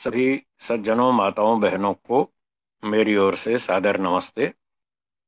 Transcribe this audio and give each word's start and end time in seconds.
सभी 0.00 0.46
सज्जनों, 0.60 1.12
माताओं, 1.12 1.60
बहनों 1.60 1.94
को 1.94 2.32
मेरी 2.84 3.16
ओर 3.16 3.34
से 3.34 3.58
सादर 3.58 4.00
नमस्ते। 4.00 4.54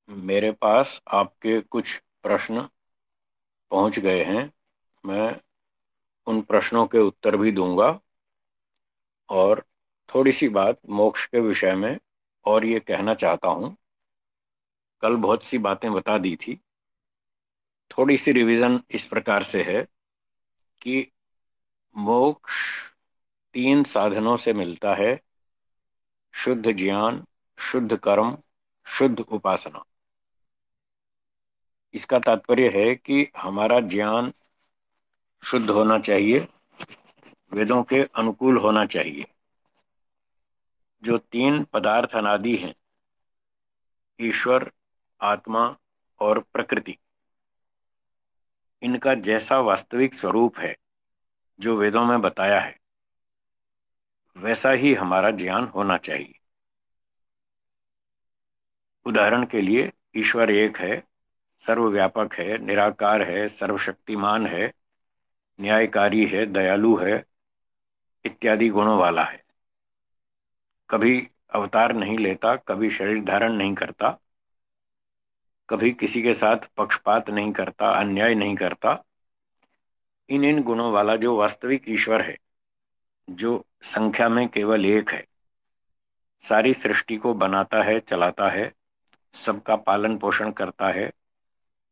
मेरे 0.08 0.52
पास 0.52 1.02
आपके 1.08 1.60
कुछ 1.60 2.02
प्रश्न 2.22 2.68
पहुँच 3.70 3.98
गए 3.98 4.24
हैं। 4.24 4.52
मैं 5.06 5.40
उन 6.26 6.42
प्रश्नों 6.42 6.86
के 6.86 6.98
उत्तर 6.98 7.36
भी 7.36 7.52
दूँगा। 7.52 8.00
और 9.28 9.64
थोड़ी 10.14 10.32
सी 10.32 10.48
बात 10.48 10.80
मोक्ष 10.88 11.26
के 11.26 11.40
विषय 11.40 11.74
में 11.74 11.98
और 12.44 12.64
ये 12.64 12.80
कहना 12.80 13.14
चाहता 13.14 13.48
हूँ। 13.48 13.76
कल 15.00 15.16
बहुत 15.16 15.44
सी 15.44 15.58
बातें 15.58 15.92
बता 15.92 16.18
दी 16.18 16.36
थी। 16.36 16.60
थोड़ी 17.90 18.16
सी 18.16 18.32
रिवीजन 18.32 18.80
इस 18.90 19.04
प्रकार 19.04 19.42
से 19.42 19.62
है 19.62 19.82
कि 20.80 21.12
मोक्ष 21.96 22.52
तीन 23.54 23.84
साधनों 23.84 24.36
से 24.36 24.52
मिलता 24.52 24.94
है, 24.94 25.20
शुद्ध 26.32 26.72
ज्ञान, 26.72 27.24
शुद्ध 27.58 27.96
कर्म, 27.96 28.38
शुद्ध 28.86 29.20
उपासना। 29.20 29.84
इसका 31.94 32.18
तात्पर्य 32.18 32.68
है 32.68 32.94
कि 32.94 33.26
हमारा 33.36 33.80
ज्ञान 33.80 34.32
शुद्ध 35.44 35.70
होना 35.70 35.98
चाहिए, 35.98 36.48
वेदों 37.52 37.82
के 37.82 38.02
अनुकूल 38.02 38.56
होना 38.56 38.86
चाहिए। 38.86 39.24
जो 41.02 41.18
तीन 41.18 41.64
पदार्थ 41.64 42.16
अनादि 42.16 42.56
हैं, 42.56 42.74
ईश्वर, 44.20 44.72
आत्मा 45.20 45.76
और 46.20 46.38
प्रकृति, 46.38 46.98
इनका 48.82 49.14
जैसा 49.14 49.60
वास्तविक 49.60 50.14
स्वरूप 50.14 50.58
है 50.58 50.76
जो 51.60 51.76
वेदों 51.76 52.04
में 52.04 52.20
बताया 52.20 52.60
है। 52.60 52.81
वैसा 54.36 54.70
ही 54.70 54.94
हमारा 54.94 55.30
ज्ञान 55.30 55.64
होना 55.64 55.96
चाहिए। 55.96 56.34
उदाहरण 59.06 59.46
के 59.46 59.60
लिए, 59.60 59.92
ईश्वर 60.16 60.50
एक 60.50 60.76
है, 60.76 61.02
सर्वव्यापक 61.56 62.34
है, 62.34 62.58
निराकार 62.58 63.22
है, 63.22 63.48
सर्वशक्तिमान 63.48 64.46
है, 64.46 64.72
न्यायकारी 65.60 66.26
है, 66.26 66.46
दयालु 66.46 66.96
है, 66.96 67.24
इत्यादि 68.24 68.68
गुणों 68.68 68.98
वाला 68.98 69.22
है। 69.22 69.44
कभी 70.90 71.28
अवतार 71.50 71.92
नहीं 71.92 72.18
लेता, 72.18 72.56
कभी 72.56 72.90
शरीर 72.90 73.24
धारण 73.24 73.52
नहीं 73.52 73.74
करता, 73.74 74.18
कभी 75.68 75.92
किसी 75.92 76.22
के 76.22 76.34
साथ 76.34 76.56
पक्षपात 76.76 77.30
नहीं 77.30 77.52
करता, 77.52 77.90
अन्याय 77.90 78.34
नहीं 78.34 78.56
करता। 78.56 79.04
इन 80.28 80.44
इन 80.44 80.62
गुणों 80.62 80.92
वाला 80.92 81.16
जो 81.16 81.36
वास्तविक 81.36 81.82
ईश्वर 81.88 82.22
है 82.22 82.38
जो 83.30 83.64
संख्या 83.82 84.28
में 84.28 84.48
केवल 84.48 84.86
एक 84.86 85.10
है। 85.10 85.26
सारी 86.44 86.74
सृष्टि 86.74 87.16
को 87.16 87.34
बनाता 87.34 87.82
है, 87.82 88.00
चलाता 88.00 88.48
है, 88.48 88.72
सबका 89.34 89.76
पालन 89.76 90.18
पोषण 90.18 90.50
करता 90.50 90.88
है, 90.88 91.12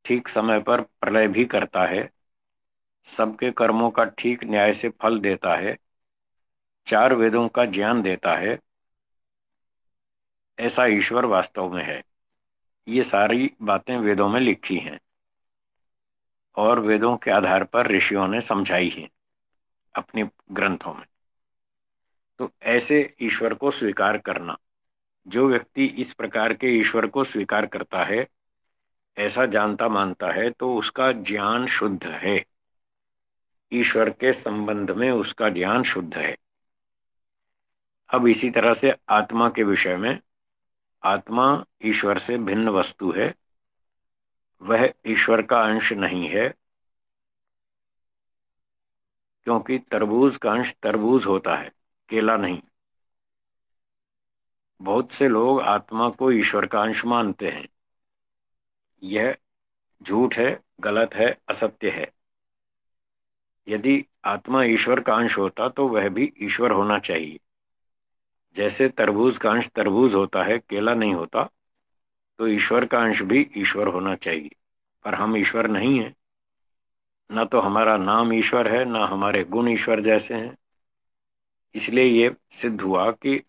ठीक 0.05 0.28
समय 0.28 0.61
पर 0.61 0.81
प्रलय 0.81 1.28
भी 1.28 1.45
करता 1.45 1.84
है, 1.86 2.11
सबके 3.05 3.51
कर्मों 3.51 3.91
का 3.91 4.05
ठीक 4.05 4.45
न्याय 4.45 4.73
से 4.73 4.89
फल 4.89 5.20
देता 5.20 5.55
है, 5.55 5.78
चार 6.86 7.14
वेदों 7.14 7.48
का 7.48 7.64
ज्ञान 7.64 8.03
देता 8.03 8.34
है, 8.34 8.58
ऐसा 10.58 10.86
ईश्वर 10.86 11.25
वास्तव 11.25 11.73
में 11.73 11.84
है। 11.84 12.03
ये 12.89 13.03
सारी 13.03 13.51
बातें 13.62 13.97
वेदों 13.97 14.28
में 14.28 14.41
लिखी 14.41 14.77
हैं 14.77 15.01
और 16.56 16.81
वेदों 16.81 17.17
के 17.17 17.31
आधार 17.31 17.64
पर 17.64 17.86
ऋषियों 17.86 18.28
ने 18.28 18.41
समझाई 18.41 18.89
हैं 18.89 19.08
अपने 19.95 20.28
ग्रंथों 20.53 20.95
में। 20.95 21.06
तो 22.41 22.52
ऐसे 22.62 23.14
ईश्वर 23.22 23.55
को 23.55 23.70
स्वीकार 23.70 24.19
करना। 24.19 24.56
जो 25.27 25.48
व्यक्ति 25.48 25.84
इस 25.84 26.12
प्रकार 26.12 26.52
के 26.52 26.66
ईश्वर 26.66 27.06
को 27.06 27.24
स्वीकार 27.24 27.66
करता 27.66 28.05
है, 28.05 28.27
ऐसा 29.19 29.46
जानता 29.46 29.88
मानता 29.88 30.33
है 30.33 30.50
तो 30.50 30.74
उसका 30.77 31.12
ज्ञान 31.12 31.67
शुद्ध 31.67 32.06
है। 32.06 32.45
ईश्वर 33.73 34.11
के 34.11 34.33
संबंध 34.33 34.90
में 34.90 35.11
उसका 35.11 35.48
ज्ञान 35.48 35.83
शुद्ध 35.83 36.14
है। 36.17 36.36
अब 38.14 38.27
इसी 38.27 38.50
तरह 38.50 38.73
से 38.73 38.95
आत्मा 39.08 39.48
के 39.48 39.62
विषय 39.62 39.96
में, 39.96 40.20
आत्मा 41.02 41.64
ईश्वर 41.84 42.18
से 42.18 42.39
भिन्न 42.39 42.68
वस्तु 42.68 43.12
है, 43.12 43.34
वह 44.62 44.92
ईश्वर 45.06 45.42
का 45.42 45.61
अंश 45.61 45.92
नहीं 45.92 46.29
है, 46.29 46.48
क्योंकि 49.45 49.79
तरबूज 49.79 50.36
का 50.36 50.52
अंश 50.52 50.74
तरबूज 50.83 51.27
होता 51.27 51.56
है। 51.56 51.80
केला 52.11 52.37
नहीं। 52.37 52.61
बहुत 54.81 55.13
से 55.13 55.29
लोग 55.29 55.61
आत्मा 55.61 56.09
को 56.11 56.33
ईश्वर 56.33 56.67
का 56.67 56.83
अंश 56.83 57.05
मानते 57.05 57.48
हैं। 57.48 57.69
यह 59.03 59.37
झूठ 60.03 60.39
है, 60.39 60.61
गलत 60.81 61.15
है, 61.15 61.37
असत्य 61.48 61.91
है। 61.91 62.11
यदि 63.69 64.05
आत्मा 64.25 64.63
ईश्वर 64.65 65.01
का 65.01 65.15
अंश 65.15 65.39
होता 65.39 65.69
तो 65.69 65.89
वह 65.89 66.09
भी 66.09 66.33
ईश्वर 66.43 66.71
होना 66.71 66.98
चाहिए। 66.98 67.39
जैसे 68.57 68.89
तरबूज 68.89 69.39
का 69.39 69.51
अंश 69.51 69.69
तरबूज 69.69 70.15
होता 70.15 70.42
है, 70.42 70.59
केला 70.59 70.95
नहीं 70.95 71.15
होता 71.15 71.48
तो 72.39 72.47
ईश्वर 72.47 72.87
का 72.87 72.98
अंश 72.98 73.23
भी 73.23 73.51
ईश्वर 73.57 73.87
होना 73.87 74.15
चाहिए। 74.15 74.51
पर 75.05 75.15
हम 75.15 75.37
ईश्वर 75.37 75.67
नहीं 75.67 75.98
है। 76.01 76.15
न 77.33 77.45
तो 77.45 77.61
हमारा 77.61 77.97
नाम 77.97 78.33
ईश्वर 78.33 78.69
है, 78.69 78.85
ना 78.85 79.07
हमारे 79.07 79.45
गुण 79.45 79.69
ईश्वर 79.69 80.01
जैसे 80.01 80.35
हैं। 80.35 80.57
इसलिए 81.75 82.05
ये 82.05 82.35
सिद्ध 82.51 82.81
हुआ 82.81 83.11
कि 83.11 83.42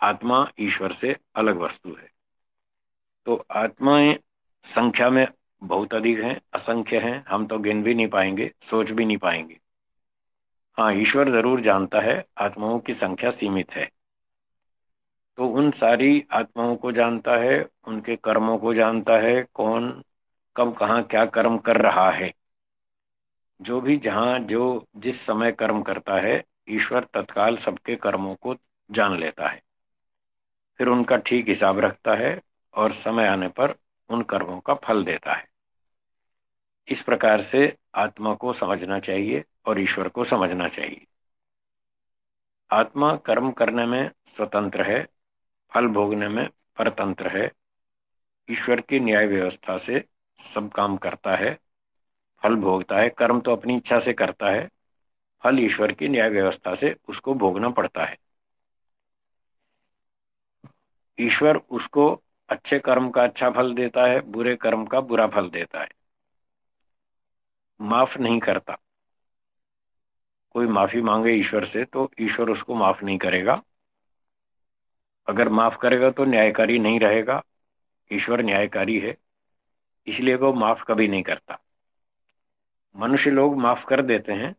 आत्मा 0.00 0.50
ईश्वर 0.60 0.92
से 0.92 1.16
अलग 1.36 1.58
वस्तु 1.58 1.94
है। 1.94 2.08
तो 3.26 3.46
आत्माएँ 3.50 4.18
संख्या 4.64 5.10
में 5.10 5.26
बहुत 5.62 5.94
अधिक 5.94 6.18
हैं, 6.18 6.40
असंख्य 6.54 6.98
हैं, 6.98 7.24
हम 7.28 7.46
तो 7.46 7.58
गिन 7.58 7.82
भी 7.82 7.94
नहीं 7.94 8.08
पाएँगे, 8.08 8.52
सोच 8.70 8.90
भी 8.90 9.04
नहीं 9.04 9.16
पाएँगे। 9.16 9.60
हाँ 10.78 10.92
ईश्वर 10.94 11.30
ज़रूर 11.30 11.60
जानता 11.60 12.00
है 12.00 12.24
आत्माओं 12.38 12.78
की 12.78 12.92
संख्या 12.92 13.30
सीमित 13.30 13.70
है। 13.70 13.90
तो 15.38 15.46
उन 15.48 15.70
सारी 15.70 16.24
आत्माओं 16.32 16.76
को 16.76 16.92
जानता 16.92 17.36
है, 17.36 17.68
उनके 17.84 18.16
कर्मों 18.16 18.58
को 18.58 18.74
जानता 18.74 19.18
है, 19.18 19.42
कौन 19.54 20.04
कब, 20.56 20.76
कहाँ, 20.76 21.02
क्या 21.02 21.26
कर्म 21.26 21.58
कर 21.58 21.80
रहा 21.80 22.10
है। 22.10 22.32
जो 23.60 23.80
भी 23.80 23.96
जहाँ, 23.96 24.38
जो 24.38 24.86
जिस 24.96 25.20
समय 25.20 25.52
कर्म 25.52 25.82
करता 25.82 26.20
है 26.20 26.44
ईश्वर 26.68 27.04
तत्काल 27.04 27.56
सबके 27.56 27.96
कर्मों 27.96 28.34
को 28.34 28.56
जान 28.90 29.18
लेता 29.18 29.48
है। 29.48 29.62
फिर 30.78 30.88
उनका 30.88 31.16
ठीक 31.16 31.48
हिसाब 31.48 31.78
रखता 31.78 32.14
है 32.14 32.40
और 32.74 32.92
समय 32.92 33.26
आने 33.26 33.48
पर 33.48 33.74
उन 34.10 34.22
कर्मों 34.22 34.60
का 34.60 34.74
फल 34.74 35.04
देता 35.04 35.32
है। 35.32 35.48
इस 36.88 37.02
प्रकार 37.02 37.40
से 37.40 37.76
आत्मा 37.94 38.34
को 38.34 38.52
समझना 38.52 38.98
चाहिए 38.98 39.44
और 39.66 39.80
ईश्वर 39.80 40.08
को 40.08 40.24
समझना 40.24 40.68
चाहिए। 40.68 41.06
आत्मा 42.70 43.16
कर्म 43.16 43.50
करने 43.50 43.86
में 43.86 44.10
स्वतंत्र 44.36 44.82
है, 44.82 45.08
फल 45.74 45.86
भोगने 45.86 46.28
में 46.28 46.48
परतंत्र 46.78 47.28
है, 47.28 47.52
ईश्वर 48.50 48.80
की 48.80 49.00
न्याय 49.00 49.26
व्यवस्था 49.26 49.76
से 49.76 50.04
सब 50.54 50.70
काम 50.72 50.96
करता 50.96 51.36
है, 51.36 51.58
फल 52.42 52.54
भोगता 52.54 52.98
है, 52.98 53.08
कर्म 53.08 53.40
तो 53.40 53.52
अपनी 53.52 53.76
इच्छा 53.76 53.98
से 53.98 54.12
करता 54.12 54.50
है 54.50 54.68
फल 55.44 55.58
ईश्वर 55.60 55.92
की 55.92 56.08
न्याय 56.08 56.28
व्यवस्था 56.30 56.74
से 56.74 56.94
उसको 57.08 57.34
भोगना 57.34 57.70
पड़ता 57.70 58.04
है। 58.04 58.16
ईश्वर 61.18 61.56
उसको 61.70 62.06
अच्छे 62.48 62.78
कर्म 62.78 63.10
का 63.10 63.24
अच्छा 63.24 63.50
फल 63.50 63.74
देता 63.74 64.06
है, 64.06 64.20
बुरे 64.20 64.56
कर्म 64.56 64.84
का 64.86 65.00
बुरा 65.00 65.26
फल 65.26 65.50
देता 65.50 65.80
है। 65.80 65.88
माफ़ 67.80 68.18
नहीं 68.18 68.40
करता। 68.40 68.76
कोई 70.54 70.66
माफ़ी 70.66 71.00
मांगे 71.02 71.32
ईश्वर 71.32 71.64
से 71.64 71.84
तो 71.84 72.10
ईश्वर 72.20 72.50
उसको 72.50 72.74
माफ़ 72.74 73.04
नहीं 73.04 73.18
करेगा। 73.18 73.62
अगर 75.28 75.48
माफ़ 75.48 75.76
करेगा 75.76 76.10
तो 76.10 76.24
न्यायकारी 76.24 76.78
नहीं 76.78 77.00
रहेगा। 77.00 77.42
ईश्वर 78.10 78.42
न्यायकारी 78.42 78.98
है, 78.98 79.16
इसलिए 80.06 80.34
वो 80.34 80.52
माफ़ 80.52 80.84
कभी 80.84 81.08
नहीं 81.08 81.22
करता। 81.22 81.58
मनुष्य 82.94 83.30
लोग 83.30 83.56
माफ़ 83.58 83.84
कर 83.86 84.02
देते 84.02 84.32
हैं 84.32 84.54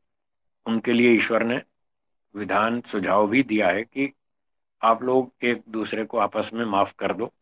उनके 0.66 0.94
लिए 0.94 1.12
ईश्वर 1.16 1.44
ने 1.44 1.62
विधान, 2.36 2.82
सुझाव 2.82 3.28
भी 3.28 3.44
दिया 3.44 3.68
है 3.68 3.84
कि 3.84 4.14
आप 4.82 5.04
लोग 5.04 5.32
एक 5.44 5.64
दूसरे 5.70 6.06
को 6.06 6.18
आपस 6.18 6.52
में 6.54 6.66
माफ़ 6.66 6.94
कर 7.00 7.14
दो। 7.14 7.34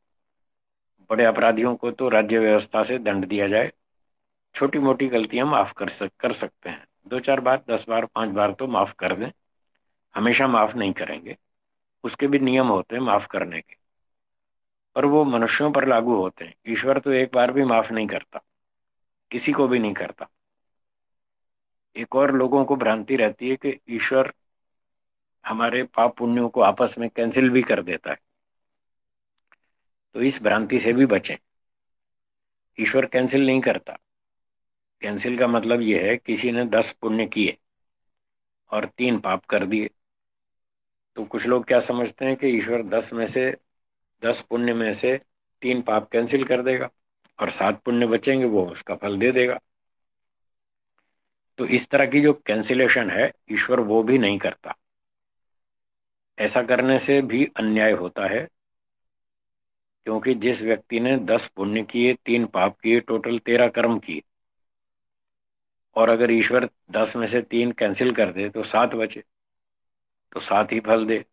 बड़े 1.09 1.25
अपराधियों 1.25 1.75
को 1.75 1.91
तो 1.91 2.09
राज्य 2.09 2.39
व्यवस्था 2.39 2.83
से 2.83 2.97
दंड 2.97 3.25
दिया 3.25 3.47
जाए। 3.47 3.71
छोटी 4.55 4.79
मोटी 4.79 5.07
गलतियाँ 5.07 5.47
माफ़ 5.47 5.73
कर 5.73 5.89
सक, 5.89 6.11
कर 6.19 6.31
सकते 6.31 6.69
हैं। 6.69 6.87
दो 7.07 7.19
चार 7.19 7.39
बार, 7.39 7.63
दस 7.69 7.85
बार, 7.89 8.05
पाँच 8.05 8.29
बार 8.29 8.53
तो 8.53 8.67
माफ़ 8.67 8.93
कर 8.99 9.15
दें। 9.15 9.31
हमेशा 10.15 10.47
माफ़ 10.47 10.75
नहीं 10.75 10.93
करेंगे। 10.93 11.37
उसके 12.03 12.27
भी 12.27 12.39
नियम 12.39 12.67
होते 12.67 12.95
हैं 12.95 13.03
माफ़ 13.03 13.27
करने 13.27 13.61
के। 13.61 13.75
और 14.95 15.05
वो 15.05 15.23
मनुष्यों 15.25 15.71
पर 15.71 15.87
लागू 15.87 16.15
होते 16.15 16.45
हैं। 16.45 16.53
ईश्वर 16.67 16.99
तो 16.99 17.11
एक 17.11 17.29
बार 17.33 17.51
भी 17.51 17.63
माफ़ 17.63 17.93
नहीं 17.93 18.07
करता। 18.07 18.41
किसी 19.31 19.51
को 19.51 19.67
भी 19.67 19.79
नहीं 19.79 19.93
करता। 19.93 20.29
एक 21.97 22.15
और 22.15 22.31
लोगों 22.31 22.65
को 22.65 22.75
भ्रांति 22.75 23.15
रहती 23.15 23.49
है 23.49 23.55
कि 23.55 23.79
ईश्वर 23.89 24.33
हमारे 25.45 25.83
पाप 25.83 26.17
पुण्यों 26.17 26.49
को 26.49 26.61
आपस 26.61 26.95
में 26.97 27.09
कैंसिल 27.09 27.49
भी 27.49 27.61
कर 27.61 27.81
देता 27.83 28.11
है। 28.11 28.17
तो 30.13 30.21
इस 30.21 30.43
भ्रांति 30.43 30.79
से 30.79 30.93
भी 30.93 31.05
बचें। 31.05 31.35
ईश्वर 32.79 33.05
कैंसिल 33.05 33.45
नहीं 33.45 33.61
करता। 33.61 33.97
कैंसिल 35.01 35.37
का 35.37 35.47
मतलब 35.47 35.81
यह 35.81 36.05
है, 36.05 36.17
किसी 36.17 36.51
ने 36.51 36.65
दस 36.65 36.91
पुण्य 36.91 37.25
किए 37.25 37.57
और 38.71 38.85
तीन 38.85 39.19
पाप 39.19 39.45
कर 39.45 39.65
दिए। 39.65 39.89
तो 41.15 41.25
कुछ 41.25 41.45
लोग 41.45 41.65
क्या 41.65 41.79
समझते 41.79 42.25
हैं 42.25 42.35
कि 42.35 42.47
ईश्वर 42.47 42.83
दस 42.83 43.13
में 43.13 43.25
से, 43.25 43.57
दस 44.23 44.41
पुण्य 44.41 44.73
में 44.73 44.93
से 44.93 45.21
तीन 45.61 45.81
पाप 45.81 46.09
कैंसिल 46.11 46.43
कर 46.43 46.61
देगा 46.61 46.89
और 47.39 47.49
सात 47.49 47.81
पुण्य 47.81 48.07
बचेंगे, 48.07 48.45
वो 48.45 48.65
उसका 48.65 48.95
फल 48.95 49.17
दे 49.17 49.31
देगा। 49.31 49.59
तो 51.59 51.65
इस 51.67 51.87
तरह 51.89 52.05
की 52.05 52.21
जो 52.21 52.33
कैंसिलेशन 52.45 53.09
है, 53.09 53.31
ईश्वर 53.51 53.79
वो 53.81 54.01
भी 54.03 54.17
नहीं 54.17 54.37
करता। 54.39 54.75
ऐसा 56.37 56.61
करने 56.63 56.97
से 56.99 57.21
भी 57.21 57.45
अन्याय 57.57 57.91
होता 57.93 58.27
है, 58.27 58.47
क्योंकि 60.07 60.33
जिस 60.35 60.61
व्यक्ति 60.61 60.99
ने 60.99 61.17
दस 61.17 61.45
पुण्य 61.47 61.83
किए, 61.83 62.13
तीन 62.15 62.45
पाप 62.45 62.77
किए 62.79 62.99
टोटल 62.99 63.37
तेरह 63.39 63.67
कर्म 63.69 63.97
किए, 63.99 64.21
और 65.95 66.09
अगर 66.09 66.31
ईश्वर 66.31 66.69
दस 66.91 67.15
में 67.15 67.25
से 67.27 67.41
तीन 67.41 67.71
कैंसिल 67.71 68.13
कर 68.15 68.31
दे 68.31 68.49
तो 68.49 68.63
सात 68.63 68.95
बचे 68.95 69.23
तो 70.31 70.39
सात 70.39 70.71
ही 70.73 70.79
फल 70.79 71.05
दे। 71.05 71.23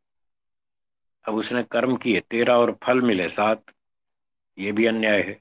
अब 1.24 1.34
उसने 1.34 1.62
कर्म 1.62 1.96
किए, 1.96 2.20
तेरह 2.20 2.54
और 2.54 2.72
फल 2.84 3.00
मिले, 3.02 3.28
सात, 3.28 3.62
ये 4.58 4.72
भी 4.72 4.86
अन्याय 4.86 5.20
है। 5.22 5.40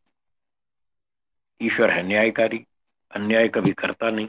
ईश्वर 1.62 1.90
है 1.90 2.04
न्यायकारी, 2.04 2.66
अन्याय 3.12 3.48
कभी 3.48 3.74
करता 3.74 4.10
नहीं। 4.10 4.28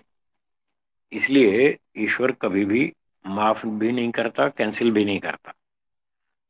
इसलिए 1.12 1.78
ईश्वर 1.96 2.32
कभी 2.32 2.64
भी 2.64 2.92
माफ़ 3.24 3.66
भी 3.66 3.92
नहीं 3.92 4.10
करता 4.12 4.48
कैंसिल 4.48 4.90
भी 4.90 5.04
नहीं 5.04 5.20
करता। 5.20 5.52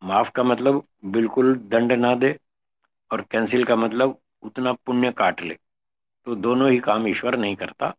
माफ़ 0.03 0.31
का 0.31 0.43
मतलब 0.43 0.83
बिल्कुल 1.05 1.55
दंड 1.69 1.93
ना 1.93 2.15
दे 2.15 2.37
और 3.11 3.23
कैंसिल 3.31 3.65
का 3.65 3.77
मतलब 3.77 4.19
उतना 4.43 4.73
पुण्य 4.87 5.13
काट 5.13 5.43
ले। 5.43 5.59
तो 6.27 6.35
दोनों 6.37 6.71
ही 6.71 6.79
काम 6.81 7.09
ईश्वर 7.09 7.37
नहीं 7.39 7.57
करता। 7.57 7.95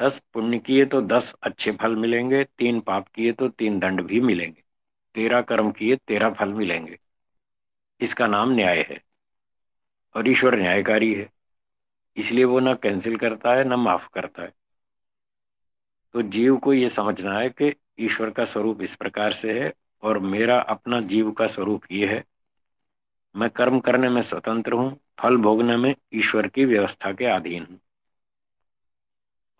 दस 0.00 0.18
पुण्य 0.32 0.58
किए 0.58 0.84
तो 0.86 1.00
दस 1.02 1.32
अच्छे 1.42 1.72
फल 1.72 1.96
मिलेंगे, 1.96 2.42
तीन 2.44 2.80
पाप 2.80 3.08
किए 3.08 3.32
तो 3.32 3.48
तीन 3.48 3.78
दंड 3.78 4.02
भी 4.02 4.20
मिलेंगे। 4.20 4.62
तेरह 5.14 5.42
कर्म 5.42 5.70
किए 5.72 5.96
तेरह 5.96 6.30
फल 6.30 6.52
मिलेंगे। 6.54 6.98
इसका 8.00 8.26
नाम 8.26 8.50
न्याय 8.52 8.80
है 8.90 9.00
और 10.14 10.28
ईश्वर 10.28 10.56
न्यायकारी 10.58 11.12
है। 11.14 11.28
इसलिए 12.16 12.44
वो 12.44 12.60
ना 12.60 12.74
कैंसिल 12.76 13.16
करता 13.18 13.54
है, 13.54 13.64
ना 13.64 13.76
माफ़ 13.78 14.08
करता 14.14 14.42
है। 14.42 14.52
तो 16.18 16.22
जीव 16.22 16.56
को 16.56 16.72
ये 16.72 16.88
समझना 16.88 17.38
है 17.38 17.48
कि 17.48 17.74
ईश्वर 18.00 18.30
का 18.30 18.44
स्वरूप 18.44 18.82
इस 18.82 18.96
प्रकार 18.96 19.32
से 19.32 19.60
है 19.60 19.72
और 20.02 20.18
मेरा 20.18 20.60
अपना 20.60 21.00
जीव 21.00 21.30
का 21.30 21.46
स्वरूप 21.46 21.82
ये 21.92 22.06
है। 22.06 22.24
मैं 23.36 23.50
कर्म 23.50 23.80
करने 23.80 24.08
में 24.08 24.22
स्वतंत्र 24.22 24.72
हूँ, 24.72 25.00
फल 25.18 25.36
भोगने 25.36 25.76
में 25.76 25.94
ईश्वर 26.14 26.48
की 26.48 26.64
व्यवस्था 26.64 27.12
के 27.12 27.24
अधीन 27.24 27.66
हूँ। 27.70 27.80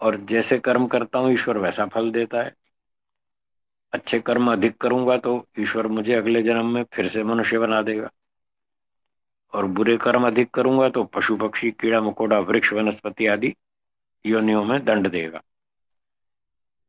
और 0.00 0.16
जैसे 0.16 0.58
कर्म 0.58 0.87
करता 0.87 1.19
हूँ, 1.19 1.32
ईश्वर 1.32 1.58
वैसा 1.58 1.87
फल 1.87 2.10
देता 2.10 2.43
है। 2.43 2.55
अच्छे 3.93 4.20
कर्म 4.20 4.52
अधिक 4.52 4.76
करूँगा 4.76 5.16
तो 5.16 5.49
ईश्वर 5.58 5.87
मुझे 5.87 6.14
अगले 6.14 6.43
जन्म 6.43 6.66
में 6.66 6.84
फिर 6.84 7.08
से 7.08 7.25
मनुष्य 7.25 7.58
बना 7.58 7.82
देगा। 7.82 8.11
और 9.52 9.66
बुरे 9.66 9.96
कर्म 9.96 10.26
अधिक 10.26 10.50
करूँगा 10.50 10.88
तो 10.88 11.04
पशु 11.04 11.37
पक्षी, 11.37 11.70
कीड़ा 11.70 12.00
मकोड़ा, 12.00 12.38
वृक्ष, 12.38 12.72
वनस्पति 12.72 13.26
आदि 13.26 13.54
योनियों 14.26 14.64
में 14.64 14.84
दंड 14.84 15.08
देगा। 15.08 15.43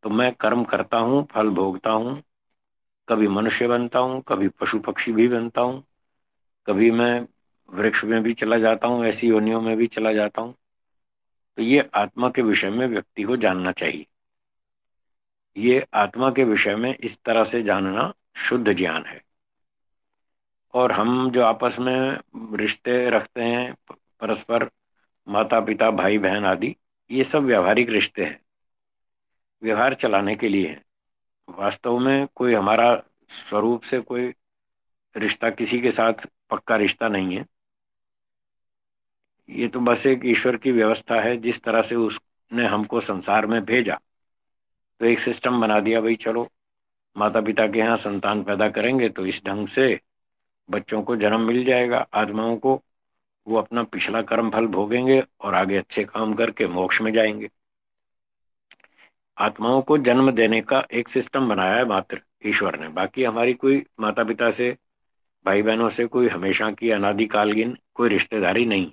तो 0.04 0.10
मैं 0.10 0.34
कर्म 0.36 0.63
करता 0.63 0.98
हूँ, 0.98 1.28
फल 1.31 1.50
भोगता 1.50 1.92
हूँ, 1.92 2.24
कभी 3.07 3.28
मनुष्य 3.28 3.68
बनता 3.68 4.00
हूँ, 4.00 4.22
कभी 4.22 4.48
पशु 4.48 4.80
पक्षी 4.80 5.12
भी 5.12 5.28
बनता 5.28 5.62
हूँ, 5.62 5.84
कभी 6.68 6.92
मैं 6.92 7.28
वृक्ष 7.69 8.04
में 8.04 8.24
भी 8.24 8.34
चला 8.34 8.57
जाता 8.57 8.88
हूँ, 8.88 9.06
ऐसी 9.06 9.28
योनियों 9.28 9.62
में 9.62 9.78
भी 9.78 9.88
चला 9.88 10.13
जाता 10.13 10.42
हूँ। 10.42 10.56
तो 11.57 11.62
ये 11.62 11.90
आत्मा 11.94 12.30
के 12.30 12.42
विषय 12.42 12.69
में 12.69 12.88
व्यक्ति 12.88 13.24
को 13.24 13.38
जानना 13.38 13.72
चाहिए। 13.72 14.06
ये 15.57 15.88
आत्मा 15.94 16.31
के 16.31 16.44
विषय 16.44 16.75
में 16.75 16.98
इस 16.98 17.19
तरह 17.24 17.44
से 17.44 17.63
जानना 17.63 18.13
शुद्ध 18.36 18.74
ज्ञान 18.74 19.06
है। 19.06 19.22
और 20.74 20.92
हम 20.92 21.31
जो 21.31 21.44
आपस 21.44 21.75
में 21.80 22.19
रिश्ते 22.57 23.10
रखते 23.10 23.42
हैं 23.42 23.75
परस्पर 23.90 24.69
माता 25.28 25.60
पिता 25.60 25.92
भाई 25.92 26.18
बहन 26.18 26.46
आदि, 26.46 26.75
ये 27.12 27.24
सब 27.24 27.44
व्यावहारिक 27.44 27.90
रिश्ते 27.90 28.25
हैं। 28.25 28.42
व्यवहार 29.63 29.94
चलाने 29.94 30.35
के 30.35 30.50
लिए 30.50 30.67
है 30.67 30.81
वास्तव 31.47 31.97
में 32.00 32.27
कोई 32.35 32.53
हमारा 32.53 32.95
स्वरूप 33.29 33.81
से 33.81 34.00
कोई 34.00 34.33
रिश्ता 35.15 35.50
किसी 35.50 35.79
के 35.79 35.91
साथ 35.91 36.27
पक्का 36.50 36.75
रिश्ता 36.75 37.07
नहीं 37.07 37.38
है। 37.38 37.45
ये 39.50 39.67
तो 39.67 39.79
बस 39.79 40.06
एक 40.06 40.21
ईश्वर 40.25 40.57
की 40.57 40.71
व्यवस्था 40.71 41.21
है, 41.21 41.38
जिस 41.38 41.61
तरह 41.63 41.81
से 41.81 41.95
उसने 41.95 42.67
हमको 42.67 43.00
संसार 43.00 43.45
में 43.45 43.65
भेजा। 43.65 44.00
तो 45.01 45.06
एक 45.06 45.19
सिस्टम 45.19 45.62
बना 45.62 45.79
दिया, 45.79 46.01
भाई 46.01 46.15
चलो 46.15 46.47
माता 47.15 47.41
पिता 47.41 47.67
के 47.67 47.79
यहाँ 47.79 47.95
संतान 47.95 48.44
पैदा 48.44 48.69
करेंगे 48.69 49.09
तो 49.09 49.25
इस 49.25 49.41
ढंग 49.45 49.67
से 49.67 50.00
बच्चों 50.69 51.01
को 51.03 51.15
जन्म 51.15 51.41
मिल 51.41 51.63
जाएगा, 51.63 52.07
आत्माओं 52.13 52.57
को 52.57 52.81
वो 53.47 53.57
अपना 53.57 53.83
पिछला 53.83 54.21
कर्म 54.21 54.50
फल 54.50 54.67
भोगेंगे 54.67 55.23
और 55.41 55.55
आगे 55.55 55.77
अच्छे 55.77 56.03
काम 56.03 56.33
करके 56.33 56.67
मोक्ष 56.67 57.01
में 57.01 57.12
जाएँगे। 57.13 57.50
आत्माओं 59.39 59.81
को 59.81 59.97
जन्म 59.97 60.31
देने 60.31 60.62
का 60.62 60.88
एक 60.94 61.07
सिस्टम 61.07 61.50
बनाया 61.50 61.75
है 61.75 61.86
मात्र, 61.86 62.21
ईश्वर 62.45 62.80
ने। 62.80 62.88
बाकी 62.88 63.24
हमारी 63.24 63.53
कोई 63.53 63.86
माता 64.00 64.24
पिता 64.24 64.50
से 64.50 64.77
भाई 65.45 65.62
बहनों 65.62 65.89
से 65.89 66.06
कोई 66.06 66.27
हमेशा 66.27 66.71
की 66.71 66.89
अनादिकालीन 66.89 67.77
कोई 67.94 68.09
रिश्तेदारी 68.09 68.65
नहीं। 68.65 68.91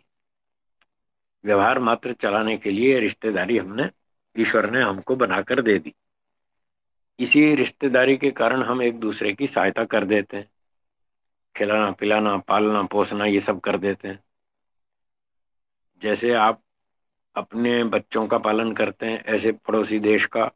व्यवहार 1.45 1.79
मात्र 1.79 2.13
चलाने 2.13 2.57
के 2.57 2.71
लिए 2.71 2.99
रिश्तेदारी 2.99 3.59
हमने, 3.59 3.91
ईश्वर 4.39 4.71
ने 4.71 4.83
हमको 4.83 5.17
बनाकर 5.17 5.63
दे 5.63 5.79
दी। 5.79 5.95
इसी 7.19 7.55
रिश्तेदारी 7.55 8.17
के 8.17 8.31
कारण 8.31 8.63
हम 8.63 8.83
एक 8.83 9.01
दूसरे 9.01 9.33
की 9.33 9.47
सहायता 9.47 9.85
कर 9.85 10.05
देते 10.05 10.37
हैं। 10.37 10.49
खिलाना, 11.57 11.91
पिलाना, 11.91 12.37
पालना, 12.37 12.83
पोसना, 12.83 13.25
ये 13.25 13.41
सब 13.41 13.61
कर 13.61 13.79
देते 13.79 14.09
हैं। 14.09 14.25
जैसे 16.03 16.33
आप 16.33 16.63
अपने 17.37 17.85
बच्चों 17.85 18.27
का 18.27 18.39
पालन 18.39 18.73
करते 18.73 19.07
हैं, 19.07 19.25
ऐसे 19.25 19.53
पड़ोसी 19.53 19.99
देश 19.99 20.27
का 20.27 20.51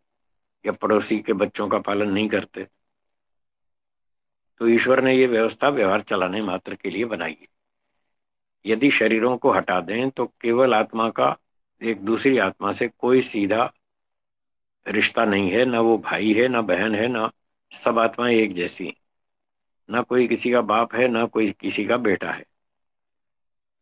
या 0.67 0.73
पड़ोसी 0.73 1.19
के 1.19 1.33
बच्चों 1.33 1.69
का 1.69 1.79
पालन 1.79 2.11
नहीं 2.11 2.29
करते। 2.29 2.67
तो 4.59 4.69
ईश्वर 4.69 5.03
ने 5.03 5.15
ये 5.15 5.27
व्यवस्था 5.27 5.69
व्यवहार 5.69 6.01
चलाने 6.01 6.43
मात्र 6.43 6.75
के 6.75 6.91
लिए 6.91 7.05
बनाई 7.05 7.37
है। 7.41 7.47
यदि 8.67 8.91
शरीरों 8.91 9.37
को 9.37 9.51
हटा 9.51 9.81
दें 9.81 10.11
तो 10.11 10.27
केवल 10.27 10.75
आत्मा 10.75 11.11
का, 11.11 11.37
एक 11.83 12.05
दूसरी 12.05 12.39
आत्मा 12.39 12.73
से 12.73 12.89
कोई 12.89 13.23
सीधा 13.23 13.73
रिश्ता 14.89 15.25
नहीं 15.25 15.51
है, 15.51 15.65
ना 15.65 15.81
वो 15.81 15.99
भाई 15.99 16.33
है, 16.33 16.49
ना 16.49 16.61
बहन 16.61 16.95
है, 16.95 17.09
ना 17.09 17.31
सब 17.85 17.99
आत्माएँ 17.99 18.37
एक 18.37 18.53
जैसी 18.53 18.93
ना 19.89 20.03
कोई 20.03 20.29
किसी 20.29 20.51
का 20.53 20.61
बाप 20.61 20.95
है, 20.95 21.09
ना 21.09 21.27
कोई 21.27 21.51
किसी 21.51 21.85
का 21.85 21.97
बेटा 21.97 22.31
है। 22.33 22.45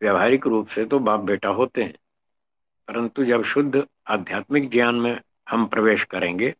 व्यवहारिक 0.02 0.46
रूप 0.46 0.68
से 0.68 0.84
तो 0.84 0.98
बाप 0.98 1.20
बेटा 1.20 1.48
होते 1.48 1.82
हैं। 1.82 1.94
परंतु 2.88 3.24
जब 3.24 3.42
शुद्ध 3.44 3.86
आध्यात्मिक 4.06 4.70
ज्ञान 4.70 4.94
में 4.94 5.20
हम 5.48 5.66
प्रवेश 5.66 6.04
करेंगे 6.06 6.54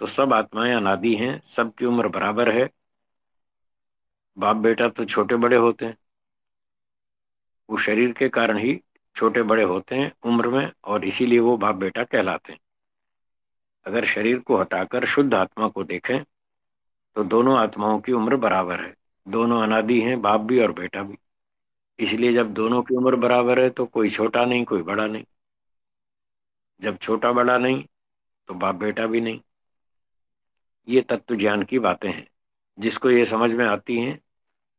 तो 0.00 0.06
सब 0.06 0.32
आत्माएँ 0.32 0.74
अनादि 0.74 1.14
हैं, 1.14 1.40
सबकी 1.46 1.86
उम्र 1.86 2.08
बराबर 2.08 2.50
है। 2.50 2.68
बाप 4.36 4.56
बेटा 4.56 4.88
तो 4.88 5.04
छोटे 5.04 5.36
बड़े 5.36 5.56
होते 5.56 5.86
हैं। 5.86 5.96
वो 7.68 7.76
शरीर 7.78 8.12
के 8.12 8.28
कारण 8.28 8.58
ही 8.58 8.80
छोटे 9.16 9.42
बड़े 9.42 9.62
होते 9.62 9.94
हैं 9.94 10.12
उम्र 10.24 10.48
में, 10.48 10.70
और 10.84 11.04
इसीलिए 11.04 11.38
वो 11.38 11.56
बाप 11.56 11.74
बेटा 11.74 12.04
कहलाते 12.04 12.52
हैं। 12.52 12.58
अगर 13.86 14.04
शरीर 14.04 14.38
को 14.38 14.56
हटाकर 14.56 15.04
शुद्ध 15.06 15.34
आत्मा 15.34 15.68
को 15.68 15.84
देखें 15.84 16.22
तो 17.16 17.24
दोनों 17.24 17.56
आत्माओं 17.58 18.00
की 18.00 18.12
उम्र 18.12 18.36
बराबर 18.36 18.80
है। 18.80 18.94
दोनों 19.26 19.62
अनादि 19.62 20.00
हैं, 20.00 20.20
बाप 20.22 20.40
भी 20.40 20.60
और 20.60 20.72
बेटा 20.72 21.02
भी। 21.02 21.16
इसलिए 21.98 22.32
जब 22.32 22.52
दोनों 22.52 22.82
की 22.82 22.94
उम्र 22.94 23.16
बराबर 23.16 23.60
है 23.60 23.70
तो 23.70 23.86
कोई 23.86 24.10
छोटा 24.10 24.44
नहीं, 24.44 24.64
कोई 24.64 24.82
बड़ा 24.82 25.06
नहीं। 25.06 25.24
जब 26.80 26.98
छोटा 26.98 27.32
बड़ा 27.32 27.58
नहीं 27.58 27.84
तो 28.48 28.54
बाप 28.54 28.74
बेटा 28.74 29.06
भी 29.06 29.20
नहीं। 29.20 29.40
ये 30.88 31.00
तत्व 31.00 31.36
ज्ञान 31.36 31.62
की 31.62 31.78
बातें 31.78 32.12
हैं। 32.12 32.28
जिसको 32.78 33.10
ये 33.10 33.24
समझ 33.24 33.52
में 33.52 33.66
आती 33.66 33.98
हैं, 33.98 34.20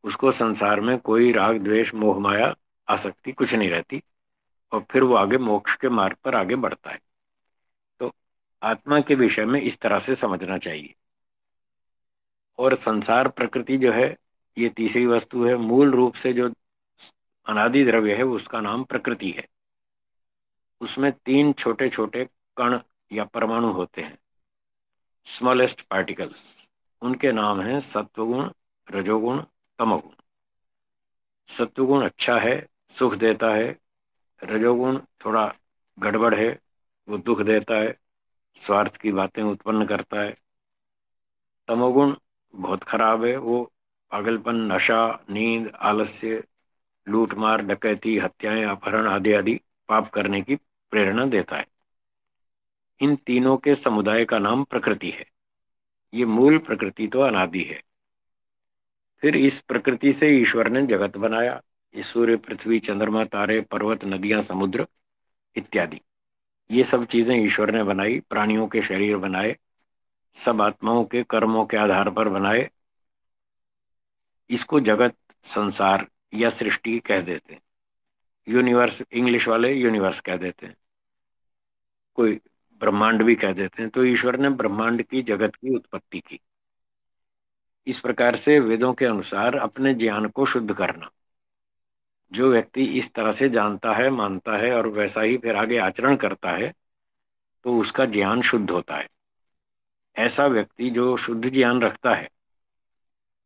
उसको 0.03 0.31
संसार 0.31 0.81
में 0.81 0.98
कोई 0.98 1.31
राग, 1.31 1.57
द्वेष, 1.57 1.93
मोह, 1.93 2.19
माया, 2.19 2.55
आसक्ति 2.89 3.31
कुछ 3.31 3.53
नहीं 3.53 3.69
रहती, 3.69 4.03
और 4.72 4.86
फिर 4.91 5.03
वो 5.03 5.15
आगे 5.15 5.38
मोक्ष 5.38 5.75
के 5.75 5.89
मार्ग 5.89 6.15
पर 6.24 6.36
आगे 6.36 6.55
बढ़ता 6.55 6.91
है। 6.91 7.00
तो 8.00 8.15
आत्मा 8.63 9.01
के 9.01 9.15
विषय 9.15 9.45
में 9.45 9.62
इस 9.62 9.79
तरह 9.79 10.00
से 10.00 10.15
समझना 10.15 10.57
चाहिए। 10.57 10.95
और 12.57 12.75
संसार 12.75 13.27
प्रकृति 13.27 13.77
जो 13.77 13.91
है, 13.91 14.17
ये 14.57 14.69
तीसरी 14.69 15.05
वस्तु 15.05 15.45
है। 15.45 15.55
मूल 15.55 15.91
रूप 15.91 16.13
से 16.13 16.34
जो 16.34 16.50
अनादि 17.48 17.84
द्रव्य 17.86 18.16
है, 18.16 18.24
उसका 18.24 18.62
नाम 18.62 18.84
प्रकृति 18.84 19.32
है। 19.32 19.48
उसमें 20.82 21.12
तीन 21.12 21.54
छोटे 21.54 21.90
छोटे 21.90 22.25
कण 22.58 22.80
या 23.12 23.24
परमाणु 23.24 23.72
होते 23.72 24.02
हैं। 24.02 24.18
स्मॉलेस्ट 25.25 25.82
पार्टिकल्स 25.82 26.70
उनके 27.02 27.32
नाम 27.32 27.62
हैं 27.62 27.80
सत्वगुण, 27.80 28.52
रजोगुण, 28.92 29.44
तमोगुण। 29.80 30.16
सत्वगुण 31.48 32.06
अच्छा 32.06 32.40
है, 32.40 32.68
सुख 32.90 33.16
देता 33.16 33.50
है, 33.50 33.80
रजोगुण 34.44 35.00
थोड़ा 35.25 35.56
गड़बड़ 36.00 36.36
है, 36.36 36.60
वो 37.10 37.18
दुख 37.18 37.42
देता 37.42 37.75
है, 37.75 38.00
स्वार्थ 38.56 38.98
की 38.98 39.12
बातें 39.12 39.44
उत्पन्न 39.44 39.86
करता 39.86 40.22
है। 40.22 40.38
तमोगुण 41.68 42.16
बहुत 42.56 42.84
खराब 42.84 43.25
है, 43.25 43.38
वो 43.38 43.74
पागलपन, 44.12 44.56
नशा, 44.56 45.25
नींद, 45.30 45.72
आलस्य 45.75 46.44
लूटमार, 47.09 47.62
डकैती, 47.62 48.17
हत्याएँ, 48.17 48.63
अपहरण 48.63 49.07
आदि 49.07 49.33
आदि 49.33 49.62
पाप 49.89 50.09
करने 50.09 50.41
की 50.41 50.55
प्रेरणा 50.91 51.25
देता 51.25 51.57
है। 51.57 51.67
इन 53.01 53.15
तीनों 53.15 53.57
के 53.57 53.75
समुदाय 53.75 54.25
का 54.25 54.39
नाम 54.39 54.63
प्रकृति 54.63 55.09
है। 55.09 55.25
ये 56.13 56.25
मूल 56.25 56.57
प्रकृति 56.57 57.07
तो 57.07 57.21
अनादि 57.21 57.62
है। 57.62 57.83
फिर 59.21 59.35
इस 59.35 59.59
प्रकृति 59.59 60.12
से 60.12 60.29
ईश्वर 60.29 60.69
ने 60.69 60.85
जगत 60.85 61.17
बनाया। 61.17 61.62
सूर्य, 61.97 62.35
पृथ्वी, 62.38 62.79
चंद्रमा, 62.79 63.25
तारे, 63.25 63.62
पर्वत, 63.62 64.05
नदियाँ, 64.05 64.41
समुद्र 64.41 64.88
इत्यादि। 65.55 66.01
ये 66.71 66.83
सब 66.83 67.05
चीज़ें 67.05 67.45
ईश्वर 67.45 67.71
ने 67.71 67.83
बनाई, 67.83 68.19
प्राणियों 68.19 68.67
के 68.67 68.81
शरीर 68.81 69.17
बनाए, 69.17 69.57
सब 70.35 70.62
आत्माओं 70.62 71.05
के 71.05 71.24
कर्मों 71.24 71.65
के 71.65 71.77
आधार 71.77 72.09
पर 72.09 72.29
बनाए। 72.29 72.69
इसको 74.50 74.79
जगत, 74.79 75.15
संसार 75.43 76.07
या 76.36 76.50
सृष्टि 76.50 77.00
कह 77.00 77.22
देते 77.22 77.54
हैं। 77.54 77.62
यूनिवर्स 78.48 79.01
इंग्लिश 79.12 79.48
वाले 79.48 79.74
यूनिवर्स 79.74 80.20
कह 80.22 80.38
देते 80.38 80.65
हैं। 80.65 80.75
कोई 82.15 82.39
ब्रह्मांड 82.80 83.24
भी 83.24 83.36
कह 83.36 83.54
देते 83.54 83.82
हैं। 83.82 83.89
तो 83.92 84.04
ईश्वर 84.04 84.39
ने 84.39 84.50
ब्रह्मांड 84.50 85.04
की, 85.04 85.22
जगत 85.22 85.56
की 85.56 85.75
उत्पत्ति 85.75 86.20
की। 86.20 86.39
इस 87.88 88.00
प्रकार 88.00 88.36
से 88.36 88.60
वेदों 88.60 88.94
के 88.94 89.06
अनुसार 89.06 89.56
अपने 89.56 89.94
ज्ञान 89.94 90.27
को 90.27 90.46
शुद्ध 90.46 90.74
करना। 90.74 91.10
जो 92.34 92.51
व्यक्ति 92.51 92.84
इस 92.84 93.13
तरह 93.13 93.32
से 93.32 93.50
जानता 93.50 93.94
है, 93.94 94.10
मानता 94.10 94.58
है 94.58 94.74
और 94.74 94.88
वैसा 94.88 95.22
ही 95.22 95.38
फिर 95.38 95.56
आगे 95.56 95.77
आचरण 95.77 96.15
करता 96.15 96.51
है 96.51 96.74
तो 97.63 97.80
उसका 97.80 98.06
ज्ञान 98.06 98.42
शुद्ध 98.42 98.70
होता 98.72 98.96
है। 98.96 99.08
ऐसा 100.15 100.46
व्यक्ति 100.46 100.89
जो 100.89 101.18
शुद्ध 101.18 101.50
ज्ञान 101.50 101.82
रखता 101.82 102.13
है 102.13 102.30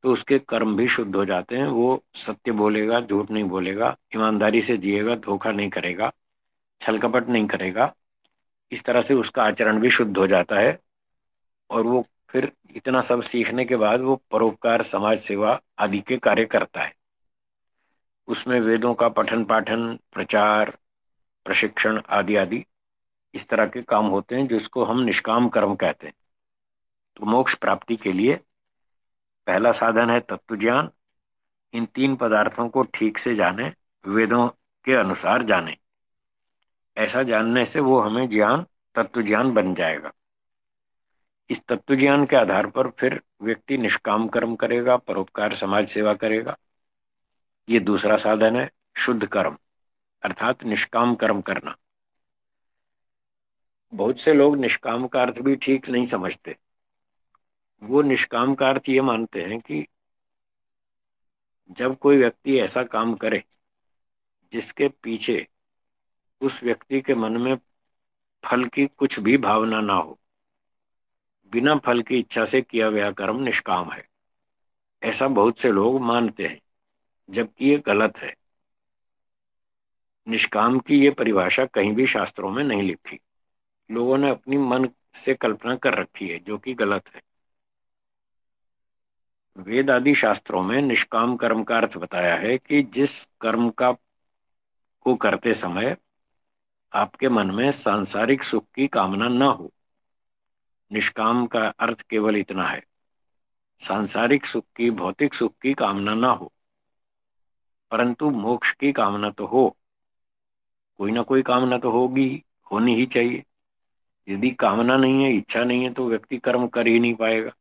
तो 0.04 0.12
उसके 0.12 0.40
कर्म 0.40 0.76
भी 0.76 0.88
शुद्ध 0.88 1.16
हो 1.16 1.26
जाते 1.26 1.58
हैं। 1.58 1.68
वो 1.68 2.04
सत्य 2.14 2.52
बोलेगा, 2.52 3.02
झूठ 3.02 3.32
नहीं 3.32 3.44
बोलेगा, 3.44 3.98
ईमानदारी 4.16 4.62
से 4.62 4.78
जिएगा, 4.78 5.16
धोखा 5.16 5.52
नहीं 5.52 5.70
करेगा 5.70 6.12
छल 6.82 7.00
कपट 7.00 7.28
नहीं 7.28 7.48
करेगा। 7.48 7.96
इस 8.72 8.84
तरह 8.84 9.02
से 9.02 9.14
उसका 9.14 9.44
आचरण 9.44 9.80
भी 9.80 9.90
शुद्ध 9.90 10.18
हो 10.18 10.28
जाता 10.28 10.56
है। 10.56 10.80
और 11.70 11.82
वो 11.82 12.08
फिर 12.30 12.52
इतना 12.76 13.02
सब 13.02 13.22
सीखने 13.22 13.66
के 13.66 13.76
बाद 13.76 14.02
वो 14.02 14.22
परोपकार, 14.32 14.84
समाज 14.84 15.20
सेवा 15.20 15.62
आदि 15.80 16.00
के 16.00 16.18
कार्य 16.18 16.46
करता 16.46 16.82
है। 16.82 16.96
उसमें 18.28 18.60
वेदों 18.60 18.94
का 18.94 19.10
पठन 19.10 19.46
पाठन, 19.46 20.00
प्रचार, 20.12 20.78
प्रशिक्षण 21.46 22.02
आदि 22.10 22.36
आदि 22.36 22.66
इस 23.34 23.48
तरह 23.48 23.66
के 23.66 23.82
काम 23.82 24.06
होते 24.06 24.36
हैं, 24.36 24.48
जिसको 24.48 24.84
हम 24.84 25.00
निष्काम 25.00 25.50
कर्म 25.50 25.76
कहते 25.76 26.08
हैं। 26.08 26.14
तो 27.18 27.26
मोक्ष 27.26 27.56
प्राप्ति 27.56 27.96
के 27.96 28.14
लिए 28.14 28.40
पहला 29.50 29.72
साधन 29.72 30.10
है 30.10 30.20
तत्व 30.20 30.56
ज्ञान 30.56 30.90
इन 31.74 31.86
तीन 31.86 32.16
पदार्थों 32.16 32.70
को 32.70 32.84
ठीक 32.84 33.18
से 33.18 33.36
जाने, 33.36 33.74
वेदों 34.08 34.48
के 34.86 34.94
अनुसार 34.94 35.44
जाने। 35.44 35.78
ऐसा 36.98 37.24
जानने 37.24 37.66
से 37.66 37.80
वो 37.80 38.00
हमें 38.00 38.30
ज्ञान 38.30 38.66
तत्व 38.96 39.22
ज्ञान 39.22 39.52
बन 39.54 39.74
जाएगा। 39.76 40.12
इस 41.50 41.66
तत्व 41.68 41.96
ज्ञान 41.96 42.26
के 42.26 42.36
आधार 42.36 42.68
पर 42.68 42.90
फिर 42.90 43.22
व्यक्ति 43.42 43.78
निष्काम 43.78 44.28
कर्म 44.28 44.56
करेगा, 44.56 44.98
परोपकार 44.98 45.56
समाज 45.56 45.88
सेवा 45.88 46.14
करेगा। 46.14 46.58
ये 47.70 47.80
दूसरा 47.80 48.18
साधन 48.18 48.56
है 48.56 48.72
शुद्ध 48.98 49.26
कर्म, 49.26 49.58
अर्थात 50.24 50.64
निष्काम 50.64 51.16
कर्म 51.16 51.42
करना। 51.42 51.76
बहुत 53.94 54.20
से 54.20 54.34
लोग 54.34 54.58
निष्काम 54.58 55.08
का 55.08 55.22
अर्थ 55.22 55.40
भी 55.40 55.56
ठीक 55.56 55.90
नहीं 55.90 56.06
समझते। 56.06 56.58
वो 57.84 58.02
निष्काम 58.02 58.56
का 58.56 58.70
अर्थ 58.70 58.90
ये 58.90 59.02
मानते 59.02 59.42
हैं 59.42 59.60
कि 59.60 59.86
जब 61.72 61.98
कोई 61.98 62.18
व्यक्ति 62.18 62.60
ऐसा 62.60 62.84
काम 62.84 63.14
करे, 63.16 63.44
जिसके 64.52 64.88
पीछे 64.88 65.48
उस 66.42 66.64
व्यक्ति 66.64 67.02
के 67.02 67.16
मन 67.16 67.38
में 67.38 67.56
फल 68.44 68.66
की 68.66 68.88
कुछ 68.88 69.20
भी 69.20 69.38
भावना 69.38 69.82
ना 69.82 69.94
हो, 69.94 70.20
बिना 71.52 71.76
फल 71.78 72.02
की 72.02 72.20
इच्छा 72.20 72.46
से 72.46 72.62
किया 72.62 72.90
गया 72.90 73.12
कर्म 73.12 73.40
निष्काम 73.40 73.92
है। 73.92 74.08
ऐसा 75.04 75.28
बहुत 75.28 75.60
से 75.60 75.72
लोग 75.72 76.02
मानते 76.02 76.46
हैं, 76.46 76.62
जबकि 77.30 77.66
ये 77.66 77.78
गलत 77.78 78.18
है। 78.18 78.36
निष्काम 80.28 80.80
की 80.80 81.00
ये 81.00 81.10
परिभाषा 81.10 81.66
कहीं 81.66 81.92
भी 81.94 82.06
शास्त्रों 82.06 82.50
में 82.50 82.64
नहीं 82.64 82.82
लिखी। 82.82 83.20
लोगों 83.92 84.18
ने 84.18 84.30
अपनी 84.30 84.58
मन 84.58 84.90
से 85.16 85.34
कल्पना 85.34 85.76
कर 85.76 85.94
रखी 85.94 86.28
है, 86.28 86.40
जो 86.40 86.58
कि 86.58 86.74
गलत 86.74 87.10
है। 87.16 87.22
वेद 89.60 89.90
आदि 89.90 90.14
शास्त्रों 90.16 90.62
में 90.64 90.82
निष्काम 90.82 91.36
कर्म 91.38 91.64
का 91.64 91.78
अर्थ 91.78 91.98
बताया 91.98 92.36
है 92.36 92.58
कि 92.58 92.82
जिस 92.84 93.24
कर्म 93.42 93.70
का 93.70 93.92
को 95.06 95.16
करते 95.16 95.54
समय 95.54 95.96
आपके 96.94 97.30
मन 97.30 97.52
में 97.52 97.70
सांसारिक 97.72 98.44
सुख 98.44 98.66
की 98.76 98.88
कामना 98.88 99.28
न 99.28 99.42
हो, 99.42 99.72
निष्काम 100.92 101.46
का 101.48 101.68
अर्थ 101.80 102.02
केवल 102.02 102.38
इतना 102.38 102.68
है। 102.68 102.82
सांसारिक 103.82 104.46
सुख 104.46 104.66
की, 104.76 104.90
भौतिक 104.92 105.34
सुख 105.34 105.54
की 105.62 105.74
कामना 105.74 106.14
ना 106.14 106.32
हो, 106.32 106.52
परंतु 107.92 108.30
मोक्ष 108.30 108.72
की 108.72 108.92
कामना 108.92 109.30
तो 109.30 109.46
हो। 109.46 109.68
कोई 111.00 111.12
ना 111.12 111.22
कोई 111.22 111.42
कामना 111.42 111.78
तो 111.78 111.92
होगी, 111.92 112.44
होनी 112.72 112.96
ही 112.96 113.06
चाहिए। 113.06 113.44
यदि 114.28 114.50
कामना 114.52 114.98
नहीं 114.98 115.24
है, 115.24 115.32
इच्छा 115.34 115.64
नहीं 115.64 115.84
है 115.84 115.94
तो 115.94 116.08
व्यक्ति 116.10 116.38
कर्म 116.38 116.68
कर 116.68 116.88
ही 116.88 117.00
नहीं 117.00 117.16
पाएगा। 117.16 117.52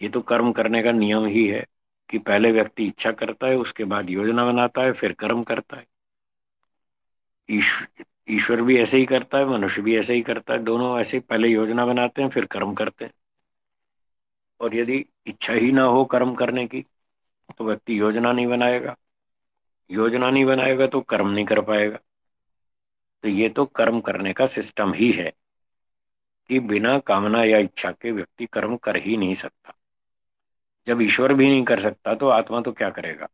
ये 0.00 0.08
तो 0.08 0.20
कर्म 0.20 0.52
करने 0.52 0.82
का 0.82 0.92
नियम 0.92 1.24
ही 1.26 1.46
है 1.46 1.64
कि 2.10 2.18
पहले 2.18 2.52
व्यक्ति 2.52 2.86
इच्छा 2.86 3.12
करता 3.12 3.46
है, 3.46 3.56
उसके 3.56 3.84
बाद 3.84 4.10
योजना 4.10 4.44
बनाता 4.44 4.82
है, 4.82 4.92
फिर 4.92 5.12
कर्म 5.12 5.42
करता 5.42 5.76
है। 5.76 5.86
ईश्वर 8.28 8.62
भी 8.62 8.78
ऐसे 8.78 8.98
ही 8.98 9.06
करता 9.06 9.38
है, 9.38 9.44
मनुष्य 9.44 9.82
भी 9.82 9.96
ऐसे 9.98 10.14
ही 10.14 10.22
करता 10.22 10.54
है, 10.54 10.58
दोनों 10.58 10.98
ऐसे 11.00 11.20
पहले 11.20 11.48
योजना 11.48 11.86
बनाते 11.86 12.22
हैं, 12.22 12.28
फिर 12.28 12.44
कर्म 12.44 12.74
करते 12.74 13.04
हैं। 13.04 13.12
और 14.60 14.74
यदि 14.76 15.04
इच्छा 15.26 15.52
ही 15.52 15.72
ना 15.72 15.82
हो 15.82 16.04
कर्म 16.04 16.34
करने 16.34 16.66
की 16.66 16.84
तो 17.58 17.64
व्यक्ति 17.64 17.98
योजना 18.00 18.32
नहीं 18.32 18.46
बनाएगा। 18.46 18.96
योजना 19.90 20.30
नहीं 20.30 20.44
बनाएगा 20.44 20.86
तो 20.86 21.00
कर्म 21.00 21.28
नहीं 21.28 21.44
कर 21.44 21.60
पाएगा। 21.60 21.98
तो 23.24 23.28
ये 23.28 23.48
तो 23.48 23.64
कर्म 23.66 24.00
करने 24.00 24.32
का 24.32 24.46
सिस्टम 24.46 24.92
ही 24.92 25.10
है 25.12 25.32
कि 26.50 26.58
बिना 26.60 26.98
कामना 26.98 27.44
या 27.44 27.58
इच्छा 27.58 27.90
के 27.92 28.10
व्यक्ति 28.10 28.46
कर्म 28.46 28.76
कर 28.76 28.96
ही 28.96 29.16
नहीं 29.16 29.34
सकता। 29.34 29.74
जब 30.86 31.02
ईश्वर 31.02 31.34
भी 31.34 31.48
नहीं 31.48 31.64
कर 31.64 31.80
सकता 31.80 32.14
तो 32.14 32.28
आत्मा 32.28 32.60
तो 32.60 32.72
क्या 32.72 32.90
करेगा? 32.90 33.28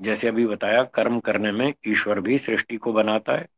जैसे 0.00 0.28
अभी 0.28 0.46
बताया, 0.46 0.84
कर्म 0.84 1.20
करने 1.20 1.52
में 1.52 1.74
ईश्वर 1.86 2.20
भी 2.20 2.38
सृष्टि 2.38 2.76
को 2.76 2.92
बनाता 2.92 3.32
है, 3.32 3.48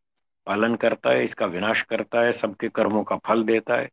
पालन 0.46 0.74
करता 0.74 1.10
है, 1.10 1.24
इसका 1.24 1.46
विनाश 1.46 1.82
करता 1.82 2.20
है, 2.20 2.32
सबके 2.32 2.68
कर्मों 2.68 3.04
का 3.04 3.16
फल 3.16 3.44
देता 3.44 3.74
है, 3.74 3.90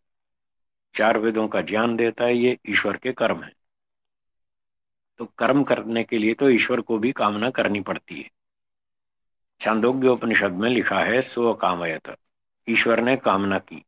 चार 0.96 1.18
वेदों 1.18 1.48
का 1.48 1.62
ज्ञान 1.62 1.96
देता 1.96 2.24
है, 2.24 2.38
ये 2.38 2.58
ईश्वर 2.70 2.98
के 2.98 3.12
कर्म 3.12 3.44
है। 3.44 3.54
तो 5.18 5.26
कर्म 5.26 5.64
करने 5.64 6.04
के 6.04 6.18
लिए 6.18 6.34
तो 6.34 6.50
ईश्वर 6.50 6.82
को 6.82 6.98
भी 6.98 7.12
कामना 7.12 7.50
करनी 7.50 7.82
पड़ती 7.82 8.22
है। 8.22 8.30
छांदोग्य 9.62 10.08
उपनिषद 10.08 10.52
में 10.52 10.70
लिखा 10.70 11.00
है, 11.00 11.22
स्व 11.22 11.54
कामयत। 11.54 12.18
ईश्वर 12.68 13.00
ने 13.00 13.18
कामना 13.18 13.60
की। 13.60 13.86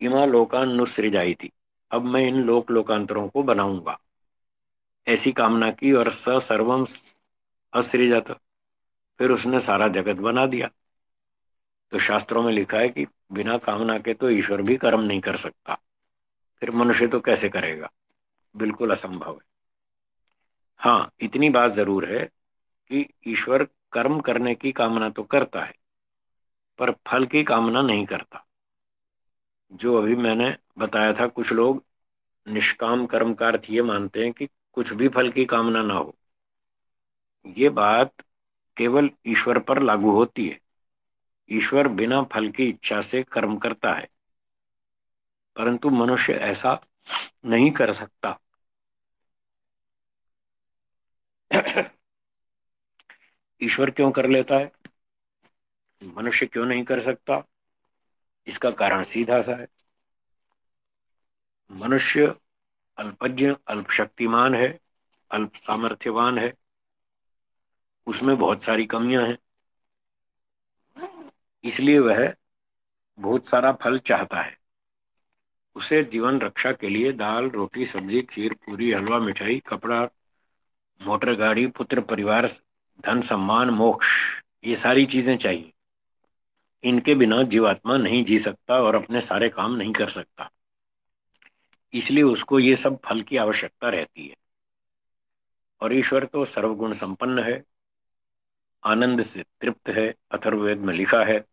इमा 0.00 0.24
लोकान 0.24 0.68
नुसृजाई 0.68 1.34
थी 1.34 1.52
अब 1.90 2.04
मैं 2.04 2.20
इन 2.20 2.42
लोक 2.42 2.70
लोकांतरों 2.70 3.28
को 3.28 3.42
बनाऊँगा। 3.42 3.98
ऐसी 5.06 5.32
कामना 5.32 5.70
की 5.70 5.92
और 5.92 6.10
स 6.10 6.38
सर्वम 6.38 6.86
असृजत 7.72 8.30
फिर 9.20 9.30
उसने 9.30 9.60
सारा 9.60 9.88
जगत 9.88 10.16
बना 10.16 10.46
दिया। 10.46 10.70
तो 11.92 11.98
शास्त्रों 11.98 12.42
में 12.42 12.52
लिखा 12.52 12.78
है 12.78 12.88
कि 12.88 13.06
बिना 13.32 13.56
कामना 13.58 13.98
के 13.98 14.14
तो 14.14 14.30
ईश्वर 14.30 14.62
भी 14.62 14.76
कर्म 14.76 15.00
नहीं 15.00 15.20
कर 15.20 15.36
सकता। 15.36 15.74
फिर 16.62 16.70
मनुष्य 16.70 17.06
तो 17.06 17.20
कैसे 17.20 17.48
करेगा? 17.48 17.90
बिल्कुल 18.54 18.90
असंभव 18.90 19.32
है। 19.32 19.46
हाँ 20.80 21.10
इतनी 21.20 21.50
बात 21.50 21.72
ज़रूर 21.72 22.06
है 22.06 22.24
कि 22.90 23.06
ईश्वर 23.26 23.64
कर्म 23.92 24.20
करने 24.20 24.54
की 24.54 24.72
कामना 24.72 25.10
तो 25.10 25.22
करता 25.22 25.64
है, 25.64 25.74
पर 26.78 26.90
फल 27.06 27.26
की 27.26 27.42
कामना 27.44 27.82
नहीं 27.82 28.06
करता। 28.06 28.44
जो 29.72 29.96
अभी 29.98 30.14
मैंने 30.16 30.48
बताया 30.78 31.12
था, 31.12 31.26
कुछ 31.28 31.52
लोग 31.52 31.82
निष्काम 32.46 33.06
कर्म 33.06 33.34
का 33.34 33.46
अर्थ 33.48 33.70
ये 33.70 33.82
मानते 33.84 34.24
हैं 34.24 34.32
कि 34.32 34.48
कुछ 34.72 34.92
भी 34.92 35.08
फल 35.08 35.30
की 35.32 35.44
कामना 35.46 35.82
ना 35.82 35.94
हो। 35.94 36.14
ये 37.56 37.68
बात 37.70 38.22
केवल 38.76 39.10
ईश्वर 39.26 39.58
पर 39.60 39.82
लागू 39.82 40.10
होती 40.10 40.48
है। 40.48 40.58
ईश्वर 41.50 41.88
बिना 41.90 42.22
फल 42.32 42.48
की 42.50 42.68
इच्छा 42.68 43.00
से 43.00 43.22
कर्म 43.22 43.56
करता 43.58 43.92
है, 43.92 44.08
परंतु 45.56 45.90
मनुष्य 45.90 46.32
ऐसा 46.44 46.78
नहीं 47.46 47.70
कर 47.72 47.92
सकता। 47.92 48.38
ईश्वर 53.60 53.90
क्यों 53.90 54.10
कर 54.12 54.28
लेता 54.28 54.58
है? 54.58 54.70
मनुष्य 56.02 56.46
क्यों 56.46 56.64
नहीं 56.66 56.84
कर 56.84 57.00
सकता? 57.00 57.42
इसका 58.48 58.70
कारण 58.70 59.04
सीधा 59.04 59.42
सा 59.42 59.52
है। 59.52 59.66
मनुष्य 61.70 62.34
अल्पज्ञ 62.98 63.54
अल्प 63.68 63.90
शक्तिमान 63.90 64.54
है 64.54 64.78
अल्प 65.30 65.56
सामर्थ्यवान 65.56 66.38
है। 66.38 66.54
उसमें 68.06 68.38
बहुत 68.38 68.62
सारी 68.62 68.86
कमियाँ 68.86 69.26
हैं। 69.26 69.38
इसलिए 71.64 71.98
वह 71.98 72.34
बहुत 73.18 73.48
सारा 73.48 73.72
फल 73.72 73.98
चाहता 73.98 74.40
है। 74.40 74.58
उसे 75.76 76.04
जीवन 76.04 76.40
रक्षा 76.40 76.72
के 76.72 76.88
लिए 76.88 77.12
दाल, 77.12 77.50
रोटी, 77.50 77.84
सब्ज़ी, 77.84 78.22
खीर, 78.22 78.54
पूरी, 78.54 78.92
हलवा, 78.92 79.18
मिठाई, 79.18 79.62
कपड़ा, 79.66 80.08
मोटर 81.02 81.34
गाड़ी, 81.34 81.66
पुत्र, 81.66 82.00
परिवार, 82.00 82.46
धन 83.00 83.20
सम्मान, 83.20 83.70
मोक्ष, 83.70 84.06
ये 84.64 84.74
सारी 84.76 85.04
चीज़ें 85.04 85.36
चाहिए। 85.38 85.72
इनके 86.84 87.14
बिना 87.14 87.42
जीवात्मा 87.42 87.96
नहीं 87.96 88.24
जी 88.24 88.38
सकता 88.38 88.74
और 88.74 88.94
अपने 88.94 89.20
सारे 89.20 89.48
काम 89.48 89.74
नहीं 89.74 89.92
कर 89.92 90.08
सकता। 90.08 90.50
इसलिए 91.94 92.22
उसको 92.22 92.58
ये 92.58 92.76
सब 92.76 92.98
फल 93.04 93.22
की 93.22 93.36
आवश्यकता 93.36 93.88
रहती 93.88 94.28
है। 94.28 94.36
और 95.80 95.94
ईश्वर 95.94 96.24
तो 96.24 96.44
सर्वगुण 96.44 96.92
संपन्न 96.92 97.38
है, 97.38 97.64
आनंद 98.84 99.22
से 99.22 99.42
तृप्त 99.42 99.88
है 99.88 100.14
अथर्वेद 100.30 100.78
में 100.78 100.94
लिखा 100.94 101.24
है, 101.24 101.44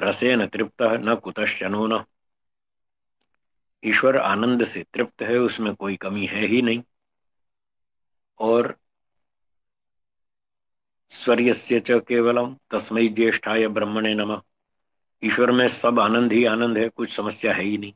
रसे 0.00 0.36
न 0.36 0.46
तृप्त, 0.46 0.82
न 0.82 1.14
कुतश्चनो 1.14 1.86
न। 1.86 2.04
ईश्वर 3.84 4.16
आनंद 4.16 4.64
से 4.64 4.86
तृप्त 4.94 5.22
है, 5.22 5.38
उसमें 5.38 5.74
कोई 5.74 5.96
कमी 5.96 6.26
है 6.26 6.46
ही 6.46 6.62
नहीं। 6.62 6.82
और 8.38 8.76
स्वर्य 11.10 11.52
च 11.80 11.90
केवलम 11.90 12.56
तस्मय 12.70 13.08
ज्येष्ठाय 13.08 13.68
ब्रह्मणे 13.68 14.14
नम। 14.14 14.40
ईश्वर 15.24 15.50
में 15.50 15.68
सब 15.68 16.00
आनंद 16.00 16.32
ही 16.32 16.44
आनंद 16.44 16.78
है, 16.78 16.88
कुछ 16.88 17.16
समस्या 17.16 17.52
है 17.52 17.62
ही 17.62 17.78
नहीं। 17.78 17.92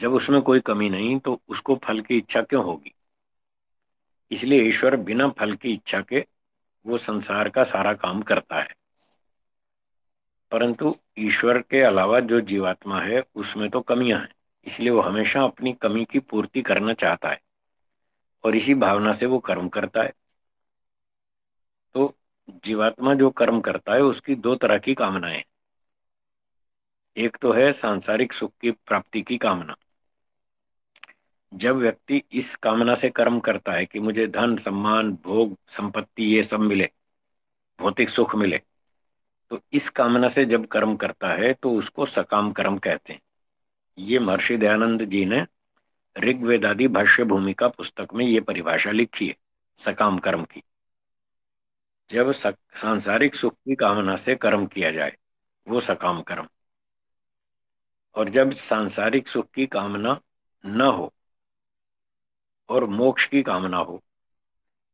जब 0.00 0.12
उसमें 0.12 0.42
कोई 0.42 0.60
कमी 0.60 0.90
नहीं 0.90 1.18
तो 1.18 1.40
उसको 1.48 1.76
फल 1.76 2.00
की 2.00 2.16
इच्छा 2.16 2.42
क्यों 2.42 2.64
होगी? 2.64 2.94
इसलिए 4.30 4.62
ईश्वर 4.62 4.96
बिना 4.96 5.28
फल 5.28 5.52
की 5.52 5.72
इच्छा 5.72 6.00
के 6.00 6.26
वो 6.86 6.96
संसार 6.96 7.48
का 7.48 7.64
सारा 7.64 7.92
काम 7.92 8.22
करता 8.22 8.60
है। 8.60 8.74
परंतु 10.50 10.96
ईश्वर 11.18 11.58
के 11.58 11.82
अलावा 11.82 12.20
जो 12.20 12.40
जीवात्मा 12.40 13.00
है, 13.00 13.22
उसमें 13.34 13.70
तो 13.70 13.80
कमियाँ 13.80 14.20
हैं। 14.20 14.34
इसलिए 14.66 14.90
वो 14.90 15.00
हमेशा 15.00 15.42
अपनी 15.42 15.72
कमी 15.72 16.04
की 16.04 16.18
पूर्ति 16.18 16.62
करना 16.62 16.92
चाहता 16.92 17.28
है। 17.28 17.40
और 18.44 18.56
इसी 18.56 18.74
भावना 18.74 19.12
से 19.12 19.26
वो 19.26 19.38
कर्म 19.38 19.68
करता 19.68 20.02
है। 20.02 20.12
जीवात्मा 22.48 23.14
जो 23.14 23.30
कर्म 23.30 23.60
करता 23.60 23.94
है, 23.94 24.00
उसकी 24.00 24.34
दो 24.34 24.54
तरह 24.54 24.78
की 24.78 24.94
कामनाएँ 24.94 25.42
एक 27.16 27.36
तो 27.36 27.52
है 27.52 27.70
सांसारिक 27.72 28.32
सुख 28.32 28.52
की 28.60 28.70
प्राप्ति 28.70 29.22
की 29.22 29.36
कामना। 29.38 29.76
जब 31.52 31.76
व्यक्ति 31.76 32.22
इस 32.32 32.54
कामना 32.56 32.94
से 32.94 33.08
कर्म 33.10 33.38
करता 33.40 33.72
है 33.72 33.86
कि 33.86 34.00
मुझे 34.00 34.26
धन, 34.26 34.56
सम्मान, 34.56 35.12
भोग, 35.24 35.56
संपत्ति 35.68 36.24
ये 36.24 36.42
सब 36.42 36.60
मिले, 36.60 36.90
भौतिक 37.78 38.10
सुख 38.10 38.34
मिले 38.36 38.60
तो 39.50 39.60
इस 39.72 39.88
कामना 39.90 40.28
से 40.28 40.44
जब 40.44 40.66
कर्म 40.66 40.96
करता 40.96 41.28
है 41.32 41.52
तो 41.52 41.72
उसको 41.72 42.06
सकाम 42.06 42.50
कर्म 42.52 42.78
कहते 42.78 43.12
हैं। 43.12 43.20
ये 43.98 44.18
महर्षि 44.18 44.56
दयानंद 44.56 45.04
जी 45.04 45.24
ने 45.24 45.44
ऋग्वेदादि 46.16 46.88
भाष्य 46.88 47.24
भूमिका 47.24 47.68
पुस्तक 47.68 48.14
में 48.14 48.24
ये 48.26 48.40
परिभाषा 48.40 48.90
लिखी 48.90 49.28
है, 49.28 49.36
सकाम 49.80 50.18
कर्म 50.18 50.44
की। 50.44 50.62
जब 52.10 52.32
सांसारिक 52.32 53.34
सुख 53.34 53.54
की 53.54 53.74
कामना 53.74 54.16
से 54.16 54.34
कर्म 54.34 54.66
किया 54.66 54.90
जाए, 54.90 55.16
वो 55.68 55.80
सकाम 55.80 56.22
कर्म। 56.22 56.48
और 58.14 58.28
जब 58.28 58.50
सांसारिक 58.50 59.28
सुख 59.28 59.50
की 59.50 59.66
कामना 59.66 60.20
न 60.66 60.80
हो 60.80 61.14
और 62.68 62.84
मोक्ष 62.84 63.26
की 63.26 63.42
कामना 63.42 63.76
हो, 63.76 64.02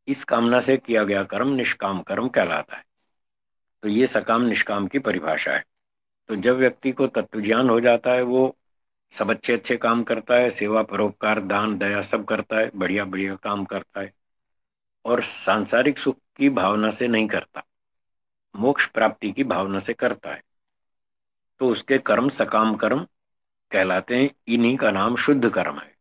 इस 0.09 0.25
कामना 0.25 0.61
से 0.61 0.77
किया 0.77 1.05
गया 1.05 1.25
कर्म 1.25 1.49
निष्काम 1.49 2.03
कर्म 2.03 2.29
कहलाता 2.29 2.77
है। 2.77 2.85
तो 3.83 3.89
ये 3.89 4.07
सकाम 4.07 4.43
निष्काम 4.43 4.87
की 4.87 4.99
परिभाषा 4.99 5.53
है। 5.53 5.65
तो 6.29 6.37
जब 6.37 6.57
व्यक्ति 6.57 6.93
को 6.93 7.07
तत्व 7.07 7.41
ज्ञान 7.41 7.71
हो 7.71 7.81
जाता 7.81 8.13
है, 8.13 8.23
वो 8.23 8.57
सब 9.13 9.31
अच्छे 9.31 9.53
अच्छे 9.53 9.77
काम 9.77 10.03
करता 10.03 10.35
है, 10.35 10.51
सेवा 10.51 10.83
परोपकार, 10.83 11.41
दान, 11.41 11.79
दया 11.79 12.03
सब 12.03 12.25
करता 12.25 12.59
है, 12.59 12.71
बढ़िया 12.75 13.05
बढ़िया 13.05 13.37
काम 13.37 13.65
करता 13.65 14.01
है। 14.01 14.13
और 15.05 15.23
सांसारिक 15.23 15.99
सुख 15.99 16.17
की 16.37 16.49
भावना 16.49 16.91
से 16.91 17.09
नहीं 17.09 17.29
करता। 17.29 17.63
मोक्ष 18.57 18.87
प्राप्ति 18.87 19.33
की 19.33 19.45
भावना 19.45 19.79
से 19.79 19.93
करता 19.93 20.33
है। 20.33 20.43
तो 21.59 21.69
उसके 21.69 21.99
कर्म 21.99 22.29
सकाम 22.29 22.75
कर्म 22.75 23.07
कहलाते 23.71 24.17
हैं। 24.17 24.31
इन्हीं 24.49 24.77
का 24.77 24.91
नाम 24.91 25.17
शुद्ध 25.17 25.51
कर्म 25.51 25.79
है। 25.79 25.95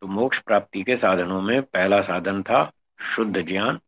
तो 0.00 0.06
मोक्ष 0.06 0.38
प्राप्ति 0.38 0.82
के 0.82 0.94
साधनों 0.94 1.42
में 1.42 1.62
पहला 1.62 2.00
साधन 2.00 2.42
था 2.42 2.72
शुद्ध 3.16 3.40
ज्ञान 3.40 3.80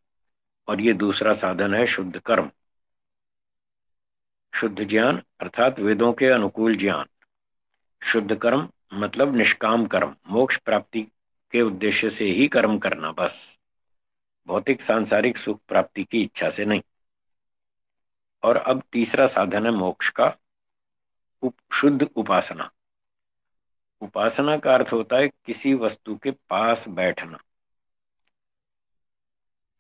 और 0.69 0.81
ये 0.81 0.93
दूसरा 0.93 1.33
साधन 1.33 1.75
है 1.75 1.87
शुद्ध 1.87 2.19
कर्म। 2.19 2.51
शुद्ध 4.55 4.85
ज्ञान 4.85 5.23
अर्थात 5.41 5.81
वेदों 5.81 6.13
के 6.13 6.27
अनुकूल 6.27 6.77
ज्ञान। 6.77 7.07
शुद्ध 8.03 8.35
कर्म 8.35 8.69
मतलब 8.93 9.37
निष्काम 9.37 9.87
कर्म। 9.87 10.17
मोक्ष 10.29 10.57
प्राप्ति 10.57 11.03
के 11.53 11.63
उद्देश्य 11.63 12.09
से 12.11 12.25
ही 12.25 12.49
कर्म 12.49 12.79
करना 12.79 13.13
बस। 13.13 13.59
भौतिक 14.47 14.83
सांसारिक 14.83 15.37
सुख 15.37 15.61
प्राप्ति 15.69 16.05
की 16.05 16.23
इच्छा 16.23 16.51
से 16.51 16.65
नहीं। 16.65 16.83
और 18.43 18.57
अब 18.57 18.83
तीसरा 18.93 19.27
साधन 19.27 19.67
है 19.67 19.73
मोक्ष 19.73 20.09
का 20.09 20.37
उप, 21.43 21.55
शुद्ध 21.73 22.09
उपासना। 22.17 22.71
उपासना 24.01 24.57
का 24.57 24.75
अर्थ 24.75 24.93
होता 24.93 25.17
है 25.17 25.29
किसी 25.29 25.75
वस्तु 25.75 26.17
के 26.17 26.31
पास 26.31 26.89
बैठना। 26.89 27.39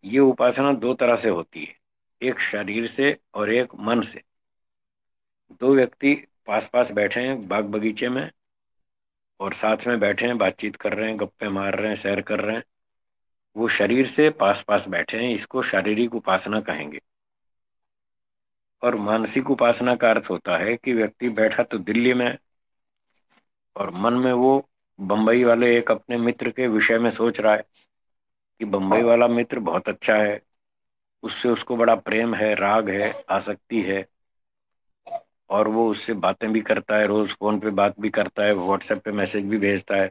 ये 0.05 0.19
उपासना 0.19 0.73
दो 0.73 0.95
तरह 0.95 1.17
से 1.17 1.29
होती 1.29 1.65
है 1.65 1.79
एक 2.23 2.41
शरीर 2.41 2.87
से 2.87 3.21
और 3.35 3.51
एक 3.51 3.75
मन 3.75 4.01
से। 4.01 4.23
दो 5.61 5.75
व्यक्ति 5.75 6.15
पास 6.47 6.69
पास 6.69 6.91
बैठे 6.91 7.21
हैं 7.21 7.49
बाग 7.49 7.65
बगीचे 7.65 8.09
में 8.09 8.31
और 9.41 9.53
साथ 9.53 9.87
में 9.87 10.01
बैठे 10.01 10.27
हैं 10.27 10.39
बातचीत 10.39 10.77
कर 10.77 10.93
रहे 10.93 11.09
हैं 11.09 11.21
गप्पे 11.21 11.49
मार 11.49 11.79
रहे 11.79 11.89
हैं 11.89 11.95
सैर 11.95 12.21
कर 12.21 12.41
रहे 12.41 12.57
हैं। 12.57 12.63
वो 13.57 13.69
शरीर 13.69 14.07
से 14.07 14.31
पास 14.31 14.65
पास 14.69 14.89
बैठे 14.89 15.19
हैं, 15.19 15.35
इसको 15.35 15.63
शारीरिक 15.63 16.15
उपासना 16.15 16.61
कहेंगे। 16.61 17.01
और 18.83 18.95
मानसिक 18.95 19.51
उपासना 19.51 19.95
का 19.95 20.11
अर्थ 20.11 20.31
होता 20.31 20.57
है 20.57 20.77
कि 20.77 20.93
व्यक्ति 20.93 21.29
बैठा 21.29 21.63
तो 21.63 21.79
दिल्ली 21.79 22.15
में 22.15 22.39
और 23.77 23.91
मन 23.91 24.13
में 24.13 24.33
वो 24.33 24.69
बम्बई 24.99 25.45
वाले 25.45 25.79
एक 25.79 25.91
अपने 25.91 26.17
मित्र 26.17 26.51
के 26.51 26.67
विषय 26.67 26.99
में 26.99 27.11
सोच 27.11 27.41
रहा 27.41 27.55
है 27.55 27.65
कि 28.61 28.65
बम्बई 28.65 29.03
वाला 29.03 29.29
मित्र 29.29 29.59
बहुत 29.59 29.89
अच्छा 29.89 30.17
है, 30.17 30.41
उससे 31.23 31.49
उसको 31.49 31.77
बड़ा 31.77 31.95
प्रेम 31.95 32.35
है, 32.35 32.55
राग 32.55 32.91
है, 32.91 33.25
आसक्ति 33.31 33.81
है 33.83 34.07
और 35.51 35.69
वो 35.69 35.91
उससे 35.91 36.13
बातें 36.13 36.53
भी 36.53 36.61
करता 36.61 36.97
है, 36.97 37.07
रोज 37.07 37.31
फ़ोन 37.31 37.59
पे 37.61 37.71
बात 37.71 38.01
भी 38.01 38.11
करता 38.11 38.45
है, 38.45 38.53
व्हाट्सएप 38.55 39.03
पे 39.05 39.13
मैसेज 39.13 39.45
भी 39.45 39.59
भेजता 39.59 39.97
है 39.97 40.11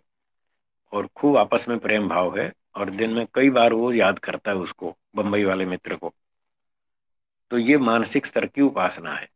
और 0.93 1.07
खूब 1.15 1.37
आपस 1.37 1.65
में 1.69 1.77
प्रेम 1.79 2.07
भाव 2.09 2.37
है। 2.39 2.51
और 2.75 2.89
दिन 2.89 3.13
में 3.13 3.27
कई 3.33 3.49
बार 3.49 3.73
वो 3.73 3.93
याद 3.93 4.19
करता 4.19 4.51
है 4.51 4.57
उसको, 4.57 4.97
बंबई 5.15 5.43
वाले 5.43 5.65
मित्र 5.65 5.95
को। 5.95 6.13
तो 7.51 7.57
ये 7.57 7.77
मानसिक 7.77 8.25
स्तर 8.25 8.45
की 8.45 8.61
उपासना 8.61 9.13
है। 9.13 9.29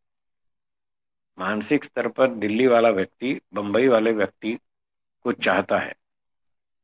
मानसिक 1.39 1.83
स्तर 1.83 2.07
पर 2.07 2.27
दिल्ली 2.27 2.67
वाला 2.67 2.89
व्यक्ति, 2.89 3.41
बंबई 3.53 3.87
वाले 3.87 4.11
व्यक्ति 4.11 4.59
को 5.23 5.31
चाहता 5.31 5.77
है। 5.77 5.95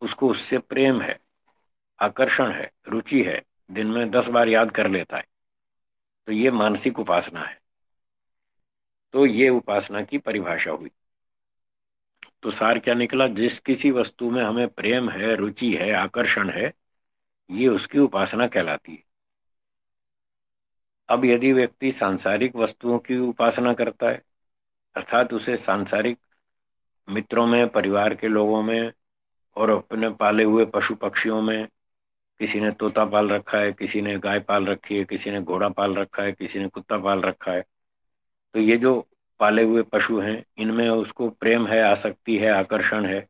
उसको 0.02 0.30
उससे 0.30 0.58
प्रेम 0.58 1.02
है, 1.02 1.20
आकर्षण 2.00 2.52
है, 2.52 2.72
रुचि 2.88 3.24
है, 3.24 3.44
दिन 3.72 3.88
में 3.88 4.12
दस 4.12 4.28
बार 4.28 4.48
याद 4.48 4.72
कर 4.72 4.89
लेता 4.89 5.18
है। 5.18 5.26
तो 6.28 6.32
ये 6.32 6.52
मानसिक 6.52 7.00
उपासना 7.00 7.42
है। 7.42 7.62
तो 9.13 9.26
ये 9.26 9.50
उपासना 9.50 10.02
की 10.02 10.18
परिभाषा 10.18 10.72
हुई। 10.72 10.92
तो 12.43 12.51
सार 12.51 12.79
क्या 12.79 12.93
निकला? 12.93 13.27
जिस 13.27 13.60
किसी 13.60 13.91
वस्तु 13.91 14.29
में 14.32 14.43
हमें 14.43 14.67
प्रेम 14.69 15.10
है, 15.10 15.36
रुचि 15.36 15.71
है, 15.73 15.91
आकर्षण 15.93 16.49
है, 16.49 16.73
ये 17.51 17.67
उसकी 17.67 17.99
उपासना 17.99 18.47
कहलाती 18.47 18.91
है। 18.91 19.03
अब 21.10 21.25
यदि 21.25 21.51
व्यक्ति 21.53 21.91
सांसारिक 21.91 22.56
वस्तुओं 22.56 22.99
की 22.99 23.17
उपासना 23.17 23.73
करता 23.73 24.10
है, 24.10 24.21
अर्थात 24.95 25.34
उसे 25.34 25.58
सांसारिक 25.58 26.19
मित्रों 27.08 27.45
में, 27.47 27.67
परिवार 27.69 28.15
के 28.15 28.27
लोगों 28.27 28.62
में 28.63 28.91
और 29.56 29.69
अपने 29.69 30.10
पाले 30.10 30.43
हुए 30.43 30.65
पशु 30.65 30.95
पक्षियों 30.95 31.41
में 31.41 31.67
किसी 32.39 32.60
ने 32.60 32.71
तोता 32.71 33.06
पाल 33.06 33.29
रखा 33.29 33.58
है, 33.58 33.71
किसी 33.73 34.01
ने 34.01 34.17
गाय 34.19 34.39
पाल 34.39 34.65
रखी 34.65 34.97
है, 34.97 35.03
किसी 35.06 35.32
ने 35.32 35.41
घोड़ा 35.41 35.69
पाल 35.69 35.95
रखा 35.95 36.23
है, 36.23 36.32
किसी 36.32 36.60
ने 36.60 36.67
कुत्ता 36.67 36.97
पाल 36.97 37.21
रखा 37.21 37.51
है 37.51 37.63
तो 38.56 38.60
ये 38.60 38.77
जो 38.77 39.08
पाले 39.39 39.63
हुए 39.63 39.84
पशु 39.84 40.19
हैं, 40.19 40.46
इनमें 40.58 40.89
उसको 40.89 41.30
प्रेम 41.30 41.67
है, 41.67 41.82
आसक्ति 41.82 42.38
है, 42.38 42.50
आकर्षण 42.50 43.06
है। 43.06 43.28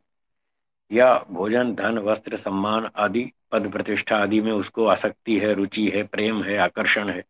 या 0.91 1.25
भोजन, 1.29 1.75
धन, 1.75 1.97
वस्त्र, 1.97 2.37
सम्मान 2.37 2.89
आदि, 2.95 3.31
पद 3.51 3.71
प्रतिष्ठा 3.71 4.17
आदि 4.17 4.41
में 4.41 4.51
उसको 4.51 4.85
आसक्ति 4.85 5.39
है, 5.39 5.53
रुचि 5.53 5.89
है, 5.89 6.03
प्रेम 6.03 6.43
है, 6.43 6.57
आकर्षण 6.57 7.09
है। 7.09 7.23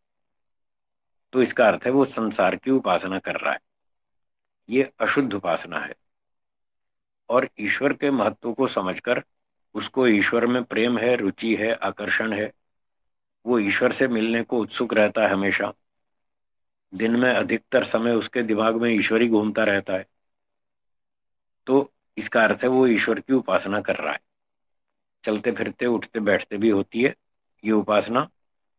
तो 1.33 1.41
इसका 1.41 1.67
अर्थ 1.67 1.85
है 1.85 1.91
वो 1.91 2.05
संसार 2.05 2.55
की 2.55 2.71
उपासना 2.71 3.19
कर 3.19 3.35
रहा 3.35 3.53
है। 3.53 3.59
ये 4.69 4.91
अशुद्ध 4.99 5.33
उपासना 5.33 5.79
है। 5.79 5.93
और 7.29 7.49
ईश्वर 7.59 7.93
के 7.93 8.11
महत्व 8.11 8.53
को 8.53 8.67
समझकर 8.67 9.23
उसको 9.73 10.07
ईश्वर 10.07 10.47
में 10.47 10.63
प्रेम 10.63 10.97
है, 10.97 11.15
रुचि 11.15 11.55
है, 11.55 11.73
आकर्षण 11.73 12.33
है, 12.33 12.51
वो 13.45 13.59
ईश्वर 13.59 13.91
से 13.91 14.07
मिलने 14.07 14.43
को 14.43 14.59
उत्सुक 14.59 14.93
रहता 14.93 15.21
है 15.21 15.33
हमेशा। 15.33 15.73
दिन 16.93 17.15
में 17.15 17.29
अधिकतर 17.29 17.83
समय 17.83 18.13
उसके 18.13 18.43
दिमाग 18.43 18.81
में 18.81 18.89
ईश्वर 18.91 19.21
ही 19.21 19.27
घूमता 19.29 19.63
रहता 19.63 19.93
है। 19.93 20.05
तो 21.67 21.77
इसका 22.17 22.43
अर्थ 22.43 22.63
है 22.63 22.69
वो 22.69 22.85
ईश्वर 22.87 23.19
की 23.19 23.33
उपासना 23.33 23.81
कर 23.81 23.95
रहा 23.95 24.13
है। 24.13 24.19
चलते 25.23 25.51
फिरते, 25.51 25.85
उठते, 25.85 26.19
बैठते 26.19 26.57
भी 26.57 26.69
होती 26.69 27.01
है 27.01 27.13
ये 27.63 27.71
उपासना 27.71 28.27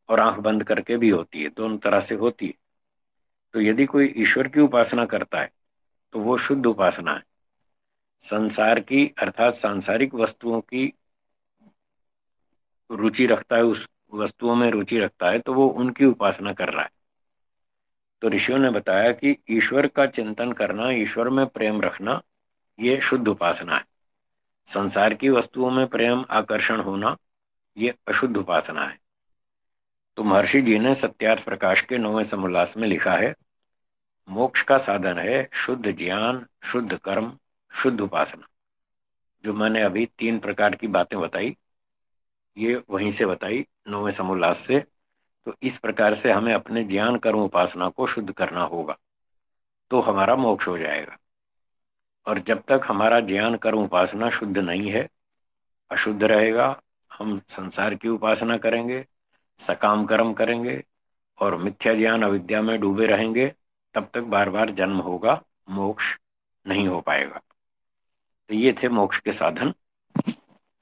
और 0.09 0.21
आँख 0.21 0.39
बंद 0.41 0.65
करके 0.65 0.97
भी 0.97 1.09
होती 1.09 1.43
है, 1.43 1.49
दोनों 1.49 1.79
तरह 1.79 2.01
से 2.01 2.15
होती 2.15 2.47
है। 2.47 2.55
तो 3.55 3.61
यदि 3.61 3.85
कोई 3.87 4.13
ईश्वर 4.17 4.49
की 4.49 4.61
उपासना 4.61 5.05
करता 5.07 5.41
है 5.41 5.51
तो 6.15 6.19
वो 6.21 6.37
शुद्ध 6.39 6.65
उपासना 6.67 7.15
है। 7.15 7.23
संसार 8.25 8.81
की, 8.81 9.07
अर्थात 9.19 9.55
सांसारिक 9.55 10.15
वस्तुओं 10.15 10.61
की 10.63 10.93
रुचि 12.91 13.27
रखता 13.27 13.57
है, 13.57 13.63
उस 13.63 13.87
वस्तुओं 14.15 14.55
में 14.55 14.71
रुचि 14.71 14.99
रखता 15.01 15.31
है 15.31 15.39
तो 15.39 15.55
वो 15.55 15.69
उनकी 15.69 16.05
उपासना 16.05 16.53
कर 16.53 16.73
रहा 16.73 16.83
है। 16.83 16.91
तो 18.21 18.29
ऋषियों 18.29 18.59
ने 18.59 18.71
बताया 18.71 19.13
कि 19.13 19.37
ईश्वर 19.51 19.87
का 19.87 20.07
चिंतन 20.07 20.53
करना, 20.53 20.91
ईश्वर 20.91 21.29
में 21.29 21.47
प्रेम 21.47 21.81
रखना, 21.81 22.23
ये 22.81 23.01
शुद्ध 23.01 23.29
उपासना 23.29 23.77
है। 23.77 23.85
संसार 24.67 25.15
की 25.15 25.29
वस्तुओं 25.29 25.71
में 25.71 25.87
प्रेम, 25.87 26.25
आकर्षण 26.31 26.81
होना, 26.81 27.17
ये 27.77 27.95
अशुद्ध 28.09 28.37
उपासना 28.37 28.85
है। 28.85 28.99
तो 30.17 30.25
महर्षि 30.25 30.63
जी 30.63 30.79
ने 30.79 30.95
सत्यार्थ 30.95 31.45
प्रकाश 31.45 31.81
के 31.81 31.99
नौवें 31.99 32.25
समोल्लास 32.25 32.77
में 32.77 32.89
लिखा 32.89 33.15
है, 33.15 33.35
मोक्ष 34.29 34.63
का 34.63 34.79
साधन 34.79 35.19
है 35.19 35.49
शुद्ध 35.53 35.93
ज्ञान, 35.93 36.47
शुद्ध 36.65 36.99
कर्म, 36.99 37.39
शुद्ध 37.75 38.01
उपासना। 38.01 38.47
जो 39.45 39.55
मैंने 39.55 39.83
अभी 39.83 40.07
तीन 40.19 40.39
प्रकार 40.39 40.75
की 40.75 40.87
बातें 40.87 41.21
बताई, 41.21 41.57
ये 42.59 42.83
वहीं 42.91 43.11
से 43.11 43.27
बताई, 43.27 43.67
नौवें 43.89 44.13
समोल्लास 44.13 44.59
से। 44.59 44.85
तो 45.47 45.55
इस 45.63 45.79
प्रकार 45.79 46.15
से 46.15 46.33
हमें 46.33 46.55
अपने 46.55 46.85
ज्ञान 46.85 47.17
कर्म 47.17 47.39
उपासना 47.39 47.89
को 47.89 48.07
शुद्ध 48.07 48.33
करना 48.33 48.61
होगा 48.61 48.97
तो 49.91 50.01
हमारा 50.01 50.37
मोक्ष 50.37 50.69
हो 50.69 50.79
जाएगा। 50.79 51.17
और 52.27 52.39
जब 52.39 52.63
तक 52.69 52.81
हमारा 52.85 53.21
ज्ञान 53.21 53.57
कर्म 53.57 53.79
उपासना 53.79 54.31
शुद्ध 54.31 54.59
नहीं 54.59 54.91
है, 54.91 55.09
अशुद्ध 55.91 56.25
रहेगा, 56.25 56.83
हम 57.13 57.41
संसार 57.49 57.95
की 57.95 58.09
उपासना 58.09 58.59
करेंगे, 58.59 59.07
सकाम 59.59 60.05
कर्म 60.05 60.33
करेंगे 60.33 60.85
और 61.39 61.57
मिथ्या 61.57 61.95
ज्ञान 61.95 62.23
अविद्या 62.23 62.63
में 62.63 62.81
डूबे 62.81 63.07
रहेंगे, 63.07 63.53
तब 63.95 64.09
तक 64.15 64.21
बार 64.21 64.51
बार 64.51 64.71
जन्म 64.71 64.97
होगा, 64.97 65.43
मोक्ष 65.69 66.19
नहीं 66.67 66.89
हो 66.89 67.01
पाएगा। 67.01 67.41
तो 68.49 68.55
ये 68.55 68.75
थे 68.83 68.89
मोक्ष 68.89 69.19
के 69.21 69.33
साधन। 69.33 69.75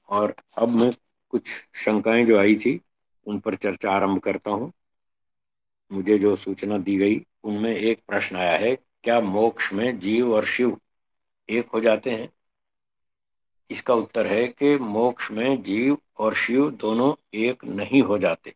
और 0.09 0.35
अब 0.57 0.69
मैं 0.69 0.91
कुछ 1.29 1.47
शंकाएँ 1.73 2.25
जो 2.25 2.39
आई 2.39 2.55
थी 2.55 2.81
उन 3.27 3.39
पर 3.39 3.55
चर्चा 3.55 3.91
आरंभ 3.91 4.19
करता 4.19 4.51
हूँ। 4.51 4.71
मुझे 5.91 6.17
जो 6.17 6.35
सूचना 6.35 6.77
दी 6.77 6.97
गई, 6.97 7.25
उनमें 7.43 7.75
एक 7.75 8.01
प्रश्न 8.07 8.35
आया 8.35 8.57
है, 8.57 8.75
क्या 8.75 9.21
मोक्ष 9.21 9.73
में 9.73 9.99
जीव 9.99 10.33
और 10.33 10.45
शिव 10.45 10.77
एक 11.49 11.67
हो 11.67 11.79
जाते 11.79 12.11
हैं? 12.11 12.29
इसका 13.69 13.93
उत्तर 13.93 14.27
है 14.27 14.47
कि 14.47 14.77
मोक्ष 14.77 15.31
में 15.31 15.63
जीव 15.63 15.97
और 16.17 16.33
शिव 16.33 16.71
दोनों 16.71 17.15
एक 17.33 17.65
नहीं 17.65 18.01
हो 18.01 18.17
जाते। 18.17 18.55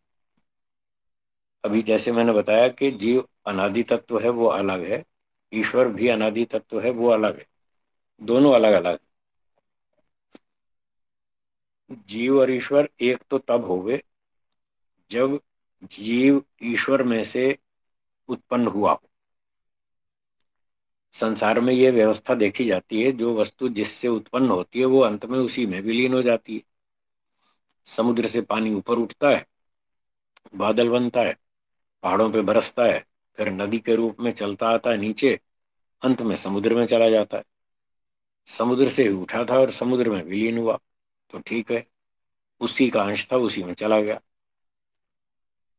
अभी 1.64 1.82
जैसे 1.82 2.12
मैंने 2.12 2.32
बताया 2.32 2.68
कि 2.68 2.90
जीव 2.90 3.28
अनादि 3.46 3.82
तत्व 3.82 4.18
है, 4.18 4.28
वो 4.28 4.46
अलग 4.46 4.84
है। 4.84 5.04
ईश्वर 5.52 5.88
भी 5.88 6.08
अनादि 6.08 6.44
तत्व 6.44 6.80
है, 6.80 6.90
वो 6.90 7.08
अलग 7.08 7.38
है। 7.38 7.46
दोनों 8.22 8.54
अलग 8.54 8.72
अलग 8.72 8.98
जीव 12.08 12.38
और 12.40 12.50
ईश्वर 12.50 12.88
एक 13.00 13.18
तो 13.30 13.38
तब 13.38 13.64
हो 13.64 13.80
जब 15.10 15.40
जीव 15.82 16.44
ईश्वर 16.62 17.02
में 17.02 17.24
से 17.24 17.58
उत्पन्न 18.28 18.66
हुआ, 18.66 18.98
संसार 21.12 21.60
में 21.60 21.72
यह 21.74 21.92
व्यवस्था 21.92 22.34
देखी 22.34 22.64
जाती 22.64 23.02
है, 23.02 23.12
जो 23.12 23.34
वस्तु 23.34 23.68
जिससे 23.68 24.08
उत्पन्न 24.08 24.50
होती 24.50 24.78
है, 24.78 24.84
वो 24.84 25.00
अंत 25.00 25.26
में 25.26 25.38
उसी 25.38 25.66
में 25.66 25.80
विलीन 25.80 26.14
हो 26.14 26.22
जाती 26.22 26.54
है। 26.54 26.62
समुद्र 27.86 28.26
से 28.26 28.40
पानी 28.40 28.74
ऊपर 28.74 28.98
उठता 28.98 29.28
है, 29.28 29.46
बादल 30.54 30.88
बनता 30.88 31.20
है, 31.20 31.36
पहाड़ों 32.02 32.32
पे 32.32 32.40
बरसता 32.40 32.84
है, 32.84 33.06
फिर 33.38 33.50
नदी 33.50 33.78
के 33.78 33.94
रूप 33.94 34.20
में 34.20 34.30
चलता 34.32 34.68
आता 34.68 34.90
है, 34.90 34.96
नीचे, 34.96 35.40
अंत 36.02 36.22
में 36.22 36.36
समुद्र 36.36 36.74
में 36.74 36.86
चला 36.86 37.10
जाता 37.10 37.36
है। 37.36 37.44
समुद्र 38.46 38.88
से 38.88 39.08
उठा 39.08 39.44
था 39.44 39.58
और 39.58 39.70
समुद्र 39.70 40.10
में 40.10 40.22
विलीन 40.24 40.58
हुआ 40.58 40.78
तो 41.30 41.38
ठीक 41.38 41.72
है, 41.72 41.86
उसी 42.60 42.90
का 42.90 43.02
अंश 43.02 43.28
था, 43.32 43.36
उसी 43.36 43.62
में 43.62 43.74
चला 43.74 44.00
गया। 44.00 44.20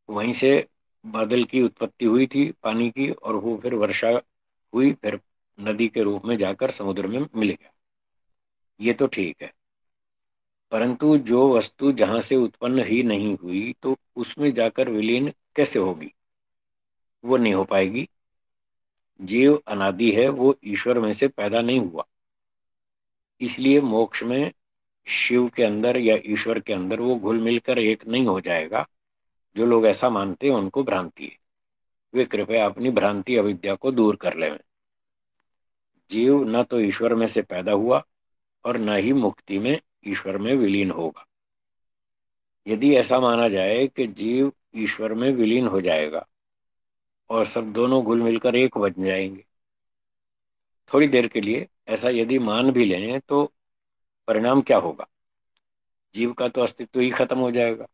वहीं 0.09 0.33
से 0.33 0.67
बादल 1.05 1.43
की 1.43 1.61
उत्पत्ति 1.61 2.05
हुई 2.05 2.27
थी, 2.27 2.51
पानी 2.51 2.89
की, 2.89 3.09
और 3.09 3.35
वो 3.35 3.57
फिर 3.57 3.73
वर्षा 3.73 4.21
हुई, 4.73 4.93
फिर 4.93 5.19
नदी 5.59 5.87
के 5.87 6.03
रूप 6.03 6.25
में 6.25 6.37
जाकर 6.37 6.71
समुद्र 6.71 7.07
में 7.07 7.27
मिल 7.35 7.49
गया। 7.49 7.71
ये 8.81 8.93
तो 8.93 9.07
ठीक 9.07 9.41
है। 9.41 9.53
परंतु 10.71 11.17
जो 11.17 11.55
वस्तु 11.57 11.91
जहाँ 11.91 12.19
से 12.19 12.35
उत्पन्न 12.35 12.83
ही 12.83 13.03
नहीं 13.03 13.37
हुई 13.37 13.75
तो 13.81 13.97
उसमें 14.15 14.53
जाकर 14.53 14.89
विलीन 14.89 15.33
कैसे 15.55 15.79
होगी? 15.79 16.13
वो 17.25 17.37
नहीं 17.37 17.53
हो 17.53 17.63
पाएगी। 17.63 18.09
जीव 19.21 19.61
अनादि 19.67 20.11
है, 20.11 20.29
वो 20.29 20.55
ईश्वर 20.65 20.99
में 20.99 21.11
से 21.13 21.27
पैदा 21.27 21.61
नहीं 21.61 21.79
हुआ। 21.79 22.05
इसलिए 23.41 23.81
मोक्ष 23.81 24.23
में 24.23 24.51
शिव 25.07 25.49
के 25.49 25.63
अंदर 25.63 25.97
या 25.97 26.17
ईश्वर 26.25 26.59
के 26.59 26.73
अंदर 26.73 26.99
वो 26.99 27.15
घुल 27.15 27.39
मिलकर 27.39 27.79
एक 27.79 28.07
नहीं 28.07 28.25
हो 28.25 28.41
जाएगा। 28.41 28.87
जो 29.55 29.65
लोग 29.65 29.85
ऐसा 29.85 30.09
मानते 30.09 30.47
हैं, 30.47 30.55
उनको 30.55 30.83
भ्रांति 30.83 31.25
है। 31.25 31.37
वे 32.13 32.25
कृपया 32.25 32.65
अपनी 32.65 32.89
भ्रांति, 32.89 33.35
अविद्या 33.35 33.75
को 33.75 33.91
दूर 33.91 34.15
कर 34.15 34.37
ले। 34.37 34.51
जीव 36.09 36.43
न 36.43 36.63
तो 36.63 36.79
ईश्वर 36.79 37.15
में 37.15 37.27
से 37.27 37.41
पैदा 37.41 37.71
हुआ 37.71 38.03
और 38.65 38.77
न 38.77 38.95
ही 38.95 39.13
मुक्ति 39.13 39.59
में 39.59 39.81
ईश्वर 40.07 40.37
में 40.37 40.55
विलीन 40.55 40.91
होगा। 40.91 41.25
यदि 42.67 42.95
ऐसा 42.95 43.19
माना 43.19 43.49
जाए 43.49 43.87
कि 43.87 44.07
जीव 44.07 44.51
ईश्वर 44.75 45.13
में 45.13 45.31
विलीन 45.31 45.67
हो 45.67 45.81
जाएगा 45.81 46.27
और 47.29 47.45
सब 47.45 47.73
दोनों 47.73 48.03
घुल 48.03 48.21
मिलकर 48.21 48.55
एक 48.55 48.77
बन 48.77 48.93
जाएँगे। 48.97 49.45
थोड़ी 50.93 51.07
देर 51.07 51.27
के 51.27 51.41
लिए 51.41 51.67
ऐसा 51.87 52.09
यदि 52.09 52.39
मान 52.39 52.71
भी 52.71 52.85
लें 52.85 53.19
तो 53.19 53.53
परिणाम 54.27 54.61
क्या 54.61 54.77
होगा? 54.77 55.07
जीव 56.15 56.33
का 56.33 56.47
तो 56.47 56.61
अस्तित्व 56.61 56.99
ही 56.99 57.09
खत्म 57.09 57.39
हो 57.39 57.51
जाएगा। 57.51 57.87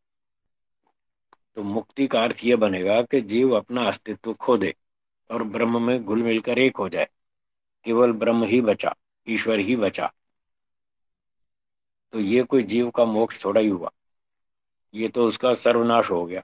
तो 1.56 1.64
मुक्ति 1.64 2.08
का 2.08 2.24
अर्थ 2.24 2.36
यह 2.44 2.56
बनेगा 2.56 3.02
कि 3.02 3.22
जीव 3.22 3.56
अपना 3.56 3.84
अस्तित्व 3.84 4.34
खो 4.34 4.58
दे 4.58 4.76
और 5.32 5.44
ब्रह्म 5.44 5.82
में 5.82 6.04
घुल 6.04 6.24
मिलकर 6.24 6.60
एक 6.60 6.78
हो 6.78 6.90
जाए। 6.90 7.08
केवल 7.84 8.12
ब्रह्म 8.12 8.44
ही 8.44 8.62
बचा, 8.62 8.96
ईश्वर 9.28 9.60
ही 9.60 9.76
बचा। 9.76 10.14
तो 12.12 12.20
ये 12.20 12.44
कोई 12.44 12.64
जीव 12.64 12.90
का 12.90 13.06
मोक्ष 13.06 13.46
थोड़ा 13.46 13.62
ही 13.62 13.68
हुआ। 13.68 13.92
ये 14.94 15.08
तो 15.08 15.26
उसका 15.26 15.54
सर्वनाश 15.54 16.12
हो 16.12 16.26
गया। 16.26 16.44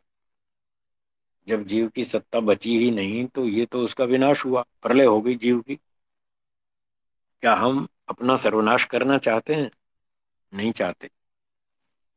जब 1.47 1.63
जीव 1.63 1.87
की 1.87 2.03
सत्ता 2.03 2.39
बची 2.39 2.77
ही 2.77 2.91
नहीं 2.91 3.25
तो 3.25 3.45
ये 3.45 3.65
तो 3.65 3.83
उसका 3.83 4.03
विनाश 4.03 4.45
हुआ, 4.45 4.65
प्रलय 4.81 5.05
हो 5.05 5.21
गई 5.21 5.35
जीव 5.35 5.61
की। 5.61 5.75
क्या 7.41 7.53
हम 7.53 7.87
अपना 8.07 8.35
सर्वनाश 8.35 8.83
करना 8.83 9.17
चाहते 9.17 9.55
हैं? 9.55 9.71
नहीं 10.53 10.71
चाहते। 10.71 11.09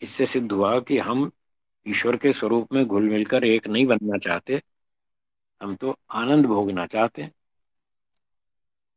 इससे 0.03 0.27
सिद्ध 0.27 0.53
हुआ 0.53 0.81
कि 0.81 0.99
हम 0.99 1.33
ईश्वर 1.87 2.16
के 2.16 2.33
स्वरूप 2.33 2.73
में 2.73 2.87
घुल 2.87 3.03
मिलकर 3.03 3.44
एक 3.44 3.66
नहीं 3.66 3.87
बनना 3.87 4.18
चाहते, 4.18 4.61
हम 5.62 5.77
तो 5.77 5.99
आनंद 6.11 6.47
भोगना 6.47 6.87
चाहते 6.87 7.23
हैं। 7.23 7.33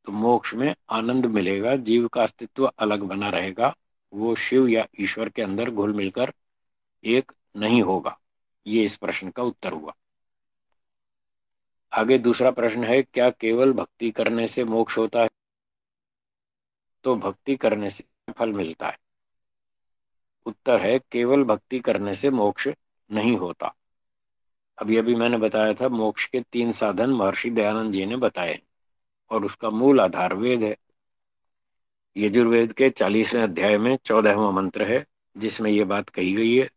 तो 0.05 0.11
मोक्ष 0.11 0.53
में 0.53 0.75
आनंद 0.89 1.25
मिलेगा, 1.25 1.75
जीव 1.75 2.07
का 2.07 2.21
अस्तित्व 2.21 2.65
अलग 2.65 3.01
बना 3.01 3.29
रहेगा, 3.29 3.75
वो 4.13 4.35
शिव 4.35 4.67
या 4.67 4.87
ईश्वर 4.99 5.29
के 5.29 5.41
अंदर 5.41 5.69
घुल 5.69 5.93
मिलकर 5.93 6.33
एक 7.03 7.31
नहीं 7.57 7.81
होगा। 7.81 8.19
ये 8.67 8.83
इस 8.83 8.97
प्रश्न 8.97 9.29
का 9.29 9.43
उत्तर 9.43 9.73
हुआ। 9.73 9.93
आगे 11.93 12.17
दूसरा 12.17 12.51
प्रश्न 12.51 12.83
है, 12.83 13.01
क्या 13.03 13.29
केवल 13.29 13.73
भक्ति 13.73 14.11
करने 14.11 14.47
से 14.47 14.63
मोक्ष 14.63 14.97
होता 14.97 15.21
है? 15.21 15.29
तो 17.03 17.15
भक्ति 17.15 17.55
करने 17.55 17.89
से 17.89 18.03
फल 18.37 18.53
मिलता 18.53 18.89
है। 18.89 18.97
उत्तर 20.47 20.81
है, 20.81 20.99
केवल 20.99 21.43
भक्ति 21.43 21.79
करने 21.79 22.13
से 22.13 22.29
मोक्ष 22.29 22.67
नहीं 23.09 23.35
होता। 23.37 23.73
अभी 24.77 24.97
अभी 24.97 25.15
मैंने 25.15 25.37
बताया 25.37 25.73
था, 25.73 25.89
मोक्ष 25.89 26.25
के 26.25 26.39
तीन 26.51 26.71
साधन 26.71 27.09
महर्षि 27.09 27.49
दयानंद 27.49 27.91
जी 27.91 28.05
ने 28.05 28.15
बताए 28.17 28.59
और 29.31 29.45
उसका 29.45 29.69
मूल 29.69 30.01
आधार 30.01 30.33
वेद 30.33 30.63
है। 30.63 30.75
यजुर्वेद 32.15 32.73
के 32.73 32.89
चालीसवें 32.89 33.41
अध्याय 33.41 33.77
में 33.77 33.95
चौदहवा 34.05 34.51
मंत्र 34.51 34.87
है, 34.87 35.05
जिसमें 35.35 35.71
यह 35.71 35.85
बात 35.85 36.09
कही 36.09 36.33
गई 36.33 36.55
है 36.55 36.69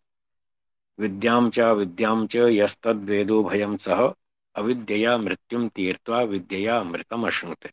विद्याम 0.98 1.50
च 1.50 1.60
विद्याम 1.76 2.26
च 2.26 2.36
यस्तद 2.50 3.04
वेदो 3.04 3.42
भयम 3.44 3.76
सह 3.76 4.00
अविद्या 4.56 5.16
मृत्युम 5.18 5.68
तीर्थवा 5.68 6.22
विद्या 6.22 6.78
अमृतम 6.78 7.26
अश्नुते 7.26 7.70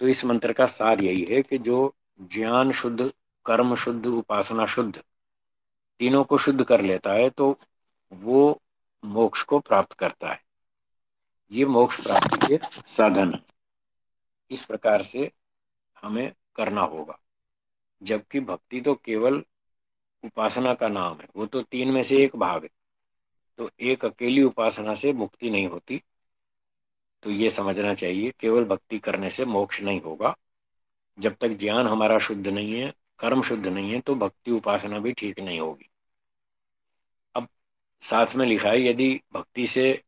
तो 0.00 0.08
इस 0.08 0.24
मंत्र 0.24 0.52
का 0.52 0.66
सार 0.66 1.02
यही 1.04 1.24
है 1.30 1.42
कि 1.42 1.58
जो 1.58 1.94
ज्ञान 2.34 2.72
शुद्ध 2.72 3.10
कर्म 3.46 3.74
शुद्ध, 3.74 4.06
उपासना 4.06 4.66
शुद्ध, 4.66 5.02
तीनों 6.00 6.24
को 6.24 6.38
शुद्ध 6.38 6.64
कर 6.64 6.80
लेता 6.80 7.12
है 7.12 7.30
तो 7.30 7.58
वो 8.12 8.62
मोक्ष 9.04 9.42
को 9.42 9.58
प्राप्त 9.58 9.92
करता 9.92 10.32
है। 10.32 10.40
ये 11.50 11.64
मोक्ष 11.64 12.02
प्राप्ति 12.06 12.46
के 12.46 12.58
साधन 12.86 13.38
इस 14.50 14.64
प्रकार 14.64 15.02
से 15.02 15.30
हमें 16.02 16.32
करना 16.56 16.80
होगा। 16.80 17.18
जबकि 18.02 18.40
भक्ति 18.40 18.80
तो 18.80 18.94
केवल 18.94 19.44
उपासना 20.24 20.74
का 20.74 20.88
नाम 20.88 21.18
है, 21.20 21.28
वो 21.36 21.46
तो 21.46 21.62
तीन 21.62 21.90
में 21.90 22.02
से 22.02 22.16
एक 22.16 22.36
भाग 22.36 22.62
है। 22.62 22.70
तो 23.58 23.70
एक 23.80 24.04
अकेली 24.04 24.42
उपासना 24.42 24.94
से 24.94 25.12
मुक्ति 25.12 25.50
नहीं 25.50 25.68
होती। 25.68 26.02
तो 27.22 27.30
ये 27.30 27.50
समझना 27.50 27.94
चाहिए, 27.94 28.30
केवल 28.40 28.64
भक्ति 28.64 28.98
करने 28.98 29.30
से 29.30 29.44
मोक्ष 29.44 29.80
नहीं 29.80 30.00
होगा। 30.00 30.36
जब 31.18 31.36
तक 31.36 31.48
ज्ञान 31.48 31.86
हमारा 31.86 32.18
शुद्ध 32.18 32.46
नहीं 32.46 32.80
है 32.80 32.92
कर्म 33.18 33.42
शुद्ध 33.42 33.66
नहीं 33.66 33.90
है 33.90 34.00
तो 34.00 34.14
भक्ति 34.14 34.50
उपासना 34.50 34.98
भी 34.98 35.12
ठीक 35.12 35.40
नहीं 35.40 35.60
होगी। 35.60 35.88
अब 37.34 37.48
साथ 38.02 38.34
में 38.36 38.46
लिखा 38.46 38.68
है, 38.68 38.82
यदि 38.82 39.20
भक्ति 39.34 39.66
से 39.66 40.02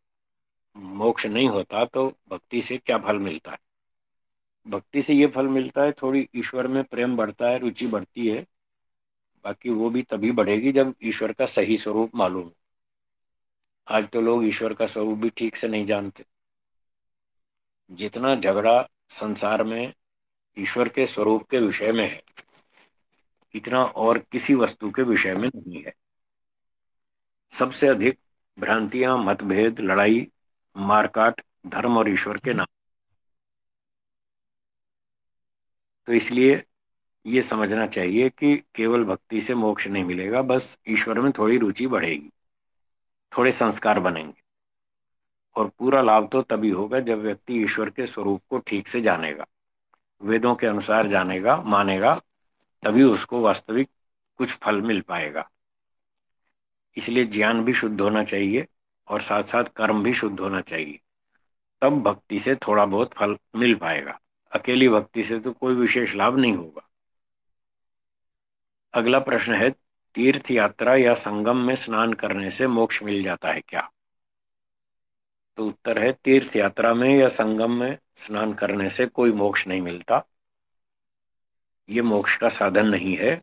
मोक्ष 0.77 1.27
नहीं 1.27 1.49
होता 1.49 1.85
तो 1.85 2.07
भक्ति 2.29 2.61
से 2.63 2.77
क्या 2.79 2.99
फल 2.99 3.19
मिलता 3.19 3.51
है? 3.53 3.59
भक्ति 4.67 5.03
से 5.03 5.15
ये 5.15 5.27
फल 5.27 5.49
मिलता 5.49 5.83
है, 5.83 5.93
थोड़ी 5.93 6.29
ईश्वर 6.37 6.67
में 6.67 6.83
प्रेम 6.85 7.17
बढ़ता 7.17 7.49
है, 7.49 7.59
रुचि 7.59 7.87
बढ़ती 7.87 8.29
है, 8.29 8.47
बाकी 9.45 9.71
वो 9.71 9.91
भी 9.91 10.03
तभी 10.03 10.33
बढ़ेगी 10.33 10.73
जब 10.73 10.95
ईश्वर 11.03 11.33
का 11.33 11.47
सही 11.47 11.77
स्वरूप 11.77 12.15
मालूम 12.15 12.51
आज 13.89 14.09
तो 14.09 14.21
लोग 14.21 14.45
ईश्वर 14.47 14.73
का 14.75 14.87
स्वरूप 14.87 15.19
भी 15.19 15.31
ठीक 15.31 15.57
से 15.57 15.69
नहीं 15.69 15.85
जानते। 15.87 16.25
जितना 17.91 18.35
झगड़ा 18.35 18.81
संसार 19.11 19.63
में 19.65 19.93
ईश्वर 20.57 20.89
के 20.89 21.07
स्वरूप 21.07 21.49
के 21.51 21.59
विषय 21.59 21.93
में 21.93 22.07
है 22.09 22.23
इतना 23.55 23.85
और 23.85 24.19
किसी 24.33 24.55
वस्तु 24.55 24.91
के 24.91 25.03
विषय 25.03 25.35
में 25.35 25.49
नहीं 25.49 25.83
है। 25.83 25.93
सबसे 27.53 27.89
अधिक 27.89 28.19
भ्रांतियाँ, 28.59 29.17
मतभेद, 29.19 29.81
लड़ाई, 29.81 30.27
मारकाट, 30.77 31.41
धर्म 31.67 31.99
और 31.99 32.09
ईश्वर 32.09 32.37
के 32.37 32.55
नाम। 32.55 32.67
तो 36.07 36.13
इसलिए 36.13 36.63
ये 37.27 37.41
समझना 37.41 37.87
चाहिए 37.87 38.29
कि 38.29 38.57
केवल 38.75 39.05
भक्ति 39.05 39.41
से 39.41 39.55
मोक्ष 39.55 39.87
नहीं 39.87 40.05
मिलेगा, 40.05 40.43
बस 40.43 40.79
ईश्वर 40.89 41.21
में 41.21 41.33
थोड़ी 41.33 41.59
रुचि 41.59 41.87
बढ़ेगी, 41.87 42.31
थोड़े 43.39 43.51
संस्कार 43.51 44.01
बनेंगे। 44.01 44.43
और 45.57 45.69
पूरा 45.69 46.03
लाभ 46.03 46.29
तो 46.33 46.43
तभी 46.43 46.71
होगा 46.71 47.01
जब 47.01 47.19
व्यक्ति 47.19 47.63
ईश्वर 47.63 47.91
के 47.91 48.07
स्वरूप 48.07 48.43
को 48.51 48.59
ठीक 48.59 48.89
से 48.89 49.01
जानेगा, 49.01 49.47
वेदों 50.23 50.55
के 50.55 50.67
अनुसार 50.67 51.09
जानेगा, 51.09 51.57
मानेगा 51.57 52.21
तभी 52.85 53.03
उसको 53.03 53.41
वास्तविक 53.41 53.91
कुछ 54.37 54.53
फल 54.53 54.81
मिल 54.83 55.01
पाएगा। 55.01 55.51
इसलिए 56.97 57.25
ज्ञान 57.25 57.65
भी 57.65 57.75
शुद्ध 57.75 58.01
होना 58.01 58.25
चाहिए 58.25 58.67
और 59.09 59.21
साथ 59.21 59.43
साथ 59.43 59.65
कर्म 59.65 60.03
भी 60.03 60.15
शुद्ध 60.15 60.41
होना 60.41 60.61
चाहिए। 60.61 61.01
तब 61.83 62.03
भक्ति 62.03 62.39
से 62.39 62.55
थोड़ा 62.57 62.85
बहुत 62.85 63.15
फल 63.15 63.37
मिल 63.57 63.75
पाएगा। 63.75 64.19
अकेली 64.53 64.89
भक्ति 64.89 65.25
से 65.25 65.41
तो 65.41 65.53
कोई 65.53 65.75
विशेष 65.75 66.15
लाभ 66.15 66.39
नहीं 66.39 66.57
होगा। 66.57 66.89
अगला 68.95 69.19
प्रश्न 69.19 69.55
है, 69.55 69.71
तीर्थ 70.15 70.51
यात्रा 70.51 70.97
या 70.97 71.15
संगम 71.15 71.57
में 71.57 71.75
स्नान 71.75 72.13
करने 72.13 72.51
से 72.51 72.67
मोक्ष 72.67 73.03
मिल 73.03 73.23
जाता 73.23 73.53
है 73.53 73.61
क्या? 73.61 73.91
तो 75.57 75.67
उत्तर 75.67 75.99
है, 75.99 76.13
तीर्थ 76.13 76.57
यात्रा 76.57 76.95
में 76.95 77.19
या 77.19 77.29
संगम 77.29 77.71
में 77.71 77.99
स्नान 78.17 78.55
करने 78.55 78.91
से 78.91 79.07
कोई 79.07 79.33
मोक्ष 79.33 79.67
नहीं 79.67 79.81
मिलता। 79.81 80.25
ये 81.91 82.03
मोक्ष 82.03 82.37
का 82.37 82.49
साधन 82.49 82.87
नहीं 82.87 83.17
है। 83.17 83.43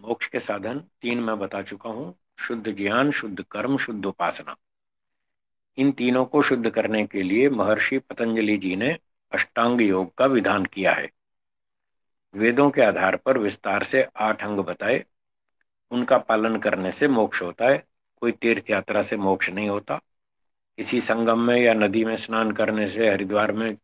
मोक्ष 0.00 0.26
के 0.26 0.40
साधन 0.40 0.78
तीन 0.78 1.20
मैं 1.20 1.38
बता 1.38 1.62
चुका 1.62 1.90
हूँ। 1.90 2.18
शुद्ध 2.38 2.76
ज्ञान, 2.76 3.10
शुद्ध 3.10 3.44
कर्म, 3.50 3.76
शुद्ध 3.76 4.06
उपासना। 4.06 4.56
इन 5.76 5.92
तीनों 5.92 6.24
को 6.24 6.42
शुद्ध 6.42 6.70
करने 6.70 7.06
के 7.06 7.22
लिए 7.22 7.48
महर्षि 7.48 7.98
पतंजलि 7.98 8.56
जी 8.56 8.76
ने 8.76 8.98
अष्टांग 9.32 9.80
योग 9.80 10.14
का 10.14 10.26
विधान 10.26 10.64
किया 10.64 10.92
है। 10.92 11.10
वेदों 12.34 12.70
के 12.70 12.82
आधार 12.82 13.16
पर 13.16 13.38
विस्तार 13.38 13.82
से 13.82 14.06
आठ 14.16 14.44
अंग 14.44 14.58
बताए। 14.58 15.04
उनका 15.90 16.18
पालन 16.18 16.56
करने 16.56 16.90
से 16.90 17.08
मोक्ष 17.08 17.42
होता 17.42 17.64
है। 17.64 17.86
कोई 18.20 18.32
तीर्थ 18.32 18.70
यात्रा 18.70 19.02
से 19.02 19.16
मोक्ष 19.16 19.50
नहीं 19.50 19.68
होता। 19.68 20.00
किसी 20.78 21.00
संगम 21.00 21.40
में 21.40 21.56
या 21.56 21.74
नदी 21.74 22.04
में 22.04 22.16
स्नान 22.16 22.52
करने 22.52 22.88
से 22.88 23.10
हरिद्वार 23.10 23.52
में, 23.52 23.76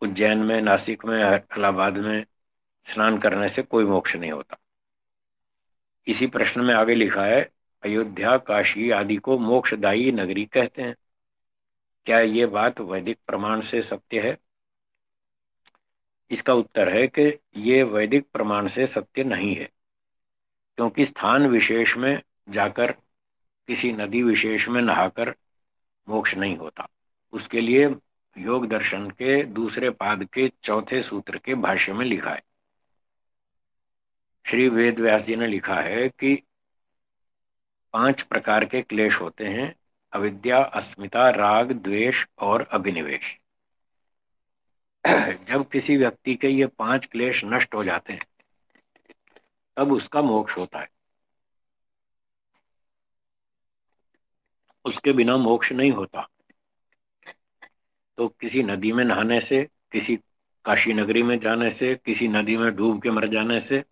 उज्जैन 0.00 0.38
में, 0.38 0.60
नासिक 0.62 1.04
में 1.04 1.16
इलाहाबाद 1.16 1.98
में 1.98 2.24
स्नान 2.86 3.18
करने 3.18 3.48
से 3.48 3.62
कोई 3.62 3.84
मोक्ष 3.84 4.16
नहीं 4.16 4.32
होता। 4.32 4.56
इसी 6.06 6.26
प्रश्न 6.26 6.60
में 6.60 6.74
आगे 6.74 6.94
लिखा 6.94 7.24
है, 7.24 7.40
अयोध्या, 7.82 8.36
काशी 8.36 8.90
आदि 8.90 9.16
को 9.16 9.38
मोक्षदायी 9.38 10.12
नगरी 10.12 10.44
कहते 10.44 10.82
हैं। 10.82 10.94
क्या 12.06 12.20
ये 12.20 12.46
बात 12.46 12.80
वैदिक 12.80 13.18
प्रमाण 13.26 13.60
से 13.60 13.82
सत्य 13.82 14.20
है? 14.20 14.36
इसका 16.30 16.54
उत्तर 16.54 16.88
है 16.88 17.06
कि 17.08 17.22
ये 17.56 17.82
वैदिक 17.82 18.26
प्रमाण 18.32 18.66
से 18.66 18.86
सत्य 18.86 19.24
नहीं 19.24 19.54
है, 19.54 19.68
क्योंकि 20.78 21.04
स्थान 21.04 21.46
विशेष 21.46 21.96
में 21.96 22.22
जाकर, 22.48 22.92
किसी 23.68 23.92
नदी 23.92 24.22
विशेष 24.22 24.68
में 24.68 24.80
नहाकर 24.82 25.34
मोक्ष 26.08 26.34
नहीं 26.34 26.56
होता। 26.56 26.88
उसके 27.32 27.60
लिए 27.60 27.88
योग 28.36 28.66
दर्शन 28.68 29.10
के 29.10 29.42
दूसरे 29.44 29.90
पाद 29.90 30.24
के 30.24 30.50
चौथे 30.62 31.02
सूत्र 31.02 31.38
के 31.38 31.54
भाष्य 31.54 31.92
में 31.92 32.04
लिखा 32.06 32.30
है। 32.30 32.42
श्री 34.46 34.68
वेद 34.68 35.00
व्यास 35.00 35.22
जी 35.24 35.36
ने 35.36 35.46
लिखा 35.46 35.74
है 35.74 36.08
कि 36.08 36.42
पाँच 37.92 38.22
प्रकार 38.22 38.64
के 38.64 38.82
क्लेश 38.82 39.20
होते 39.20 39.46
हैं, 39.46 39.74
अविद्या, 40.12 40.58
अस्मिता, 40.58 41.30
राग, 41.30 41.72
द्वेष 41.72 42.26
और 42.38 42.62
अभिनिवेश। 42.62 43.38
जब 45.48 45.68
किसी 45.68 45.96
व्यक्ति 45.96 46.34
के 46.34 46.48
ये 46.48 46.66
पाँच 46.66 47.06
क्लेश 47.06 47.40
नष्ट 47.44 47.74
हो 47.74 47.84
जाते 47.84 48.12
हैं, 48.12 48.20
तब 49.76 49.92
उसका 49.92 50.22
मोक्ष 50.22 50.56
होता 50.56 50.80
है। 50.80 50.88
उसके 54.84 55.12
बिना 55.12 55.36
मोक्ष 55.36 55.72
नहीं 55.72 55.92
होता। 55.92 56.28
तो 58.16 58.28
किसी 58.28 58.62
नदी 58.62 58.92
में 58.92 59.04
नहाने 59.04 59.40
से, 59.40 59.68
किसी 59.92 60.16
काशी 60.64 60.92
नगरी 60.92 61.22
में 61.22 61.38
जाने 61.38 61.70
से, 61.70 61.94
किसी 61.94 62.28
नदी 62.28 62.56
में 62.56 62.76
डूब 62.76 63.02
के 63.02 63.10
मर 63.10 63.26
जाने 63.26 63.60
से 63.60 63.84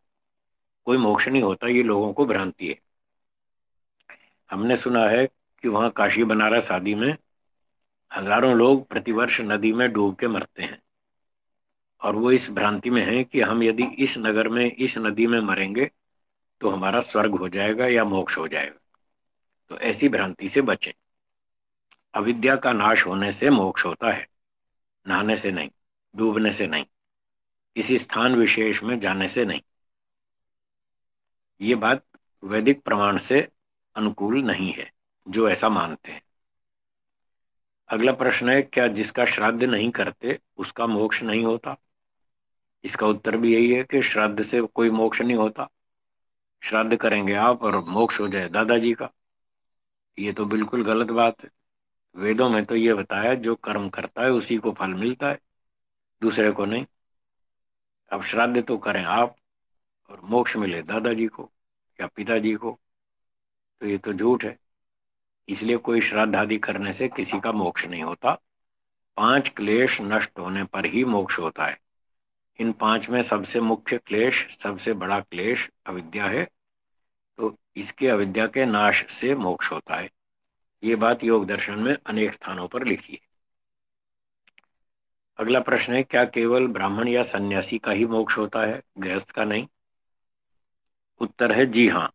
कोई 0.86 0.96
मोक्ष 0.96 1.28
नहीं 1.28 1.42
होता, 1.42 1.66
ये 1.66 1.82
लोगों 1.82 2.12
को 2.12 2.26
भ्रांति 2.26 2.68
है। 2.68 2.78
हमने 4.50 4.76
सुना 4.76 5.04
है 5.08 5.26
कि 5.26 5.68
वहाँ 5.68 5.90
काशी 5.90 6.24
बनारस 6.24 6.70
आदि 6.70 6.94
में 6.94 7.16
हज़ारों 8.10 8.54
लोग 8.54 8.86
प्रतिवर्ष 8.88 9.40
नदी 9.40 9.72
में 9.72 9.92
डूब 9.92 10.14
के 10.16 10.28
मरते 10.28 10.62
हैं। 10.62 10.80
और 12.00 12.16
वो 12.16 12.32
इस 12.32 12.50
भ्रांति 12.50 12.90
में 12.90 13.02
है 13.02 13.22
कि 13.24 13.40
हम 13.40 13.62
यदि 13.62 13.84
इस 13.98 14.16
नगर 14.18 14.48
में, 14.48 14.70
इस 14.70 14.98
नदी 14.98 15.26
में 15.26 15.40
मरेंगे 15.40 15.90
तो 16.60 16.68
हमारा 16.68 17.00
स्वर्ग 17.00 17.34
हो 17.34 17.48
जाएगा 17.48 17.86
या 17.86 18.04
मोक्ष 18.04 18.38
हो 18.38 18.48
जाएगा। 18.48 18.78
तो 19.70 19.78
ऐसी 19.78 20.08
भ्रांति 20.08 20.48
से 20.48 20.60
बचें। 20.60 20.92
अविद्या 22.14 22.56
का 22.56 22.72
नाश 22.72 23.06
होने 23.06 23.30
से 23.30 23.50
मोक्ष 23.50 23.84
होता 23.84 24.10
है, 24.12 24.26
नहाने 25.06 25.36
से 25.36 25.50
नहीं, 25.50 25.70
डूबने 26.14 26.52
से 26.52 26.66
नहीं, 26.66 26.84
किसी 27.76 27.98
स्थान 27.98 28.34
विशेष 28.34 28.82
में 28.82 28.98
जाने 29.00 29.28
से 29.28 29.44
नहीं। 29.44 29.60
ये 31.60 31.74
बात 31.74 32.04
वैदिक 32.44 32.82
प्रमाण 32.82 33.18
से 33.18 33.48
अनुकूल 33.96 34.42
नहीं 34.42 34.72
है, 34.72 34.92
जो 35.28 35.48
ऐसा 35.48 35.68
मानते 35.68 36.12
हैं। 36.12 36.22
अगला 37.88 38.12
प्रश्न 38.12 38.48
है, 38.48 38.62
क्या 38.62 38.86
जिसका 38.86 39.24
श्राद्ध 39.24 39.64
नहीं 39.64 39.90
करते, 39.90 40.38
उसका 40.56 40.86
मोक्ष 40.86 41.22
नहीं 41.22 41.44
होता? 41.44 41.76
इसका 42.84 43.06
उत्तर 43.06 43.36
भी 43.36 43.54
यही 43.54 43.72
है 43.72 43.84
कि 43.84 44.02
श्राद्ध 44.02 44.42
से 44.42 44.60
कोई 44.60 44.90
मोक्ष 44.90 45.20
नहीं 45.20 45.36
होता। 45.36 45.68
श्राद्ध 46.62 46.96
करेंगे 46.96 47.34
आप 47.34 47.62
और 47.62 47.84
मोक्ष 47.84 48.20
हो 48.20 48.28
जाए 48.28 48.48
दादाजी 48.48 48.94
का। 48.94 49.10
ये 50.18 50.32
तो 50.32 50.44
बिल्कुल 50.44 50.84
गलत 50.84 51.06
बात 51.06 51.44
है। 51.44 51.50
वेदों 52.16 52.48
में 52.48 52.64
तो 52.64 52.76
ये 52.76 52.94
बताया, 52.94 53.34
जो 53.34 53.54
कर्म 53.54 53.88
करता 53.88 54.22
है, 54.22 54.30
उसी 54.30 54.56
को 54.56 54.72
फल 54.72 54.94
मिलता 54.94 55.28
है, 55.28 55.38
दूसरे 56.22 56.50
को 56.50 56.64
नहीं। 56.64 56.86
अब 58.12 58.22
श्राद्ध 58.22 58.64
तो 58.64 58.78
करें 58.78 59.04
आप 59.04 59.36
और 60.10 60.20
मोक्ष 60.20 60.56
मिले, 60.56 60.82
दादाजी 60.82 61.26
को 61.26 61.50
या 62.00 62.06
पिताजी 62.06 62.54
को 62.54 62.78
तो 63.80 63.86
ये 63.86 63.98
तो 63.98 64.12
झूठ 64.12 64.44
है। 64.44 64.58
इसलिए 65.48 65.76
कोई 65.76 66.00
श्राद्ध 66.00 66.36
आदि 66.36 66.58
करने 66.58 66.92
से 66.92 67.08
किसी 67.08 67.40
का 67.40 67.52
मोक्ष 67.52 67.86
नहीं 67.86 68.02
होता। 68.02 68.40
पाँच 69.16 69.48
क्लेश 69.48 70.00
नष्ट 70.00 70.38
होने 70.38 70.64
पर 70.64 70.86
ही 70.86 71.04
मोक्ष 71.04 71.38
होता 71.38 71.64
है। 71.64 71.80
इन 72.60 72.72
पाँच 72.72 73.08
में 73.08 73.22
सबसे 73.22 73.60
मुख्य 73.60 73.98
क्लेश, 73.98 74.58
सबसे 74.58 74.92
बड़ा 74.92 75.20
क्लेश 75.20 75.70
अविद्या 75.86 76.26
है। 76.26 76.44
तो 77.38 77.58
इसके 77.76 78.08
अविद्या 78.08 78.46
के 78.46 78.64
नाश 78.64 79.12
से 79.12 79.34
मोक्ष 79.34 79.72
होता 79.72 79.94
है। 79.94 80.10
ये 80.84 80.96
बात 80.96 81.24
योग 81.24 81.46
दर्शन 81.46 81.78
में 81.78 81.96
अनेक 82.06 82.32
स्थानों 82.32 82.68
पर 82.68 82.84
लिखी 82.84 83.12
है। 83.12 83.20
अगला 85.38 85.60
प्रश्न 85.60 85.92
है, 85.92 86.02
क्या 86.02 86.24
केवल 86.24 86.66
ब्राह्मण 86.66 87.08
या 87.08 87.22
सन्यासी 87.22 87.78
का 87.78 87.92
ही 87.92 88.06
मोक्ष 88.06 88.38
होता 88.38 88.60
है, 88.60 88.82
गृहस्थ 88.98 89.30
का 89.30 89.44
नहीं? 89.44 89.68
उत्तर 91.20 91.52
है 91.52 91.66
जी 91.68 91.86
हाँ। 91.88 92.10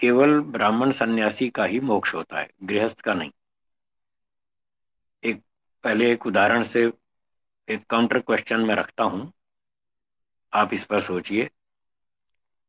केवल 0.00 0.38
ब्राह्मण 0.52 0.90
सन्यासी 0.90 1.48
का 1.50 1.64
ही 1.64 1.80
मोक्ष 1.82 2.14
होता 2.14 2.38
है, 2.40 2.48
गृहस्थ 2.64 3.00
का 3.00 3.14
नहीं। 3.14 3.30
एक, 5.22 5.42
पहले 5.84 6.10
एक 6.12 6.26
उदाहरण 6.26 6.62
से 6.64 6.84
एक 7.68 7.84
काउंटर 7.90 8.18
क्वेश्चन 8.20 8.60
में 8.60 8.74
रखता 8.74 9.04
हूँ। 9.04 9.32
आप 10.52 10.72
इस 10.74 10.84
पर 10.84 11.00
सोचिए। 11.00 11.48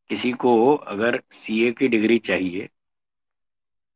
किसी 0.10 0.32
को 0.36 0.54
अगर 0.76 1.22
सीए 1.32 1.72
की 1.72 1.88
डिग्री 1.88 2.18
चाहिए 2.20 2.70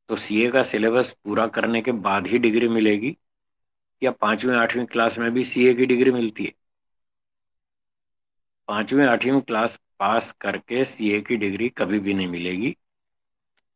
तो 0.09 0.15
सीए 0.15 0.49
का 0.51 0.61
सिलेबस 0.63 1.09
पूरा 1.25 1.45
करने 1.47 1.81
के 1.81 1.91
बाद 2.01 2.27
ही 2.27 2.37
डिग्री 2.39 2.67
मिलेगी, 2.67 3.15
या 4.01 4.11
पांचवी 4.11 4.55
आठवीं 4.55 4.85
क्लास 4.85 5.17
में 5.19 5.29
भी 5.31 5.43
सीए 5.43 5.73
की 5.73 5.85
डिग्री 5.85 6.11
मिलती 6.11 6.45
है। 6.45 6.53
पांचवी 8.67 9.05
आठवीं 9.05 9.41
क्लास 9.41 9.79
पास 9.99 10.31
करके 10.31 10.83
सीए 10.83 11.21
की 11.21 11.35
डिग्री 11.35 11.69
कभी 11.69 11.99
भी 11.99 12.13
नहीं 12.13 12.27
मिलेगी। 12.27 12.77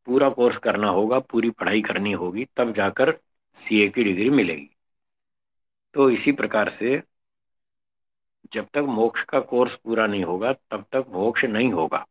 पूरा 0.05 0.29
कोर्स 0.29 0.57
करना 0.57 0.89
होगा, 0.89 1.19
पूरी 1.19 1.49
पढ़ाई 1.49 1.81
करनी 1.81 2.11
होगी, 2.11 2.47
तब 2.57 2.73
जाकर 2.73 3.19
सीए 3.55 3.87
की 3.89 4.03
डिग्री 4.03 4.29
मिलेगी। 4.29 4.69
तो 5.93 6.09
इसी 6.09 6.31
प्रकार 6.31 6.69
से 6.69 7.03
जब 8.53 8.67
तक 8.73 8.79
मोक्ष 8.79 9.23
का 9.23 9.39
कोर्स 9.39 9.75
पूरा 9.75 10.07
नहीं 10.07 10.23
होगा, 10.23 10.53
तब 10.53 10.85
तक 10.91 11.05
मोक्ष 11.09 11.45
नहीं 11.45 11.71
होगा। 11.71 12.05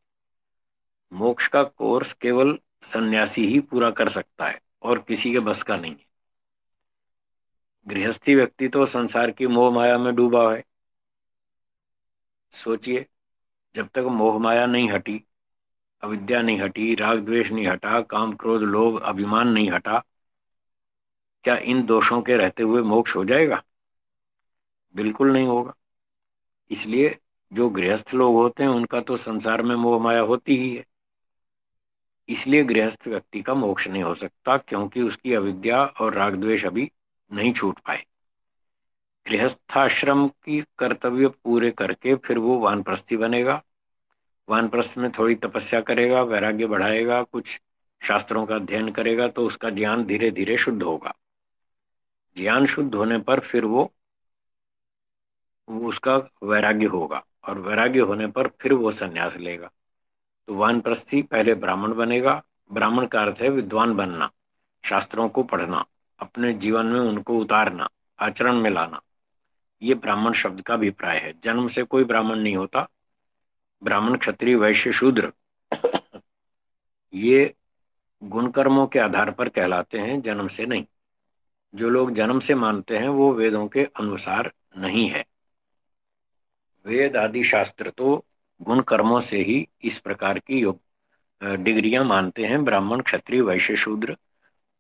मोक्ष 1.12 1.46
का 1.46 1.62
कोर्स 1.62 2.12
केवल 2.12 2.58
सन्यासी 2.82 3.46
ही 3.46 3.60
पूरा 3.60 3.90
कर 3.90 4.08
सकता 4.08 4.46
है 4.46 4.60
और 4.82 4.98
किसी 4.98 5.32
के 5.32 5.38
बस 5.38 5.62
का 5.62 5.76
नहीं 5.76 5.92
है। 5.92 6.06
गृहस्थी 7.88 8.34
व्यक्ति 8.34 8.68
तो 8.68 8.86
संसार 8.86 9.30
की 9.30 9.46
मोह 9.46 9.74
माया 9.74 9.98
में 9.98 10.14
डूबा 10.14 10.54
है। 10.54 10.64
सोचिए, 12.54 13.06
जब 13.74 13.88
तक 13.88 14.02
मोह 14.02 14.38
माया 14.38 14.66
नहीं 14.66 14.90
हटी, 14.90 15.24
अविद्या 16.02 16.42
नहीं 16.42 16.60
हटी, 16.60 16.94
राग 16.94 17.18
द्वेष 17.18 17.50
नहीं 17.50 17.66
हटा, 17.66 18.00
काम 18.00 18.36
क्रोध 18.36 18.62
लोभ 18.62 19.00
अभिमान 19.02 19.48
नहीं 19.48 19.70
हटा, 19.70 20.02
क्या 21.44 21.56
इन 21.56 21.86
दोषों 21.86 22.22
के 22.22 22.36
रहते 22.36 22.62
हुए 22.62 22.82
मोक्ष 22.82 23.16
हो 23.16 23.24
जाएगा? 23.24 23.62
बिल्कुल 24.94 25.32
नहीं 25.32 25.46
होगा। 25.46 25.74
इसलिए 26.70 27.18
जो 27.52 27.68
गृहस्थ 27.70 28.14
लोग 28.14 28.34
होते 28.34 28.62
हैं, 28.62 28.70
उनका 28.70 29.00
तो 29.00 29.16
संसार 29.16 29.62
में 29.62 29.76
मोह 29.76 30.02
माया 30.02 30.20
होती 30.20 30.56
ही 30.56 30.76
है। 30.76 30.84
इसलिए 32.28 32.64
गृहस्थ 32.64 33.08
व्यक्ति 33.08 33.42
का 33.42 33.54
मोक्ष 33.54 33.88
नहीं 33.88 34.02
हो 34.02 34.14
सकता, 34.14 34.56
क्योंकि 34.56 35.02
उसकी 35.02 35.34
अविद्या 35.34 35.84
और 35.84 36.14
राग 36.14 36.34
द्वेष 36.34 36.64
अभी 36.64 36.90
नहीं 37.32 37.52
छूट 37.52 37.78
पाए। 37.78 38.04
गृहस्थाश्रम 39.26 40.26
की 40.28 40.60
कर्तव्य 40.78 41.28
पूरे 41.28 41.70
करके 41.70 42.14
फिर 42.14 42.38
वो 42.38 42.58
वानप्रस्थी 42.58 43.16
बनेगा। 43.16 43.62
वानप्रस्थ 44.48 44.98
में 44.98 45.10
थोड़ी 45.12 45.34
तपस्या 45.34 45.80
करेगा 45.80 46.22
वैराग्य 46.22 46.66
बढ़ाएगा 46.66 47.22
कुछ 47.22 47.60
शास्त्रों 48.02 48.44
का 48.46 48.54
अध्ययन 48.54 48.90
करेगा 48.90 49.28
तो 49.28 49.46
उसका 49.46 49.70
ज्ञान 49.70 50.04
धीरे 50.04 50.30
धीरे 50.30 50.56
शुद्ध 50.56 50.82
होगा। 50.82 51.14
ज्ञान 52.36 52.66
शुद्ध 52.66 52.94
होने 52.94 53.18
पर 53.18 53.40
फिर 53.40 53.64
वो, 53.64 53.90
उसका 55.68 56.16
वैराग्य 56.42 56.86
होगा 56.86 57.22
और 57.44 57.58
वैराग्य 57.58 58.00
होने 58.00 58.26
पर 58.26 58.48
फिर 58.60 58.72
वो 58.72 58.90
संन्यास 58.90 59.36
लेगा। 59.36 59.70
तो 60.48 60.54
वानप्रस्थी 60.54 61.22
पहले 61.22 61.54
ब्राह्मण 61.54 61.94
बनेगा। 61.94 62.42
ब्राह्मण 62.72 63.06
का 63.06 63.20
अर्थ 63.20 63.42
है 63.42 63.48
विद्वान 63.48 63.94
बनना 63.96 64.30
शास्त्रों 64.84 65.28
को 65.28 65.42
पढ़ना 65.42 65.84
अपने 66.20 66.52
जीवन 66.54 66.86
में 66.86 67.00
उनको 67.00 67.38
उतारना 67.38 67.88
आचरण 68.18 68.60
में 68.60 68.70
लाना। 68.70 69.00
ये 69.84 69.94
ब्राह्मण 69.94 70.32
शब्द 70.32 70.60
का 70.60 70.74
अभिप्राय 70.74 71.18
है। 71.18 71.32
जन्म 71.44 71.66
से 71.68 71.82
कोई 71.82 72.04
ब्राह्मण 72.04 72.36
नहीं 72.36 72.56
होता। 72.56 72.88
ब्राह्मण 73.82 74.16
क्षत्रिय, 74.16 74.54
वैश्य, 74.54 74.92
शूद्र। 74.92 75.32
ये 77.14 77.54
गुण 78.24 78.50
कर्मों 78.50 78.86
के 78.86 78.98
आधार 78.98 79.30
पर 79.30 79.48
कहलाते 79.48 79.98
हैं, 79.98 80.20
जन्म 80.22 80.48
से 80.48 80.66
नहीं। 80.66 80.84
जो 81.74 81.88
लोग 81.88 82.12
जन्म 82.12 82.40
से 82.40 82.54
मानते 82.54 82.98
हैं, 82.98 83.08
वो 83.08 83.32
वेदों 83.32 83.66
के 83.68 83.84
अनुसार 83.84 84.52
नहीं 84.78 85.08
है। 85.10 85.24
वेद 86.86 87.16
आदि 87.16 87.44
शास्त्र 87.44 87.90
तो 87.90 88.24
गुण 88.62 88.80
कर्मों 88.80 89.20
से 89.20 89.42
ही 89.42 89.68
इस 89.82 89.98
प्रकार 89.98 90.38
की 90.38 90.58
योग 90.58 90.80
डिग्रियाँ 91.44 92.04
मानते 92.04 92.44
हैं। 92.44 92.64
ब्राह्मण, 92.64 93.00
क्षत्रिय, 93.00 93.40
वैश्य, 93.40 93.76
शूद्र 93.76 94.16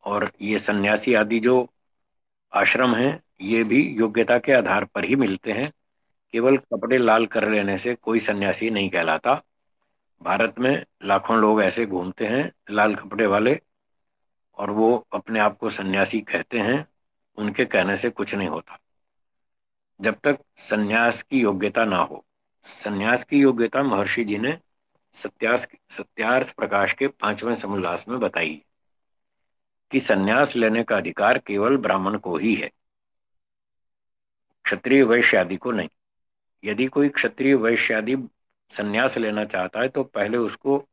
और 0.04 0.30
ये 0.40 0.58
सन्यासी 0.58 1.14
आदि 1.14 1.40
जो 1.40 1.68
आश्रम 2.54 2.94
हैं, 2.94 3.22
ये 3.40 3.64
भी 3.64 3.82
योग्यता 3.82 4.38
के 4.38 4.52
आधार 4.52 4.84
पर 4.84 5.04
ही 5.04 5.16
मिलते 5.16 5.52
हैं। 5.52 5.72
केवल 6.32 6.56
कपड़े 6.56 6.96
लाल 6.96 7.26
कर 7.26 7.50
लेने 7.50 7.78
से 7.78 7.94
कोई 7.94 8.18
सन्यासी 8.18 8.70
नहीं 8.70 8.90
कहलाता। 8.90 9.42
भारत 10.22 10.54
में 10.58 10.84
लाखों 11.04 11.36
लोग 11.36 11.62
ऐसे 11.62 11.86
घूमते 11.86 12.26
हैं, 12.26 12.52
लाल 12.70 12.94
कपड़े 12.94 13.26
वाले, 13.26 13.60
और 14.58 14.70
वो 14.70 15.06
अपने 15.12 15.40
आप 15.40 15.56
को 15.56 15.70
सन्यासी 15.70 16.20
कहते 16.20 16.58
हैं, 16.58 16.88
उनके 17.36 17.64
कहने 17.64 17.96
से 17.96 18.10
कुछ 18.10 18.34
नहीं 18.34 18.48
होता। 18.48 18.78
जब 20.00 20.16
तक 20.24 20.38
सन्यास 20.56 21.22
की 21.22 21.40
योग्यता 21.40 21.84
ना 21.84 21.96
हो, 21.96 22.24
सन्यास 22.64 23.24
की 23.24 23.38
योग्यता 23.38 23.82
महर्षि 23.82 24.24
जी 24.24 24.38
ने 24.38 24.58
सत्यास, 25.12 25.68
सत्यार्थ 25.90 26.54
प्रकाश 26.54 26.92
के 26.92 27.08
पाँचवें 27.08 27.54
समोल्लास 27.54 28.08
में 28.08 28.20
बताई। 28.20 28.64
कि 29.94 30.00
सन्यास 30.00 30.56
लेने 30.56 30.82
का 30.84 30.96
अधिकार 30.96 31.38
केवल 31.38 31.76
ब्राह्मण 31.76 32.18
को 32.18 32.36
ही 32.36 32.54
है। 32.54 32.70
क्षत्रिय 34.64 35.02
वैश्य 35.02 35.36
आदि 35.36 35.56
को 35.56 35.72
नहीं। 35.72 35.88
यदि 36.64 36.86
कोई 36.86 37.08
क्षत्रिय 37.08 37.54
वैश्य 37.54 37.94
आदि 37.94 38.16
संन्यास 38.70 39.18
लेना 39.18 39.44
चाहता 39.44 39.80
है 39.80 39.88
तो 39.88 40.04
पहले 40.04 40.38
उसको 40.38 40.88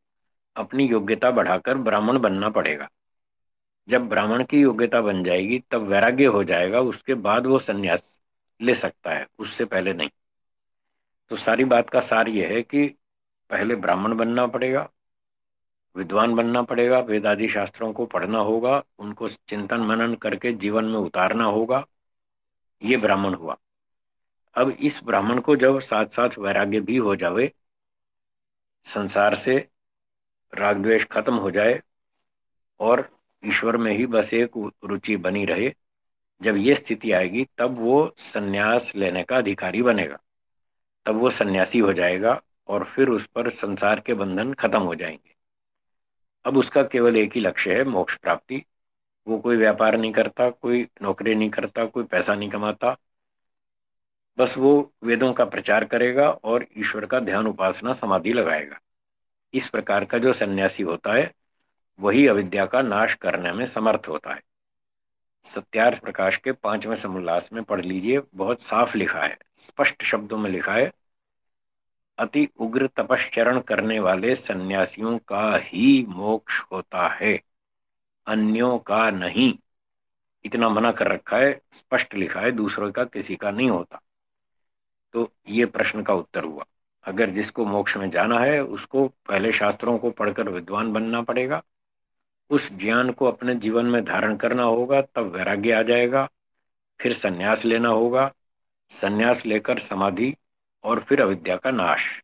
अपनी 0.55 0.87
योग्यता 0.87 1.31
बढ़ाकर 1.31 1.77
ब्राह्मण 1.77 2.19
बनना 2.19 2.49
पड़ेगा। 2.49 2.89
जब 3.87 4.09
ब्राह्मण 4.09 4.43
की 4.43 4.61
योग्यता 4.61 5.01
बन 5.01 5.23
जाएगी, 5.23 5.59
तब 5.71 5.81
वैराग्य 5.81 6.25
हो 6.25 6.43
जाएगा, 6.43 6.79
उसके 6.79 7.13
बाद 7.13 7.45
वो 7.45 7.59
संन्यास 7.59 8.19
ले 8.61 8.73
सकता 8.73 9.11
है, 9.11 9.27
उससे 9.39 9.65
पहले 9.65 9.93
नहीं। 9.93 10.09
तो 11.29 11.35
सारी 11.35 11.63
बात 11.63 11.89
का 11.89 11.99
सार 11.99 12.27
यह 12.29 12.47
है 12.47 12.61
कि 12.61 12.87
पहले 13.49 13.75
ब्राह्मण 13.75 14.15
बनना 14.15 14.47
पड़ेगा 14.47 14.89
विद्वान 15.95 16.35
बनना 16.35 16.61
पड़ेगा, 16.61 16.99
वेदादि 16.99 17.47
शास्त्रों 17.47 17.93
को 17.93 18.05
पढ़ना 18.05 18.39
होगा, 18.39 18.83
उनको 18.99 19.27
चिंतन 19.27 19.81
मनन 19.81 20.15
करके 20.15 20.53
जीवन 20.53 20.85
में 20.85 20.99
उतारना 20.99 21.43
होगा, 21.43 21.85
ये 22.83 22.97
ब्राह्मण 22.97 23.33
हुआ। 23.33 23.57
अब 24.55 24.69
इस 24.69 24.99
ब्राह्मण 25.03 25.39
को 25.39 25.55
जब 25.55 25.79
साथ 25.79 26.05
साथ 26.05 26.29
वैराग्य 26.39 26.79
भी 26.79 26.97
हो 26.97 27.15
जावे, 27.15 27.53
संसार 28.85 29.35
से 29.35 29.67
राग 30.53 30.77
द्वेष 30.77 31.05
खत्म 31.05 31.33
हो 31.33 31.51
जाए, 31.51 31.81
और 32.79 33.09
ईश्वर 33.45 33.77
में 33.77 33.97
ही 33.97 34.05
बस 34.05 34.33
एक 34.33 34.71
रुचि 34.83 35.17
बनी 35.17 35.45
रहे, 35.45 35.73
जब 36.41 36.55
ये 36.57 36.75
स्थिति 36.75 37.11
आएगी, 37.11 37.47
तब 37.57 37.77
वो 37.79 38.13
सन्यास 38.17 38.95
लेने 38.95 39.23
का 39.23 39.37
अधिकारी 39.37 39.81
बनेगा। 39.81 40.17
तब 41.05 41.15
वो 41.15 41.29
सन्यासी 41.29 41.79
हो 41.79 41.93
जाएगा, 41.93 42.41
और 42.67 42.83
फिर 42.83 43.09
उस 43.09 43.25
पर 43.25 43.49
संसार 43.49 43.99
के 43.99 44.13
बंधन 44.13 44.53
खत्म 44.53 44.79
हो 44.79 44.95
जाएँगे। 44.95 45.30
अब 46.45 46.57
उसका 46.57 46.83
केवल 46.83 47.17
एक 47.17 47.31
ही 47.35 47.41
लक्ष्य 47.41 47.73
है, 47.73 47.83
मोक्ष 47.83 48.17
प्राप्ति। 48.17 48.65
वो 49.27 49.39
कोई 49.39 49.57
व्यापार 49.57 49.97
नहीं 49.97 50.11
करता, 50.11 50.49
कोई 50.49 50.87
नौकरी 51.01 51.35
नहीं 51.35 51.49
करता, 51.49 51.85
कोई 51.85 52.03
पैसा 52.03 52.35
नहीं 52.35 52.49
कमाता। 52.49 52.97
बस 54.37 54.57
वो 54.57 54.93
वेदों 55.03 55.33
का 55.33 55.45
प्रचार 55.45 55.85
करेगा 55.85 56.29
और 56.29 56.65
ईश्वर 56.77 57.05
का 57.05 57.19
ध्यान 57.19 57.47
उपासना 57.47 57.93
समाधि 57.93 58.33
लगाएगा। 58.33 58.79
इस 59.53 59.69
प्रकार 59.69 60.05
का 60.05 60.17
जो 60.17 60.33
सन्यासी 60.33 60.83
होता 60.83 61.13
है, 61.13 61.31
वही 61.99 62.27
अविद्या 62.27 62.65
का 62.65 62.81
नाश 62.81 63.13
करने 63.13 63.51
में 63.51 63.65
समर्थ 63.65 64.07
होता 64.07 64.33
है। 64.33 64.41
सत्यार्थ 65.43 65.99
प्रकाश 65.99 66.37
के 66.37 66.51
पाँचवें 66.51 66.95
समोल्लास 66.95 67.49
में 67.53 67.63
पढ़ 67.63 67.85
लीजिए, 67.85 68.21
बहुत 68.35 68.61
साफ़ 68.61 68.97
लिखा 68.97 69.21
है, 69.21 69.37
स्पष्ट 69.57 70.03
शब्दों 70.03 70.37
में 70.37 70.49
लिखा 70.51 70.73
है 70.73 70.91
अति 72.21 72.47
उग्र 72.59 72.87
तपश्चरण 72.87 73.59
करने 73.59 73.99
वाले 73.99 74.35
सन्यासियों 74.35 75.17
का 75.17 75.57
ही 75.57 76.05
मोक्ष 76.09 76.61
होता 76.71 77.07
है। 77.07 77.41
अन्यों 78.27 78.79
का 78.79 79.11
नहीं। 79.11 79.57
इतना 80.45 80.69
मना 80.69 80.91
कर 80.91 81.07
रखा 81.07 81.37
है, 81.37 81.61
स्पष्ट 81.71 82.15
लिखा 82.15 82.39
है, 82.39 82.51
दूसरों 82.51 82.91
का 82.91 83.03
किसी 83.03 83.35
का 83.35 83.51
नहीं 83.51 83.69
होता। 83.69 84.01
तो 85.13 85.31
ये 85.49 85.65
प्रश्न 85.65 86.03
का 86.03 86.13
उत्तर 86.13 86.43
हुआ। 86.43 86.65
अगर 87.03 87.29
जिसको 87.29 87.65
मोक्ष 87.65 87.97
में 87.97 88.09
जाना 88.09 88.39
है, 88.39 88.63
उसको 88.63 89.07
पहले 89.07 89.51
शास्त्रों 89.51 89.97
को 89.97 90.11
पढ़कर 90.11 90.49
विद्वान 90.49 90.93
बनना 90.93 91.21
पड़ेगा। 91.21 91.63
उस 92.49 92.73
ज्ञान 92.73 93.11
को 93.11 93.25
अपने 93.25 93.55
जीवन 93.55 93.85
में 93.85 94.05
धारण 94.05 94.35
करना 94.35 94.63
होगा, 94.63 95.01
तब 95.01 95.21
वैराग्य 95.21 95.71
आ 95.71 95.81
जाएगा। 95.81 96.29
फिर 97.01 97.13
संन्यास 97.13 97.65
लेना 97.65 97.89
होगा। 97.89 98.33
संन्यास 98.89 99.45
लेकर 99.45 99.79
समाधि 99.79 100.35
और 100.83 100.99
फिर 100.99 101.21
अविद्या 101.21 101.57
का 101.57 101.71
नाश। 101.71 102.23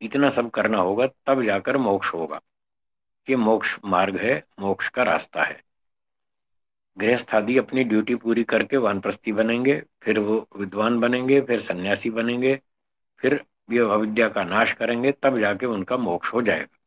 इतना 0.00 0.28
सब 0.28 0.50
करना 0.50 0.78
होगा, 0.78 1.06
तब 1.26 1.42
जाकर 1.42 1.76
मोक्ष 1.76 2.14
होगा। 2.14 2.40
ये 3.30 3.36
मोक्ष 3.36 3.78
मार्ग 3.84 4.16
है, 4.16 4.44
मोक्ष 4.60 4.88
का 4.88 5.02
रास्ता 5.02 5.42
है। 5.42 5.64
गृहस्थ 6.98 7.34
आदि 7.34 7.58
अपनी 7.58 7.84
ड्यूटी 7.84 8.14
पूरी 8.14 8.44
करके 8.44 8.76
वानप्रस्थी 8.76 9.32
बनेंगे, 9.32 9.82
फिर 10.02 10.18
वो 10.18 10.48
विद्वान 10.56 11.00
बनेंगे, 11.00 11.40
फिर 11.40 11.58
सन्यासी 11.58 12.10
बनेंगे, 12.10 12.60
फिर 13.18 13.44
ये 13.72 13.78
अविद्या 13.78 14.28
का 14.28 14.44
नाश 14.44 14.72
करेंगे, 14.72 15.12
तब 15.12 15.38
जाके 15.38 15.66
उनका 15.66 15.96
मोक्ष 15.96 16.32
हो 16.32 16.42
जाएगा। 16.42 16.78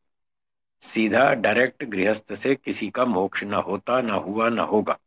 सीधा 0.82 1.34
डायरेक्ट 1.34 1.84
गृहस्थ 1.84 2.34
से 2.34 2.56
किसी 2.56 2.90
का 2.90 3.06
मोक्ष 3.06 3.44
न 3.44 3.54
होता, 3.54 4.02
न 4.02 4.10
हुआ, 4.10 4.50
न 4.50 4.60
होगा। 4.60 5.00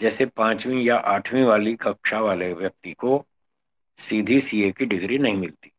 जैसे 0.00 0.26
पांचवी 0.26 0.88
या 0.88 0.96
आठवीं 0.96 1.42
वाली 1.42 1.76
कक्षा 1.76 2.20
वाले 2.20 2.52
व्यक्ति 2.52 2.92
को 2.92 3.26
सीधी 4.02 4.40
सीए 4.40 4.70
की 4.72 4.84
डिग्री 4.84 5.18
नहीं 5.18 5.36
मिलती। 5.36 5.72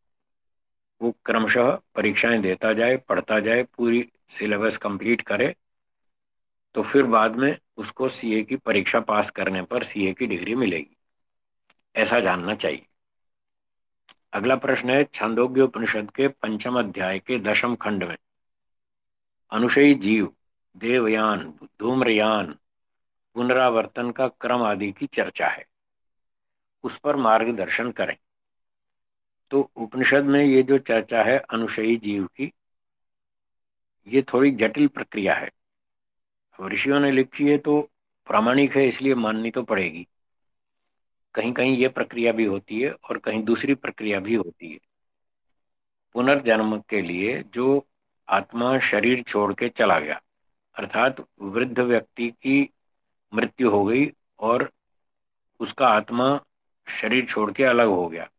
वो 1.02 1.12
क्रमशः 1.26 1.70
परीक्षाएँ 1.96 2.42
देता 2.42 2.74
जाए, 2.74 2.98
पढ़ता 2.98 3.40
जाए, 3.40 3.64
पूरी 3.64 4.12
सिलेबस 4.30 4.78
कंप्लीट 4.78 5.22
करे 5.22 5.56
तो 6.76 6.82
फिर 6.84 7.04
बाद 7.04 7.36
में 7.36 7.58
उसको 7.78 8.08
सीए 8.10 8.44
की 8.44 8.56
परीक्षा 8.56 9.00
पास 9.00 9.30
करने 9.32 9.62
पर 9.62 9.84
सीए 9.84 10.14
की 10.14 10.26
डिग्री 10.26 10.56
मिलेगी। 10.56 10.96
ऐसा 11.96 12.20
जानना 12.20 12.56
चाहिए। 12.56 12.86
अगला 14.34 14.56
प्रश्न 14.56 14.90
है 14.90 15.04
छंदोग्य 15.04 15.62
उपनिषद 15.62 16.12
के 16.12 16.28
पंचम 16.28 16.80
अध्याय 16.80 17.20
के 17.20 17.38
दशम 17.40 17.76
खंड 17.76 18.04
में 18.04 18.18
अनुषयी 19.52 19.94
जीव, 19.96 20.34
देवयान, 20.78 21.54
धूम्रयान, 21.80 22.56
पुनरावर्तन 23.36 24.12
का 24.12 24.28
क्रम 24.28 24.64
आदि 24.64 24.92
की 24.92 25.08
चर्चा 25.08 25.48
है। 25.48 25.66
उस 26.84 26.98
पर 27.00 27.16
मार्गदर्शन 27.16 27.92
करें। 27.92 28.16
तो 29.52 29.70
उपनिषद 29.76 30.26
में 30.26 30.44
ये 30.44 30.62
जो 30.64 30.78
चर्चा 30.78 31.24
है 31.24 31.38
अनुषयी 31.40 31.96
जीव 31.98 32.26
की, 32.28 32.52
ये 34.08 34.22
थोड़ी 34.34 34.52
जटिल 34.52 34.88
प्रक्रिया 34.88 35.34
है। 35.36 35.50
ऋषियों 36.60 37.00
ने 37.00 37.12
लिखी 37.12 37.50
है 37.50 37.58
तो 37.58 37.80
प्रामाणिक 38.28 38.76
है, 38.78 38.88
इसलिए 38.88 39.16
माननी 39.16 39.52
तो 39.52 39.64
पड़ेगी। 39.64 40.08
कहीं 41.36 41.52
कहीं 41.54 41.76
ये 41.78 41.88
प्रक्रिया 41.88 42.32
भी 42.32 42.46
होती 42.46 42.80
है 42.82 42.92
और 42.92 43.18
कहीं 43.18 43.44
दूसरी 43.44 43.74
प्रक्रिया 43.76 44.20
भी 44.20 44.36
होती 44.36 44.72
है। 44.72 44.80
पुनर्जन्म 46.16 46.78
के 46.90 47.02
लिए 47.02 47.42
जो 47.54 47.86
आत्मा 48.28 48.78
शरीर 48.80 49.22
छोड़ 49.24 49.54
के 49.54 49.70
चला 49.70 50.00
गया, 50.00 50.22
अर्थात 50.76 51.26
वृद्ध 51.42 51.80
व्यक्ति 51.80 52.30
की 52.32 52.70
मृत्यु 53.34 53.70
हो 53.70 53.84
गई 53.86 54.12
और 54.40 54.70
उसका 55.60 55.88
आत्मा 55.88 56.30
शरीर 56.88 57.26
छोड़ 57.26 57.52
के 57.52 57.64
अलग 57.64 57.88
हो 57.88 58.08
गया। 58.08 58.30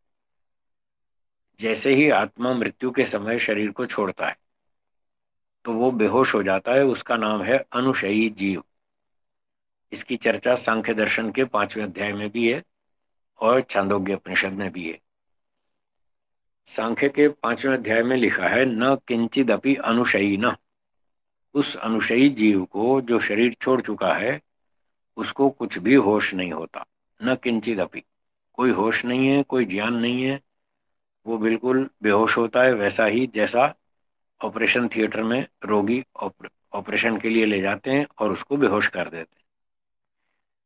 जैसे 1.59 1.93
ही 1.95 2.09
आत्मा 2.09 2.53
मृत्यु 2.53 2.91
के 2.91 3.05
समय 3.05 3.37
शरीर 3.39 3.71
को 3.71 3.85
छोड़ता 3.85 4.27
है 4.27 4.37
तो 5.65 5.73
वो 5.73 5.91
बेहोश 5.91 6.33
हो 6.35 6.43
जाता 6.43 6.73
है। 6.73 6.83
उसका 6.83 7.17
नाम 7.17 7.43
है 7.43 7.57
अनुशयी 7.73 8.29
जीव। 8.29 8.63
इसकी 9.91 10.15
चर्चा 10.15 10.55
सांख्य 10.55 10.93
दर्शन 10.93 11.31
के 11.31 11.43
पाँचवें 11.43 11.83
अध्याय 11.83 12.13
में 12.13 12.29
भी 12.29 12.51
है 12.51 12.63
और 13.39 13.61
छांदोग्य 13.61 14.13
उपनिषद 14.13 14.53
में 14.53 14.71
भी 14.71 14.89
है। 14.89 14.99
सांख्य 16.67 17.09
के 17.09 17.27
पाँचवें 17.29 17.73
अध्याय 17.73 18.01
में 18.03 18.15
लिखा 18.17 18.47
है, 18.47 18.65
न 18.65 18.95
किंचित 19.07 19.51
अपनी 19.51 19.75
अनुशयी 19.75 20.37
न 20.37 20.55
उस 21.53 21.75
अनुशयी 21.77 22.29
जीव 22.29 22.63
को 22.65 23.01
जो 23.01 23.19
शरीर 23.19 23.53
छोड़ 23.53 23.81
चुका 23.81 24.13
है, 24.13 24.39
उसको 25.17 25.49
कुछ 25.49 25.77
भी 25.77 25.95
होश 25.95 26.33
नहीं 26.33 26.51
होता। 26.51 26.85
न 27.21 27.35
किंचित 27.35 27.79
अपी। 27.79 28.03
कोई 28.57 28.71
होश 28.71 29.03
नहीं 29.05 29.27
है, 29.27 29.41
कोई 29.43 29.65
ज्ञान 29.65 29.93
नहीं 29.93 30.23
है, 30.23 30.39
वो 31.25 31.37
बिल्कुल 31.37 31.89
बेहोश 32.03 32.37
होता 32.37 32.63
है, 32.63 32.73
वैसा 32.73 33.05
ही 33.05 33.25
जैसा 33.27 33.73
ऑपरेशन 34.41 34.87
थिएटर 34.87 35.23
में 35.23 35.45
रोगी 35.63 36.03
ऑपरेशन 36.15 37.17
के 37.17 37.29
लिए 37.29 37.45
ले 37.45 37.61
जाते 37.61 37.91
हैं 37.91 38.05
और 38.19 38.31
उसको 38.31 38.57
बेहोश 38.57 38.87
कर 38.87 39.09
देते 39.09 39.35
हैं। 39.35 39.43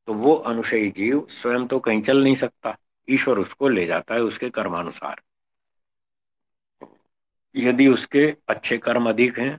तो 0.08 0.14
वो 0.14 0.34
अनुशयी 0.52 0.90
जीव 0.92 1.26
स्वयं 1.32 1.68
तो 1.68 1.80
कहीं 1.80 2.02
चल 2.02 2.24
नहीं 2.24 2.36
सकता, 2.36 2.76
ईश्वर 3.08 3.40
उसको 3.40 3.70
ले 3.70 3.86
जाता 3.86 4.14
है 4.14 4.22
उसके 4.22 4.50
कर्मानुसार। 4.50 5.22
यदि 7.56 7.88
उसके 7.88 8.26
अच्छे 8.48 8.78
कर्म 8.78 9.10
अधिक 9.10 9.40
हैं 9.40 9.58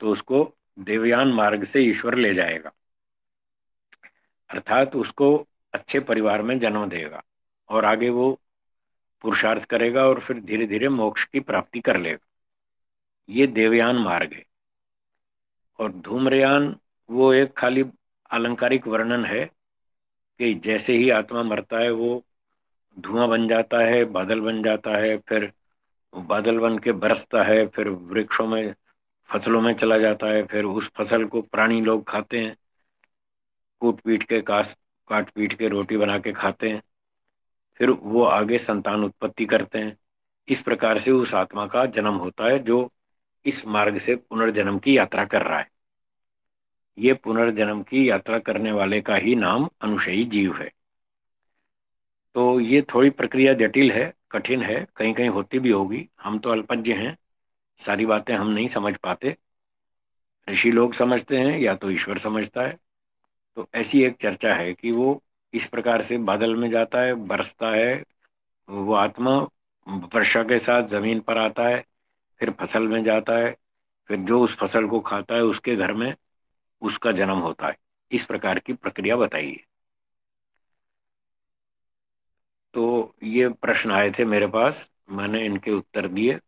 तो 0.00 0.10
उसको 0.10 0.44
देवयान 0.78 1.32
मार्ग 1.32 1.64
से 1.64 1.80
ईश्वर 1.80 2.14
ले 2.14 2.32
जाएगा। 2.34 2.72
अर्थात 4.50 4.96
उसको 4.96 5.34
अच्छे 5.72 6.00
परिवार 6.00 6.42
में 6.42 6.58
जन्म 6.58 6.88
देगा। 6.88 7.22
और 7.68 7.84
आगे 7.84 8.08
वो 8.08 8.40
पुरुषार्थ 9.22 9.64
करेगा 9.64 10.06
और 10.06 10.20
फिर 10.20 10.40
धीरे 10.40 10.66
धीरे 10.66 10.88
मोक्ष 10.88 11.24
की 11.24 11.40
प्राप्ति 11.40 11.80
कर 11.80 11.96
लेगा। 11.96 12.26
ये 13.28 13.46
देवयान 13.46 13.96
मार्ग 13.96 14.32
है। 14.32 14.44
और 15.78 15.92
धूम्रयान 15.92 16.76
वो 17.10 17.32
एक 17.32 17.52
खाली 17.52 17.84
आलंकारिक 18.30 18.86
वर्णन 18.86 19.24
है 19.24 19.44
कि 20.38 20.54
जैसे 20.54 20.96
ही 20.96 21.10
आत्मा 21.10 21.42
मरता 21.42 21.78
है, 21.78 21.90
वो 21.90 22.24
धुआँ 22.98 23.28
बन 23.28 23.48
जाता 23.48 23.78
है, 23.78 24.04
बादल 24.04 24.40
बन 24.40 24.62
जाता 24.62 24.90
है, 24.90 25.18
फिर 25.18 25.52
बादल 26.16 26.58
बन 26.58 26.78
के 26.78 26.92
बरसता 26.92 27.42
है, 27.42 27.66
फिर 27.66 27.88
वृक्षों 27.88 28.46
में, 28.46 28.74
फ़सलों 29.28 29.60
में 29.60 29.74
चला 29.74 29.98
जाता 29.98 30.26
है, 30.26 30.46
फिर 30.46 30.64
उस 30.64 30.90
फ़सल 30.96 31.24
को 31.24 31.42
प्राणी 31.42 31.80
लोग 31.80 32.04
खाते 32.08 32.38
हैं 32.38 32.56
कूट 33.80 34.00
पीट 34.00 34.22
के 34.22 34.40
काट 34.40 34.66
काट 35.08 35.30
पीट 35.30 35.52
के, 35.52 35.68
रोटी 35.68 35.96
बना 35.96 36.18
के 36.18 36.32
खाते 36.32 36.70
हैं। 36.70 36.82
फिर 37.82 37.90
वो 37.90 38.24
आगे 38.24 38.58
संतान 38.58 39.04
उत्पत्ति 39.04 39.46
करते 39.46 39.78
हैं। 39.78 39.96
इस 40.48 40.60
प्रकार 40.62 40.98
से 40.98 41.10
उस 41.10 41.34
आत्मा 41.34 41.66
का 41.66 41.86
जन्म 41.86 42.14
होता 42.14 42.44
है, 42.44 42.58
जो 42.58 42.92
इस 43.44 43.66
मार्ग 43.66 43.98
से 43.98 44.14
पुनर्जन्म 44.14 44.78
की 44.78 44.96
यात्रा 44.98 45.24
कर 45.24 45.42
रहा 45.42 45.58
है। 45.58 45.70
ये 46.98 47.14
पुनर्जन्म 47.14 47.82
की 47.82 48.10
यात्रा 48.10 48.38
करने 48.38 48.72
वाले 48.72 49.00
का 49.00 49.14
ही 49.14 49.34
नाम 49.34 49.68
अनुशयी 49.80 50.24
जीव 50.24 50.56
है। 50.56 50.72
तो 52.34 52.60
ये 52.60 52.82
थोड़ी 52.82 53.10
प्रक्रिया 53.10 53.54
जटिल 53.54 53.92
है, 53.92 54.14
कठिन 54.30 54.62
है 54.62 54.86
कहीं 54.96 55.14
कहीं 55.14 55.28
होती 55.28 55.58
भी 55.58 55.70
होगी। 55.70 56.08
हम 56.20 56.38
तो 56.38 56.50
अल्पज्ञ 56.50 56.92
हैं, 56.92 57.18
सारी 57.78 58.06
बातें 58.06 58.34
हम 58.34 58.48
नहीं 58.48 58.66
समझ 58.66 58.96
पाते। 58.96 59.36
ऋषि 60.50 60.70
लोग 60.70 60.94
समझते 60.94 61.38
हैं, 61.38 61.58
या 61.58 61.74
तो 61.74 61.90
ईश्वर 61.90 62.18
समझता 62.18 62.62
है। 62.62 62.78
तो 63.56 63.68
ऐसी 63.74 64.04
एक 64.04 64.16
चर्चा 64.16 64.54
है 64.54 64.74
कि 64.74 64.90
वो 64.90 65.22
इस 65.54 65.66
प्रकार 65.66 66.02
से 66.02 66.18
बादल 66.18 66.54
में 66.56 66.68
जाता 66.70 67.00
है, 67.00 67.14
बरसता 67.14 67.70
है। 67.70 68.02
वो 68.68 68.94
आत्मा 68.94 69.36
वर्षा 69.86 70.42
के 70.42 70.58
साथ 70.58 70.86
ज़मीन 70.86 71.20
पर 71.20 71.38
आता 71.38 71.68
है, 71.68 71.84
फिर 72.40 72.50
फ़सल 72.50 72.88
में 72.88 73.02
जाता 73.02 73.36
है, 73.38 73.56
फिर 74.10 74.18
जो 74.20 74.40
उस 74.40 74.56
फ़सल 74.56 74.86
को 74.88 75.00
खाता 75.00 75.34
है, 75.34 75.42
उसके 75.42 75.76
घर 75.76 75.92
में 75.92 76.14
उसका 76.82 77.12
जन्म 77.12 77.38
होता 77.38 77.66
है। 77.66 77.76
इस 78.10 78.24
प्रकार 78.26 78.58
की 78.58 78.72
प्रक्रिया 78.72 79.16
बताइए। 79.16 79.64
तो 82.74 83.14
ये 83.22 83.48
प्रश्न 83.48 83.90
आए 83.90 84.10
थे 84.10 84.24
मेरे 84.24 84.46
पास, 84.46 84.88
मैंने 85.10 85.44
इनके 85.46 85.70
उत्तर 85.70 86.08
दिए। 86.08 86.38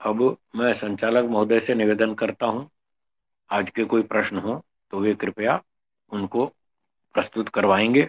अब 0.00 0.22
मैं 0.56 0.72
संचालक 0.72 1.28
महोदय 1.30 1.60
से 1.60 1.74
निवेदन 1.74 2.14
करता 2.14 2.46
हूँ, 2.46 2.68
आज 3.50 3.70
के 3.70 3.84
कोई 3.84 4.02
प्रश्न 4.02 4.38
हो 4.38 4.62
तो 4.92 5.00
वे 5.00 5.14
कृपया 5.14 5.60
उनको 6.10 6.52
प्रस्तुत 7.14 7.48
करवाएँगे 7.48 8.08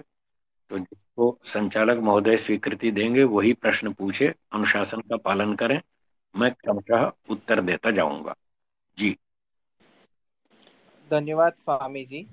तो 0.72 0.80
जिसको 0.80 1.38
संचालक 1.44 1.98
महोदय 1.98 2.38
स्वीकृति 2.38 2.92
देंगे, 2.92 3.24
वही 3.24 3.54
प्रश्न 3.54 3.94
पूछे, 3.94 4.34
अनुशासन 4.52 5.02
का 5.02 5.18
पालन 5.18 5.56
करें, 5.56 5.82
मैं 6.36 6.52
क्रमशः 6.54 7.12
उत्तर 7.30 7.62
देता 7.62 7.92
जाऊँगा। 7.92 8.36
जी। 8.98 9.18
धन्यवाद 11.12 11.54
स्वामी 11.54 12.06
जी। 12.06 12.28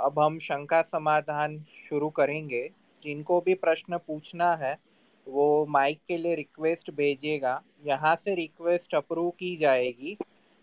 अब 0.00 0.18
हम 0.18 0.38
शंका 0.38 0.82
समाधान 0.82 1.58
शुरू 1.88 2.10
करेंगे। 2.10 2.70
जिनको 3.02 3.40
भी 3.40 3.54
प्रश्न 3.54 3.98
पूछना 3.98 4.52
है, 4.52 4.78
वो 5.26 5.66
माइक 5.66 6.00
के 6.08 6.16
लिए 6.16 6.34
रिक्वेस्ट 6.34 6.90
भेजिएगा। 6.90 7.62
यहाँ 7.84 8.16
से 8.16 8.34
रिक्वेस्ट 8.34 8.94
अप्रूव 8.94 9.30
की 9.30 9.56
जाएगी। 9.56 10.16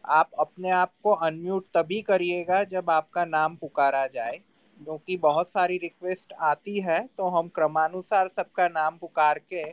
आप 0.06 0.30
अपने 0.40 0.70
आप 0.70 0.94
को 1.04 1.12
अनम्यूट 1.12 1.66
तभी 1.74 2.02
करिएगा 2.02 2.64
जब 2.64 2.90
आपका 2.90 3.26
नाम 3.26 3.56
पुकारा 3.56 4.08
जाए। 4.08 4.40
क्योंकि 4.84 5.18
बहुत 5.18 5.50
सारी 5.50 5.78
रिक्वेस्ट 5.78 6.34
आती 6.42 6.80
है 6.80 7.00
तो 7.18 7.28
हम 7.30 7.48
क्रमानुसार 7.48 8.28
सबका 8.28 8.68
नाम 8.68 8.98
पुकार 8.98 9.40
के 9.40 9.64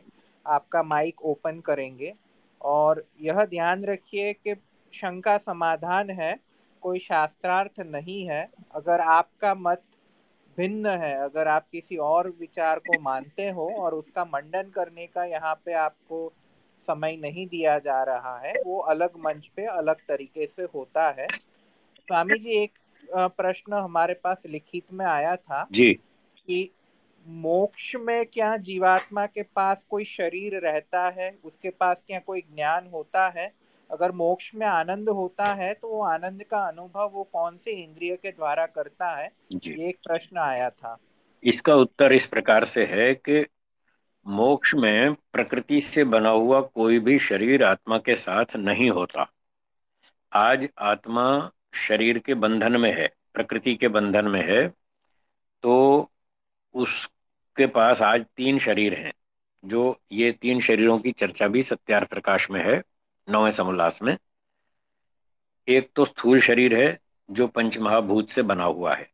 आपका 0.45 0.83
माइक 0.83 1.21
ओपन 1.21 1.59
करेंगे। 1.59 2.13
और 2.61 3.03
यह 3.21 3.43
ध्यान 3.45 3.83
रखिए 3.85 4.33
कि 4.33 4.55
शंका 4.93 5.37
समाधान 5.37 6.09
है, 6.09 6.35
कोई 6.83 6.99
शास्त्रार्थ 6.99 7.79
नहीं 7.79 8.25
है। 8.27 8.47
अगर 8.75 9.01
आपका 9.01 9.53
मत 9.55 9.83
भिन्न 10.57 10.89
है, 10.93 11.13
अगर 11.15 11.47
आप 11.47 11.67
किसी 11.71 11.97
और 11.97 12.29
विचार 12.39 12.79
को 12.79 12.99
मानते 13.01 13.49
हो 13.49 13.67
और 13.75 13.93
उसका 13.93 14.25
मंडन 14.25 14.69
करने 14.69 15.07
का 15.07 15.23
यहाँ 15.25 15.53
पे 15.65 15.73
आपको 15.73 16.31
समय 16.87 17.15
नहीं 17.17 17.45
दिया 17.47 17.77
जा 17.79 18.01
रहा 18.03 18.37
है, 18.39 18.53
वो 18.65 18.79
अलग 18.79 19.17
मंच 19.17 19.47
पे 19.47 19.65
अलग 19.67 19.95
तरीके 20.07 20.45
से 20.47 20.63
होता 20.75 21.09
है। 21.09 21.27
स्वामी 21.27 22.37
जी, 22.39 22.51
एक 22.53 22.77
प्रश्न 23.13 23.73
हमारे 23.73 24.13
पास 24.13 24.37
लिखित 24.45 24.93
में 24.93 25.05
आया 25.05 25.35
था 25.35 25.67
जी। 25.71 25.93
कि 26.47 26.71
मोक्ष 27.27 27.95
में 27.95 28.25
क्या 28.25 28.57
जीवात्मा 28.57 29.25
के 29.25 29.43
पास 29.43 29.85
कोई 29.89 30.03
शरीर 30.03 30.59
रहता 30.59 31.09
है? 31.09 31.37
उसके 31.43 31.69
पास 31.69 32.03
क्या 32.07 32.19
कोई 32.19 32.41
ज्ञान 32.41 32.87
होता 32.87 33.33
है? 33.37 33.53
अगर 33.91 34.11
मोक्ष 34.11 34.51
में 34.55 34.67
आनंद 34.67 35.09
होता 35.09 35.53
है 35.53 35.73
तो 35.73 35.87
वो 35.87 36.03
आनंद 36.03 36.43
का 36.43 36.59
अनुभव 36.59 37.09
वो 37.13 37.23
कौन 37.23 37.57
से 37.57 37.71
इंद्रिय 37.71 38.15
के 38.15 38.31
द्वारा 38.31 38.65
करता 38.65 39.15
है? 39.15 39.31
ये 39.53 39.89
एक 39.89 39.97
प्रश्न 40.07 40.37
आया 40.37 40.69
था। 40.69 40.97
इसका 41.43 41.75
उत्तर 41.75 42.13
इस 42.13 42.25
प्रकार 42.25 42.63
से 42.63 42.85
है 42.85 43.13
कि 43.13 43.45
मोक्ष 44.27 44.75
में 44.75 45.13
प्रकृति 45.13 45.81
से 45.81 46.03
बना 46.03 46.29
हुआ 46.29 46.61
कोई 46.61 46.99
भी 46.99 47.19
शरीर 47.19 47.63
आत्मा 47.63 47.97
के 47.97 48.15
साथ 48.15 48.45
नहीं 48.55 48.89
होता। 48.89 49.31
आज 50.33 50.69
आत्मा 50.79 51.51
शरीर 51.75 52.17
के 52.19 52.33
बंधन 52.33 52.79
में 52.81 52.91
है, 52.93 53.09
प्रकृति 53.33 53.75
के 53.75 53.87
बंधन 53.87 54.25
में 54.25 54.41
है 54.43 54.67
तो 55.63 56.11
उसके 56.73 57.65
पास 57.65 58.01
आज 58.01 58.25
तीन 58.37 58.59
शरीर 58.59 58.93
हैं, 58.93 59.13
जो 59.65 59.99
ये 60.11 60.31
तीन 60.31 60.59
शरीरों 60.59 60.97
की 60.99 61.11
चर्चा 61.11 61.47
भी 61.47 61.63
सत्यार 61.63 62.05
प्रकाश 62.05 62.49
में 62.51 62.63
है, 62.65 62.81
नौवे 63.29 63.51
समोल्लास 63.51 64.01
में। 64.01 64.17
एक 65.67 65.89
तो 65.95 66.05
स्थूल 66.05 66.39
शरीर 66.39 66.75
है, 66.75 66.99
जो 67.31 67.47
पंचमहाभूत 67.47 68.29
से 68.29 68.41
बना 68.41 68.63
हुआ 68.63 68.95
है। 68.95 69.09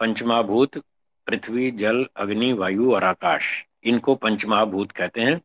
पंचमहाभूत, 0.00 0.78
पृथ्वी, 1.26 1.70
जल, 1.70 2.06
अग्नि, 2.16 2.52
वायु 2.52 2.94
और 2.94 3.04
आकाश, 3.04 3.64
इनको 3.84 4.14
पंचमहाभूत 4.14 4.92
कहते 4.92 5.20
हैं। 5.20 5.40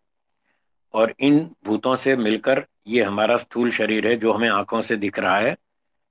और 0.94 1.14
इन 1.20 1.56
भूतों 1.66 1.96
से 1.96 2.16
मिलकर 2.16 2.66
ये 2.88 3.04
हमारा 3.04 3.38
स्थूल 3.38 3.72
शरीर 3.72 4.08
है, 4.08 4.16
जो 4.16 4.34
हमें 4.34 4.50
आँखों 4.50 4.82
से 4.82 4.96
दिख 4.96 5.20
रहा 5.20 5.38
है 5.40 5.56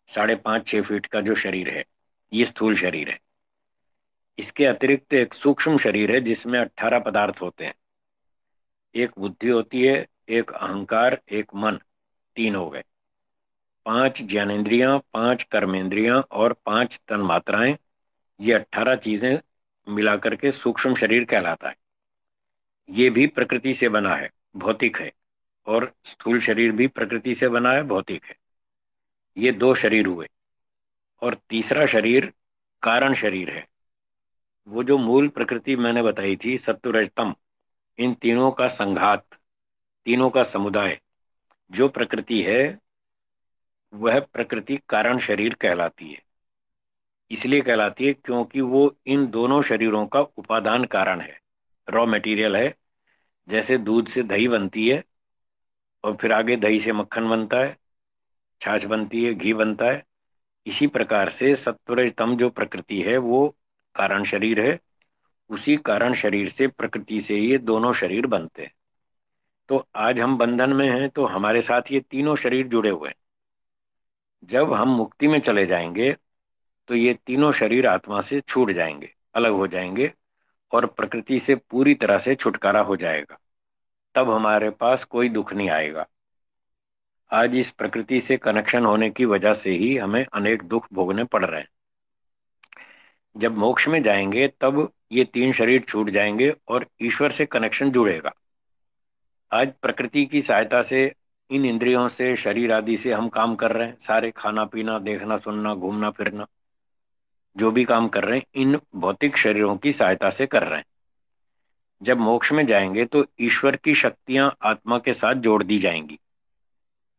साढ़े 0.08 0.34
पाँच, 0.34 0.66
छह 0.66 0.82
फीट 0.82 1.06
का 1.06 1.20
जो 1.20 1.34
शरीर 1.34 1.68
है, 1.68 1.84
ये 2.32 2.44
स्थूल 2.44 2.76
शरीर 2.76 3.08
है। 3.08 3.18
इसके 4.38 4.64
अतिरिक्त 4.64 5.14
एक 5.14 5.34
सूक्ष्म 5.34 5.78
शरीर 5.78 6.12
है, 6.12 6.20
जिसमें 6.20 6.60
अट्ठारह 6.60 6.98
पदार्थ 6.98 7.42
होते 7.42 7.64
हैं। 7.64 7.74
एक 8.94 9.10
बुद्धि 9.18 9.48
होती 9.48 9.82
है, 9.82 10.06
एक 10.28 10.50
अहंकार, 10.50 11.20
एक 11.32 11.46
मन, 11.54 11.78
तीन 12.36 12.54
हो 12.54 12.70
गए। 12.70 12.84
पाँच 13.86 14.22
ज्ञानेन्द्रियाँ 14.22 14.98
पाँच 14.98 15.42
कर्मेंद्रियाँ 15.42 16.24
और 16.30 16.52
पाँच 16.52 17.00
तन 17.08 17.16
मात्राएँ 17.16 17.76
ये 18.40 18.52
अट्ठारह 18.52 18.96
चीज़ें 18.96 19.38
मिलाकर 19.88 20.36
के 20.36 20.50
सूक्ष्म 20.50 20.94
शरीर 20.94 21.24
कहलाता 21.24 21.68
है। 21.68 21.76
ये 22.90 23.10
भी 23.10 23.26
प्रकृति 23.26 23.74
से 23.74 23.88
बना 23.88 24.14
है, 24.14 24.30
भौतिक 24.56 24.96
है, 24.96 25.12
और 25.66 25.94
स्थूल 26.04 26.40
शरीर 26.40 26.72
भी 26.72 26.86
प्रकृति 26.86 27.34
से 27.34 27.48
बना 27.48 27.72
है, 27.72 27.82
भौतिक 27.82 28.24
है। 28.24 28.36
ये 29.38 29.52
दो 29.52 29.74
शरीर 29.74 30.06
हुए। 30.06 30.26
और 31.22 31.34
तीसरा 31.34 31.86
शरीर 31.86 32.32
कारण 32.82 33.14
शरीर 33.14 33.50
है। 33.50 33.66
वो 34.68 34.84
जो 34.84 34.98
मूल 34.98 35.28
प्रकृति 35.28 35.76
मैंने 35.76 36.02
बताई 36.02 36.38
थी 36.44 36.56
सत्वरजतम 36.56 37.34
इन 37.98 38.14
तीनों 38.14 38.50
का 38.52 38.66
संघात, 38.66 39.26
तीनों 40.04 40.30
का 40.30 40.42
समुदाय, 40.42 41.00
जो 41.70 41.88
प्रकृति 41.88 42.42
है, 42.42 42.78
वह 43.94 44.20
प्रकृति 44.20 44.80
कारण 44.88 45.18
शरीर 45.18 45.54
कहलाती 45.54 46.12
है। 46.12 46.22
इसलिए 47.30 47.60
कहलाती 47.60 48.06
है 48.06 48.12
क्योंकि 48.12 48.60
वो 48.60 48.96
इन 49.06 49.26
दोनों 49.26 49.62
शरीरों 49.62 50.06
का 50.06 50.20
उपादान 50.20 50.84
कारण 50.84 51.20
है। 51.20 51.40
रॉ 51.90 52.06
मटेरियल 52.06 52.56
है, 52.56 52.74
जैसे 53.48 53.78
दूध 53.78 54.08
से 54.08 54.22
दही 54.22 54.48
बनती 54.48 54.88
है, 54.88 55.04
और 56.04 56.16
फिर 56.16 56.32
आगे 56.32 56.56
दही 56.56 56.80
से 56.80 56.92
मक्खन 56.92 57.28
बनता 57.28 57.56
है 57.56 57.76
छाछ 58.60 58.84
बनती 58.84 59.24
है, 59.24 59.34
घी 59.34 59.52
बनता 59.54 59.84
है। 59.84 60.02
इसी 60.66 60.86
प्रकार 60.86 61.28
से 61.28 61.54
सत्वरजतम 61.54 62.36
जो 62.36 62.50
प्रकृति 62.50 63.00
है, 63.02 63.16
वो 63.16 63.54
कारण 63.94 64.24
शरीर 64.24 64.60
है। 64.60 64.78
उसी 65.50 65.76
कारण 65.76 66.14
शरीर 66.14 66.48
से 66.48 66.66
प्रकृति 66.66 67.20
से 67.20 67.36
ये 67.36 67.58
दोनों 67.58 67.92
शरीर 67.92 68.26
बनते 68.26 68.62
हैं। 68.62 68.72
तो 69.68 69.86
आज 69.96 70.20
हम 70.20 70.36
बंधन 70.38 70.72
में 70.72 70.88
हैं 70.90 71.08
तो 71.08 71.26
हमारे 71.26 71.60
साथ 71.60 71.92
ये 71.92 72.00
तीनों 72.00 72.36
शरीर 72.36 72.66
जुड़े 72.68 72.90
हुए 72.90 73.08
हैं। 73.08 73.14
जब 74.42 74.72
हम 74.72 74.88
मुक्ति 74.88 75.28
में 75.28 75.38
चले 75.40 75.66
जाएँगे 75.66 76.16
तो 76.88 76.94
ये 76.94 77.14
तीनों 77.26 77.52
शरीर 77.52 77.86
आत्मा 77.86 78.20
से 78.20 78.40
छूट 78.40 78.70
जाएँगे, 78.70 79.12
अलग 79.34 79.52
हो 79.52 79.66
जाएँगे 79.66 80.12
और 80.72 80.86
प्रकृति 80.86 81.38
से 81.38 81.54
पूरी 81.54 81.94
तरह 81.94 82.18
से 82.18 82.34
छुटकारा 82.34 82.80
हो 82.80 82.96
जाएगा। 82.96 83.38
तब 84.14 84.30
हमारे 84.30 84.70
पास 84.70 85.04
कोई 85.04 85.28
दुख 85.28 85.52
नहीं 85.52 85.70
आएगा। 85.70 86.06
आज 87.30 87.56
इस 87.56 87.70
प्रकृति 87.70 88.20
से 88.20 88.36
कनेक्शन 88.36 88.84
होने 88.84 89.10
की 89.10 89.24
वजह 89.24 89.52
से 89.52 89.70
ही 89.70 89.96
हमें 89.96 90.26
अनेक 90.32 90.62
दुख 90.62 90.86
भोगने 90.92 91.24
पड़ 91.24 91.44
रहे 91.44 91.60
हैं। 91.60 91.68
जब 93.36 93.56
मोक्ष 93.56 93.88
में 93.88 94.02
जाएँगे, 94.02 94.48
तब 94.48 94.92
ये 95.12 95.24
तीन 95.24 95.52
शरीर 95.52 95.84
छूट 95.88 96.10
जाएँगे 96.10 96.54
और 96.68 96.86
ईश्वर 97.02 97.30
से 97.30 97.46
कनेक्शन 97.46 97.90
जुड़ेगा। 97.90 98.32
आज 99.52 99.72
प्रकृति 99.82 100.26
की 100.26 100.40
सहायता 100.40 100.82
से, 100.82 101.14
इन 101.50 101.64
इंद्रियों 101.64 102.08
से, 102.08 102.36
शरीर 102.36 102.72
आदि 102.72 102.96
से 102.96 103.12
हम 103.12 103.28
काम 103.28 103.54
कर 103.54 103.72
रहे 103.72 103.86
हैं। 103.86 103.96
सारे 103.98 104.30
खाना 104.30 104.64
पीना, 104.64 104.98
देखना, 104.98 105.38
सुनना, 105.38 105.74
घूमना, 105.74 106.10
फिरना, 106.10 106.46
जो 107.56 107.70
भी 107.70 107.84
काम 107.84 108.08
कर 108.08 108.24
रहे 108.24 108.38
हैं, 108.38 108.44
इन 108.54 108.80
भौतिक 108.96 109.36
शरीरों 109.36 109.76
की 109.76 109.92
सहायता 109.92 110.30
से 110.30 110.46
कर 110.46 110.62
रहे 110.62 110.78
हैं। 110.78 110.84
जब 112.02 112.18
मोक्ष 112.18 112.52
में 112.52 112.66
जाएँगे 112.66 113.04
तो 113.04 113.24
ईश्वर 113.40 113.76
की 113.76 113.94
शक्तियाँ 113.94 114.56
आत्मा 114.62 114.98
के 114.98 115.12
साथ 115.12 115.34
जोड़ 115.34 115.62
दी 115.62 115.78
जाएँगी। 115.78 116.18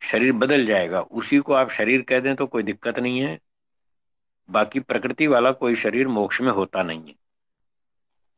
शरीर 0.01 0.31
बदल 0.31 0.65
जाएगा। 0.65 1.01
उसी 1.01 1.37
को 1.37 1.53
आप 1.53 1.69
शरीर 1.69 2.01
कह 2.01 2.19
दें 2.19 2.35
तो 2.35 2.47
कोई 2.47 2.63
दिक्कत 2.63 2.99
नहीं 2.99 3.19
है। 3.19 3.39
बाकी 4.49 4.79
प्रकृति 4.79 5.27
वाला 5.27 5.51
कोई 5.51 5.75
शरीर 5.75 6.07
मोक्ष 6.07 6.41
में 6.41 6.51
होता 6.51 6.83
नहीं 6.83 7.07
है। 7.07 7.15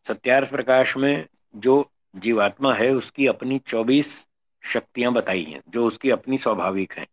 सत्यार्थ 0.07 0.49
प्रकाश 0.49 0.97
में 0.97 1.27
जो 1.55 1.91
जीवात्मा 2.15 2.73
है, 2.73 2.91
उसकी 2.91 3.27
अपनी 3.27 3.59
चौबीस 3.59 4.27
शक्तियाँ 4.63 5.13
बताई 5.13 5.43
हैं, 5.43 5.61
जो 5.69 5.87
उसकी 5.87 6.09
अपनी 6.09 6.37
स्वाभाविक 6.37 6.93
हैं। 6.93 7.07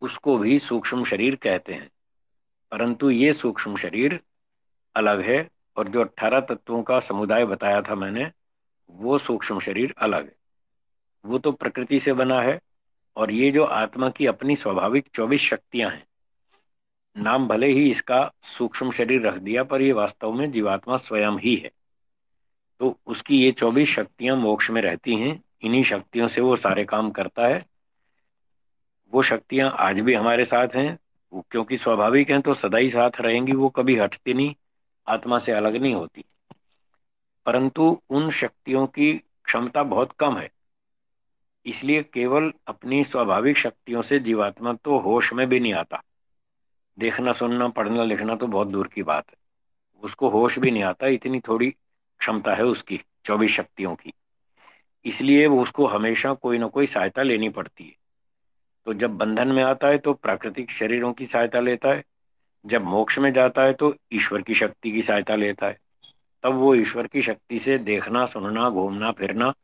उसको 0.00 0.38
भी 0.38 0.58
सूक्ष्म 0.58 1.04
शरीर 1.04 1.36
कहते 1.36 1.74
हैं। 1.74 1.90
परंतु 2.70 3.10
ये 3.10 3.32
सूक्ष्म 3.32 3.76
शरीर 3.76 4.20
अलग 4.94 5.20
है 5.20 5.48
और 5.76 5.88
जो 5.88 6.00
अट्ठारह 6.00 6.40
तत्वों 6.40 6.82
का 6.82 7.00
समुदाय 7.00 7.44
बताया 7.44 7.82
था 7.82 7.94
मैंने, 7.94 8.30
वो 8.90 9.18
सूक्ष्म 9.18 9.60
शरीर 9.60 9.94
अलग 9.98 10.24
है। 10.24 10.34
वो 11.26 11.38
तो 11.38 11.52
प्रकृति 11.52 11.98
से 11.98 12.12
बना 12.12 12.40
है 12.40 12.60
और 13.18 13.30
ये 13.30 13.50
जो 13.50 13.64
आत्मा 13.64 14.10
की 14.10 14.26
अपनी 14.26 14.56
स्वाभाविक 14.56 15.08
चौबीस 15.14 15.40
शक्तियाँ 15.40 15.90
हैं, 15.90 16.06
नाम 17.16 17.48
भले 17.48 17.66
ही 17.66 17.90
इसका 17.90 18.32
सूक्ष्म 18.42 18.90
शरीर 18.90 19.26
रख 19.26 19.34
दिया, 19.34 19.62
पर 19.64 19.82
ये 19.82 19.92
वास्तव 19.92 20.32
में 20.32 20.52
जीवात्मा 20.52 20.96
स्वयं 20.96 21.38
ही 21.38 21.56
है। 21.56 21.70
तो 22.80 22.98
उसकी 23.06 23.38
ये 23.38 23.50
चौबीस 23.50 23.88
शक्तियाँ 23.88 24.36
मोक्ष 24.36 24.70
में 24.70 24.82
रहती 24.82 25.14
हैं, 25.14 25.42
इन्हीं 25.62 25.82
शक्तियों 25.82 26.26
से 26.26 26.40
वो 26.40 26.56
सारे 26.56 26.84
काम 26.84 27.10
करता 27.10 27.46
है। 27.46 27.66
वो 29.12 29.22
शक्तियाँ 29.22 29.76
आज 29.78 30.00
भी 30.00 30.14
हमारे 30.14 30.44
साथ 30.44 30.68
हैं, 30.76 30.98
वो 31.32 31.46
क्योंकि 31.50 31.76
स्वाभाविक 31.76 32.30
हैं 32.30 32.42
तो 32.42 32.54
सदा 32.54 32.78
ही 32.78 32.90
साथ 32.90 33.10
रहेंगी, 33.20 33.52
वो 33.52 33.68
कभी 33.68 33.96
हटती 33.96 34.34
नहीं, 34.34 34.54
आत्मा 35.08 35.38
से 35.38 35.52
अलग 35.52 35.76
नहीं 35.76 35.94
होती। 35.94 36.24
परंतु 37.46 38.02
उन 38.10 38.30
शक्तियों 38.30 38.86
की 38.86 39.12
क्षमता 39.44 39.82
बहुत 39.82 40.12
कम 40.12 40.36
है। 40.38 40.50
इसलिए 41.66 42.02
केवल 42.02 42.52
अपनी 42.66 43.04
स्वाभाविक 43.04 43.56
शक्तियों 43.56 44.02
से 44.02 44.18
जीवात्मा 44.18 44.72
तो 44.72 44.98
होश 44.98 45.32
में 45.32 45.48
भी 45.48 45.60
नहीं 45.60 45.74
आता। 45.74 46.02
देखना, 46.98 47.32
सुनना, 47.32 47.68
पढ़ना, 47.68 48.04
लिखना 48.04 48.36
तो 48.36 48.46
बहुत 48.46 48.68
दूर 48.68 48.86
की 48.86 49.02
बात 49.02 49.24
है। 49.30 49.36
उसको 50.02 50.28
होश 50.28 50.58
भी 50.58 50.70
नहीं 50.70 50.82
आता, 50.82 51.06
इतनी 51.06 51.40
थोड़ी 51.40 51.70
क्षमता 52.18 52.54
है 52.54 52.64
उसकी, 52.64 53.00
चौबीस 53.24 53.50
शक्तियों 53.50 53.94
की। 53.94 54.12
इसलिए 55.04 55.46
वो 55.46 55.62
उसको 55.62 55.86
हमेशा 55.86 56.34
कोई 56.34 56.58
ना 56.58 56.66
कोई 56.66 56.86
सहायता 56.86 57.22
लेनी 57.22 57.48
पड़ती 57.48 57.84
है। 57.84 57.94
तो 58.86 58.94
जब 58.94 59.16
बंधन 59.16 59.48
में 59.48 59.62
आता 59.62 59.88
है 59.88 59.98
तो 59.98 60.12
प्राकृतिक 60.12 60.70
शरीरों 60.70 61.12
की 61.12 61.26
सहायता 61.26 61.60
लेता 61.60 61.88
है। 61.88 62.04
जब 62.66 62.84
मोक्ष 62.84 63.18
में 63.18 63.32
जाता 63.32 63.62
है 63.62 63.72
तो 63.72 63.94
ईश्वर 64.12 64.42
की 64.42 64.54
शक्ति 64.54 64.92
की 64.92 65.02
सहायता 65.02 65.34
लेता 65.34 65.66
है। 65.66 65.78
तब 66.42 66.54
वो 66.54 66.74
ईश्वर 66.74 67.06
की 67.06 67.22
शक्ति 67.22 67.58
से 67.58 67.78
देखना, 67.78 68.26
सुनना, 68.26 68.70
घूमना, 68.70 69.12
फिरना, 69.12 69.54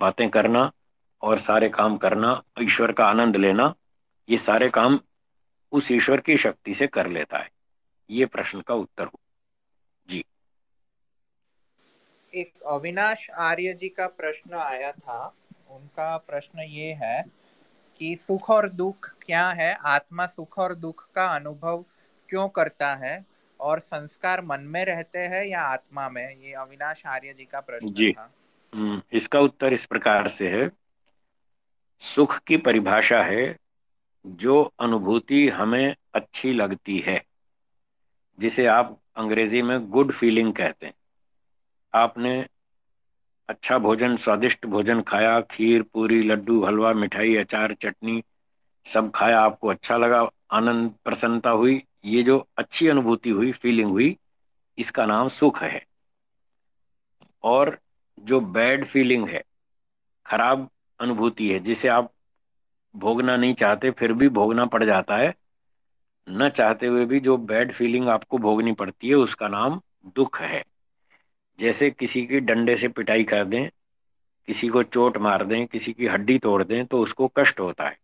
बातें 0.00 0.30
करना 0.30 0.72
और 1.24 1.38
सारे 1.38 1.68
काम 1.68 1.96
करना 1.96 2.42
ईश्वर 2.60 2.92
का 2.92 3.06
आनंद 3.06 3.36
लेना 3.36 3.74
ये 4.28 4.38
सारे 4.38 4.70
काम 4.70 5.00
उस 5.72 5.92
ईश्वर 5.92 6.20
की 6.20 6.36
शक्ति 6.36 6.74
से 6.74 6.86
कर 6.86 7.06
लेता 7.06 7.38
है। 7.38 7.50
ये 8.10 8.26
प्रश्न 8.26 8.60
का 8.60 8.74
उत्तर 8.74 9.04
हो। 9.04 9.20
जी। 10.08 10.24
एक 12.34 12.62
अविनाश 12.62 13.30
आर्य 13.30 13.72
जी 13.72 13.88
का 13.88 14.06
प्रश्न 14.06 14.54
आया 14.54 14.92
था। 14.92 15.34
उनका 15.70 16.16
प्रश्न 16.16 16.60
ये 16.60 16.92
है 16.92 17.24
कि 17.98 18.16
सुख 18.16 18.50
और 18.50 18.68
दुख 18.68 19.10
क्या 19.26 19.50
है? 19.50 19.74
आत्मा 19.74 20.26
सुख 20.26 20.58
और 20.58 20.74
दुख 20.74 21.12
का 21.14 21.26
अनुभव 21.36 21.84
क्यों 22.28 22.48
करता 22.48 22.94
है? 22.94 23.26
और 23.60 23.78
संस्कार 23.78 24.42
मन 24.42 24.60
में 24.60 24.84
रहते 24.84 25.18
हैं 25.18 25.44
या 25.44 25.62
आत्मा 25.62 26.08
में? 26.08 26.36
ये 26.36 26.52
अविनाश 26.52 27.02
आर्य 27.06 27.32
जी 27.32 27.44
का 27.44 27.60
प्रश्न 27.60 27.92
जी। 27.92 28.12
था। 28.12 28.32
हम्म, 28.74 29.02
इसका 29.12 29.40
उत्तर 29.40 29.72
इस 29.72 29.86
प्रकार 29.86 30.28
से 30.28 30.48
है 30.48 30.83
सुख 32.04 32.38
की 32.38 32.56
परिभाषा 32.56 33.22
है, 33.22 33.58
जो 34.26 34.72
अनुभूति 34.80 35.48
हमें 35.48 35.96
अच्छी 36.14 36.52
लगती 36.52 36.98
है, 36.98 37.24
जिसे 38.38 38.66
आप 38.66 39.00
अंग्रेज़ी 39.16 39.62
में 39.62 39.90
गुड 39.90 40.12
फीलिंग 40.12 40.54
कहते 40.54 40.86
हैं। 40.86 40.94
आपने 41.94 42.46
अच्छा 43.48 43.78
भोजन, 43.78 44.16
स्वादिष्ट 44.16 44.66
भोजन 44.66 45.00
खाया, 45.02 45.40
खीर, 45.40 45.82
पूरी, 45.82 46.22
लड्डू, 46.22 46.64
हलवा, 46.64 46.92
मिठाई, 46.92 47.36
अचार, 47.36 47.74
चटनी, 47.74 48.24
सब 48.86 49.10
खाया, 49.10 49.40
आपको 49.40 49.68
अच्छा 49.68 49.96
लगा, 49.96 50.30
आनंद, 50.50 50.94
प्रसन्नता 51.04 51.50
हुई, 51.50 51.84
ये 52.04 52.22
जो 52.22 52.48
अच्छी 52.56 52.88
अनुभूति 52.88 53.30
हुई 53.30 53.52
फीलिंग 53.52 53.90
हुई, 53.90 54.18
इसका 54.78 55.06
नाम 55.06 55.28
सुख 55.28 55.62
है। 55.62 55.86
और 57.42 57.78
जो 58.20 58.40
बैड 58.40 58.84
फीलिंग 58.84 59.28
है, 59.28 59.44
खराब 60.26 60.70
अनुभूति 61.00 61.52
है। 61.52 61.58
जिसे 61.58 61.88
आप 61.88 62.12
भोगना 62.96 63.36
नहीं 63.36 63.54
चाहते, 63.54 63.90
फिर 63.90 64.12
भी 64.12 64.28
भोगना 64.28 64.66
पड़ 64.66 64.84
जाता 64.84 65.16
है। 65.16 65.34
न 66.28 66.48
चाहते 66.48 66.86
हुए 66.86 67.04
भी 67.04 67.20
जो 67.20 67.36
बैड 67.36 67.72
फीलिंग 67.72 68.08
आपको 68.08 68.38
भोगनी 68.38 68.72
पड़ती 68.72 69.08
है, 69.08 69.14
उसका 69.14 69.48
नाम 69.48 69.80
दुख 70.06 70.40
है। 70.40 70.64
जैसे 71.58 71.90
किसी 71.90 72.26
की 72.26 72.40
डंडे 72.40 72.76
से 72.76 72.88
पिटाई 72.88 73.24
कर 73.24 73.44
दें, 73.44 73.68
किसी 74.46 74.68
को 74.68 74.82
चोट 74.82 75.16
मार 75.16 75.44
दें, 75.44 75.66
किसी 75.66 75.92
की 75.92 76.06
हड्डी 76.06 76.38
तोड़ 76.38 76.64
दें 76.64 76.86
तो 76.86 77.00
उसको 77.00 77.28
कष्ट 77.28 77.60
होता 77.60 77.88
है। 77.88 77.98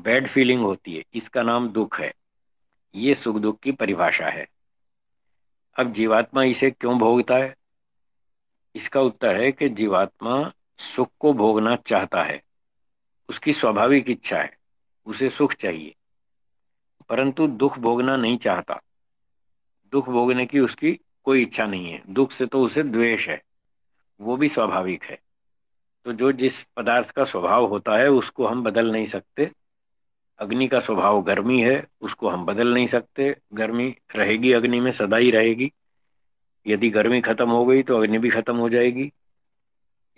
बैड 0.00 0.26
फीलिंग 0.26 0.60
होती 0.60 0.96
है, 0.96 1.04
इसका 1.14 1.42
नाम 1.42 1.68
दुख 1.68 2.00
है। 2.00 2.14
ये 2.94 3.14
सुख 3.14 3.36
दुख 3.36 3.60
की 3.60 3.72
परिभाषा 3.72 4.28
है। 4.28 4.46
अब 5.76 5.92
जीवात्मा 5.92 6.42
इसे 6.42 6.70
क्यों 6.70 6.98
भोगता 6.98 7.36
है? 7.36 7.54
इसका 8.74 9.00
उत्तर 9.00 9.36
है 9.36 9.52
कि 9.52 9.68
जीवात्मा 9.68 10.52
सुख 10.82 11.08
को 11.18 11.32
भोगना 11.32 11.76
चाहता 11.76 12.22
है। 12.22 12.42
उसकी 13.28 13.52
स्वाभाविक 13.52 14.10
इच्छा 14.10 14.38
है, 14.38 14.56
उसे 15.06 15.28
सुख 15.28 15.54
चाहिए। 15.54 15.94
परंतु 17.08 17.46
दुख 17.46 17.78
भोगना 17.78 18.16
नहीं 18.16 18.38
चाहता। 18.38 18.80
दुख 19.92 20.08
भोगने 20.08 20.46
की 20.46 20.60
उसकी 20.60 21.00
कोई 21.24 21.42
इच्छा 21.42 21.66
नहीं 21.66 21.92
है। 21.92 22.02
दुख 22.08 22.32
से 22.32 22.46
तो 22.46 22.62
उसे 22.62 22.82
द्वेष 22.82 23.28
है, 23.28 23.42
वो 24.20 24.36
भी 24.36 24.48
स्वाभाविक 24.48 25.04
है। 25.04 25.18
तो 26.04 26.12
जो 26.12 26.32
जिस 26.32 26.64
पदार्थ 26.64 27.10
का 27.10 27.24
स्वभाव 27.24 27.64
होता 27.64 27.96
है, 27.96 28.08
उसको 28.08 28.46
हम 28.46 28.62
बदल 28.62 28.92
नहीं 28.92 29.04
सकते। 29.04 29.50
अग्नि 30.38 30.68
का 30.68 30.78
स्वभाव 30.78 31.22
गर्मी 31.22 31.62
है, 31.62 31.86
उसको 32.00 32.28
हम 32.28 32.46
बदल 32.46 32.74
नहीं 32.74 32.86
सकते। 32.86 33.36
गर्मी 33.54 33.96
रहेगी, 34.16 34.52
अग्नि 34.52 34.80
में 34.80 34.90
सदा 34.90 35.16
ही 35.16 35.30
रहेगी। 35.30 35.72
यदि 36.66 36.90
गर्मी 36.90 37.20
खत्म 37.20 37.50
हो 37.50 37.66
गई 37.66 37.82
तो 37.82 38.02
अग्नि 38.02 38.18
भी 38.18 38.30
खत्म 38.30 38.56
हो 38.56 38.68
जाएगी। 38.68 39.12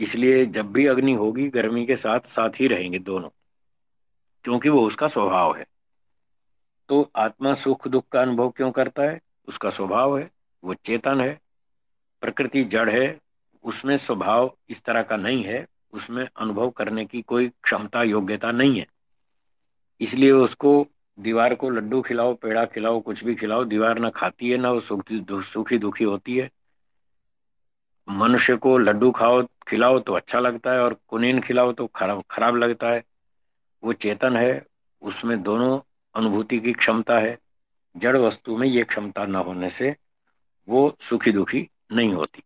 इसलिए 0.00 0.44
जब 0.46 0.72
भी 0.72 0.86
अग्नि 0.86 1.12
होगी, 1.12 1.48
गर्मी 1.48 1.84
के 1.86 1.96
साथ 1.96 2.20
साथ 2.20 2.60
ही 2.60 2.66
रहेंगे 2.66 2.98
दोनों, 2.98 3.28
क्योंकि 4.44 4.68
वो 4.68 4.86
उसका 4.86 5.06
स्वभाव 5.06 5.56
है। 5.56 5.66
तो 6.88 7.10
आत्मा 7.16 7.52
सुख, 7.52 7.88
दुख 7.88 8.04
का 8.12 8.22
अनुभव 8.22 8.50
क्यों 8.50 8.70
करता 8.70 9.02
है? 9.02 9.20
उसका 9.48 9.70
स्वभाव 9.70 10.18
है, 10.18 10.30
वो 10.64 10.74
चेतन 10.74 11.20
है, 11.20 11.38
प्रकृति 12.20 12.64
जड़ 12.64 12.88
है, 12.90 13.18
उसमें 13.64 13.96
स्वभाव 13.96 14.56
इस 14.68 14.82
तरह 14.82 15.02
का 15.02 15.16
नहीं 15.16 15.42
है, 15.44 15.66
उसमें 15.92 16.26
अनुभव 16.36 16.70
करने 16.70 17.04
की 17.04 17.22
कोई 17.22 17.48
क्षमता, 17.62 18.02
योग्यता 18.02 18.50
नहीं 18.52 18.78
है। 18.78 18.86
इसलिए 20.00 20.30
उसको 20.30 20.86
दीवार 21.18 21.54
को 21.54 21.70
लड्डू 21.70 22.00
खिलाओ, 22.02 22.34
पेड़ा 22.34 22.64
खिलाओ, 22.64 23.00
कुछ 23.00 23.24
भी 23.24 23.34
खिलाओ, 23.34 23.64
दीवार 23.64 23.98
ना 23.98 24.10
खाती 24.10 24.50
है, 24.50 24.56
ना 24.56 24.70
वो 24.70 24.80
सुखी 24.80 25.78
दुखी 25.78 26.04
होती 26.04 26.36
है। 26.36 26.50
मनुष्य 28.08 28.56
को 28.56 28.76
लड्डू 28.78 29.10
खाओ 29.10 29.42
खिलाओ 29.68 29.98
तो 29.98 30.12
अच्छा 30.12 30.40
लगता 30.40 30.72
है 30.72 30.80
और 30.80 30.96
कुनीन 31.08 31.40
खिलाओ 31.40 31.72
तो 31.72 31.86
खराब 31.86 32.24
खराब 32.30 32.56
लगता 32.56 32.90
है। 32.90 33.04
वो 33.84 33.92
चेतन 33.92 34.36
है, 34.36 34.66
उसमें 35.02 35.42
दोनों 35.42 35.80
अनुभूति 36.14 36.60
की 36.60 36.72
क्षमता 36.72 37.18
है। 37.18 37.38
जड़ 37.96 38.16
वस्तु 38.16 38.56
में 38.56 38.68
ये 38.68 38.84
क्षमता 38.84 39.26
न 39.26 39.34
होने 39.34 39.70
से 39.70 39.96
वो 40.68 40.96
सुखी 41.00 41.32
दुखी 41.32 41.68
नहीं 41.92 42.14
होती। 42.14 42.42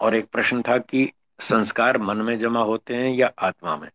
और 0.00 0.14
एक 0.14 0.28
प्रश्न 0.28 0.62
था 0.62 0.78
कि 0.78 1.12
संस्कार 1.40 1.98
मन 1.98 2.16
में 2.16 2.38
जमा 2.38 2.60
होते 2.60 2.96
हैं 2.96 3.10
या 3.10 3.32
आत्मा 3.38 3.76
में? 3.76 3.88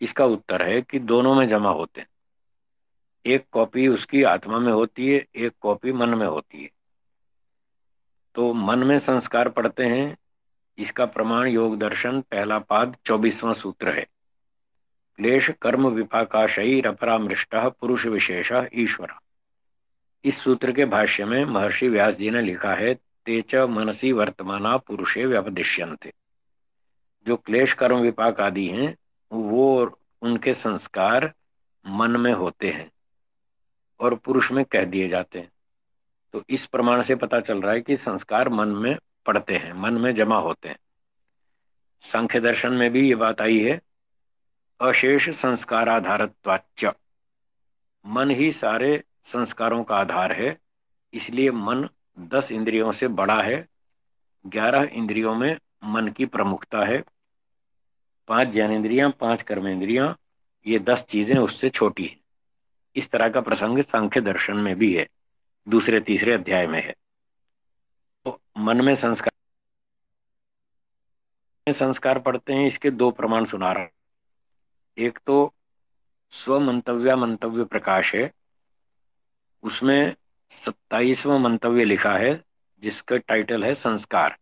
इसका 0.00 0.24
उत्तर 0.24 0.62
है 0.62 0.82
कि 0.82 0.98
दोनों 0.98 1.34
में 1.34 1.48
जमा 1.48 1.70
होते 1.70 2.00
हैं। 2.00 2.08
एक 3.26 3.46
कॉपी 3.52 3.88
उसकी 3.88 4.22
आत्मा 4.22 4.58
में 4.58 4.72
होती 4.72 5.08
है, 5.08 5.26
एक 5.34 5.52
कॉपी 5.60 5.92
मन 5.92 6.08
में 6.08 6.26
होती 6.26 6.62
है। 6.62 6.70
तो 8.34 8.52
मन 8.52 8.78
में 8.78 8.98
संस्कार 8.98 9.48
पढ़ते 9.48 9.84
हैं 9.84 10.16
इसका 10.80 11.06
प्रमाण 11.06 11.46
योग 11.46 11.78
दर्शन, 11.78 12.20
पहला 12.20 12.58
पाद, 12.58 12.96
चौबीसवां 13.04 13.52
सूत्र 13.54 13.88
है। 13.88 14.06
क्लेश, 15.16 15.50
कर्म 15.62 15.86
विपाकाशयी, 15.86 16.80
रपरामृष्ट, 16.80 17.54
पुरुष 17.54 18.06
विशेष, 18.06 18.52
ईश्वर। 18.74 19.12
इस 20.24 20.42
सूत्र 20.42 20.72
के 20.72 20.84
भाष्य 20.84 21.24
में 21.24 21.44
महर्षि 21.44 21.88
व्यास 21.88 22.16
जी 22.16 22.30
ने 22.30 22.42
लिखा 22.42 22.74
है 22.74 22.94
तेच 22.94 23.54
मनसी 23.54 24.12
वर्तमाना 24.12 24.76
पुरुषे 24.76 25.26
व्यपदिश्यंते 25.26 26.12
जो 27.26 27.36
क्लेश, 27.36 27.72
कर्म 27.72 27.98
विपाक 27.98 28.40
आदि 28.40 28.66
हैं, 28.66 28.96
वो 29.32 29.98
उनके 30.22 30.52
संस्कार 30.52 31.34
मन 31.86 32.10
में 32.10 32.32
होते 32.32 32.68
हैं 32.68 32.90
और 34.00 34.14
पुरुष 34.14 34.52
में 34.52 34.64
कह 34.64 34.84
दिए 34.84 35.08
जाते 35.08 35.38
हैं। 35.38 35.50
तो 36.32 36.44
इस 36.48 36.66
प्रमाण 36.66 37.02
से 37.02 37.14
पता 37.14 37.40
चल 37.40 37.60
रहा 37.60 37.72
है 37.72 37.80
कि 37.80 37.96
संस्कार 37.96 38.48
मन 38.48 38.68
में 38.68 38.96
पड़ते 39.30 39.56
हैं, 39.56 39.72
मन 39.72 39.94
में 39.94 40.14
जमा 40.14 40.38
होते 40.38 40.68
हैं। 40.68 40.78
संख्य 42.02 42.40
दर्शन 42.40 42.72
में 42.72 42.90
भी 42.90 43.08
ये 43.08 43.14
बात 43.14 43.40
आई 43.40 43.58
है, 43.58 43.80
अशेष 44.80 45.28
संस्कार 45.28 45.88
आधारत्वाच 45.88 46.94
मन 48.06 48.30
ही 48.30 48.50
सारे 48.52 49.02
संस्कारों 49.24 49.84
का 49.84 49.96
आधार 49.96 50.32
है, 50.32 50.58
इसलिए 51.12 51.50
मन 51.50 51.88
दस 52.18 52.52
इंद्रियों 52.52 52.92
से 52.92 53.08
बड़ा 53.08 53.42
है, 53.42 53.68
ग्यारह 54.46 54.82
इंद्रियों 54.92 55.34
में 55.34 55.58
मन 55.84 56.08
की 56.08 56.26
प्रमुखता 56.26 56.84
है, 56.84 57.04
पाँच 58.28 58.48
ज्ञान 58.48 58.52
ज्ञानेन्द्रियाँ, 58.52 59.10
पाँच 59.10 59.42
कर्म 59.42 59.62
कर्मेंद्रियाँ 59.62 60.16
ये 60.66 60.78
दस 60.78 61.04
चीज़ें 61.04 61.36
उससे 61.36 61.68
छोटी 61.68 62.06
है। 62.06 62.16
इस 62.96 63.10
तरह 63.10 63.28
का 63.28 63.40
प्रसंग 63.40 63.82
सांख्य 63.82 64.20
दर्शन 64.20 64.56
में 64.56 64.76
भी 64.76 64.94
है, 64.94 65.08
दूसरे 65.68 66.00
तीसरे 66.00 66.32
अध्याय 66.32 66.66
में 66.66 66.82
है। 66.82 66.94
मन 68.56 68.80
में 68.84 68.94
संस्कार 68.94 69.32
में 71.68 71.72
संस्कार 71.72 72.18
पढ़ते 72.18 72.52
हैं, 72.52 72.66
इसके 72.66 72.90
दो 72.90 73.10
प्रमाण 73.10 73.44
सुना 73.44 73.72
रहा 73.72 73.88
एक 74.98 75.18
तो 75.26 75.54
स्व 76.30 76.60
मंतव्य 76.60 77.16
मंतव्य 77.16 77.64
प्रकाश 77.64 78.14
है। 78.14 78.32
उसमें 79.62 80.16
सत्ताईसवा 80.48 81.38
मंतव्य 81.38 81.84
लिखा 81.84 82.12
है, 82.12 82.44
जिसका 82.82 83.16
टाइटल 83.16 83.64
है 83.64 83.74
संस्कार। 83.74 84.36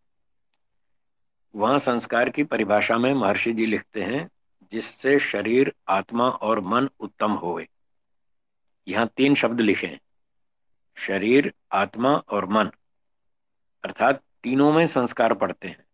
वहाँ 1.55 1.77
संस्कार 1.77 2.29
की 2.29 2.43
परिभाषा 2.43 2.97
में 2.97 3.13
महर्षि 3.13 3.53
जी 3.53 3.65
लिखते 3.65 4.03
हैं, 4.03 4.29
जिससे 4.71 5.19
शरीर, 5.19 5.73
आत्मा 5.87 6.29
और 6.29 6.59
मन 6.59 6.89
उत्तम 6.99 7.31
होए। 7.31 7.67
यहाँ 8.87 9.07
तीन 9.07 9.35
शब्द 9.35 9.61
लिखे 9.61 9.87
हैं। 9.87 9.99
शरीर, 10.97 11.53
आत्मा 11.71 12.09
और 12.09 12.45
मन। 12.45 12.71
अर्थात 13.85 14.21
तीनों 14.43 14.73
में 14.73 14.85
संस्कार 14.87 15.33
पड़ते 15.33 15.67
हैं। 15.67 15.85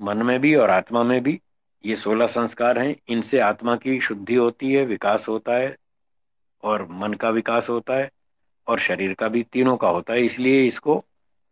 मन 0.00 0.22
में 0.22 0.40
भी 0.40 0.54
और 0.54 0.70
आत्मा 0.70 1.02
में 1.02 1.22
भी 1.22 1.40
ये 1.86 1.96
सोलह 1.96 2.26
संस्कार 2.26 2.78
हैं। 2.78 2.96
इनसे 3.08 3.40
आत्मा 3.40 3.76
की 3.76 4.00
शुद्धि 4.00 4.34
होती 4.34 4.72
है, 4.72 4.84
विकास 4.84 5.28
होता 5.28 5.52
है 5.52 5.76
और 6.62 6.88
मन 6.90 7.14
का 7.14 7.30
विकास 7.30 7.68
होता 7.68 7.94
है 7.94 8.10
और 8.66 8.78
शरीर 8.78 9.14
का 9.14 9.28
भी 9.28 9.42
तीनों 9.42 9.76
का 9.76 9.88
होता 9.88 10.12
है। 10.12 10.24
इसलिए 10.24 10.66
इसको 10.66 11.04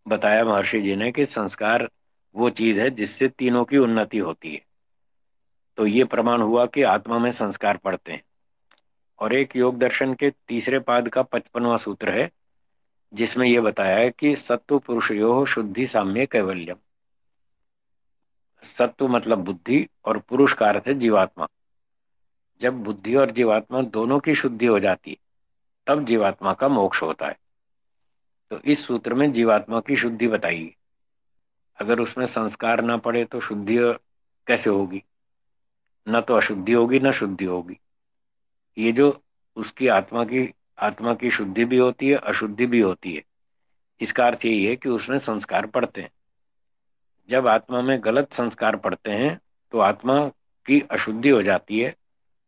बताया 0.08 0.44
महर्षि 0.44 0.80
जी 0.80 0.96
ने 0.96 1.12
कि 1.12 1.24
संस्कार 1.24 1.90
वो 2.34 2.48
चीज़ 2.48 2.80
है 2.80 2.90
जिससे 2.90 3.28
तीनों 3.28 3.64
की 3.64 3.78
उन्नति 3.78 4.18
होती 4.18 4.54
है। 4.54 4.62
तो 5.76 5.86
ये 5.86 6.04
प्रमाण 6.04 6.42
हुआ 6.42 6.66
कि 6.66 6.82
आत्मा 6.82 7.18
में 7.18 7.30
संस्कार 7.30 7.76
पड़ते 7.76 8.12
हैं। 8.12 8.22
और 9.18 9.34
एक 9.34 9.56
योग 9.56 9.78
दर्शन 9.78 10.14
के 10.14 10.30
तीसरे 10.30 10.78
पाद 10.78 11.08
का 11.08 11.22
पचपनवा 11.22 11.76
सूत्र 11.76 12.10
है 12.10 12.30
जिसमें 13.12 13.48
यह 13.48 13.60
बताया 13.60 13.96
है 13.96 14.10
कि 14.10 14.36
सत्व 14.36 14.78
पुरुष 14.78 15.10
यो 15.10 15.46
शुद्धि 15.46 15.86
साम्य 15.86 16.26
कैवल्यम। 16.26 16.76
सत्व 18.62 19.08
मतलब 19.08 19.38
बुद्धि 19.38 19.88
और 20.04 20.18
पुरुष 20.18 20.52
का 20.52 20.68
अर्थ 20.68 20.88
है 20.88 20.94
जीवात्मा। 20.94 21.46
जब 22.60 22.82
बुद्धि 22.82 23.14
और 23.14 23.30
जीवात्मा 23.30 23.82
दोनों 23.82 24.20
की 24.20 24.34
शुद्धि 24.34 24.66
हो 24.66 24.78
जाती 24.78 25.10
है, 25.10 25.16
तब 25.86 26.04
जीवात्मा 26.04 26.54
का 26.54 26.68
मोक्ष 26.68 27.02
होता 27.02 27.26
है। 27.26 27.38
तो 28.50 28.60
इस 28.64 28.86
सूत्र 28.86 29.14
में 29.14 29.32
जीवात्मा 29.32 29.80
की 29.80 29.96
शुद्धि 29.96 30.28
बताइए। 30.28 30.74
अगर 31.80 32.00
उसमें 32.00 32.26
संस्कार 32.26 32.84
ना 32.84 32.96
पड़े 32.96 33.24
तो 33.24 33.40
शुद्धि 33.40 33.78
कैसे 34.46 34.70
होगी? 34.70 35.02
न 36.08 36.20
तो 36.20 36.34
अशुद्धि 36.34 36.72
होगी, 36.72 36.98
न 36.98 37.12
शुद्धि 37.12 37.44
होगी। 37.44 37.78
ये 38.78 38.92
जो 38.92 39.22
उसकी 39.56 39.88
आत्मा 39.88 40.24
की 40.24 40.54
आत्मा 40.78 41.14
की 41.14 41.30
शुद्धि 41.30 41.64
भी 41.64 41.76
होती 41.76 42.08
है, 42.08 42.16
अशुद्धि 42.16 42.66
भी 42.66 42.80
होती 42.80 43.14
है। 43.14 43.22
इसका 44.00 44.26
अर्थ 44.26 44.44
यही 44.44 44.64
है 44.64 44.76
कि 44.76 44.88
उसमें 44.88 45.18
संस्कार 45.18 45.66
पड़ते 45.66 46.00
हैं। 46.00 46.10
जब 47.28 47.46
आत्मा 47.46 47.80
में 47.82 47.98
गलत 48.04 48.32
संस्कार 48.32 48.76
पड़ते 48.76 49.10
हैं 49.10 49.38
तो 49.72 49.78
आत्मा 49.78 50.18
की 50.66 50.80
अशुद्धि 50.90 51.28
हो 51.28 51.42
जाती 51.42 51.80
है, 51.80 51.94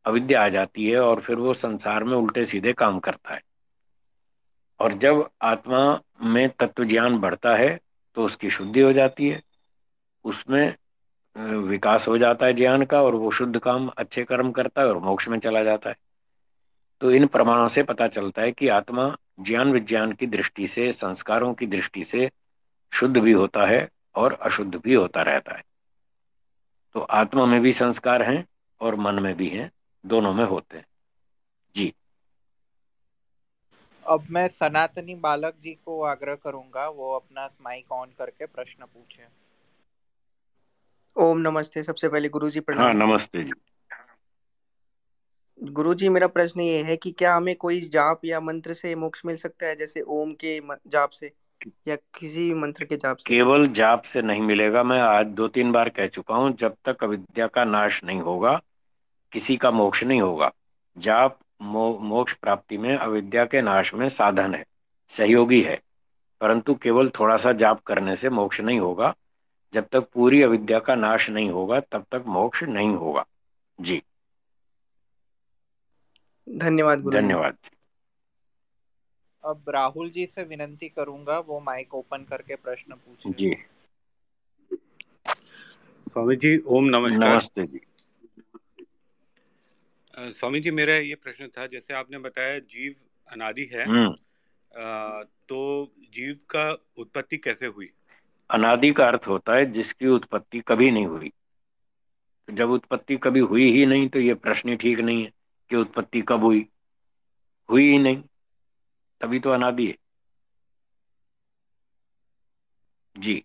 अविद्या 0.05 0.45
आ 0.45 0.49
जाती 0.49 0.91
है 0.91 1.01
और 1.01 1.21
फिर 1.21 1.37
वो 1.37 1.55
संसार 1.55 2.05
में 2.05 2.17
उल्टे 2.17 2.45
सीधे 2.45 2.73
काम 2.73 2.99
करता 2.99 3.35
है। 3.35 3.43
और 4.81 4.93
जब 4.93 5.29
आत्मा 5.43 6.01
में 6.23 6.49
तत्व 6.51 6.85
ज्ञान 6.85 7.19
बढ़ता 7.19 7.55
है 7.57 7.79
तो 8.17 8.25
उसकी 8.25 8.51
शुद्धि 8.51 8.81
हो 8.81 8.93
जाती 8.93 9.29
है। 9.29 9.43
उसमें 10.25 10.75
विकास 11.37 12.09
हो 12.09 12.19
जाता 12.19 12.47
है 12.47 12.53
ज्ञान 12.53 12.85
का 12.85 13.03
और 13.03 13.15
वो 13.15 13.31
शुद्ध 13.31 13.59
काम, 13.59 13.89
अच्छे 13.89 14.25
कर्म 14.25 14.51
करता 14.53 14.81
है 14.81 14.89
और 14.89 14.99
मोक्ष 14.99 15.29
में 15.29 15.39
चला 15.39 15.63
जाता 15.63 15.91
है। 15.91 15.97
तो 17.01 17.11
इन 17.11 17.27
प्रमाणों 17.27 17.69
से 17.69 17.83
पता 17.83 18.09
चलता 18.09 18.43
है 18.43 18.53
कि 18.53 18.69
आत्मा 18.69 19.17
ज्ञान 19.41 19.73
विज्ञान 19.73 20.13
की 20.13 20.27
दृष्टि 20.27 20.67
से 20.67 20.93
संस्कारों 20.93 21.55
की 21.55 21.67
दृष्टि 21.67 22.05
से 22.05 22.31
शुद्ध 22.93 23.17
भी 23.17 23.33
होता 23.33 23.67
है 23.67 23.89
और 24.15 24.33
अशुद्ध 24.33 24.75
भी 24.77 24.95
होता 24.95 25.23
रहता 25.23 25.57
है। 25.57 25.63
तो 26.95 27.01
आत्मा 27.01 27.47
में 27.47 27.61
भी 27.61 27.73
संस्कार 27.73 28.23
हैं 28.23 28.47
और 28.81 28.95
मन 28.95 29.15
में 29.15 29.37
भी 29.37 29.49
हैं 29.49 29.71
दोनों 30.07 30.33
में 30.33 30.45
होते 30.45 30.77
हैं। 30.77 30.87
जी। 31.77 31.95
अब 34.07 34.27
मैं 34.31 34.49
सनातनी 34.49 35.15
बालक 35.15 35.55
जी 35.61 35.75
को 35.75 36.03
आग्रह 36.03 36.35
करूँगा 36.35 36.89
वो 36.89 37.15
अपना 37.17 37.49
माइक 37.63 37.93
ऑन 37.93 38.09
करके 38.19 38.47
प्रश्न 38.47 38.85
पूछे। 38.85 39.27
ओम 41.17 41.39
नमस्ते 41.39 41.83
सबसे 41.83 42.09
पहले 42.09 42.29
गुरु 42.29 42.51
जी 42.51 42.61
प्रणाम। 42.61 42.85
हाँ 42.85 42.95
नमस्ते 42.95 43.45
जी। 43.45 43.53
गुरु 45.63 45.95
जी 45.95 46.09
मेरा 46.09 46.27
प्रश्न 46.27 46.61
ये 46.61 46.83
है 46.83 46.97
कि 46.97 47.11
क्या 47.11 47.35
हमें 47.35 47.57
कोई 47.57 47.81
जाप 47.81 48.21
या 48.25 48.41
मंत्र 48.41 48.73
से 48.73 48.95
मोक्ष 48.95 49.23
मिल 49.27 49.37
सकता 49.37 49.67
है? 49.67 49.77
जैसे 49.77 50.01
ओम 50.01 50.33
के 50.33 50.61
जाप 50.87 51.11
से 51.11 51.33
या 51.89 51.97
किसी 51.97 52.45
भी 52.45 52.55
मंत्र 52.55 52.85
के 52.85 52.97
जाप 52.97 53.17
से। 53.17 53.29
केवल 53.29 53.69
जाप 53.69 54.03
से 54.03 54.23
नहीं 54.23 54.41
मिलेगा। 54.41 54.83
मैं 54.83 55.01
आज 55.01 55.27
दो 55.27 55.49
तीन 55.49 55.73
बार 55.73 55.89
कह 55.89 56.07
चुका 56.07 56.35
हूँ 56.35 56.53
जब 56.53 56.75
तक 56.85 57.05
अविद्या 57.05 57.47
का 57.47 57.65
नाश 57.65 58.05
नहीं 58.05 58.21
होगा 58.21 58.61
किसी 59.33 59.57
का 59.57 59.71
मोक्ष 59.71 60.05
नहीं 60.05 60.21
होगा। 60.21 60.53
जाप 60.99 61.39
मो, 61.63 61.99
मोक्ष 62.03 62.33
प्राप्ति 62.33 62.79
में 62.79 62.97
अविद्या 62.97 63.45
के 63.45 63.63
नाश 63.63 63.95
में 63.95 64.09
साधन 64.09 64.55
है 64.55 64.65
सहयोगी 65.09 65.61
है। 65.63 65.81
परंतु 66.41 66.75
केवल 66.75 67.09
थोड़ा 67.09 67.37
सा 67.37 67.53
जाप 67.53 67.81
करने 67.81 68.15
से 68.15 68.31
मोक्ष 68.31 68.61
नहीं 68.61 68.81
होगा। 68.81 69.15
जब 69.75 69.87
तक 69.93 70.01
पूरी 70.01 70.43
अविद्या 70.43 70.79
का 70.79 70.95
नाश 70.95 71.31
नहीं 71.31 71.51
होगा 71.51 71.81
तब 71.81 72.07
तक 72.13 72.25
मोक्ष 72.27 72.63
नहीं 72.63 72.95
होगा। 72.97 73.25
जी। 73.81 74.03
धन्यवाद 76.47 77.01
गुरु 77.01 77.17
धन्यवाद। 77.17 77.57
अब 79.45 79.69
राहुल 79.69 80.09
जी 80.11 80.27
से 80.27 80.43
विनंती 80.45 80.89
करूँगा 80.89 81.39
वो 81.41 81.61
माइक 81.61 81.95
ओपन 81.95 82.25
करके 82.31 82.57
प्रश्न 82.57 82.95
पूछे 82.95 83.31
जी। 83.33 83.55
स्वामी 86.07 86.37
जी 86.37 86.57
ओम 86.59 86.85
नमस्कार। 86.87 87.29
नमस्ते 87.29 87.67
जी। 87.67 87.81
स्वामी 90.31 90.61
जी 90.61 90.71
मेरा 90.71 90.95
ये 90.95 91.15
प्रश्न 91.15 91.49
था 91.49 91.67
जैसे 91.67 91.95
आपने 91.95 92.19
बताया 92.19 92.59
जीव 92.59 92.95
अनादि 93.29 93.69
है 93.73 93.85
हम्म। 93.85 94.13
तो 95.49 95.93
जीव 96.13 96.39
का 96.51 96.71
उत्पत्ति 96.99 97.37
कैसे 97.39 97.67
हुई? 97.67 97.89
अनादि 98.51 98.93
का 98.93 99.07
अर्थ 99.07 99.27
होता 99.29 99.57
है 99.57 99.71
जिसकी 99.73 100.07
उत्पत्ति 100.09 100.61
कभी 100.69 100.91
नहीं 100.91 101.07
हुई। 101.07 101.29
तो 101.29 102.53
जब 102.53 102.71
उत्पत्ति 102.71 103.17
कभी 103.17 103.41
हुई 103.43 103.71
ही 103.73 103.85
नहीं 103.87 104.09
तो 104.09 104.19
ये 104.21 104.35
प्रश्न 104.37 104.77
ठीक 104.77 104.99
नहीं 105.01 105.23
है। 105.25 105.33
कि 105.71 105.77
उत्पत्ति 105.77 106.21
कब 106.23 106.45
हुई? 106.45 106.67
हुई 107.69 107.91
ही 107.91 107.99
नहीं। 107.99 108.23
तभी 109.21 109.41
तो 109.41 109.51
अनादि 109.51 109.87
है। 109.87 109.95
जी। 113.17 113.43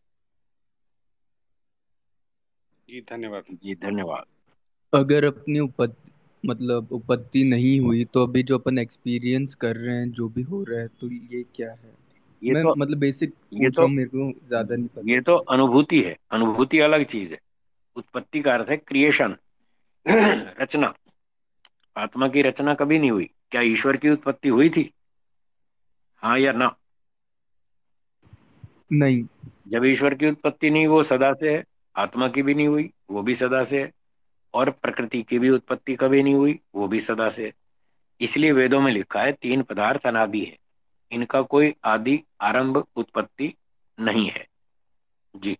जी 2.89 3.01
धन्यवाद। 3.01 3.43
जी 3.63 3.75
धन्यवाद। 3.75 4.25
अगर 4.93 5.25
अपनी 5.25 5.59
उपत्ति 5.59 6.11
मतलब 6.43 6.91
उपत्ति 6.91 7.43
नहीं 7.43 7.79
हुई 7.79 8.03
तो 8.05 8.23
अभी 8.23 8.43
जो 8.43 8.57
अपन 8.57 8.77
एक्सपीरियंस 8.77 9.55
कर 9.55 9.75
रहे 9.75 9.95
हैं 9.95 10.11
जो 10.11 10.27
भी 10.29 10.41
हो 10.41 10.63
रहा 10.63 10.79
है 10.79 10.87
तो 10.87 11.07
ये 11.11 11.43
क्या 11.55 11.71
है? 11.71 11.93
ये 12.41 12.53
मैं 12.53 12.63
तो 12.63 12.73
मतलब 12.75 12.97
बेसिक 12.97 13.33
ये 13.53 13.69
तो 13.69 13.87
मेरे 13.87 14.09
को 14.09 14.31
ज़्यादा 14.47 14.75
नहीं 14.75 14.87
पता। 14.87 15.11
ये 15.11 15.21
तो 15.21 15.35
अनुभूति 15.35 16.01
है। 16.01 16.15
अनुभूति 16.31 16.79
अलग 16.79 17.03
चीज़ 17.05 17.31
है। 17.33 17.39
उत्पत्ति 17.95 18.41
का 18.41 18.53
अर्थ 18.53 18.69
है 18.69 18.77
क्रिएशन 18.77 19.35
रचना। 20.61 20.93
आत्मा 21.95 22.27
की 22.27 22.41
रचना 22.41 22.73
कभी 22.73 22.99
नहीं 22.99 23.11
हुई। 23.11 23.29
क्या 23.51 23.61
ईश्वर 23.61 23.97
की 23.97 24.09
उत्पत्ति 24.09 24.49
हुई 24.49 24.69
थी? 24.69 24.93
हाँ 26.23 26.39
या 26.39 26.51
ना? 26.51 26.75
नहीं। 28.91 29.25
जब 29.67 29.85
ईश्वर 29.85 30.13
की 30.13 30.29
उत्पत्ति 30.29 30.69
नहीं 30.69 30.87
वो 30.87 31.03
सदा 31.03 31.33
से 31.33 31.53
है। 31.55 31.63
आत्मा 31.95 32.27
की 32.27 32.41
भी 32.41 32.53
नहीं 32.53 32.67
हुई 32.67 32.89
वो 33.09 33.21
भी 33.21 33.35
सदा 33.35 33.63
से 33.63 33.81
है। 33.81 33.91
और 34.53 34.69
प्रकृति 34.69 35.23
की 35.23 35.39
भी 35.39 35.49
उत्पत्ति 35.49 35.95
कभी 35.95 36.23
नहीं 36.23 36.35
हुई 36.35 36.59
वो 36.75 36.87
भी 36.87 36.99
सदा 36.99 37.29
से 37.29 37.45
है। 37.45 37.53
इसलिए 38.21 38.51
वेदों 38.51 38.81
में 38.81 38.91
लिखा 38.91 39.21
है 39.21 39.31
तीन 39.31 39.63
पदार्थ 39.63 40.07
अनादि 40.07 40.43
है। 40.45 40.57
इनका 41.11 41.41
कोई 41.41 41.73
आदि 41.83 42.23
आरंभ 42.41 42.85
उत्पत्ति 42.95 43.53
नहीं 43.99 44.29
है। 44.29 44.47
जी। 45.35 45.57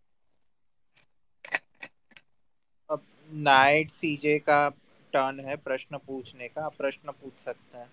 अब 2.90 3.02
नाइट 3.32 3.90
सीजे 3.90 4.40
का 4.40 4.70
टर्न 5.16 5.40
है 5.40 5.56
प्रश्न 5.56 5.98
पूछने 5.98 6.48
का 6.48 6.66
आप 6.66 6.74
प्रश्न 6.78 7.12
पूछ 7.12 7.34
सकते 7.34 7.78
हैं। 7.78 7.88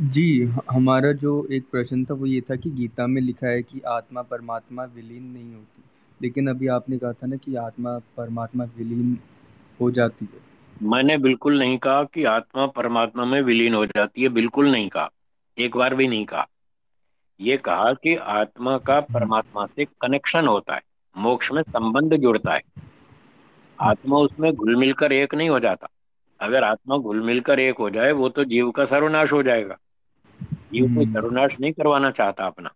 जी 0.00 0.42
हमारा 0.70 1.12
जो 1.12 1.48
एक 1.52 1.64
प्रश्न 1.72 2.04
था 2.04 2.14
वो 2.14 2.26
ये 2.26 2.40
था 2.40 2.56
कि 2.56 2.70
गीता 2.70 3.06
में 3.06 3.22
लिखा 3.22 3.46
है 3.46 3.62
कि 3.62 3.80
आत्मा 3.80 4.22
परमात्मा 4.22 4.84
विलीन 4.84 5.22
नहीं 5.22 5.54
होती। 5.54 5.82
लेकिन 6.22 6.46
अभी 6.50 6.66
आपने 6.66 6.98
कहा 6.98 7.12
था 7.12 7.26
ना 7.26 7.36
कि 7.36 7.56
आत्मा 7.56 7.98
परमात्मा 7.98 8.64
विलीन 8.64 9.18
हो 9.80 9.90
जाती 9.90 10.28
है। 10.34 10.40
मैंने 10.82 11.18
बिल्कुल 11.18 11.58
नहीं 11.58 11.78
कहा 11.78 12.04
कि 12.04 12.24
आत्मा 12.24 12.66
परमात्मा 12.66 13.24
में 13.24 13.42
विलीन 13.42 13.74
हो 13.74 13.86
जाती 13.86 14.22
है 14.22 14.28
बिल्कुल 14.28 14.72
नहीं 14.72 14.88
कहा। 14.88 15.10
एक 15.58 15.76
बार 15.76 15.94
भी 15.94 16.08
नहीं 16.08 16.24
कहा। 16.24 16.48
ये 17.40 17.56
कहा 17.56 17.92
कि 17.92 18.14
आत्मा 18.14 18.78
का 18.78 19.00
परमात्मा 19.00 19.66
से 19.66 19.84
कनेक्शन 19.84 20.46
होता 20.46 20.74
है 20.74 20.82
मोक्ष 21.16 21.52
में 21.52 21.62
संबंध 21.62 22.16
जुड़ता 22.16 22.54
है। 22.54 22.62
आत्मा 23.80 24.16
उसमें 24.16 24.54
घुल 24.54 24.76
मिलकर 24.76 25.12
एक 25.12 25.34
नहीं 25.34 25.48
हो 25.48 25.60
जाता। 25.60 25.86
अगर 26.44 26.64
आत्मा 26.64 26.96
घुल 26.96 27.22
मिलकर 27.22 27.60
एक 27.60 27.78
हो 27.78 27.90
जाए 27.90 28.12
वो 28.12 28.28
तो 28.28 28.44
जीव 28.44 28.70
का 28.70 28.84
सर्वनाश 28.84 29.32
हो 29.32 29.42
जाएगा। 29.42 29.76
जीव 30.42 30.94
कोई 30.94 31.04
हम्म। 31.04 31.14
सर्वनाश 31.14 31.52
नहीं 31.60 31.72
करवाना 31.72 32.10
चाहता 32.10 32.46
अपना। 32.46 32.70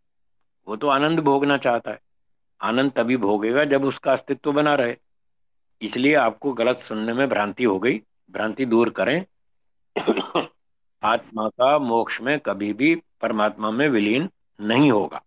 वो 0.68 0.76
तो 0.76 0.88
आनंद 0.88 1.20
भोगना 1.20 1.56
चाहता 1.56 1.90
है। 1.90 1.98
आनंद 2.62 2.92
तभी 2.92 3.16
भोगेगा 3.16 3.64
जब 3.64 3.84
उसका 3.84 4.12
अस्तित्व 4.12 4.52
बना 4.52 4.74
रहे। 4.74 4.96
इसलिए 5.82 6.14
आपको 6.14 6.52
गलत 6.52 6.76
सुनने 6.76 7.12
में 7.12 7.28
भ्रांति 7.28 7.64
हो 7.64 7.78
गई। 7.78 8.02
भ्रांति 8.30 8.66
दूर 8.66 8.90
करें। 8.90 9.24
आत्मा 11.02 11.48
का 11.48 11.78
मोक्ष 11.78 12.20
में 12.20 12.40
कभी 12.40 12.72
भी 12.72 12.94
परमात्मा 13.20 13.70
में 13.70 13.88
विलीन 13.88 14.30
नहीं 14.60 14.92
होगा। 14.92 15.22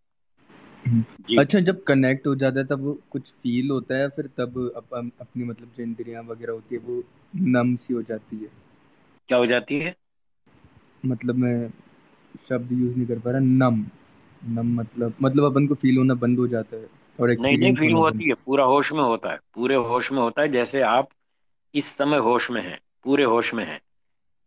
अच्छा 1.39 1.59
जब 1.59 1.83
कनेक्ट 1.83 2.27
हो 2.27 2.35
जाता 2.35 2.59
है 2.59 2.65
तब 2.65 3.01
कुछ 3.11 3.31
फील 3.31 3.69
होता 3.71 3.95
है 3.95 4.07
फिर 4.09 4.27
तब 4.27 4.73
अप, 4.75 5.13
अपनी 5.21 5.43
मतलब 5.43 5.71
जो 5.77 5.83
इंद्रियाँ 5.83 6.23
वगैरह 6.23 6.53
होती 6.53 6.75
है 6.75 6.81
वो 6.81 7.03
नम 7.35 7.75
सी 7.75 7.93
हो 7.93 8.01
जाती 8.01 8.37
है? 8.37 8.47
क्या 9.27 9.37
हो 9.37 9.45
जाती 9.45 9.79
है? 9.79 9.95
मतलब 11.05 11.35
मैं 11.35 11.69
शब्द 12.49 12.71
यूज़ 12.71 12.95
नहीं 12.95 13.07
कर 13.07 13.19
पा 13.19 13.31
रहा 13.31 13.39
नम 13.39 13.85
नम 14.47 14.79
मतलब 14.79 15.13
मतलब 15.21 15.43
अपन 15.43 15.67
को 15.67 15.75
फील 15.75 15.97
होना 15.97 16.13
बंद 16.13 16.39
हो 16.39 16.47
जाता 16.47 16.77
है 16.77 16.87
और 17.19 17.31
नहीं 17.31 17.57
नहीं 17.57 17.73
फील 17.75 17.93
होती 17.93 18.27
है 18.29 18.33
पूरा 18.33 18.63
होश 18.63 18.91
में 18.91 19.01
होता 19.01 19.31
है 19.31 19.39
पूरे 19.53 19.75
होश 19.75 20.11
में 20.11 20.19
होता 20.19 20.41
है 20.41 20.47
जैसे 20.47 20.81
आप 20.81 21.09
इस 21.75 21.85
समय 21.85 22.17
होश 22.17 22.51
में 22.51 22.61
हैं 22.61 22.79
पूरे 23.03 23.23
होश 23.23 23.53
में 23.53 23.65
हैं 23.65 23.81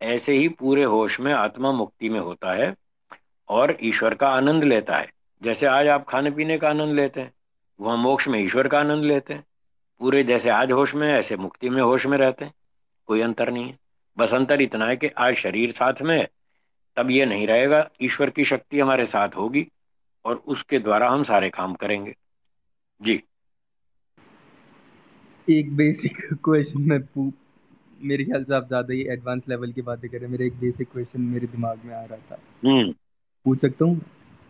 ऐसे 0.00 0.38
ही 0.38 0.48
पूरे 0.48 0.84
होश 0.84 1.20
में 1.20 1.32
आत्मा 1.32 1.72
मुक्ति 1.72 2.08
में 2.08 2.20
होता 2.20 2.52
है 2.52 2.74
और 3.48 3.78
ईश्वर 3.82 4.14
का 4.14 4.28
आनंद 4.28 4.64
लेता 4.64 4.96
है। 4.96 5.12
जैसे 5.44 5.66
आज 5.66 5.86
आप 5.86 6.04
खाने 6.08 6.30
पीने 6.30 6.58
का 6.58 6.68
आनंद 6.68 6.94
लेते 6.94 7.20
हैं 7.20 7.32
वहाँ 7.80 7.96
मोक्ष 7.96 8.28
में 8.28 8.38
ईश्वर 8.40 8.68
का 8.68 8.78
आनंद 8.80 9.04
लेते 9.04 9.34
हैं। 9.34 9.44
पूरे 10.00 10.22
जैसे 10.24 10.50
आज 10.50 10.70
होश 10.72 10.94
में 10.94 11.06
ऐसे 11.08 11.36
मुक्ति 11.36 11.68
में 11.68 11.82
होश 11.82 12.06
में 12.06 12.16
रहते 12.18 12.44
हैं। 12.44 12.52
कोई 13.06 13.20
अंतर 13.20 13.50
नहीं 13.50 13.64
है। 13.64 13.78
बस 14.18 14.34
अंतर 14.34 14.60
इतना 14.60 14.86
है 14.86 14.96
कि 14.96 15.08
आज 15.08 15.34
शरीर 15.34 15.72
साथ 15.72 16.02
में 16.02 16.16
है 16.18 16.28
तब 16.96 17.10
ये 17.10 17.26
नहीं 17.26 17.46
रहेगा 17.46 17.88
ईश्वर 18.02 18.30
की 18.30 18.44
शक्ति 18.44 18.80
हमारे 18.80 19.06
साथ 19.06 19.28
होगी 19.28 19.66
और 20.24 20.36
उसके 20.46 20.78
द्वारा 20.78 21.10
हम 21.10 21.22
सारे 21.22 21.50
काम 21.50 21.74
करेंगे। 21.74 22.14
जी। 23.02 23.22
एक 25.50 25.76
बेसिक 25.76 26.16
क्वेश्चन 26.44 26.80
में 26.80 27.32
मेरे 28.02 28.24
ख्याल 28.24 28.44
से 28.44 28.54
आप 28.54 28.66
ज़्यादा 28.66 28.94
ही 28.94 29.02
एडवांस 29.02 29.42
लेवल 29.48 29.72
की 29.72 29.82
बातें 29.82 30.10
कर 30.10 30.16
रहे 30.16 30.24
हैं। 30.24 30.32
मेरा 30.32 30.44
एक 30.44 30.60
बेसिक 30.60 30.88
क्वेश्चन 30.92 31.20
मेरे 31.20 31.46
दिमाग 31.46 31.80
में 31.84 31.94
आ 31.94 32.04
रहा 32.04 32.18
था। 32.18 32.38
हम्म। 32.64 32.94
पूछ 33.44 33.60
सकता 33.60 33.84
हूँ? 33.84 34.00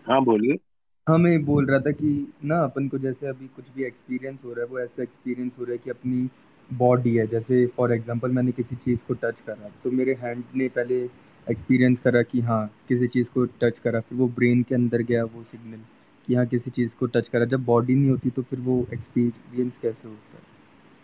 हाँ 0.07 0.25
बोलिए। 0.25 0.59
हाँ 1.07 1.17
मैं 1.19 1.45
बोल 1.45 1.67
रहा 1.67 1.79
था 1.81 1.91
कि 1.91 2.33
ना, 2.45 2.59
अपन 2.65 2.87
को 2.89 2.99
जैसे 2.99 3.27
अभी 3.27 3.47
कुछ 3.47 3.65
भी 3.77 3.85
एक्सपीरियंस 3.85 4.45
हो 4.45 4.53
रहा 4.53 4.61
है, 4.61 4.67
वो 4.71 4.79
ऐसा 4.81 5.03
एक्सपीरियंस 5.03 5.57
हो 5.59 5.65
रहा 5.65 5.73
है 5.73 5.79
कि 5.79 5.91
अपनी 5.91 6.29
बॉडी 6.71 7.15
है। 7.17 7.27
जैसे 7.27 7.67
फॉर 7.67 7.93
एग्जांपल 7.93 8.31
मैंने 8.31 8.53
किसी 8.53 8.77
चीज़ 8.77 9.05
को 9.09 9.15
टच 9.15 9.41
करा 9.47 9.69
तो 9.85 9.91
मेरे 9.91 10.15
हैंड 10.15 10.45
ने 10.57 10.69
पहले 10.69 11.03
एक्सपीरियंस 11.47 11.99
करा 12.01 12.23
कि 12.23 12.41
हाँ 12.41 12.67
किसी 12.89 13.07
चीज़ 13.07 13.29
को 13.31 13.45
टच 13.45 13.79
करा, 13.79 14.01
फिर 14.01 14.19
वो 14.19 14.29
ब्रेन 14.29 14.63
के 14.63 14.75
अंदर 14.75 15.03
गया 15.03 15.25
वो 15.25 15.43
सिग्नल 15.45 15.81
कि 16.27 16.35
हाँ 16.35 16.47
किसी 16.47 16.71
चीज़ 16.71 16.97
को 16.97 17.07
टच 17.07 17.29
करा। 17.29 17.45
जब 17.45 17.65
बॉडी 17.65 17.95
नहीं 17.95 18.11
होती 18.11 18.31
तो 18.31 18.43
फिर 18.43 18.61
वो 18.61 18.87
एक्सपीरियंस 18.93 19.79
कैसे 19.79 20.09
होता 20.09 20.37
है? 20.37 20.43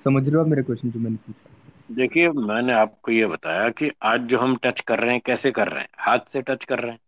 समझ 0.05 0.29
रहे 0.29 0.39
हो 0.39 0.45
मेरा 0.47 0.63
क्वेश्चन 0.63 0.91
जो 0.91 1.01
मैंने 1.01 1.17
पूछा? 1.17 1.51
देखिए, 1.91 2.29
मैंने 2.29 2.73
आपको 2.73 3.13
ये 3.13 3.27
बताया 3.27 3.69
कि 3.69 3.91
आज 4.03 4.21
जो 4.21 4.39
हम 4.39 4.57
टच 4.57 4.81
कर 4.81 4.99
रहे 5.01 5.13
हैं, 5.13 5.21
कैसे 5.27 5.51
कर 5.51 5.69
रहे 5.69 5.81
हैं? 5.81 5.89
हाथ 5.99 6.19
से 6.33 6.43
टच 6.43 6.65
कर 6.65 6.79
रहे 6.79 6.93
हैं। 6.93 6.99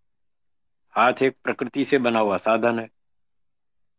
हाथ 0.92 1.12
एक 1.22 1.36
प्रकृति 1.44 1.84
से 1.84 1.98
बना 1.98 2.18
हुआ 2.18 2.36
साधन 2.36 2.78
है। 2.78 2.88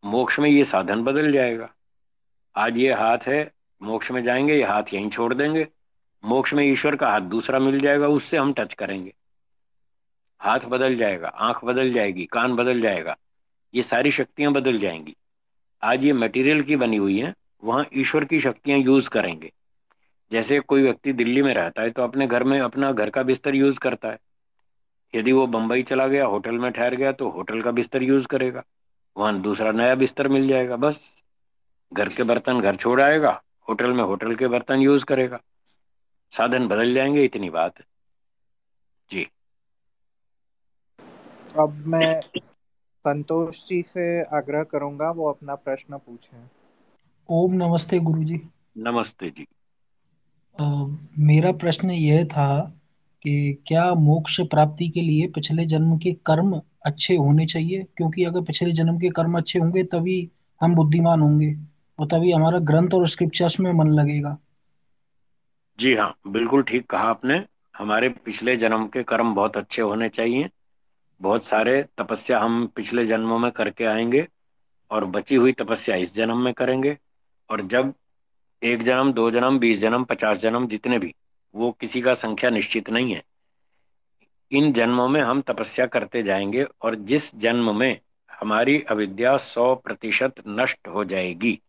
मोक्ष 0.06 0.40
में 0.40 0.50
ये 0.50 0.64
साधन 0.64 1.04
बदल 1.04 1.32
जाएगा। 1.32 1.70
आज 2.56 2.78
ये 2.78 2.94
हाथ 2.94 3.18
है, 3.18 3.52
मोक्ष 3.82 4.12
में 4.12 4.24
जाएँगे, 4.24 4.56
ये 4.56 4.64
हाथ 4.64 4.84
यहीं 4.94 5.10
छोड़ 5.10 5.34
देंगे। 5.34 5.68
मोक्ष 6.26 6.54
में 6.54 6.72
ईश्वर 6.72 6.96
का 6.96 7.10
हाथ 7.10 7.22
दूसरा 7.22 7.60
मिल 7.60 7.80
जाएगा, 7.80 8.08
उससे 8.08 8.38
हम 8.38 8.54
टच 8.54 8.74
करेंगे। 8.74 9.14
हाथ 10.40 10.60
बदल 10.60 10.98
जाएगा, 10.98 11.28
आँख 11.28 11.66
बदल 11.66 11.94
जाएगी, 11.94 12.26
कान 12.26 12.56
बदल 12.56 12.82
जाएगा, 12.82 13.18
ये 13.76 13.82
सारी 13.82 14.12
शक्तियाँ 14.12 14.54
बदल 14.54 14.80
जाएँगी। 14.80 15.16
आज 15.84 16.06
ये 16.06 16.14
मटेरियल 16.14 16.64
की 16.64 16.76
बनी 16.76 16.98
हुई 16.98 17.20
है, 17.20 17.34
वहाँ 17.64 17.88
ईश्वर 17.94 18.26
की 18.26 18.40
शक्तियाँ 18.40 18.80
यूज़ 18.80 19.10
करेंगे। 19.10 19.52
जैसे 20.32 20.60
कोई 20.60 20.82
व्यक्ति 20.82 21.14
दिल्ली 21.14 21.42
में 21.42 21.54
रहता 21.54 21.82
है 21.82 21.90
तो 21.90 22.02
अपने 22.02 22.28
घर 22.28 22.44
में 22.44 22.60
अपना 22.60 22.92
घर 22.92 23.10
का 23.10 23.24
बिस्तर 23.24 23.56
यूज़ 23.56 23.80
करता 23.80 24.10
है। 24.10 24.18
यदि 25.16 25.32
वो 25.32 25.48
बंबई 25.48 25.84
चला 25.84 26.08
गया 26.08 26.26
होटल 26.26 26.56
में 26.56 26.72
ठहर 26.72 26.96
गया 26.96 27.12
तो 27.12 27.30
होटल 27.30 27.62
का 27.62 27.72
बिस्तर 27.72 28.04
यूज़ 28.04 28.28
करेगा। 28.28 28.64
वहाँ 29.18 29.42
दूसरा 29.42 29.72
नया 29.72 29.96
बिस्तर 29.96 30.28
मिल 30.28 30.48
जाएगा 30.48 30.76
बस। 30.76 31.24
घर 31.94 32.10
के 32.10 32.24
बर्तन 32.24 32.62
घर 32.62 32.76
छोड़ 32.76 33.02
आएगा 33.02 33.42
होटल 33.70 33.94
में 33.94 34.04
होटल 34.04 34.36
के 34.36 34.48
बर्तन 34.48 34.80
यूज़ 34.80 35.06
करेगा। 35.06 35.40
साधन 36.32 36.68
बदल 36.68 36.94
जाएँगे 36.94 37.24
इतनी 37.24 37.50
बात। 37.50 37.74
जी। 39.10 39.28
अब 41.60 41.84
मैं 41.88 42.22
संतोष 43.06 43.68
जी 43.68 43.82
से 43.82 44.24
आग्रह 44.24 44.64
करूँगा 44.64 45.12
वो 45.12 45.30
अपना 45.30 45.56
प्रश्न 45.56 45.98
पूछें। 45.98 46.50
ओम 47.30 47.54
नमस्ते 47.54 48.00
गुरुजी। 48.00 48.42
नमस्ते 48.78 49.30
जी। 49.30 49.48
अ, 50.60 50.64
मेरा 51.20 51.52
प्रश्न 51.52 51.90
यह 51.90 52.26
था 52.26 52.80
कि 53.24 53.64
क्या 53.68 53.94
मोक्ष 53.94 54.42
प्राप्ति 54.42 54.90
के 54.90 55.02
लिए 55.02 55.28
पिछले 55.28 55.66
जन्म 55.66 55.98
के 55.98 56.12
कर्म 56.14 56.62
अच्छे 56.86 57.16
होने 57.16 57.46
चाहिए? 57.46 57.84
क्योंकि 57.98 58.24
अगर 58.24 58.42
पिछले 58.42 58.72
जन्म 58.72 59.00
के 59.00 59.10
कर्म 59.10 59.38
अच्छे 59.38 59.60
होंगे, 59.60 59.84
तभी 59.84 60.32
हम 60.62 60.76
बुद्धिमान 60.76 61.20
होंगे 61.20 61.58
और 62.00 62.08
तभी 62.08 62.32
हमारा 62.32 62.60
ग्रंथ 62.60 62.90
और 62.94 63.08
स्क्रिप्चर्स 63.08 63.60
में 63.60 63.74
मन 63.74 63.88
लगेगा। 63.88 64.38
जी 65.80 65.96
हाँ 65.96 66.18
बिल्कुल 66.28 66.64
ठीक 66.64 66.86
कहा 66.90 67.04
आपने। 67.04 67.46
हमारे 67.78 68.10
पिछले 68.10 68.58
जन्म 68.58 68.88
के 68.88 69.04
कर्म 69.04 69.34
बहुत 69.34 69.58
अच्छे 69.58 69.82
होने 69.82 70.10
चाहिए। 70.10 70.50
बहुत 71.22 71.46
सारे 71.46 71.86
तपस्या 71.98 72.40
हम 72.40 72.68
पिछले 72.76 73.06
जन्मों 73.06 73.40
में 73.40 73.52
करके 73.52 73.86
आएँगे 73.86 74.28
और 74.92 75.06
बची 75.06 75.36
हुई 75.36 75.52
तपस्या 75.52 75.96
इस 75.96 76.16
जन्म 76.16 76.38
में 76.38 76.54
करेंगे। 76.54 76.98
और 77.50 77.68
जब 77.68 77.94
एक 78.64 78.84
जन्म, 78.84 79.14
दो 79.14 79.32
जन्म, 79.32 79.60
बीस 79.60 79.80
जन्म, 79.80 80.04
पचास 80.04 80.38
जन्म, 80.38 80.68
जितने 80.68 81.00
भी 81.00 81.16
वो 81.56 81.72
किसी 81.72 82.02
का 82.02 82.14
संख्या 82.14 82.50
निश्चित 82.50 82.90
नहीं 82.90 83.14
है। 83.14 83.24
इन 84.52 84.74
जन्मों 84.74 85.08
में 85.08 85.22
हम 85.22 85.42
तपस्या 85.42 85.86
करते 85.86 86.24
जाएँगे 86.24 86.64
और 86.82 86.96
जिस 86.96 87.36
जन्म 87.36 87.76
में 87.80 88.00
हमारी 88.32 88.82
अविद्या 88.82 89.38
सौ 89.38 89.76
प्रतिशत 89.76 90.34
नष्ट 90.48 90.88
हो 90.88 91.04
जाएगी 91.06 91.60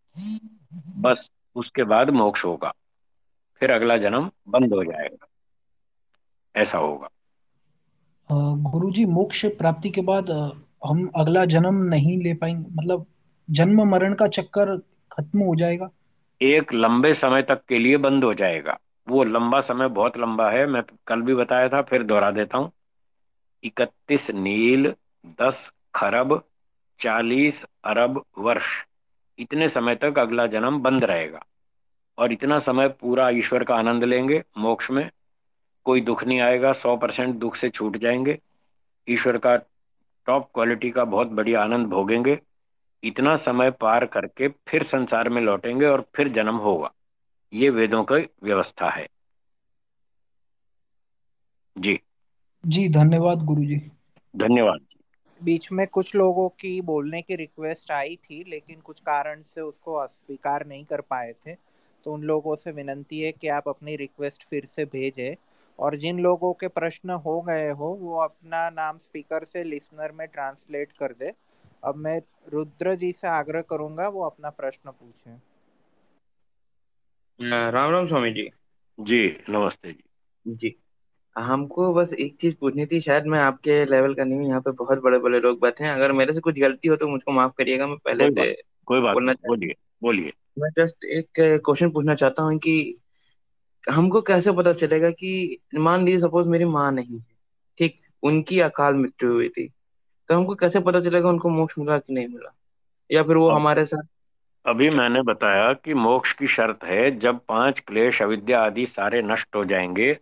बस 0.96 1.30
उसके 1.54 1.84
बाद 1.84 2.10
मोक्ष 2.10 2.44
होगा। 2.44 2.74
फिर 3.60 3.70
अगला 3.70 3.96
जन्म 3.96 4.30
बंद 4.48 4.74
हो 4.74 4.84
जाएगा। 4.84 5.26
ऐसा 6.56 6.78
होगा। 6.78 7.08
गुरु 8.54 8.90
जी 8.90 9.04
मोक्ष 9.04 9.46
प्राप्ति 9.46 9.90
के 9.90 10.00
बाद 10.00 10.30
हम 10.86 11.10
अगला 11.16 11.44
जन्म 11.44 11.74
नहीं 11.74 12.22
ले 12.22 12.34
पाएँगे 12.34 12.70
मतलब 12.70 13.06
जन्म 13.50 13.82
मरण 13.82 14.14
का 14.14 14.26
चक्कर 14.26 14.76
खत्म 15.12 15.38
हो 15.38 15.54
जाएगा? 15.54 15.90
एक 16.42 16.74
लंबे 16.74 17.14
समय 17.14 17.42
तक 17.42 17.64
के 17.68 17.78
लिए 17.78 17.96
बंद 17.96 18.24
हो 18.24 18.34
जाएगा। 18.34 18.78
वो 19.08 19.24
लंबा 19.24 19.60
समय 19.60 19.88
बहुत 19.88 20.16
लंबा 20.16 20.50
है, 20.50 20.66
मैं 20.66 20.82
कल 21.06 21.22
भी 21.22 21.34
बताया 21.34 21.68
था, 21.68 21.82
फिर 21.82 22.02
दोहरा 22.02 22.30
देता 22.30 22.58
हूँ। 22.58 22.72
इकतीस 23.64 24.30
नील, 24.30 24.94
दस 25.26 25.72
खरब, 25.94 26.44
चालीस 26.98 27.66
अरब 27.84 28.24
वर्ष। 28.38 28.66
इतने 29.38 29.68
समय 29.68 29.94
तक 29.94 30.18
अगला 30.18 30.46
जन्म 30.46 30.80
बंद 30.80 31.04
रहेगा। 31.04 31.40
और 32.18 32.32
इतना 32.32 32.58
समय 32.58 32.88
पूरा 32.88 33.28
ईश्वर 33.30 33.64
का 33.64 33.76
आनंद 33.76 34.04
लेंगे 34.04 34.42
मोक्ष 34.58 34.90
में। 34.90 35.10
कोई 35.84 36.00
दुख 36.00 36.24
नहीं 36.24 36.40
आएगा, 36.40 36.72
सौ 36.72 36.96
परसेंट 36.96 37.36
दुख 37.36 37.56
से 37.56 37.68
छूट 37.70 37.96
जाएँगे। 37.96 38.38
ईश्वर 39.08 39.38
का 39.38 39.56
टॉप 40.26 40.50
क्वालिटी 40.54 40.90
का 40.90 41.04
बहुत 41.04 41.28
बढ़िया 41.28 41.62
आनंद 41.62 41.86
भोगेंगे। 41.86 42.40
इतना 43.02 43.36
समय 43.36 43.70
पार 43.70 44.06
करके 44.06 44.48
फिर 44.48 44.82
संसार 44.82 45.28
में 45.28 45.42
लौटेंगे 45.42 45.86
और 45.86 46.04
फिर 46.14 46.28
जन्म 46.28 46.56
होगा। 46.56 46.92
ये 47.54 47.70
वेदों 47.70 48.04
की 48.04 48.28
व्यवस्था 48.42 48.90
है। 48.90 49.06
जी। 51.78 52.00
जी 52.66 52.88
धन्यवाद 52.88 53.38
गुरु 53.38 53.64
जी 53.64 53.76
धन्यवाद 54.36 54.80
जी। 54.90 55.00
बीच 55.42 55.72
में 55.72 55.86
कुछ 55.86 56.14
लोगों 56.14 56.48
की 56.48 56.80
बोलने 56.80 57.22
की 57.22 57.36
रिक्वेस्ट 57.36 57.90
आई 57.90 58.16
थी 58.16 58.44
लेकिन 58.48 58.80
कुछ 58.80 59.00
कारण 59.00 59.42
से 59.42 59.60
उसको 59.60 59.94
अस्वीकार 59.94 60.66
नहीं 60.66 60.84
कर 60.84 61.00
पाए 61.00 61.32
थे। 61.32 61.54
तो 62.04 62.12
उन 62.12 62.22
लोगों 62.22 62.56
से 62.56 62.72
विनंती 62.72 63.20
है 63.20 63.32
कि 63.32 63.48
आप 63.48 63.68
अपनी 63.68 63.96
रिक्वेस्ट 63.96 64.46
फिर 64.48 64.64
से 64.64 64.84
भेजें। 64.84 65.34
और 65.78 65.96
जिन 65.96 66.18
लोगों 66.18 66.52
के 66.52 66.68
प्रश्न 66.68 67.10
हो 67.10 67.40
गए 67.40 67.70
हो 67.70 67.86
वो 67.86 68.16
अपना 68.16 68.70
नाम 68.70 68.98
स्पीकर 68.98 69.44
से 69.44 69.64
लिसनर 69.64 70.12
में 70.12 70.28
ट्रांसलेट 70.28 70.92
कर 70.92 71.12
दे। 71.12 71.32
अब 71.84 71.96
मैं 71.96 72.22
रुद्र 72.48 72.94
जी 72.94 73.12
से 73.12 73.28
आग्रह 73.28 73.62
करूँगा 73.62 74.08
वो 74.08 74.24
अपना 74.24 74.50
प्रश्न 74.50 74.90
पूछें। 74.90 75.40
राम 77.38 77.90
राम 77.92 78.06
स्वामी 78.06 78.30
जी। 78.32 78.48
जी 78.98 79.26
नमस्ते 79.50 79.92
जी। 79.92 80.02
जी। 80.46 80.74
हमको 81.36 81.92
बस 81.94 82.12
एक 82.14 82.36
चीज़ 82.40 82.54
पूछनी 82.56 82.86
थी 82.86 83.00
शायद 83.00 83.24
मैं 83.26 83.38
आपके 83.40 83.84
लेवल 83.86 84.14
का 84.14 84.24
नहीं 84.24 84.38
हूँ 84.38 84.48
यहाँ 84.48 84.60
पे 84.60 84.70
बहुत 84.72 84.98
बड़े 85.02 85.18
बड़े 85.18 85.40
लोग 85.40 85.60
बैठे 85.60 85.84
हैं। 85.84 85.92
अगर 85.92 86.12
मेरे 86.12 86.32
से 86.32 86.40
कुछ 86.40 86.58
गलती 86.58 86.88
हो 86.88 86.96
तो 86.96 87.08
मुझको 87.08 87.32
माफ़ 87.32 87.52
करिएगा 87.58 87.86
मैं 87.86 87.96
पहले 88.04 88.24
कोई 88.24 88.34
से 88.34 88.40
बात 88.42 88.56
कोई 88.86 89.00
बात 89.00 89.14
बोलना 89.14 89.32
बोलिए 89.46 89.74
बोलिए। 90.02 90.32
मैं 90.56 90.70
जस्ट 90.78 91.04
एक 91.06 91.28
क्वेश्चन 91.38 91.90
पूछना 91.90 92.14
चाहता 92.14 92.42
हूँ 92.42 92.58
कि 92.58 92.74
हमको 93.84 94.20
कैसे 94.22 94.52
पता 94.52 94.72
चलेगा 94.72 95.10
कि 95.12 95.58
मान 95.76 96.04
लीजिए 96.04 96.20
सपोज़ 96.20 96.48
मेरी 96.48 96.64
माँ 96.66 96.90
नहीं 96.92 97.18
है 97.18 97.24
ठीक? 97.78 97.96
उनकी 98.22 98.60
अकाल 98.60 98.94
मृत्यु 98.94 99.32
हुई 99.32 99.48
थी 99.48 99.68
तो 100.28 100.34
हमको 100.34 100.54
कैसे 100.54 100.80
पता 100.80 101.00
चलेगा 101.00 101.28
उनको 101.28 101.48
मोक्ष 101.50 101.78
मिला 101.78 101.98
कि 101.98 102.12
नहीं 102.14 102.28
मिला? 102.28 102.54
या 103.10 103.22
फिर 103.22 103.36
वो 103.36 103.50
हमारे 103.50 103.84
साथ 103.86 104.02
अभी 104.64 104.88
मैंने 104.90 105.20
बताया 105.22 105.72
कि 105.74 105.94
मोक्ष 105.96 106.32
की 106.32 106.46
शर्त 106.46 106.84
है 106.84 107.10
जब 107.18 107.38
पाँच 107.48 107.80
क्लेश 107.80 108.20
अविद्या 108.22 108.62
आदि 108.62 108.86
सारे 108.88 109.22
नष्ट 109.24 109.56
हो 109.56 109.64
जाएँगे 109.66 110.12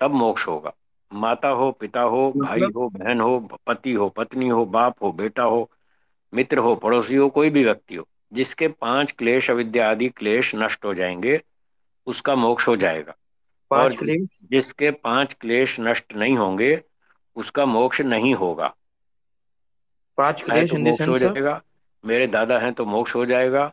तब 0.00 0.14
मोक्ष 0.14 0.46
होगा। 0.48 0.72
माता 1.10 1.48
हो 1.54 1.70
पिता 1.72 2.00
हो 2.06 2.20
भाई 2.38 2.60
मतलब 2.60 2.76
हो 2.76 2.88
बहन 2.90 3.20
हो 3.20 3.38
पति 3.66 3.92
हो 3.92 4.08
पत्नी 4.10 4.48
हो 4.48 4.64
बाप 4.68 5.02
हो 5.02 5.12
बेटा 5.14 5.42
हो 5.44 5.68
मित्र 6.32 6.58
हो 6.58 6.74
पड़ोसी 6.76 7.16
हो 7.16 7.28
कोई 7.30 7.50
भी 7.50 7.64
व्यक्ति 7.64 7.94
हो 7.94 8.06
जिसके 8.32 8.68
पाँच 8.80 9.12
क्लेश 9.12 9.50
अविद्या 9.50 9.90
आदि 9.90 10.08
क्लेश 10.10 10.54
नष्ट 10.54 10.84
हो 10.84 10.94
जाएँगे 10.94 11.40
उसका 12.06 12.34
मोक्ष 12.36 12.68
हो 12.68 12.76
जाएगा। 12.76 13.14
और 13.70 13.92
क्लेश? 13.92 14.40
जिसके 14.44 14.90
पाँच 15.00 15.32
क्लेश 15.34 15.76
नष्ट 15.80 16.14
नहीं 16.14 16.36
होंगे 16.36 16.70
उसका 17.36 17.64
मोक्ष 17.66 18.00
नहीं 18.02 18.34
होगा। 18.34 18.74
पाँच 20.18 20.40
क्लेश 20.42 20.70
तो 20.70 20.78
मोक्ष 20.78 21.08
हो 21.08 21.18
जाएगा। 21.18 21.60
मेरे 22.04 22.26
दादा 22.26 22.58
हैं 22.58 22.72
तो 22.72 22.84
मोक्ष 22.86 23.14
हो 23.14 23.24
जाएगा। 23.26 23.72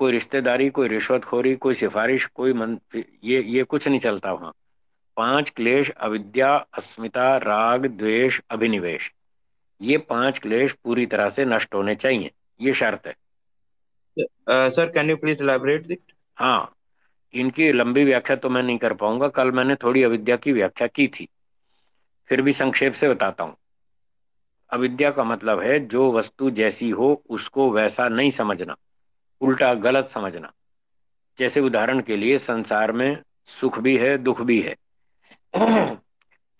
कोई 0.00 0.12
रिश्तेदारी 0.12 0.68
कोई 0.70 0.88
रिश्वतखोरी 0.88 1.54
कोई 1.56 1.74
सिफारिश 1.74 2.26
कोई 2.26 2.52
मन 2.52 2.78
ये 2.96 3.42
ये 3.44 3.62
कुछ 3.64 3.88
नहीं 3.88 3.98
चलता 4.00 4.32
वहाँ। 4.32 4.52
पाँच 5.16 5.50
क्लेश 5.50 5.90
अविद्या 5.90 6.54
अस्मिता 6.74 7.36
राग 7.36 7.86
द्वेष 7.86 8.40
अभिनिवेश। 8.50 9.10
ये 9.80 9.98
पाँच 9.98 10.38
क्लेश 10.38 10.72
पूरी 10.84 11.06
तरह 11.06 11.28
से 11.28 11.44
नष्ट 11.44 11.74
होने 11.74 11.94
चाहिए। 11.94 12.30
ये 12.60 12.72
शर्त 12.74 13.06
है। 13.06 13.14
Sir 14.70 14.90
can 14.90 15.10
you 15.10 15.16
please 15.16 15.42
elaborate 15.44 15.90
it 15.90 16.12
हाँ। 16.36 16.74
इनकी 17.34 17.70
लंबी 17.72 18.04
व्याख्या 18.04 18.36
तो 18.36 18.48
मैं 18.50 18.62
नहीं 18.62 18.78
कर 18.78 18.92
पाऊँगा। 18.94 19.28
कल 19.28 19.50
मैंने 19.52 19.74
थोड़ी 19.74 20.02
अविद्या 20.02 20.36
की 20.36 20.52
व्याख्या 20.52 20.86
की 20.86 21.06
थी। 21.08 21.28
फिर 22.30 22.42
भी 22.42 22.52
संक्षेप 22.52 22.92
से 22.92 23.08
बताता 23.08 23.44
हूँ। 23.44 23.56
अविद्या 24.72 25.10
का 25.10 25.24
मतलब 25.24 25.60
है 25.60 25.86
जो 25.86 26.12
वस्तु 26.12 26.50
जैसी 26.50 26.90
हो 26.90 27.22
उसको 27.30 27.70
वैसा 27.70 28.08
नहीं 28.08 28.30
समझना। 28.30 28.76
उल्टा 29.40 29.74
गलत 29.74 30.06
समझना। 30.06 30.52
जैसे 31.38 31.60
उदाहरण 31.60 32.00
के 32.00 32.16
लिए 32.16 32.38
संसार 32.38 32.92
में 32.92 33.22
सुख 33.46 33.78
भी 33.78 33.96
है 33.98 34.18
दुख 34.18 34.42
भी 34.42 34.60
है। 34.60 34.76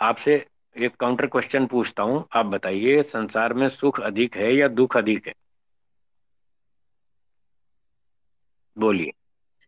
आपसे 0.01 0.47
एक 0.77 0.97
काउंटर 0.97 1.27
क्वेश्चन 1.27 1.67
पूछता 1.67 2.03
हूँ। 2.03 2.27
आप 2.33 2.47
बताइए 2.47 3.03
संसार 3.03 3.55
में 3.55 3.69
सुख 3.69 4.01
अधिक 4.01 4.37
है 4.37 4.57
या 4.57 4.69
दुख 4.69 4.97
अधिक 4.97 5.27
है? 5.27 5.35
बोलिए। 8.79 9.13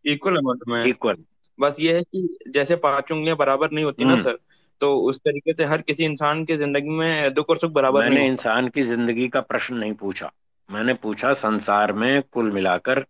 इक्वल 0.05 0.35
अमाउंट 0.35 0.59
में। 0.67 0.85
इक्वल 0.85 1.15
बस 1.59 1.75
ये 1.79 1.95
है 1.95 2.03
कि 2.03 2.37
जैसे 2.47 2.75
पाँच 2.75 3.11
उंगलियाँ 3.11 3.37
बराबर 3.37 3.71
नहीं 3.71 3.85
होती 3.85 4.05
ना 4.05 4.13
हम्म। 4.13 4.23
सर 4.23 4.37
तो 4.81 4.95
उस 4.99 5.19
तरीके 5.19 5.53
से 5.53 5.65
हर 5.65 5.81
किसी 5.81 6.03
इंसान 6.03 6.43
की 6.45 6.57
ज़िंदगी 6.57 6.89
में 6.89 7.33
दुख 7.33 7.49
और 7.49 7.57
सुख 7.57 7.71
बराबर 7.71 8.03
मैंने 8.03 8.27
इंसान 8.27 8.67
की 8.67 8.81
ज़िंदगी 8.81 9.27
का 9.27 9.41
प्रश्न 9.41 9.75
नहीं 9.75 9.93
पूछा। 9.93 10.31
मैंने 10.69 10.93
पूछा 10.93 11.33
संसार 11.33 11.93
में 11.93 12.21
कुल 12.23 12.51
मिलाकर 12.51 13.05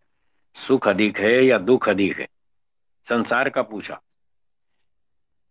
सुख 0.55 0.87
अधिक 0.87 1.19
है 1.19 1.33
या 1.45 1.57
दुख 1.59 1.89
अधिक 1.89 2.19
है? 2.19 2.27
संसार 3.07 3.49
का 3.49 3.61
पूछा। 3.61 3.99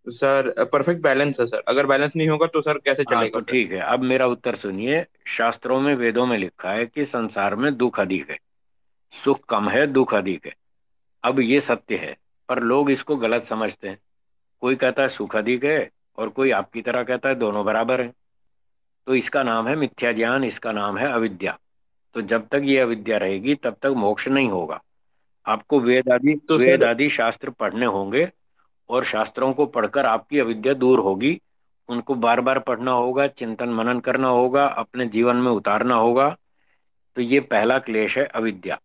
सर 0.06 0.52
परफेक्ट 0.72 1.02
बैलेंस 1.02 1.40
है 1.40 1.46
सर। 1.46 1.62
अगर 1.68 1.86
बैलेंस 1.86 2.12
नहीं 2.16 2.28
होगा 2.28 2.46
तो 2.46 2.60
सर 2.60 2.78
कैसे 2.78 3.02
हाँ 3.02 3.14
चलेगा 3.14 3.38
तो 3.38 3.44
ठीक 3.44 3.72
है। 3.72 3.80
अब 3.82 4.02
मेरा 4.02 4.26
उत्तर 4.26 4.54
सुनिए। 4.54 5.04
शास्त्रों 5.28 5.80
में 5.80 5.94
वेदों 5.94 6.26
में 6.26 6.36
लिखा 6.38 6.70
है 6.70 6.86
कि 6.86 7.04
संसार 7.04 7.54
में 7.54 7.76
दुख 7.76 8.00
अधिक 8.00 8.30
है। 8.30 8.38
सुख 9.12 9.40
कम 9.48 9.68
है 9.68 9.86
दुख 9.86 10.14
अधिक 10.14 10.46
है। 10.46 10.54
अब 11.24 11.40
ये 11.40 11.60
सत्य 11.60 11.96
है 11.96 12.16
पर 12.48 12.62
लोग 12.62 12.90
इसको 12.90 13.16
गलत 13.16 13.42
समझते 13.42 13.88
हैं। 13.88 13.98
कोई 14.62 14.76
कहता 14.76 15.02
है 15.02 15.08
सुख 15.08 15.36
अधिक 15.36 15.64
है 15.64 15.90
और 16.18 16.28
कोई 16.28 16.50
आपकी 16.50 16.82
तरह 16.82 17.02
कहता 17.02 17.28
है 17.28 17.34
दोनों 17.34 17.64
बराबर 17.64 18.00
हैं। 18.00 18.12
तो 19.06 19.14
इसका 19.14 19.42
नाम 19.42 19.68
है 19.68 19.76
मिथ्या 19.76 20.12
ज्ञान 20.12 20.44
इसका 20.44 20.72
नाम 20.72 20.98
है 20.98 21.12
अविद्या। 21.12 21.58
तो 22.14 22.22
जब 22.22 22.46
तक 22.48 22.62
ये 22.64 22.78
अविद्या 22.78 23.18
रहेगी 23.18 23.54
तब 23.54 23.76
तक 23.82 23.94
मोक्ष 23.96 24.28
नहीं 24.28 24.48
होगा। 24.48 24.80
आपको 25.46 25.80
वेद 25.80 26.10
आदि 26.12 26.34
तो 26.48 26.56
वेद 26.58 26.84
आदि 26.84 27.08
शास्त्र 27.08 27.50
पढ़ने 27.50 27.86
होंगे 27.86 28.28
और 28.90 29.04
शास्त्रों 29.04 29.52
को 29.52 29.66
पढ़कर 29.66 30.06
आपकी 30.06 30.38
अविद्या 30.38 30.74
दूर 30.74 30.98
होगी। 30.98 31.40
उनको 31.88 32.14
बार 32.14 32.40
बार 32.40 32.58
पढ़ना 32.58 32.90
होगा 32.90 33.26
चिंतन 33.26 33.68
मनन 33.68 34.00
करना 34.00 34.28
होगा 34.28 34.66
अपने 34.66 35.06
जीवन 35.06 35.36
में 35.36 35.50
उतारना 35.52 35.94
होगा। 35.94 36.36
तो 37.16 37.22
ये 37.22 37.40
पहला 37.40 37.78
क्लेश 37.78 38.18
है 38.18 38.24
अविद्या। 38.24 38.78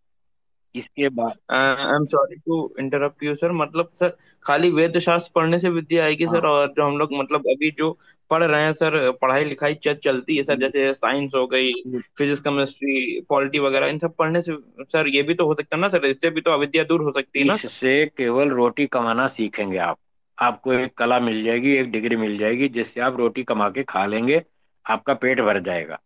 इसके 0.78 1.10
बाद 1.10 1.38
I 1.54 1.96
am 1.96 2.06
sorry 2.06 2.36
to 2.36 2.58
interrupt 2.80 3.24
you 3.24 3.34
sir 3.36 3.52
मतलब 3.52 3.90
सर 3.96 4.16
खाली 4.46 4.70
वेद 4.72 4.98
शास्त्र 5.00 5.32
पढ़ने 5.36 5.60
से 5.60 5.70
विद्या 5.70 6.04
आएगी 6.06 6.24
हाँ। 6.24 6.34
सर 6.34 6.46
और 6.48 6.68
जो 6.68 6.86
हम 6.86 6.98
लोग 6.98 7.14
मतलब 7.14 7.48
अभी 7.52 7.72
जो 7.78 7.92
पढ़ 8.32 8.44
रहे 8.44 8.64
हैं 8.64 8.74
सर 8.74 9.00
पढ़ाई 9.22 9.46
लिखाई 9.46 9.74
च, 9.74 9.96
चलती 10.04 10.38
है 10.38 10.44
सर 10.44 10.60
जैसे 10.60 10.94
साइंस 10.94 11.32
हो 11.36 11.46
गई 11.48 11.72
फिजिक्स 12.18 12.42
केमिस्ट्री 12.42 13.20
पॉलिटी 13.30 13.60
वगैरह 13.60 13.88
इन 13.88 14.00
सब 14.00 14.16
पढ़ने 14.16 14.42
से 14.42 14.58
सर 14.84 15.08
ये 15.08 15.24
भी 15.24 15.34
तो 15.34 15.46
हो 15.46 15.54
सकता 15.54 15.76
है 15.76 15.82
ना 15.82 15.90
सर 15.90 16.06
इससे 16.06 16.30
भी 16.30 16.42
तो 16.42 16.52
अविद्या 16.52 16.84
दूर 16.84 17.02
हो 17.02 17.12
सकती 17.12 17.40
है 17.40 17.46
ना 17.46 17.54
इससे 17.54 18.06
केवल 18.18 18.50
रोटी 18.50 18.88
कमाना 18.88 19.28
सीखेंगे 19.28 19.78
आप। 19.78 19.98
आपको 20.38 20.74
एक 20.74 20.94
कला 20.98 21.20
मिल 21.20 21.44
जाएगी 21.44 21.72
एक 21.72 21.92
डिग्री 21.92 22.16
मिल 22.16 22.38
जाएगी 22.38 22.68
जिससे 22.70 23.02
आप 23.02 23.18
रोटी 23.18 23.44
कमा 23.44 23.70
के 23.70 23.84
खा 23.84 24.06
लेंगे 24.06 24.42
आपका 24.86 25.14
पेट 25.14 25.42
भर 25.42 25.60
जाएगा। 25.62 26.00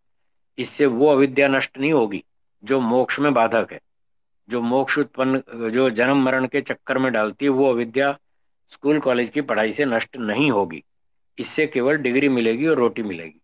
इससे 0.58 0.86
वो 0.86 1.08
अविद्या 1.08 1.48
नष्ट 1.48 1.78
नहीं 1.78 1.92
होगी 1.92 2.22
जो 2.62 2.80
मोक्ष 2.80 3.18
में 3.18 3.32
बाधक 3.34 3.72
है। 3.72 3.80
जो 4.48 4.60
मोक्ष 4.60 4.98
उत्पन्न, 4.98 5.70
जो 5.70 5.88
जन्म 5.90 6.22
मरण 6.22 6.46
के 6.46 6.60
चक्कर 6.60 6.98
में 6.98 7.12
डालती 7.12 7.44
है, 7.44 7.50
वो 7.50 7.68
अविद्या 7.70 8.16
स्कूल 8.72 8.98
कॉलेज 9.00 9.28
की 9.30 9.40
पढ़ाई 9.40 9.72
से 9.72 9.84
नष्ट 9.84 10.16
नहीं 10.16 10.50
होगी। 10.50 10.82
इससे 11.38 11.66
केवल 11.66 11.96
डिग्री 11.96 12.28
मिलेगी 12.28 12.66
और 12.66 12.76
रोटी 12.76 13.02
मिलेगी। 13.02 13.40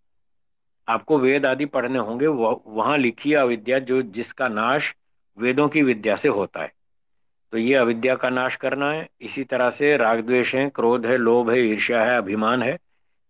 आपको 0.89 1.19
वेद 1.19 1.47
आदि 1.47 1.65
पढ़ने 1.67 1.99
होंगे 1.99 2.27
वहाँ 2.27 2.97
लिखी 2.99 3.33
अविद्या 3.35 3.79
जो 3.79 4.01
जिसका 4.03 4.49
नाश 4.49 4.95
वेदों 5.39 5.69
की 5.69 5.83
विद्या 5.83 6.17
से 6.17 6.29
होता 6.29 6.63
है। 6.63 6.73
तो 7.53 7.59
ये 7.59 7.75
अविद्या 7.75 8.15
का 8.15 8.31
नाश 8.31 8.57
करना 8.57 8.91
है। 8.93 9.09
इसी 9.21 9.45
तरह 9.45 9.71
से 9.71 9.97
राग 9.97 10.21
द्वेष 10.21 10.55
है, 10.55 10.69
क्रोध 10.69 11.07
है, 11.07 11.17
लोभ 11.17 11.51
है, 11.51 11.61
ईर्ष्या 11.61 12.03
है, 12.05 12.17
अभिमान 12.19 12.63
है, 12.63 12.77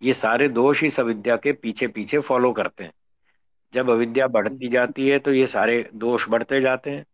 ये 0.03 0.13
सारे 0.13 0.49
दोष 0.49 0.83
इस 0.85 1.01
अविद्या 1.01 1.37
के 1.37 1.53
पीछे 1.53 1.87
पीछे 1.89 2.19
फॉलो 2.19 2.53
करते 2.53 2.85
हैं। 2.85 2.93
जब 3.75 3.91
अविद्या 3.91 4.27
बढ़ती 4.29 4.69
जाती 4.69 5.09
है 5.09 5.19
तो 5.19 5.33
ये 5.33 5.47
सारे 5.47 5.89
दोष 5.95 6.29
बढ़ते 6.29 6.61
जाते 6.61 6.91
हैं। 6.91 7.05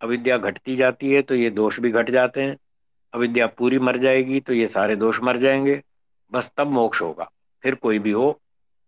अविद्या 0.00 0.36
घटती 0.38 0.76
जाती 0.76 1.12
है 1.12 1.22
तो 1.22 1.34
ये 1.34 1.50
दोष 1.50 1.80
भी 1.80 1.90
घट 1.90 2.10
जाते 2.10 2.42
हैं। 2.42 2.56
अविद्या 3.12 3.46
पूरी 3.48 3.78
मर 3.78 3.96
जाएगी 3.98 4.40
तो 4.40 4.52
ये 4.52 4.66
सारे 4.66 4.96
दोष 4.96 5.20
मर 5.22 5.36
जाएँगे। 5.36 5.80
बस 6.32 6.50
तब 6.56 6.66
मोक्ष 6.70 7.02
होगा 7.02 7.30
फिर 7.64 7.74
कोई 7.74 7.98
भी 7.98 8.10
हो 8.10 8.38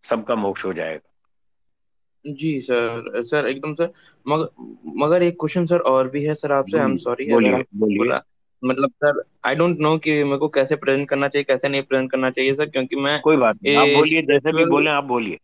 सबका 0.04 0.34
मोक्ष 0.34 0.64
हो 0.64 0.72
जाएगा। 0.72 1.08
जी 2.24 2.60
सर 2.60 3.20
सर 3.22 3.46
एकदम 3.46 3.74
सर 3.74 3.90
मगर 4.26 4.48
मगर 4.96 5.22
एक 5.22 5.36
क्वेश्चन 5.40 5.66
सर 5.66 5.78
और 5.86 6.08
भी 6.08 6.24
है 6.24 6.34
सर 6.34 6.52
आपसे 6.52 6.78
आई 6.78 6.84
एम 6.84 6.96
सॉरी 6.96 7.26
बोलिए 7.26 7.62
बोलिए। 7.74 7.98
बोला 7.98 8.20
मतलब 8.62 8.90
सर 8.96 9.22
आई 9.44 9.54
डोंट 9.54 9.78
नो 9.78 9.96
कि 9.98 10.12
मेरे 10.24 10.38
को 10.38 10.48
कैसे 10.48 10.76
प्रेजेंट 10.76 11.08
करना 11.08 11.28
चाहिए 11.28 11.44
कैसे 11.44 11.68
नहीं 11.68 11.82
प्रेजेंट 11.82 12.10
करना 12.10 12.30
चाहिए 12.30 12.54
सर 12.54 12.68
क्योंकि 12.68 12.96
मैं 12.96 13.20
कोई 13.20 13.36
बात 13.36 13.56
नहीं 13.56 13.76
आप 13.76 13.88
बोलिए 13.88 14.22
जैसे 14.22 14.52
भी 14.52 14.64
बोले 14.64 14.90
आप 14.90 15.04
बोलिए। 15.04 15.38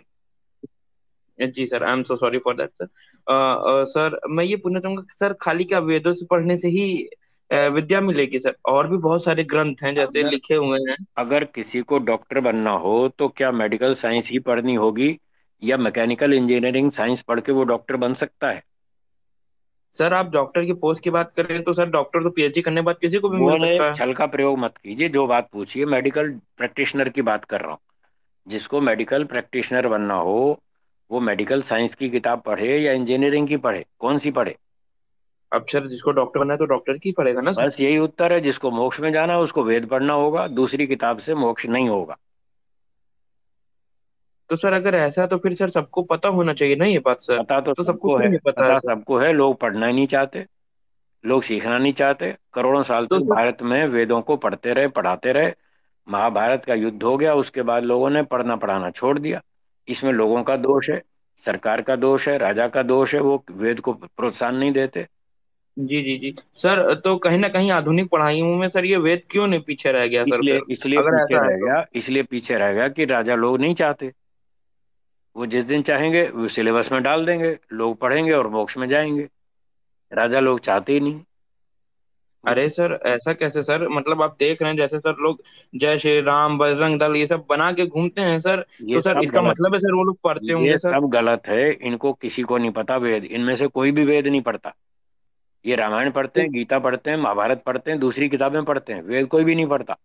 जी 1.39 1.67
sir 1.67 1.85
I 1.85 1.93
am 1.93 2.03
so 2.03 2.17
sorry 2.17 2.39
for 2.39 2.55
that 2.57 2.71
sir 2.73 3.85
sir 3.89 4.19
मैं 4.29 4.45
ये 4.45 4.57
पूछना 4.57 4.81
चाहूँगा 4.81 5.03
सर 5.11 5.33
खाली 5.41 5.65
क्या 5.65 5.79
वेदों 5.81 6.13
से 6.13 6.27
पढ़ने 6.27 6.57
से 6.59 6.69
ही 6.69 6.89
विद्या 7.51 8.01
मिलेगी 8.01 8.39
सर? 8.39 8.55
और 8.67 8.89
भी 8.89 8.97
बहुत 8.99 9.25
सारे 9.25 9.45
ग्रंथ 9.45 9.83
हैं 9.83 9.95
जैसे 9.95 10.19
अगर 10.19 10.31
लिखे 10.31 10.55
हुए 10.55 10.79
हैं। 10.81 10.97
अगर 11.19 11.45
किसी 11.45 11.81
को 11.83 11.99
डॉक्टर 12.01 12.41
बनना 12.41 12.71
हो 12.79 13.09
तो 13.19 13.29
क्या 13.29 13.51
मेडिकल 13.53 13.95
साइंस 13.97 14.31
ही 14.31 14.39
पढ़नी 14.41 14.75
होगी? 14.75 15.19
या 15.63 15.77
मैकेनिकल 15.77 16.33
इंजीनियरिंग 16.33 16.91
साइंस 16.93 17.21
पढ़ 17.23 17.41
के 17.41 17.53
वो 17.53 17.65
डॉक्टर 17.65 17.97
बन 17.97 18.15
सकता 18.15 18.51
है? 18.51 18.63
सर 19.93 20.15
आप 20.15 20.31
डॉक्टर 20.31 20.65
की 20.65 20.73
पोस्ट 20.77 21.03
की 21.05 21.11
बात 21.11 21.33
करें 21.37 21.63
तो 21.63 21.73
सर 21.73 21.87
डॉक्टर 21.91 22.23
तो 22.23 22.31
पीएचडी 22.31 22.63
करने 22.63 22.81
के 22.81 22.85
बाद 22.85 22.99
किसी 22.99 23.19
को 23.19 23.29
भी 23.29 23.39
मिल 23.39 23.59
सकता 23.59 23.85
है। 23.85 23.95
छल 23.95 24.13
का 24.13 24.27
प्रयोग 24.27 24.59
मत 24.59 24.77
कीजिए 24.77 25.09
जो 25.09 25.27
बात 25.27 25.49
पूछिए 25.53 25.85
मेडिकल 25.87 26.31
प्रैक्टिशनर 26.57 27.09
की 27.09 27.23
बात 27.23 27.45
कर 27.45 27.61
रहा 27.61 27.71
हूँ। 27.71 27.79
जिसको 28.47 28.81
मेडिकल 28.81 29.25
प्रैक्टिशनर 29.25 29.89
बनना 29.89 30.15
हो 30.15 30.61
वो 31.11 31.21
मेडिकल 31.21 31.63
साइंस 31.63 31.95
की 31.95 32.09
किताब 32.11 32.41
पढ़े 32.41 32.79
या 32.79 32.93
इंजीनियरिंग 32.93 33.49
की 33.49 33.57
पढ़े? 33.57 33.85
कौन 33.99 34.19
सी 34.19 34.31
पढ़े? 34.31 34.57
अब 35.53 35.67
सर 35.67 35.87
जिसको 35.87 36.13
डॉक्टर 36.13 36.41
बनना 36.41 36.55
है 36.55 36.59
तो 36.59 36.65
डॉक्टर 36.67 36.99
की 36.99 37.13
पढ़ेगा 37.13 37.41
ना 37.41 37.53
सर? 37.53 37.67
बस 37.67 37.81
यही 37.81 37.99
उत्तर 37.99 38.33
है 38.33 38.41
जिसको 38.41 38.71
मोक्ष 38.71 39.01
में 39.01 39.13
जाना 39.13 39.33
है 39.33 39.41
उसको 39.41 39.63
वेद 39.65 39.87
पढ़ना 39.87 40.15
होगा 40.15 40.47
दूसरी 40.49 40.87
किताब 40.87 41.19
से 41.19 41.35
मोक्ष 41.35 41.67
नहीं 41.67 41.89
होगा। 41.89 42.17
तो 44.51 44.57
सर 44.57 44.73
अगर 44.73 44.95
ऐसा 44.95 45.23
है 45.23 45.29
तो 45.29 45.39
फिर 45.39 45.55
सर 45.55 45.71
सबको 45.71 46.03
पता 46.03 46.29
होना 46.29 46.53
चाहिए 46.53 46.77
ना 46.77 46.85
ये 46.85 46.99
बात 46.99 47.21
सर? 47.21 47.39
पता 47.39 47.61
तो 47.61 47.73
तो 47.75 47.83
सबको 47.83 48.17
है 48.17 48.29
नहीं 48.29 48.39
पता 48.39 48.65
है 48.65 48.69
पता 48.69 48.79
सर? 48.79 48.95
सबको 48.95 49.19
है 49.19 49.33
लोग 49.33 49.59
पढ़ना 49.61 49.87
ही 49.87 49.93
नहीं 49.93 50.07
चाहते 50.07 50.47
लोग 51.25 51.43
सीखना 51.43 51.79
नहीं 51.79 51.93
चाहते 51.93 52.37
करोड़ों 52.53 52.83
साल 52.83 53.07
तो 53.07 53.19
तक 53.19 53.25
सर 53.25 53.35
भारत 53.35 53.63
में 53.63 53.87
वेदों 53.87 54.21
को 54.23 54.37
पढ़ते 54.37 54.73
रहे 54.73 54.89
पढ़ाते 54.89 55.33
रहे 55.33 55.53
महाभारत 56.09 56.65
का 56.65 56.75
युद्ध 56.75 57.03
हो 57.03 57.17
गया 57.17 57.35
उसके 57.35 57.63
बाद 57.63 57.85
लोगों 57.85 58.11
ने 58.11 58.23
पढ़ना 58.23 58.57
पढ़ाना 58.57 58.91
छोड़ 58.91 59.19
दिया। 59.19 59.43
इसमें 59.89 60.13
लोगों 60.13 60.43
का 60.43 60.57
दोष 60.57 60.91
है 60.91 61.03
सरकार 61.45 61.83
का 61.83 61.97
दोष 61.97 62.29
है 62.29 62.39
राजा 62.39 62.69
का 62.69 62.83
दोष 62.83 63.15
है 63.15 63.21
वो 63.21 63.45
वेद 63.51 63.81
को 63.81 63.93
प्रोत्साहन 63.93 64.55
नहीं 64.55 64.73
देते। 64.73 65.07
जी 65.79 66.03
जी 66.03 66.19
जी। 66.19 66.35
सर 66.53 66.95
तो 66.95 67.17
कहीं 67.17 67.39
ना 67.39 67.49
कहीं 67.49 67.71
आधुनिक 67.71 68.09
पढ़ाइयों 68.09 68.57
में 68.57 68.69
सर 68.69 68.85
ये 68.85 68.97
वेद 68.97 69.23
क्यों 69.31 69.47
नहीं 69.47 69.61
पीछे 69.61 69.93
रह 69.93 70.07
गया 70.07 70.25
सर? 70.25 70.39
इसलिए 70.39 70.61
इसलिए 70.71 70.99
पीछे 71.01 71.35
रह 71.35 71.57
तो। 71.57 71.67
गया 71.67 71.87
इसलिए 71.95 72.23
पीछे 72.23 72.59
रह 72.59 72.73
गया 72.73 72.89
कि 72.89 73.05
राजा 73.05 73.35
लोग 73.35 73.61
नहीं 73.61 73.75
चाहते। 73.75 74.13
वो 75.37 75.47
जिस 75.47 75.65
दिन 75.65 75.83
चाहेंगे 75.83 76.29
वो 76.29 76.49
सिलेबस 76.49 76.93
में 76.93 77.03
डाल 77.03 77.27
देंगे 77.27 77.59
लोग 77.73 77.99
पढ़ेंगे 77.99 78.33
और 78.33 78.49
मोक्ष 78.49 78.77
में 78.77 78.89
जाएँगे। 78.89 79.29
राजा 80.13 80.41
लोग 80.41 80.61
चाहते 80.61 80.93
ही 80.93 81.01
नहीं। 81.01 81.21
अरे 82.49 82.69
सर 82.71 82.99
ऐसा 83.07 83.33
कैसे 83.33 83.63
सर? 83.63 83.87
मतलब 83.89 84.23
आप 84.23 84.37
देख 84.39 84.63
रहे 84.63 84.71
हैं 84.71 84.77
जैसे 84.77 84.99
सर 84.99 85.17
लोग 85.21 85.43
जय 85.75 85.99
श्री 85.99 86.21
राम 86.21 86.59
बजरंग 86.59 86.99
दल 87.01 87.17
ये 87.17 87.27
सब 87.27 87.45
बना 87.49 87.71
के 87.73 87.87
घूमते 87.87 88.21
हैं 88.21 88.39
सर 88.39 88.65
ये 88.83 88.95
तो 88.95 89.01
सर 89.01 89.23
इसका 89.23 89.43
मतलब 89.43 89.75
है 89.75 89.81
सर 89.81 89.95
वो 89.95 90.05
लोग 90.05 90.19
पढ़ते 90.25 90.53
होंगे 90.53 90.77
सर? 90.79 90.93
सब 90.93 91.09
गलत 91.11 91.47
है 91.47 91.71
इनको 91.73 92.13
किसी 92.13 92.43
को 92.43 92.59
नहीं 92.59 92.71
पता 92.71 92.97
वेद 92.97 93.25
इनमें 93.25 93.55
से 93.55 93.67
कोई 93.69 93.93
भी 93.93 94.05
वेद 94.05 94.27
नहीं 94.29 94.43
पढ़ता। 94.43 94.75
ये 95.65 95.77
रामायण 95.77 96.11
पढ़ते 96.11 96.41
हैं 96.41 96.51
गीता 96.53 96.79
पढ़ते 96.79 97.11
हैं 97.11 97.17
महाभारत 97.17 97.63
पढ़ते 97.67 97.91
हैं 97.91 98.01
दूसरी 98.01 98.29
किताबें 98.29 98.65
पढ़ते 98.65 98.93
हैं 98.93 99.03
वेद 99.03 99.27
कोई 99.27 99.45
भी 99.45 99.55
नहीं 99.55 99.67
पढ़ता। 99.67 99.97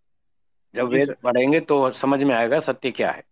जब 0.74 0.88
वेद 0.88 1.14
पढ़ेंगे 1.24 1.60
तो 1.60 1.90
समझ 1.92 2.24
में 2.24 2.34
आएगा 2.36 2.60
सत्य 2.60 2.92
क्या 2.92 3.12
है। 3.12 3.24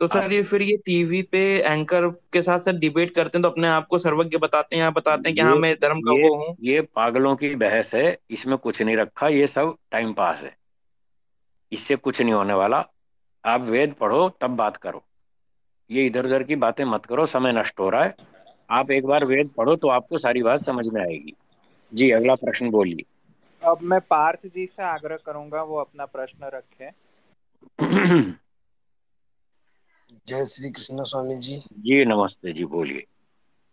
तो 0.00 0.06
सर 0.08 0.32
ये 0.32 0.42
फिर 0.42 0.62
ये 0.62 0.76
टीवी 0.76 1.22
पे 1.22 1.38
एंकर 1.58 2.08
के 2.32 2.42
साथ 2.42 2.60
सर 2.60 2.72
डिबेट 2.72 3.14
करते 3.14 3.38
हैं 3.38 3.42
तो 3.42 3.48
अपने 3.48 3.68
आप 3.68 3.86
को 3.86 3.98
सर्वज्ञ 3.98 4.38
बताते 4.38 4.76
हैं 4.76 4.82
या 4.82 4.90
बताते 4.90 5.28
हैं 5.28 5.34
कि 5.34 5.42
हाँ 5.42 5.56
मैं 5.56 5.74
धर्म 5.74 6.00
का 6.00 6.12
वो 6.12 6.34
हूँ। 6.36 6.56
ये 6.60 6.80
पागलों 6.80 7.36
की 7.36 7.54
बहस 7.54 7.94
है 7.94 8.18
इसमें 8.30 8.58
कुछ 8.58 8.82
नहीं 8.82 8.96
रखा 8.96 9.28
ये 9.28 9.46
सब 9.46 9.76
टाइम 9.90 10.12
पास 10.12 10.42
है। 10.42 10.56
इससे 11.72 11.96
कुछ 11.96 12.20
नहीं 12.20 12.32
होने 12.32 12.54
वाला। 12.54 12.84
आप 13.44 13.60
वेद 13.60 13.94
पढ़ो 13.94 14.28
तब 14.40 14.50
बात 14.50 14.76
करो। 14.76 15.04
ये 15.90 16.06
इधर 16.06 16.26
उधर 16.26 16.42
की 16.42 16.56
बातें 16.56 16.84
मत 16.84 17.06
करो 17.06 17.26
समय 17.26 17.52
नष्ट 17.52 17.80
हो 17.80 17.90
रहा 17.90 18.04
है। 18.04 18.16
आप 18.70 18.90
एक 18.90 19.06
बार 19.06 19.24
वेद 19.24 19.50
पढ़ो 19.56 19.76
तो 19.76 19.88
आपको 19.88 20.18
सारी 20.18 20.42
बात 20.42 20.60
समझ 20.60 20.86
में 20.86 21.02
आएगी। 21.02 21.34
जी 21.94 22.10
अगला 22.10 22.34
प्रश्न 22.34 22.70
बोलिए। 22.70 23.04
अब 23.62 23.78
मैं 23.82 24.00
पार्थ 24.00 24.46
जी 24.46 24.66
से 24.66 24.82
आग्रह 24.82 25.16
करूँगा 25.16 25.62
वो 25.62 25.76
अपना 25.76 26.04
प्रश्न 26.04 26.50
रखें। 26.54 26.90
जय 30.28 30.44
श्री 30.44 30.70
कृष्ण 30.70 31.04
स्वामी 31.04 31.34
जी। 31.34 31.56
जी 31.56 32.04
नमस्ते 32.04 32.52
जी 32.52 32.64
बोलिए। 32.64 33.04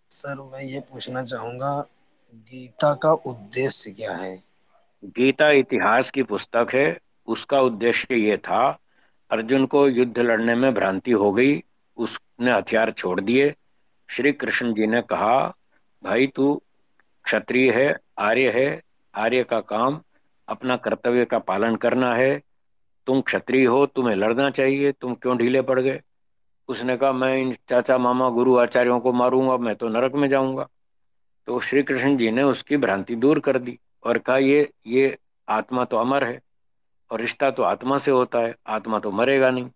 सर 0.10 0.42
मैं 0.42 0.64
ये 0.64 0.80
पूछना 0.80 1.24
चाहूँगा 1.24 1.90
गीता 2.36 2.94
का 2.94 3.14
उद्देश्य 3.14 3.92
क्या 3.92 4.16
है? 4.16 4.44
गीता 5.06 5.52
इतिहास 5.52 6.12
की 6.12 6.24
पुस्तक 6.24 6.68
है। 6.74 6.98
उसका 7.28 7.62
उद्देश्य 7.62 8.16
ये 8.16 8.38
था 8.38 8.80
अर्जुन 9.32 9.66
को 9.66 9.88
युद्ध 9.90 10.20
लड़ने 10.20 10.56
में 10.56 10.74
भ्रांति 10.74 11.12
हो 11.12 11.32
गई। 11.32 11.64
उसने 11.98 12.52
हथियार 12.52 12.92
छोड़ 12.92 13.22
दिए। 13.22 13.56
श्री 14.10 14.32
कृष्ण 14.32 14.74
जी 14.74 14.88
ने 14.88 15.02
कहा 15.02 15.54
भाई 16.04 16.28
तू 16.28 16.62
क्षत्रिय 17.24 17.72
है 17.72 18.00
आर्य 18.18 18.52
है। 18.52 18.82
आर्य 19.16 19.44
का 19.44 19.60
काम 19.60 20.02
अपना 20.48 20.78
कर्तव्य 20.78 21.26
का 21.26 21.40
पालन 21.40 21.76
करना 21.76 22.16
है। 22.16 22.42
तुम 23.08 23.22
क्षत्रिय 23.22 23.66
हो 23.66 23.86
तुम्हें 23.86 24.16
लड़ना 24.16 24.50
चाहिए। 24.50 24.92
तुम 24.92 25.16
क्यों 25.16 25.38
ढीले 25.38 25.62
पड़ 25.62 25.80
गए? 25.80 26.02
उसने 26.70 26.96
कहा, 26.98 27.12
मैं 27.12 27.38
इन 27.38 27.56
चाचा 27.70 27.98
मामा 27.98 28.30
गुरु 28.30 28.56
आचार्यों 28.58 29.00
को 29.00 29.14
मारूँगा, 29.14 29.58
मैं 29.58 29.76
तो 29.76 29.90
नरक 29.90 30.16
में 30.16 30.28
जाऊँगा। 30.30 30.68
तो 31.48 31.60
श्री 31.60 31.84
कृष्ण 31.84 32.16
जी 32.18 32.32
ने 32.32 32.44
उसकी 32.44 32.78
भ्रांति 32.78 33.16
दूर 33.16 33.40
कर 33.40 33.60
दी 33.60 33.78
और 34.04 34.18
कहा, 34.18 34.38
ये 34.38 34.72
ये 34.88 35.18
आत्मा 35.48 35.84
तो 35.86 35.98
अमर 35.98 36.24
है 36.24 36.40
और 37.12 37.22
रिश्ता 37.22 37.50
तो 37.52 37.64
आत्मा 37.64 37.98
से 37.98 38.12
होता 38.12 38.40
है, 38.40 38.56
आत्मा 38.68 39.00
तो 39.00 39.12
मरेगा 39.12 39.50
नहीं। 39.50 39.70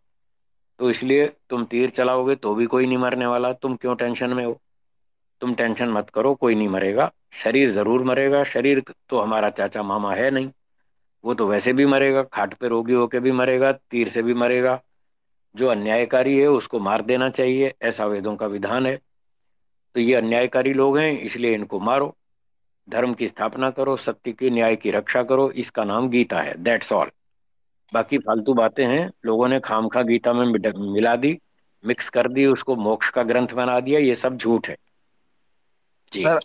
तो 0.79 0.89
इसलिए 0.89 1.27
तुम 1.49 1.63
तीर 1.65 1.89
चलाओगे 1.89 2.35
तो 2.35 2.53
भी 2.55 2.65
कोई 2.65 2.85
नहीं 2.85 2.97
मरने 2.97 3.25
वाला, 3.25 3.51
तुम 3.53 3.75
क्यों 3.75 3.95
टेंशन 3.95 4.33
में 4.33 4.43
हो? 4.45 4.59
तुम 5.41 5.53
टेंशन 5.53 5.89
मत 5.89 6.09
करो, 6.09 6.33
कोई 6.35 6.55
नहीं 6.55 6.67
मरेगा, 6.67 7.11
शरीर 7.33 7.69
ज़रूर 7.71 8.03
मरेगा, 8.03 8.43
शरीर 8.43 8.83
तो 9.09 9.19
हमारा 9.19 9.49
चाचा 9.49 9.83
मामा 9.83 10.13
है 10.13 10.29
नहीं, 10.31 10.49
वो 11.23 11.33
तो 11.33 11.47
वैसे 11.47 11.73
भी 11.73 11.85
मरेगा, 11.85 12.23
खाट 12.23 12.53
पे 12.53 12.67
रोगी 12.67 12.93
होके 12.93 13.19
भी 13.19 13.31
मरेगा, 13.31 13.71
तीर 13.71 14.09
से 14.09 14.23
भी 14.23 14.33
मरेगा 14.33 14.81
जो 15.55 15.67
अन्यायकारी 15.67 16.37
है, 16.37 16.47
उसको 16.47 16.79
मार 16.79 17.01
देना 17.01 17.29
चाहिए, 17.29 17.73
ऐसा 17.81 18.05
वेदों 18.05 18.35
का 18.35 18.45
विधान 18.45 18.85
है। 18.85 18.95
तो 19.95 19.99
ये 19.99 20.15
अन्यायकारी 20.15 20.73
लोग 20.73 20.97
हैं, 20.97 21.11
इसलिए 21.19 21.53
इनको 21.53 21.79
मारो, 21.79 22.15
धर्म 22.87 23.13
की 23.13 23.27
स्थापना 23.27 23.69
करो 23.69 23.95
सत्य 23.97 24.31
की, 24.31 24.49
न्याय 24.49 24.75
की 24.75 24.91
रक्षा 24.91 25.23
करो, 25.23 25.49
इसका 25.51 25.83
नाम 25.83 26.09
गीता 26.09 26.39
है 26.39 26.53
दैट्स 26.63 26.91
ऑल 26.91 27.11
बाकी 27.93 28.17
फालतू 28.17 28.53
बातें 28.53 28.85
हैं, 28.85 29.11
लोगों 29.25 29.47
ने 29.47 29.59
खाम 29.59 29.87
खा 29.87 30.01
गीता 30.01 30.33
में 30.33 30.45
मिला 30.45 31.15
दी 31.15 31.37
मिक्स 31.83 32.09
कर 32.09 32.27
दी, 32.27 32.45
उसको 32.45 32.75
मोक्ष 32.75 33.09
का 33.09 33.23
ग्रंथ 33.23 33.53
बना 33.53 33.79
दिया, 33.79 33.99
ये 33.99 34.15
सब 34.15 34.37
झूठ 34.37 34.69
है। 34.69 34.75
सर 36.13 36.39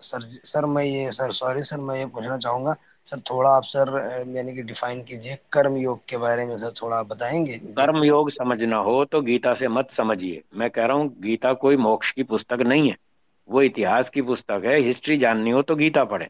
सर 0.00 0.22
सर, 0.22 0.66
मैं 0.66 0.84
ये, 0.84 1.10
सर 1.12 1.32
सॉरी 1.32 1.62
सर, 1.62 1.80
मैं 1.80 1.96
ये 1.96 2.06
पूछना 2.06 2.36
चाहूँगा 2.36 2.74
सर, 3.06 3.20
थोड़ा 3.20 3.50
आप 3.50 3.62
सर 3.62 4.14
यानी 4.36 4.54
कि 4.54 4.62
डिफाइन 4.62 5.02
कीजिए 5.02 5.34
कर्म 5.34 5.76
योग 5.76 6.00
के 6.08 6.16
बारे 6.16 6.46
में, 6.46 6.58
सर, 6.58 6.70
थोड़ा 6.70 7.02
बताएँगे? 7.02 7.58
कर्म 7.58 8.04
योग 8.04 8.30
समझना 8.30 8.76
हो 8.76 9.04
तो 9.04 9.20
गीता 9.20 9.54
से 9.54 9.68
मत 9.68 9.90
समझिए। 9.90 10.42
मैं 10.54 10.70
कह 10.70 10.84
रहा 10.84 10.96
हूँ, 10.96 11.20
गीता 11.20 11.52
कोई 11.52 11.76
मोक्ष 11.76 12.12
की 12.12 12.22
पुस्तक 12.22 12.58
नहीं 12.60 12.88
है। 12.88 12.96
वो 13.48 13.62
इतिहास 13.62 14.10
की 14.10 14.22
पुस्तक 14.22 14.62
है, 14.64 14.80
हिस्ट्री 14.80 15.18
जाननी 15.18 15.50
हो 15.50 15.62
तो 15.62 15.76
गीता 15.76 16.04
पढ़े। 16.04 16.28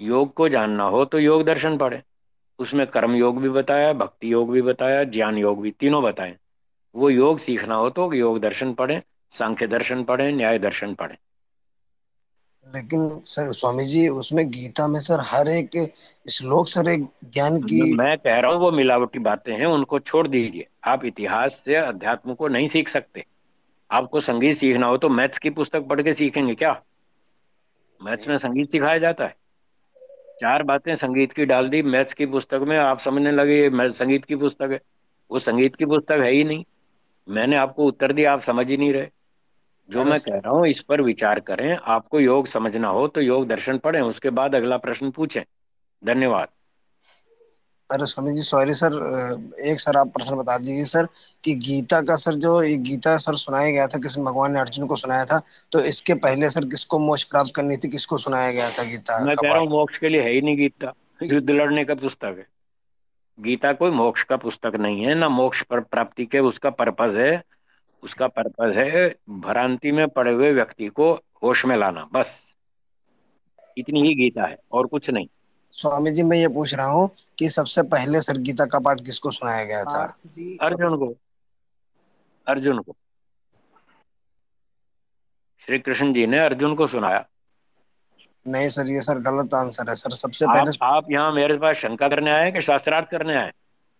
योग 0.00 0.34
को 0.34 0.48
जानना 0.48 0.84
हो 0.84 1.04
तो 1.04 1.18
योग 1.18 1.44
दर्शन 1.44 1.78
पढ़े। 1.78 2.02
उसमें 2.58 2.86
कर्म 2.86 3.14
योग 3.14 3.40
भी 3.40 3.48
बताया, 3.48 3.92
भक्ति 3.92 4.32
योग 4.32 4.50
भी 4.50 4.62
बताया, 4.62 5.04
ज्ञान 5.04 5.38
योग 5.38 5.60
भी 5.60 5.70
तीनों 5.70 6.02
बताए। 6.02 6.36
वो 6.94 7.10
योग 7.10 7.38
सीखना 7.38 7.74
हो 7.74 7.90
तो 7.90 8.12
योग 8.12 8.40
दर्शन 8.40 8.74
पढ़े, 8.74 9.02
सांख्य 9.30 9.66
दर्शन 9.66 10.04
पढ़े, 10.04 10.32
न्याय 10.32 10.58
दर्शन 10.58 10.94
पढ़े। 10.94 11.16
लेकिन 12.66 13.08
सर 13.24 13.52
स्वामी 13.52 13.84
जी 13.84 14.06
उसमें 14.08 14.50
गीता 14.50 14.86
में 14.86 15.00
सर 15.00 15.20
हर 15.22 15.48
एक 15.48 15.70
श्लोक 16.26 16.68
सर 16.68 16.88
एक 16.88 17.06
ज्ञान 17.24 17.60
की 17.62 17.94
मैं 17.94 18.16
कह 18.18 18.38
रहा 18.38 18.50
हूँ, 18.50 18.60
वो 18.60 18.70
मिलावटी 18.70 19.18
बातें 19.18 19.52
हैं, 19.52 19.66
उनको 19.66 19.98
छोड़ 19.98 20.26
दीजिए। 20.28 20.66
आप 20.84 21.04
इतिहास 21.04 21.60
से 21.64 21.74
अध्यात्म 21.76 22.34
को 22.34 22.48
नहीं 22.48 22.66
सीख 22.68 22.88
सकते। 22.88 23.24
आपको 23.90 24.20
संगीत 24.20 24.56
सीखना 24.56 24.86
हो 24.86 24.96
तो 24.96 25.08
मैथ्स 25.08 25.38
की 25.38 25.50
पुस्तक 25.50 25.86
पढ़ 25.86 26.02
के 26.02 26.12
सीखेंगे 26.12 26.54
क्या? 26.54 26.72
मैथ्स 28.00 28.28
में 28.28 28.36
संगीत 28.36 28.70
सिखाया 28.70 28.98
जाता 28.98 29.24
है। 29.24 29.36
चार 30.40 30.62
बातें 30.62 30.94
संगीत 30.94 31.32
की 31.32 31.44
डाल 31.44 31.68
दी, 31.68 31.82
मैथ्स 31.82 32.12
की 32.12 32.26
पुस्तक 32.26 32.64
में 32.68 32.76
आप 32.76 33.00
समझने 33.00 33.32
लगे 33.32 33.92
संगीत 33.92 34.24
की 34.24 34.36
पुस्तक 34.36 34.68
है। 34.72 34.80
वो 35.30 35.38
संगीत 35.38 35.76
की 35.76 35.84
पुस्तक 35.84 36.20
है 36.22 36.30
ही 36.30 36.44
नहीं। 36.44 36.64
मैंने 37.28 37.56
आपको 37.56 37.86
उत्तर 37.86 38.12
दिया, 38.12 38.32
आप 38.32 38.40
समझ 38.40 38.66
ही 38.66 38.76
नहीं 38.76 38.92
रहे। 38.92 39.08
जो 39.88 40.04
मैं 40.04 40.18
कह 40.20 40.36
रहा 40.36 40.52
हूँ 40.52 40.66
इस 40.68 40.80
पर 40.80 41.00
विचार 41.02 41.40
करें 41.40 41.76
आपको 41.76 42.20
योग 42.20 42.46
समझना 42.46 42.88
हो 42.88 43.06
तो 43.08 43.20
योग 43.20 43.46
दर्शन 43.48 43.78
पढ़ें 43.78 44.00
उसके 44.00 44.30
बाद 44.30 44.54
अगला 44.54 44.76
प्रश्न 44.76 45.10
पूछें। 45.10 45.42
धन्यवाद। 46.02 46.48
अरे 47.90 48.06
स्वामी 48.06 48.32
जी 48.34 48.42
सॉरी 48.42 48.74
सर 48.74 48.94
एक 49.66 49.80
सर 49.80 49.96
आप 49.96 50.06
प्रश्न 50.06 50.36
बता 50.36 50.56
दीजिए 50.58 50.84
सर 50.84 51.06
कि 51.44 51.54
गीता 51.54 52.00
का 52.02 52.16
सर 52.16 52.34
जो 52.34 52.62
ये 52.62 52.76
गीता 52.78 53.16
सर 53.16 53.34
सुनाया 53.34 53.70
गया 53.70 53.86
था 53.86 53.98
कृष्ण 53.98 54.24
भगवान 54.24 54.52
ने 54.52 54.60
अर्जुन 54.60 54.86
को 54.86 54.96
सुनाया 54.96 55.24
था 55.24 55.40
तो 55.72 55.80
इसके 55.84 56.14
पहले 56.14 56.50
सर 56.50 56.64
किसको 56.64 56.98
मोक्ष 56.98 57.24
प्राप्त 57.24 57.54
करनी 57.54 57.76
थी 57.76 57.88
किसको 57.88 58.18
सुनाया 58.18 58.52
गया 58.52 58.70
था 58.70 58.82
गीता 58.82 59.24
मैं 59.24 59.36
कह 59.36 59.48
रहा 59.48 59.58
हूँ 59.58 59.68
मोक्ष 59.68 59.98
के 59.98 60.08
लिए 60.08 60.22
है 60.22 60.30
ही 60.30 60.40
नहीं 60.40 60.56
गीता। 60.56 60.92
युद्ध 61.22 61.50
लड़ने 61.50 61.84
का 61.84 61.94
पुस्तक 61.94 62.34
है। 62.38 62.46
गीता 63.38 63.72
कोई 63.72 63.90
मोक्ष 63.90 64.22
का 64.22 64.36
पुस्तक 64.36 64.72
नहीं 64.74 65.04
है 65.04 65.14
ना 65.14 65.28
मोक्ष 65.28 65.62
पर 65.62 65.80
प्राप्ति 65.80 66.26
के 66.26 66.38
उसका 66.38 66.70
पर्पज 66.70 67.16
है 67.16 67.32
उसका 68.04 68.26
पर्पज 68.28 68.76
है 68.78 69.08
भ्रांति 69.40 69.92
में 69.92 70.08
पड़े 70.08 70.32
हुए 70.32 70.52
व्यक्ति 70.52 70.88
को 70.88 71.12
होश 71.42 71.64
में 71.64 71.76
लाना 71.76 72.08
बस। 72.12 72.40
इतनी 73.78 74.00
ही 74.00 74.14
गीता 74.14 74.46
है 74.46 74.56
और 74.72 74.86
कुछ 74.86 75.10
नहीं। 75.10 75.26
स्वामी 75.72 76.10
जी 76.10 76.22
मैं 76.22 76.36
ये 76.36 76.48
पूछ 76.48 76.74
रहा 76.74 76.86
हूँ 76.86 77.08
कि 77.38 77.48
सबसे 77.48 77.82
पहले 77.82 78.20
सर 78.20 78.38
गीता 78.38 78.64
का 78.64 78.78
पाठ 78.78 79.00
किसको 79.00 79.30
सुनाया 79.30 79.64
गया 79.64 79.82
था? 79.84 80.04
अर्जुन 80.60 80.96
को। 80.98 81.14
अर्जुन 82.46 82.78
को। 82.78 82.96
श्री 85.66 85.78
कृष्ण 85.78 86.12
जी 86.12 86.26
ने 86.26 86.38
अर्जुन 86.38 86.74
को 86.74 86.86
सुनाया। 86.86 87.24
नहीं 88.46 88.68
सर 88.68 88.90
ये 88.90 89.00
सर 89.00 89.18
गलत 89.22 89.54
आंसर 89.54 89.88
है 89.90 89.94
सर। 89.96 90.14
सबसे 90.14 90.44
आप, 90.44 90.54
पहले 90.54 90.70
आप 90.82 91.10
यहाँ 91.10 91.32
मेरे 91.32 91.56
पास 91.58 91.76
शंका 91.76 92.08
करने 92.08 92.30
आए 92.30 92.50
कि 92.52 92.60
शास्त्रार्थ 92.60 93.10
करने 93.10 93.36
आए 93.36 93.52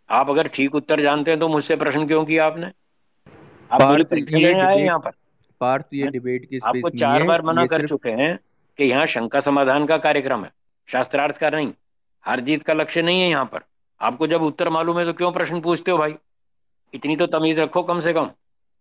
आप 0.09 0.31
अगर 0.31 0.49
ठीक 0.49 0.75
उत्तर 0.75 1.01
जानते 1.01 1.31
हैं 1.31 1.41
तो 1.41 1.49
मुझसे 1.49 1.77
प्रश्न 1.77 2.07
क्यों 2.07 2.25
किया 2.25 2.47
आपने? 2.47 2.71
आप 3.71 3.83
मेरी 3.83 4.85
यहाँ 4.85 4.99
पर। 4.99 5.11
पार्थ 5.61 5.87
ये 5.95 6.07
डिबेट 6.09 6.45
की 6.45 6.59
आपको 6.59 6.91
चार 6.91 7.23
बार 7.23 7.43
मना 7.43 7.67
कर 7.67 7.87
चुके 7.89 8.11
हैं 8.13 8.37
कि 8.79 8.85
यहाँ 8.85 9.07
शंका 9.07 9.41
समाधान 9.41 9.87
का 9.87 9.97
कार्यक्रम 9.99 10.45
है। 10.45 10.51
शास्त्रार्थ 10.89 11.37
का 11.39 11.51
नहीं। 11.51 11.73
हर 12.25 12.41
जीत 12.41 12.63
का 12.63 12.73
लक्ष्य 12.73 13.03
नहीं 13.03 13.21
है 13.21 13.29
यहाँ 13.31 13.45
पर। 13.45 13.61
आपको 14.01 14.27
जब 14.27 14.43
उत्तर 14.43 14.69
मालूम 14.69 14.99
है 14.99 15.05
तो 15.05 15.13
क्यों 15.13 15.33
प्रश्न 15.33 15.61
पूछते 15.61 15.91
हो 15.91 15.99
भाई? 15.99 16.15
इतनी 16.95 17.17
तो 17.17 17.27
तमीज 17.29 17.59
रखो 17.61 17.83
कम 17.83 18.01
से 18.01 18.13
कम। 18.13 18.31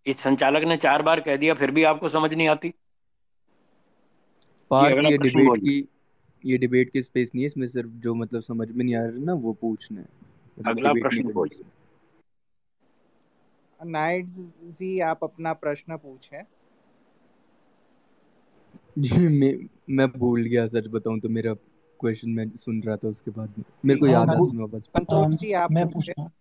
इस 0.06 0.20
संचालक 0.20 0.64
ने 0.64 0.78
चार 0.78 1.02
बार 1.02 1.20
कह 1.20 1.36
दिया 1.38 1.54
फिर 1.54 1.72
भी 1.72 1.84
आपको 1.84 2.10
समझ 2.10 2.34
नहीं 2.34 2.48
आती। 2.48 2.68
ये, 4.72 5.12
ये 5.12 5.18
डिबेट 5.18 5.60
की 5.60 5.88
ये 6.44 6.58
डिबेट 6.58 6.90
की 6.90 7.02
स्पेस 7.02 7.32
नहीं 7.36 7.44
है? 7.44 7.48
इसमें 7.48 7.68
सिर्फ़ 7.68 7.90
जो 8.00 8.14
मतलब 8.16 8.42
समझ 8.42 8.68
में 8.72 8.84
नहीं 8.86 8.96
आ 8.96 9.02
रहा 9.02 9.24
ना 9.26 9.34
वो 9.36 9.54
पूछना 9.54 10.00
है। 10.00 10.08
मतलब 10.60 10.78
अगला 10.78 10.94
प्रश्न 10.94 11.32
बोलिए 11.32 11.64
नाइट 13.86 14.26
जी 14.64 15.00
आप 15.00 15.20
अपना 15.24 15.54
प्रश्न 15.54 15.98
पूछे। 15.98 16.42
जी 19.00 19.18
मैं 19.18 19.70
मैं 19.90 20.12
भूल 20.12 20.42
गया 20.42 20.68
सच 20.68 20.88
बताऊँ 20.88 21.20
तो 21.20 21.30
मेरा 21.30 21.54
क्वेश्चन 22.00 22.30
मैं 22.30 22.50
सुन 22.56 22.82
रहा 22.82 22.96
था 22.96 23.08
उसके 23.08 23.32
बाद। 23.32 23.64
मेरे 23.86 24.00
को 24.00 24.08
याद 24.08 24.30
आया 24.30 24.40
मैं 24.40 24.60
वापस 24.60 25.68
मैं 25.72 25.90
पूछता 25.90 26.32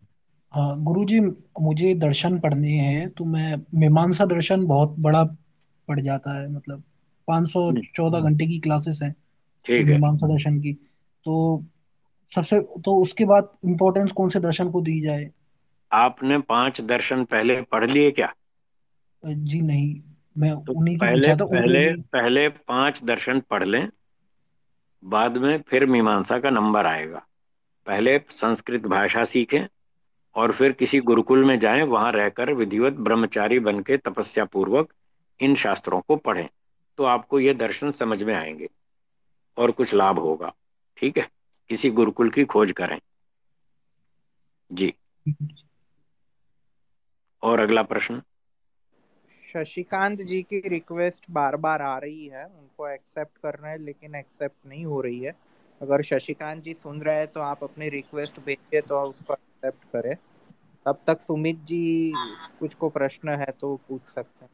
हाँ। 0.53 0.83
गुरु 0.83 1.05
जी 1.05 1.21
मुझे 1.61 1.95
दर्शन 1.95 2.39
पढ़ने 2.39 2.71
हैं 2.71 3.11
तो 3.11 3.25
मैं 3.25 3.57
मीमांसा 3.75 4.27
दर्शन 4.27 4.67
बहुत 4.67 4.97
बड़ा 4.99 5.25
पड़ 5.89 6.01
जाता 6.01 6.41
है 6.41 6.53
मतलब 6.53 6.83
514 7.29 8.19
हम्म। 8.19 8.29
घंटे 8.29 8.47
की 8.47 8.59
क्लासेस 8.59 9.01
हैं 9.03 9.17
मीमांसा 9.85 10.27
दर्शन 10.27 10.61
की। 10.61 10.73
तो 11.25 11.65
सबसे 12.35 12.61
तो 12.61 13.03
उसके 13.03 13.25
बाद 13.25 13.49
इम्पोर्टेंस 13.65 14.13
कौन 14.13 14.29
से 14.29 14.41
दर्शन 14.41 14.71
को 14.71 14.81
दी 14.81 15.01
जाए? 15.01 15.31
आपने 15.93 16.39
पाँच 16.39 16.81
दर्शन 16.81 17.25
पहले 17.25 17.63
पढ़ 17.63 17.91
लिए 17.91 18.11
क्या? 18.11 18.33
जी 19.25 19.61
नहीं 19.61 20.03
मैं 20.39 20.65
तो 20.65 20.73
उन्हीं 20.73 20.97
की 20.97 21.07
पहले 21.07 21.35
पहले 21.35 21.97
पहले 22.13 22.49
पाँच 22.49 23.03
दर्शन 23.05 23.41
पढ़ 23.41 23.65
लें 23.65 23.89
बाद 25.05 25.37
में 25.37 25.63
फिर 25.63 25.87
मीमांसा 25.87 26.39
का 26.39 26.51
नंबर 26.51 26.87
आएगा। 26.87 27.27
पहले 27.87 28.19
संस्कृत 28.31 28.83
भाषा 28.83 29.25
सीखें 29.25 29.67
और 30.35 30.53
फिर 30.53 30.73
किसी 30.73 31.01
गुरुकुल 31.01 31.45
में 31.45 31.59
जाएँ 31.59 31.83
वहाँ 31.83 32.13
रहकर 32.13 32.53
विधिवत 32.53 32.93
ब्रह्मचारी 32.93 33.59
बन 33.59 33.81
के 33.81 33.97
तपस्या 33.97 34.45
पूर्वक 34.45 34.93
इन 35.41 35.55
शास्त्रों 35.55 36.01
को 36.01 36.17
पढ़ें। 36.17 36.49
तो 36.99 37.05
आपको 37.05 37.41
ये 37.41 37.55
दर्शन 37.55 37.91
समझ 37.91 38.23
में 38.23 38.35
आएँगे 38.35 38.69
और 39.57 39.71
कुछ 39.71 39.95
लाभ 39.95 40.19
होगा 40.19 40.53
ठीक 40.97 41.19
है? 41.19 41.29
किसी 41.69 41.91
गुरुकुल 41.91 42.31
की 42.31 42.45
खोज 42.45 42.73
करें। 42.73 42.99
जी। 44.73 44.95
और 47.43 47.61
अगला 47.61 47.83
प्रश्न। 47.85 48.21
शशिकांत 49.43 50.21
जी 50.23 50.41
की 50.45 50.61
रिक्वेस्ट 50.69 51.25
बार 51.31 51.57
बार 51.59 51.83
आ 51.83 51.97
रही 51.99 52.27
है। 52.29 52.45
उनको 52.47 52.89
एक्सेप्ट 52.89 53.39
करना 53.39 53.69
है 53.69 53.79
लेकिन 53.81 54.15
एक्सेप्ट 54.15 54.67
नहीं 54.67 54.85
हो 54.87 55.01
रही 55.01 55.21
है। 55.21 55.35
अगर 55.81 56.03
शशिकांत 56.05 56.63
जी 56.65 56.73
सुन 56.75 57.01
रहे 57.03 57.17
हैं 57.19 57.27
तो 57.29 57.41
आप 57.43 57.65
अपनी 57.65 57.89
रिक्वेस्ट 57.91 58.41
भेजिए 58.41 58.81
तो 58.83 59.01
उसको 59.03 59.33
एक्सेप्ट 59.35 59.85
करें। 59.93 60.15
तब 60.87 60.99
तक 61.07 61.21
सुमित 61.23 61.63
जी 61.65 61.83
कुछ 62.59 62.75
को 62.77 62.89
प्रश्न 62.91 63.37
है 63.41 63.51
तो 63.61 63.75
पूछ 63.89 64.09
सकते 64.09 64.45
हैं। 64.45 64.51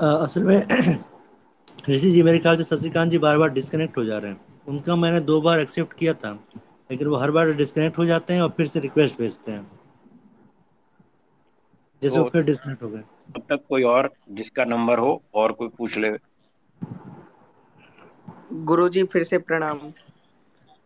असल 0.00 0.42
में 0.42 0.56
ऋषि 1.90 2.10
जी 2.10 2.22
मेरे 2.22 2.38
ख्याल 2.38 2.56
से 2.56 2.64
शशिकांत 2.66 3.10
जी 3.10 3.18
बार 3.18 3.38
बार 3.38 3.50
डिस्कनेक्ट 3.50 3.96
हो 3.98 4.04
जा 4.04 4.18
रहे 4.18 4.30
हैं। 4.30 4.62
उनका 4.68 4.96
मैंने 4.96 5.20
दो 5.22 5.40
बार 5.40 5.60
एक्सेप्ट 5.60 5.92
किया 5.98 6.14
था 6.16 6.32
लेकिन 6.90 7.08
वो 7.08 7.16
हर 7.16 7.30
बार 7.30 7.52
डिस्कनेक्ट 7.54 7.98
हो 7.98 8.04
जाते 8.06 8.34
हैं 8.34 8.40
और 8.42 8.54
फिर 8.56 8.66
से 8.66 8.80
रिक्वेस्ट 8.80 9.18
भेजते 9.18 9.52
हैं। 9.52 9.75
जैसे 12.02 12.18
वो 12.18 12.28
फिर 12.28 12.42
डिस्कनेक्ट 12.42 12.82
हो 12.82 12.88
गए। 12.88 13.02
अब 13.36 13.42
तक 13.42 13.64
कोई 13.68 13.82
और 13.82 14.12
जिसका 14.30 14.64
नंबर 14.64 14.98
हो 14.98 15.22
और 15.34 15.52
कोई 15.52 15.68
पूछ 15.68 15.96
ले। 15.98 16.10
गुरुजी 18.52 19.04
फिर 19.04 19.22
से 19.22 19.38
प्रणाम। 19.38 19.80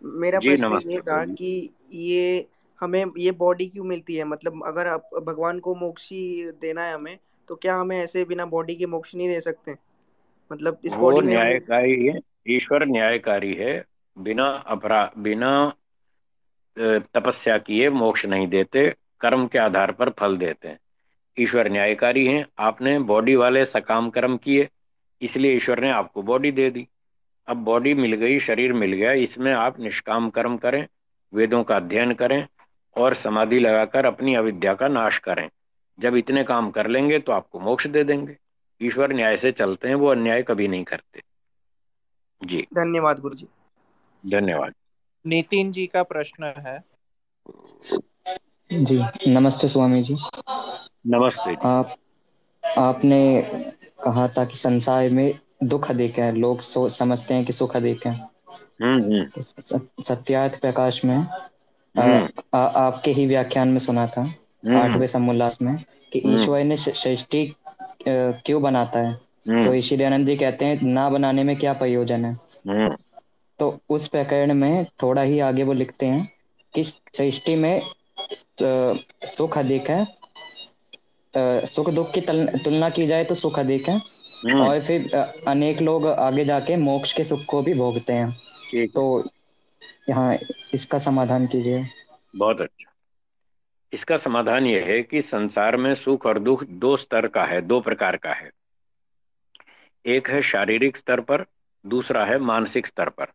मेरा 0.02 0.38
प्रश्न 0.38 0.80
ये 0.86 1.00
था 1.00 1.24
कि 1.24 1.70
ये 1.92 2.46
हमें 2.80 3.04
ये 3.18 3.30
बॉडी 3.30 3.66
क्यों 3.68 3.84
मिलती 3.84 4.14
है? 4.16 4.24
मतलब 4.24 4.62
अगर 4.66 4.86
आप 4.86 5.08
भगवान 5.22 5.58
को 5.58 5.74
मोक्षी 5.74 6.50
देना 6.60 6.84
है 6.84 6.94
हमें 6.94 7.18
तो 7.48 7.56
क्या 7.56 7.76
हमें 7.76 7.98
ऐसे 7.98 8.24
बिना 8.24 8.46
बॉडी 8.46 8.74
के 8.76 8.86
मोक्ष 8.86 9.14
नहीं 9.14 9.28
दे 9.28 9.40
सकते? 9.40 9.74
मतलब 10.50 10.78
इस 10.84 10.94
बॉडी 10.94 11.20
में 11.20 11.32
न्यायकारी 11.34 12.06
है 12.06 12.18
ईश्वर 12.48 12.86
न्यायकारी 12.86 13.52
है 13.54 13.84
बिना 14.16 14.46
अपराध 14.66 15.18
बिना 15.18 15.72
तपस्या 17.14 17.58
किए 17.58 17.90
मोक्ष 17.90 18.24
नहीं 18.26 18.46
देते 18.48 18.88
कर्म 19.20 19.46
के 19.46 19.58
आधार 19.58 19.92
पर 19.92 20.10
फल 20.10 20.36
देते 20.36 20.68
हैं। 20.68 20.78
ईश्वर 21.36 21.68
न्यायकारी 21.70 22.26
हैं। 22.26 22.44
आपने 22.58 22.98
बॉडी 23.04 23.34
वाले 23.36 23.64
सकाम 23.64 24.10
कर्म 24.10 24.36
किए 24.36 24.68
इसलिए 25.22 25.56
ईश्वर 25.56 25.80
ने 25.80 25.90
आपको 25.90 26.22
बॉडी 26.22 26.50
दे 26.52 26.70
दी। 26.70 26.86
अब 27.48 27.56
बॉडी 27.64 27.94
मिल 27.94 28.14
गई 28.14 28.38
शरीर 28.40 28.72
मिल 28.72 28.92
गया 28.92 29.12
इसमें 29.20 29.52
आप 29.52 29.78
निष्काम 29.80 30.28
कर्म 30.30 30.56
करें 30.56 30.86
वेदों 31.32 31.62
का 31.64 31.76
अध्ययन 31.76 32.12
करें 32.14 32.46
और 32.96 33.14
समाधि 33.14 33.58
लगाकर 33.58 34.06
अपनी 34.06 34.34
अविद्या 34.34 34.74
का 34.74 34.88
नाश 34.88 35.18
करें। 35.18 35.48
जब 35.98 36.14
इतने 36.16 36.44
काम 36.44 36.70
कर 36.70 36.86
लेंगे 36.86 37.18
तो 37.18 37.32
आपको 37.32 37.60
मोक्ष 37.60 37.86
दे 37.86 38.04
देंगे। 38.04 38.36
ईश्वर 38.80 39.12
न्याय 39.12 39.36
से 39.36 39.52
चलते 39.52 39.88
हैं 39.88 39.94
वो 39.94 40.06
अन्याय 40.06 40.42
कभी 40.42 40.68
नहीं 40.68 40.84
करते। 40.84 41.22
जी। 42.40 42.66
धन्यवाद 42.74 43.18
गुरु 43.20 43.34
जी 43.34 43.46
धन्यवाद। 44.24 44.74
नितिन 45.24 45.72
जी 45.72 45.86
का 45.86 46.02
प्रश्न 46.02 46.52
है। 46.58 46.78
जी 48.70 49.00
नमस्ते 49.28 49.68
स्वामी 49.68 50.02
जी। 50.02 50.14
नमस्ते 51.06 51.56
आप 51.64 51.96
आपने 52.78 53.42
कहा 54.04 54.28
था 54.28 54.44
कि 54.44 54.56
संसार 54.56 55.10
में 55.10 55.34
दुख 55.64 55.90
अधिक 55.90 56.18
है 56.18 56.36
लोग 56.36 56.60
सोच 56.60 56.92
समझते 56.92 57.34
हैं 57.34 57.44
कि 57.44 57.52
सुख 57.52 57.76
अधिक 57.76 58.06
है। 58.06 58.12
हम्म, 58.82 59.02
हम्म। 59.02 59.24
तो 59.24 60.02
सत्यार्थ 60.02 60.60
प्रकाश 60.60 61.04
में 61.04 61.16
आ, 61.16 62.02
हम्म। 62.02 62.28
आ, 62.54 62.58
आपके 62.58 63.10
ही 63.12 63.26
व्याख्यान 63.26 63.68
में 63.68 63.78
सुना 63.78 64.06
था 64.06 64.22
आठवें 64.76 65.06
समोल्लास 65.06 65.58
में 65.62 65.84
कि 66.12 66.22
ईश्वर 66.26 66.64
ने 66.64 66.76
सृष्टि 66.76 67.54
क्यों 68.08 68.62
बनाता 68.62 68.98
है? 68.98 69.14
तो 69.64 69.74
ईश्वर 69.74 69.98
दयानंद 69.98 70.26
जी 70.26 70.36
कहते 70.36 70.64
हैं 70.64 70.82
ना 70.82 71.08
बनाने 71.10 71.44
में 71.44 71.56
क्या 71.56 71.72
प्रयोजन 71.72 72.24
है? 72.24 72.32
तो 73.58 73.78
उस 73.88 74.08
प्रकरण 74.08 74.54
में 74.54 74.86
थोड़ा 75.02 75.22
ही 75.22 75.40
आगे 75.40 75.62
वो 75.62 75.72
लिखते 75.72 76.06
हैं 76.06 76.32
कि 76.74 76.84
सृष्टि 76.84 77.54
में 77.54 77.82
सुख 79.24 79.58
अधिक 79.58 79.90
है 79.90 80.19
सुख 81.34 81.90
दुख 81.90 82.12
की 82.14 82.20
तुलना 82.20 82.90
की 82.90 83.06
जाए 83.06 83.24
तो 83.24 83.34
सुख 83.34 83.58
अधिक 83.58 83.88
है। 83.88 83.98
हम्म। 84.44 84.60
और 84.60 84.80
फिर 84.80 85.14
अनेक 85.48 85.80
लोग 85.80 86.06
आगे 86.06 86.44
जाके 86.44 86.76
मोक्ष 86.76 87.12
के 87.12 87.24
सुख 87.24 87.44
को 87.44 87.62
भी 87.62 87.74
भोगते 87.74 88.12
हैं। 88.12 88.86
तो 88.88 89.04
यहाँ 90.08 90.34
इसका 90.74 90.98
समाधान 90.98 91.46
कीजिए। 91.46 91.84
बहुत 92.34 92.60
अच्छा। 92.60 92.90
इसका 93.92 94.16
समाधान 94.16 94.66
यह 94.66 94.84
है 94.86 95.00
कि 95.02 95.20
संसार 95.20 95.76
में 95.76 95.94
सुख 95.94 96.26
और 96.26 96.38
दुख 96.38 96.64
दो 96.64 96.96
स्तर 96.96 97.26
का 97.26 97.44
है 97.44 97.60
दो 97.62 97.80
प्रकार 97.80 98.16
का 98.16 98.32
है। 98.32 98.50
एक 100.04 100.28
है 100.28 100.40
शारीरिक 100.42 100.96
स्तर 100.96 101.20
पर 101.20 101.44
दूसरा 101.84 102.24
है 102.24 102.38
मानसिक 102.38 102.86
स्तर 102.86 103.08
पर। 103.08 103.32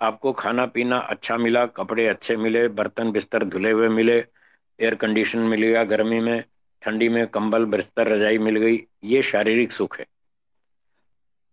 आपको 0.00 0.32
खाना 0.32 0.66
पीना 0.66 0.98
अच्छा 1.10 1.36
मिला 1.36 1.64
कपड़े 1.66 2.06
अच्छे 2.06 2.36
मिले 2.36 2.66
बर्तन 2.68 3.12
बिस्तर 3.12 3.44
धुले 3.44 3.70
हुए 3.70 3.88
मिले 3.88 4.16
एयर 4.18 4.94
कंडीशन 4.94 5.38
मिल 5.38 5.62
गया 5.62 5.84
गर्मी 5.84 6.20
में 6.20 6.44
ठंडी 6.86 7.08
में 7.08 7.26
कंबल, 7.26 7.64
बिस्तर, 7.64 8.08
रजाई 8.08 8.38
मिल 8.38 8.56
गई, 8.56 8.86
ये 9.04 9.22
शारीरिक 9.22 9.72
सुख 9.72 9.98
है। 9.98 10.06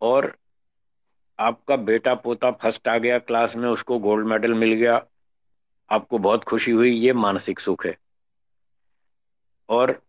और 0.01 0.37
आपका 1.39 1.75
बेटा 1.75 2.15
पोता 2.15 2.51
फ़र्स्ट 2.51 2.87
आ 2.87 2.97
गया 2.97 3.19
क्लास 3.19 3.55
में, 3.55 3.69
उसको 3.69 3.99
गोल्ड 3.99 4.27
मेडल 4.27 4.53
मिल 4.53 4.73
गया, 4.73 5.05
आपको 5.89 6.17
बहुत 6.17 6.43
खुशी 6.43 6.71
हुई, 6.71 6.91
ये 6.91 7.13
मानसिक 7.13 7.59
सुख 7.59 7.85
है। 7.85 7.97
और 9.69 10.01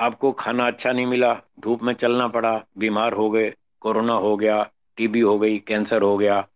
आपको 0.00 0.32
खाना 0.32 0.66
अच्छा 0.66 0.92
नहीं 0.92 1.06
मिला, 1.06 1.42
धूप 1.60 1.82
में 1.82 1.94
चलना 1.94 2.28
पड़ा, 2.28 2.64
बीमार 2.78 3.12
हो 3.12 3.30
गए, 3.30 3.54
कोरोना 3.80 4.12
हो 4.12 4.36
गया, 4.36 4.70
टीबी 4.96 5.20
हो 5.20 5.38
गई, 5.38 5.58
कैंसर 5.58 6.02
हो 6.02 6.18
गया, 6.18 6.48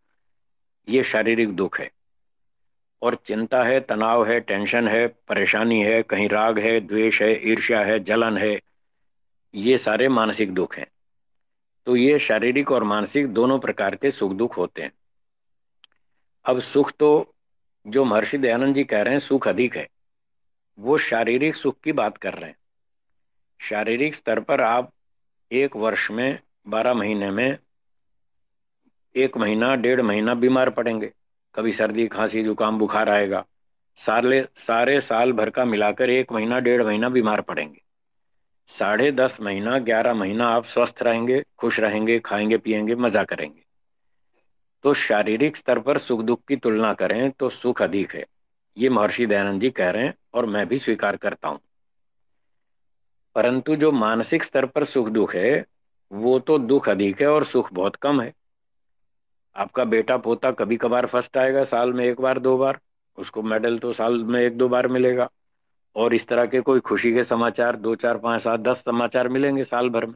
ये 0.89 1.05
शारीरिक 1.05 1.49
दुख 1.49 1.81
है। 1.81 1.91
और 3.05 3.15
चिंता 3.15 3.63
है, 3.65 3.81
तनाव 3.81 4.27
है, 4.27 4.41
टेंशन 4.41 4.89
है, 4.89 5.07
परेशानी 5.07 5.83
है, 5.83 6.03
कहीं 6.03 6.29
राग 6.29 6.59
है, 6.59 6.81
द्वेष 6.81 7.23
है, 7.23 7.51
ईर्ष्या 7.51 7.81
है, 7.81 8.01
जलन 8.01 8.39
है, 8.39 8.61
ये 9.55 9.79
सारे 9.79 10.09
मानसिक 10.09 10.55
दुख 10.55 10.77
हैं। 10.77 10.87
तो 11.87 11.97
ये 11.97 12.19
शारीरिक 12.19 12.73
और 12.73 12.85
मानसिक 12.85 13.29
दोनों 13.29 13.59
प्रकार 13.59 13.97
के 13.97 14.11
सुख 14.11 14.33
दुख 14.33 14.57
होते 14.57 14.83
हैं। 14.83 14.93
अब 16.45 16.59
सुख 16.59 16.93
तो 16.93 17.35
जो 17.87 18.05
महर्षि 18.05 18.39
दयानंद 18.39 18.75
जी 18.75 18.85
कह 18.85 19.03
रहे 19.03 19.13
हैं, 19.13 19.19
सुख 19.19 19.49
अधिक 19.49 19.77
है। 19.77 19.89
वो 20.79 20.99
शारीरिक 20.99 21.55
सुख 21.55 21.81
की 21.85 21.93
बात 21.93 22.17
कर 22.17 22.35
रहे 22.35 22.51
हैं। 22.51 22.57
शारीरिक 23.61 24.15
स्तर 24.15 24.41
पर 24.41 24.61
आप 24.61 24.93
एक 25.53 25.77
वर्ष 25.77 26.11
में, 26.11 26.39
बारह 26.69 26.95
महीने 26.95 27.31
में, 27.31 27.59
एक 29.17 29.37
महीना, 29.37 29.77
डेढ़ 29.77 30.01
महीना 30.01 30.35
बीमार 30.35 30.71
पड़ेंगे। 30.71 31.13
कभी 31.55 31.73
सर्दी, 31.73 32.07
खांसी, 32.07 32.43
जुकाम, 32.43 32.79
बुखार 32.79 33.09
आएगा। 33.09 33.47
सारे 33.97 34.49
सारे 34.57 35.01
साल 35.01 35.33
भर 35.33 35.51
का 35.51 35.65
मिलाकर 35.65 36.11
एक 36.11 36.33
महीना, 36.33 36.59
डेढ़ 36.59 36.83
महीना 36.83 37.09
बीमार 37.09 37.41
पड़ेंगे। 37.41 37.81
साढ़े 38.67 39.13
दस 39.13 39.39
महीना, 39.41 39.79
ग्यारह 39.79 40.15
महीना 40.15 40.49
आप 40.49 40.65
स्वस्थ 40.65 41.03
रहेंगे, 41.03 41.43
खुश 41.59 41.81
रहेंगे, 41.81 42.19
खाएँगे, 42.19 42.57
पिएँगे, 42.57 42.95
मज़ा 42.95 43.25
करेंगे। 43.25 43.61
तो 44.83 44.95
शारीरिक 44.95 45.57
स्तर 45.57 45.79
पर 45.79 45.99
सुख 45.99 46.21
दुख 46.21 46.41
की 46.49 46.57
तुलना 46.57 46.95
करें 46.95 47.31
तो 47.31 47.49
सुख 47.49 47.83
अधिक 47.83 48.15
है। 48.15 48.25
ये 48.79 48.89
महर्षि 48.89 49.27
दयानंद 49.27 49.61
जी 49.61 49.71
कह 49.71 49.91
रहे 49.91 50.05
हैं 50.05 50.15
और 50.35 50.47
मैं 50.47 50.69
भी 50.69 50.79
स्वीकार 50.79 51.17
करता 51.17 51.49
हूँ। 51.49 51.61
परंतु 53.35 53.77
जो 53.77 53.93
मानसिक 53.93 54.45
स्तर 54.45 54.67
पर 54.67 54.85
सुख 54.85 55.09
दुख 55.09 55.35
है, 55.35 55.65
वो 56.13 56.39
तो 56.39 56.59
दुख 56.59 56.89
अधिक 56.89 57.21
है 57.21 57.29
और 57.29 57.45
सुख 57.45 57.73
बहुत 57.73 57.97
कम 57.97 58.21
है। 58.21 58.33
आपका 59.57 59.85
बेटा 59.85 60.17
पोता 60.17 60.51
कभी 60.51 60.77
कभार 60.77 61.07
फ़र्स्ट 61.07 61.37
आएगा, 61.37 61.65
साल 61.65 61.93
में 61.93 62.05
एक 62.05 62.21
बार, 62.21 62.39
दो 62.39 62.59
बार। 62.59 62.81
उसको 63.17 63.43
मेडल 63.43 63.79
तो 63.79 63.93
साल 63.93 64.25
में 64.25 64.41
एक, 64.41 64.59
दो 64.59 64.69
बार 64.69 64.89
मिलेगा। 64.89 65.31
और 65.97 66.15
इस 66.15 66.27
तरह 66.27 66.47
के 66.47 66.61
कोई 66.61 66.81
खुशी 66.81 67.15
के 67.15 67.23
समाचार, 67.23 67.77
दो, 67.77 67.95
चार, 67.95 68.19
पाँच, 68.19 68.43
सात, 68.43 68.61
दस 68.61 68.77
समाचार 68.77 69.29
मिलेंगे 69.29 69.65
साल 69.65 69.91
भर 69.91 70.07
में। 70.07 70.15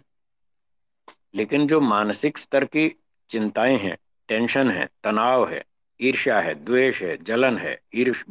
लेकिन 1.35 1.67
जो 1.67 1.81
मानसिक 1.81 2.39
स्तर 2.39 2.65
की 2.65 3.01
चिंताएँ 3.31 3.79
हैं, 3.79 3.99
टेंशन 4.29 4.71
है, 4.71 4.89
तनाव 5.05 5.49
है, 5.49 5.65
ईर्ष्या 6.01 6.41
है, 6.41 6.65
द्वेष 6.65 7.03
है, 7.03 7.17
जलन 7.23 7.59
है 7.59 7.81
ईर्ष 7.95 8.25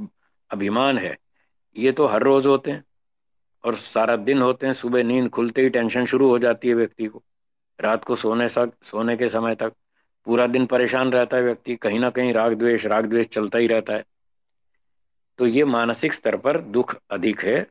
अभिमान 0.51 0.97
है, 0.97 1.17
ये 1.77 1.91
तो 1.91 2.05
हर 2.05 2.21
रोज 2.21 2.47
होते 2.47 2.71
हैं। 2.71 2.83
और 3.65 3.75
सारा 3.75 4.15
दिन 4.15 4.41
होते 4.41 4.65
हैं, 4.65 4.73
सुबह 4.73 5.03
नींद 5.03 5.29
खुलते 5.29 5.61
ही 5.61 5.69
टेंशन 5.69 6.05
शुरू 6.05 6.27
हो 6.27 6.39
जाती 6.39 6.67
है 6.67 6.73
व्यक्ति 6.73 7.05
को। 7.05 7.23
रात 7.81 8.03
को 8.03 8.15
सोने 8.15 8.49
सक, 8.49 8.71
सोने 8.83 9.17
के 9.17 9.29
समय 9.29 9.55
तक। 9.55 9.73
पूरा 10.27 10.47
दिन 10.47 10.65
परेशान 10.65 11.11
रहता 11.11 11.37
है 11.37 11.43
व्यक्ति, 11.43 11.75
कहीं 11.75 11.99
ना 11.99 12.09
कहीं 12.09 12.33
राग 12.33 12.53
द्वेष 12.53 12.85
राग 12.85 13.05
द्वेष 13.05 13.27
चलता 13.27 13.57
ही 13.57 13.67
रहता 13.67 13.93
है। 13.93 14.03
तो 15.37 15.47
ये 15.47 15.65
मानसिक 15.65 16.13
स्तर 16.13 16.35
पर 16.35 16.59
दुख 16.61 16.95
अधिक 17.11 17.41
है 17.41 17.67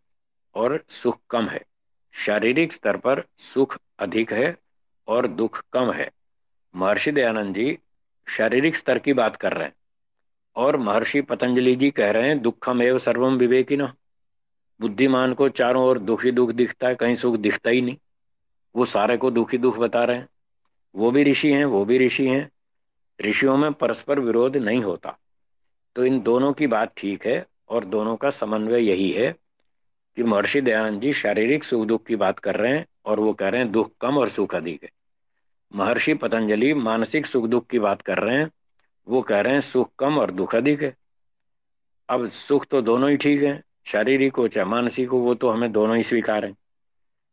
और 0.54 0.84
सुख 0.88 1.18
कम 1.30 1.48
है। 1.48 1.64
शारीरिक 2.12 2.72
स्तर 2.72 2.96
पर 2.96 3.22
सुख 3.38 3.78
अधिक 3.98 4.32
है 4.32 4.56
और 5.08 5.26
दुख 5.26 5.62
कम 5.72 5.92
है। 5.92 6.10
महर्षि 6.74 7.12
दयानंद 7.12 7.54
जी 7.54 7.78
शारीरिक 8.28 8.76
स्तर 8.76 8.98
की 8.98 9.12
बात 9.12 9.36
कर 9.36 9.52
रहे 9.52 9.64
हैं 9.64 9.74
और 10.56 10.76
महर्षि 10.76 11.20
पतंजलि 11.20 11.74
जी 11.74 11.90
कह 11.90 12.10
रहे 12.10 12.28
हैं 12.28 12.42
दुखम 12.42 12.82
एवं 12.82 12.98
सर्वम 12.98 13.36
विवेकी 13.36 13.76
न 13.76 13.92
बुद्धिमान 14.80 15.34
को 15.34 15.48
चारों 15.48 15.84
ओर 15.84 15.98
दुखी 15.98 16.30
दुख 16.30 16.50
दिखता 16.50 16.88
है, 16.88 16.94
कहीं 16.94 17.14
सुख 17.14 17.36
दिखता 17.36 17.70
ही 17.70 17.80
नहीं। 17.80 17.96
वो 18.74 18.84
सारे 18.84 19.16
को 19.16 19.30
दुखी 19.30 19.58
दुख 19.58 19.78
बता 19.78 20.04
रहे 20.04 20.16
हैं। 20.16 20.28
वो 20.96 21.10
भी 21.10 21.22
ऋषि 21.22 21.52
हैं, 21.52 21.64
वो 21.64 21.84
भी 21.84 21.98
ऋषि 21.98 22.28
हैं। 22.28 22.50
ऋषियों 23.20 23.56
में 23.56 23.72
परस्पर 23.72 24.20
विरोध 24.20 24.56
नहीं 24.56 24.80
होता। 24.80 25.18
तो 25.96 26.04
इन 26.04 26.20
दोनों 26.20 26.52
की 26.52 26.66
बात 26.66 26.92
ठीक 26.96 27.26
है 27.26 27.46
और 27.68 27.84
दोनों 27.84 28.16
का 28.16 28.30
समन्वय 28.30 28.82
यही 28.82 29.10
है 29.10 29.36
कि 30.16 30.22
महर्षि 30.22 30.60
दयानंद 30.60 31.00
जी 31.00 31.12
शारीरिक 31.12 31.64
सुख 31.64 31.86
दुख 31.86 32.06
की 32.06 32.16
बात 32.16 32.38
कर 32.38 32.56
रहे 32.56 32.76
हैं 32.76 32.86
और 33.04 33.20
वो 33.20 33.32
कह 33.32 33.48
रहे 33.48 33.60
हैं, 33.60 33.72
दुख 33.72 33.90
कम 34.00 34.18
और 34.18 34.28
सुख 34.28 34.54
अधिक 34.54 34.82
है। 34.82 34.90
महर्षि 35.76 36.14
पतंजलि 36.14 36.74
मानसिक 36.74 37.26
सुख 37.26 37.46
दुख 37.46 37.66
की 37.66 37.78
बात 37.78 38.02
कर 38.02 38.18
रहे 38.18 38.36
हैं, 38.36 38.50
वो 39.08 39.22
कह 39.22 39.40
रहे 39.40 39.52
हैं, 39.52 39.60
सुख 39.60 39.90
कम 39.98 40.18
और 40.18 40.30
दुख 40.30 40.54
अधिक 40.54 40.82
है। 40.82 40.94
अब 42.08 42.28
सुख 42.28 42.66
तो 42.66 42.82
दोनों 42.82 43.10
ही 43.10 43.16
ठीक 43.16 43.42
है, 43.42 43.62
शारीरिक 43.86 44.36
हो 44.36 44.48
चाहे 44.48 44.66
मानसिक 44.66 45.08
हो, 45.08 45.18
वो 45.18 45.34
तो 45.34 45.48
हमें 45.48 45.72
दोनों 45.72 45.96
ही 45.96 46.02
स्वीकार। 46.02 46.44
है 46.44 46.54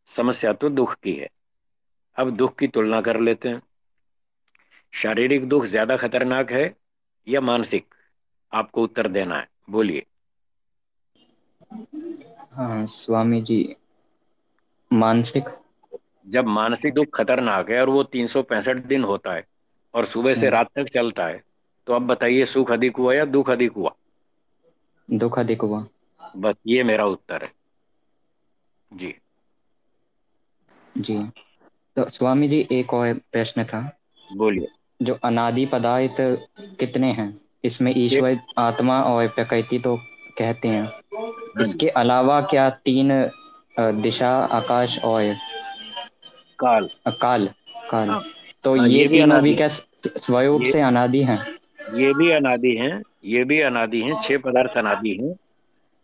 समस्या 0.07 0.53
तो 0.53 0.69
दुख 0.69 0.95
की 0.95 1.13
है। 1.13 1.29
अब 2.17 2.29
दुख 2.35 2.55
की 2.59 2.67
तुलना 2.67 3.01
कर 3.01 3.19
लेते 3.19 3.49
हैं। 3.49 3.61
शारीरिक 4.93 5.47
दुख 5.49 5.65
ज़्यादा 5.65 5.97
खतरनाक 5.97 6.51
है 6.51 6.63
या 7.27 7.41
मानसिक? 7.43 7.85
आपको 8.51 8.83
उत्तर 8.83 9.07
देना 9.09 9.37
है 9.37 9.47
बोलिए। 9.69 10.05
हाँ 12.53 12.85
स्वामी 12.87 13.41
जी 13.41 13.59
मानसिक? 14.91 15.49
जब 16.27 16.45
मानसिक 16.47 16.93
दुख 16.93 17.07
खतरनाक 17.13 17.69
है 17.69 17.79
और 17.81 17.89
वो 17.89 18.03
तीन 18.05 18.27
सौ 18.27 18.41
पैंसठ 18.43 18.77
दिन 18.85 19.03
होता 19.03 19.33
है 19.33 19.45
और 19.93 20.05
सुबह 20.05 20.33
से 20.33 20.45
हाँ। 20.45 20.51
रात 20.51 20.69
तक 20.75 20.89
चलता 20.93 21.25
है 21.27 21.41
तो 21.87 21.93
अब 21.93 22.07
बताइए 22.07 22.45
सुख 22.45 22.71
अधिक 22.71 22.97
हुआ 22.97 23.13
या 23.13 23.25
दुख 23.27 23.49
अधिक 23.49 23.71
हुआ? 23.71 23.95
दुख 25.09 25.39
अधिक 25.39 25.61
हुआ। 25.61 25.85
बस 26.37 26.55
ये 26.67 26.83
मेरा 26.83 27.05
उत्तर 27.07 27.43
है। 27.43 27.51
जी। 28.91 29.13
जी। 30.95 31.17
तो 31.95 32.05
स्वामी 32.09 32.47
जी 32.47 32.67
एक 32.71 32.93
और 32.93 33.13
प्रश्न 33.13 33.63
था। 33.63 33.97
बोलिए। 34.35 34.67
जो 35.01 35.17
अनादि 35.23 35.65
पदार्थ 35.65 36.15
कितने 36.79 37.11
हैं? 37.11 37.41
इसमें 37.65 37.93
ईश्वर 37.97 38.39
आत्मा 38.57 39.01
और 39.03 39.27
प्रकृति 39.27 39.79
तो 39.79 39.95
कहते 40.37 40.67
हैं। 40.67 40.83
हम्म। 40.83 41.61
इसके 41.61 41.87
अलावा 41.87 42.41
क्या 42.41 42.69
तीन 42.69 43.31
दिशा 43.79 44.29
आकाश 44.29 44.99
और 44.99 45.35
काल। 46.59 46.89
काल? 47.21 47.49
काल। 47.91 48.09
हाँ। 48.09 48.21
तो 48.63 48.75
हाँ, 48.77 48.87
ये, 48.87 48.99
ये 48.99 49.07
भी 49.41 49.55
क्या 49.55 49.67
स्वरूप 49.67 50.61
से 50.61 50.81
अनादि 50.81 51.23
हैं? 51.23 51.39
ये 51.93 52.13
भी 52.13 52.31
अनादि 52.31 52.75
हैं 52.75 53.01
ये 53.25 53.43
भी 53.43 53.59
अनादि 53.61 54.01
हैं 54.01 54.21
छह 54.21 54.37
पदार्थ 54.37 54.77
अनादि 54.77 55.17
हैं। 55.21 55.33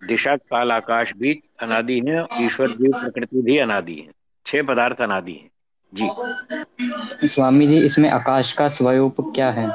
दिशा 0.01 0.35
काल 0.35 0.71
आकाश 0.71 1.13
भी 1.17 1.33
अनादि 1.59 2.01
है 2.07 2.25
ईश्वर 2.41 2.69
जीव 2.71 2.91
प्रकृति 2.91 3.41
भी 3.41 3.57
अनादि 3.57 3.95
है। 3.95 4.07
छह 4.45 4.63
पदार्थ 4.63 5.01
अनादि 5.01 5.31
हैं। 5.31 5.49
जी। 5.93 7.27
स्वामी 7.27 7.67
जी 7.67 7.77
इसमें 7.77 8.09
आकाश 8.09 8.51
का 8.53 8.67
स्वरूप 8.67 9.15
क्या 9.35 9.49
है? 9.51 9.67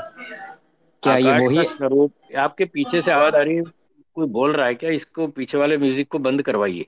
क्या 1.02 1.16
ये 1.16 1.38
वही 1.38 1.62
स्वरूप? 1.64 2.12
आपके 2.38 2.64
पीछे 2.64 3.00
से 3.00 3.12
आवाज़ 3.12 3.34
आ 3.34 3.42
रही 3.42 3.56
है। 3.56 3.62
कोई 4.16 4.26
बोल 4.26 4.52
रहा 4.52 4.66
है 4.66 4.74
क्या? 4.74 4.90
इसको 4.90 5.26
पीछे 5.26 5.58
वाले 5.58 5.76
म्यूज़िक 5.76 6.08
को 6.08 6.18
बंद 6.18 6.42
करवाइए। 6.42 6.86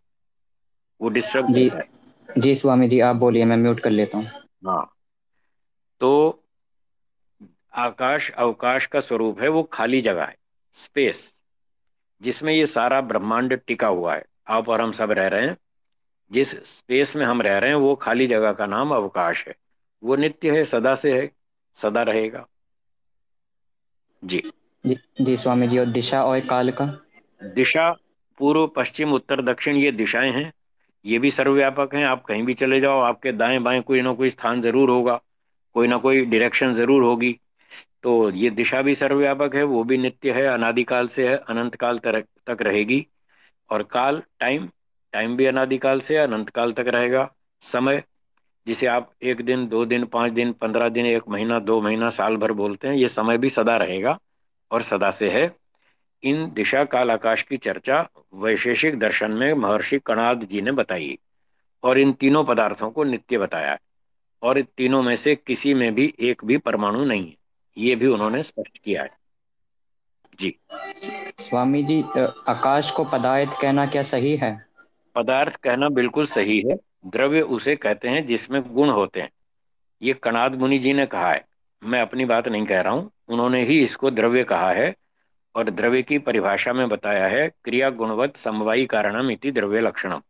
वो 1.01 1.09
डिस्टर्ब 1.09 1.53
जी 1.53 1.70
जी 2.39 2.55
स्वामी 2.55 2.89
जी 2.89 3.01
आप 3.01 3.16
बोलिए 3.16 3.44
मैं 3.44 3.57
म्यूट 3.57 3.81
कर 3.81 3.90
लेता 3.90 4.19
हूँ। 4.19 4.27
हाँ। 4.66 4.93
तो 6.01 6.43
आकाश 7.74 8.31
अवकाश 8.31 8.86
का 8.86 9.01
स्वरूप 9.01 9.40
है 9.40 9.48
वो 9.48 9.62
खाली 9.62 10.01
जगह 10.01 10.24
है। 10.24 10.36
स्पेस 10.77 11.32
जिसमें 12.20 12.53
ये 12.53 12.66
सारा 12.66 13.01
ब्रह्मांड 13.01 13.61
टिका 13.66 13.86
हुआ 13.86 14.15
है। 14.15 14.24
आप 14.48 14.69
और 14.69 14.81
हम 14.81 14.93
सब 14.93 15.11
रह 15.11 15.27
रहे 15.27 15.47
हैं। 15.47 15.57
जिस 16.31 16.51
स्पेस 16.69 17.15
में 17.16 17.24
हम 17.27 17.43
रह 17.43 17.59
रहे 17.59 17.70
हैं 17.70 17.77
वो 17.78 17.94
खाली 17.97 18.27
जगह 18.27 18.53
का 18.53 18.66
नाम 18.66 18.94
अवकाश 18.94 19.44
है। 19.48 19.55
वो 20.03 20.16
नित्य 20.16 20.51
है 20.51 20.65
सदा 20.65 20.94
से 20.94 21.12
है 21.12 21.31
सदा 21.78 22.03
रहेगा। 22.03 22.47
जी। 24.23 24.43
जी, 24.85 24.97
जी 25.20 25.36
स्वामी 25.36 25.66
जी 25.69 25.78
और 25.78 25.86
दिशा 25.93 26.24
और 26.24 26.40
काल 26.47 26.70
का? 26.73 26.86
दिशा 27.40 27.90
पूर्व 28.40 28.66
पश्चिम 28.66 29.12
उत्तर 29.12 29.43
दक्षिण 29.43 29.77
ये 29.77 29.93
दिशाएँ 29.93 30.32
हैं। 30.32 30.53
ये 31.05 31.19
भी 31.19 31.31
सर्वव्यापक 31.31 31.94
हैं। 31.94 32.05
आप 32.05 32.24
कहीं 32.24 32.43
भी 32.43 32.55
चले 32.55 32.81
जाओ 32.81 33.01
आपके 33.01 33.32
दाएँ 33.32 33.59
बाएँ 33.59 33.81
कोई 33.82 34.03
ना 34.03 34.12
कोई 34.15 34.31
स्थान 34.31 34.61
ज़रूर 34.61 34.90
होगा। 34.90 35.20
कोई 35.74 35.89
ना 35.89 35.97
कोई 35.98 36.24
डायरेक्शन 36.24 36.73
ज़रूर 36.73 37.03
होगी। 37.03 37.32
तो 38.03 38.31
ये 38.31 38.51
दिशा 38.51 38.81
भी 38.82 38.94
सर्वव्यापक 38.94 39.55
है 39.55 39.62
वो 39.65 39.82
भी 39.85 39.98
नित्य 39.98 40.32
है 40.32 40.47
अनादिकाल 40.47 41.09
से 41.09 41.28
है 41.28 41.36
अनंत 41.39 41.74
काल 41.74 41.98
तक 41.98 42.62
रहेगी। 42.62 43.07
और 43.70 43.82
काल 43.82 44.23
टाइम 44.40 44.69
टाइम 45.16 45.36
भी 45.36 45.44
अनादिकाल 45.47 46.01
से 46.01 46.16
अनंत 46.16 46.48
काल 46.48 46.72
तक 46.72 46.84
रहेगा। 46.88 47.34
समय, 47.62 48.02
जिसे 48.66 48.86
आप 48.86 49.12
एक 49.22 49.40
दिन, 49.40 49.68
दो 49.68 49.84
दिन, 49.84 50.05
पाँच 50.05 50.32
दिन, 50.32 50.52
पंद्रह 50.52 50.88
दिन, 50.88 51.06
एक 51.06 51.22
महीना, 51.28 51.59
दो 51.59 51.80
महीना, 51.80 52.09
साल 52.09 52.36
भर 52.36 52.52
बोलते 52.52 52.88
हैं, 52.88 52.94
ये 52.94 53.09
समय 53.09 53.38
भी 53.38 53.51
सदा 53.51 53.76
रहेगा 53.76 54.18
और 54.70 54.82
सदा 54.82 55.10
से 55.10 55.28
है। 55.28 55.56
इन 56.22 56.52
दिशा 56.55 56.84
काल 56.84 57.10
आकाश 57.10 57.43
की 57.43 57.56
चर्चा 57.56 58.09
वैशेषिक 58.34 58.98
दर्शन 58.98 59.30
में 59.30 59.52
महर्षि 59.55 59.98
कणाद 59.98 60.44
जी 60.44 60.60
ने 60.60 60.72
बताई 60.72 61.18
और 61.82 61.98
इन 61.98 62.12
तीनों 62.12 62.44
पदार्थों 62.44 62.90
को 62.90 63.05
नित्य 63.05 63.38
बताया 63.38 63.78
और 64.43 64.59
इन 64.59 64.66
तीनों 64.76 65.02
में 65.02 65.16
से 65.16 65.34
किसी 65.34 65.74
में 65.74 65.94
भी 65.94 66.14
एक 66.20 66.44
भी 66.44 66.56
परमाणु 66.56 67.05
नहीं 67.05 67.26
है। 67.26 67.36
ये 67.78 67.97
भी 67.97 68.06
उन्होंने 68.06 68.43
स्पष्ट 68.43 68.78
किया 68.78 69.02
है। 69.02 69.10
जी। 70.40 70.59
स्वामी 71.38 71.82
जी 71.82 72.02
आकाश 72.48 72.90
को 72.90 73.05
पदार्थ 73.05 73.60
कहना 73.62 73.86
क्या 73.86 74.02
सही 74.02 74.36
है? 74.36 74.66
पदार्थ 75.16 75.56
कहना 75.56 75.88
बिल्कुल 75.88 76.26
सही 76.26 76.60
है। 76.60 76.76
द्रव्य 77.06 77.40
उसे 77.40 77.74
कहते 77.76 78.09
हैं 78.09 78.24
जिसमें 78.26 78.62
गुण 78.74 78.90
होते 78.90 79.20
हैं। 79.20 79.30
ये 80.02 80.12
कनाद 80.14 80.55
मुनि 80.55 80.78
जी 80.78 80.93
ने 80.93 81.06
कहा 81.06 81.32
है। 81.32 81.44
मैं 81.82 82.01
अपनी 82.01 82.24
बात 82.24 82.48
नहीं 82.48 82.66
कह 82.66 82.80
रहा 82.80 82.93
हूँ। 82.93 83.10
उन्होंने 83.28 83.62
ही 83.64 83.80
इसको 83.82 84.10
द्रव्य 84.10 84.44
कहा 84.44 84.70
है 84.72 84.94
और 85.55 85.70
द्रव्य 85.70 86.02
की 86.02 86.18
परिभाषा 86.18 86.72
में 86.72 86.88
बताया 86.88 87.26
है, 87.26 87.48
क्रिया 87.64 87.90
गुणवत्त 87.90 88.36
समवायी 88.36 88.86
कारणम 88.86 89.30
इति 89.30 89.51
द्रव्य 89.51 89.80
लक्षणम। 89.80 90.22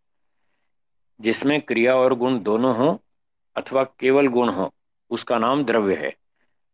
जिसमें 1.21 1.61
क्रिया 1.61 1.97
और 1.97 2.15
गुण 2.15 2.39
दोनों 2.39 2.75
हो 2.77 3.01
अथवा 3.57 3.85
केवल 4.01 4.27
गुण 4.27 4.49
हो, 4.49 4.73
उसका 5.11 5.39
नाम 5.39 5.65
द्रव्य 5.65 5.95
है। 5.95 6.15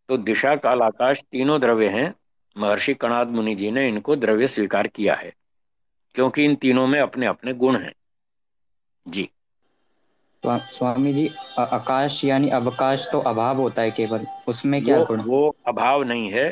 तो 0.08 0.16
दिशा, 0.16 0.54
काल, 0.56 0.82
आकाश 0.82 1.22
तीनों 1.22 1.60
द्रव्य 1.60 1.88
हैं। 1.88 2.14
महर्षि 2.56 2.94
कणाद 2.94 3.28
मुनि 3.28 3.54
जी 3.54 3.70
ने 3.70 3.88
इनको 3.88 4.16
द्रव्य 4.16 4.46
स्वीकार 4.46 4.86
किया 4.86 5.14
है, 5.14 5.32
क्योंकि 6.14 6.44
इन 6.44 6.54
तीनों 6.54 6.86
में 6.86 6.98
अपने 7.00 7.26
अपने 7.26 7.52
गुण 7.52 7.76
हैं। 7.76 7.92
जी। 9.06 9.28
स्वामी 10.44 11.12
जी 11.12 11.28
आकाश 11.58 12.24
यानी 12.24 12.48
अवकाश 12.50 13.06
तो 13.12 13.18
अभाव 13.22 13.60
होता 13.60 13.82
है 13.82 13.90
केवल 13.90 14.26
उसमें 14.48 14.82
क्या 14.84 15.02
गुण 15.04 15.20
वो 15.22 15.56
अभाव 15.66 16.02
नहीं 16.02 16.30
है 16.30 16.46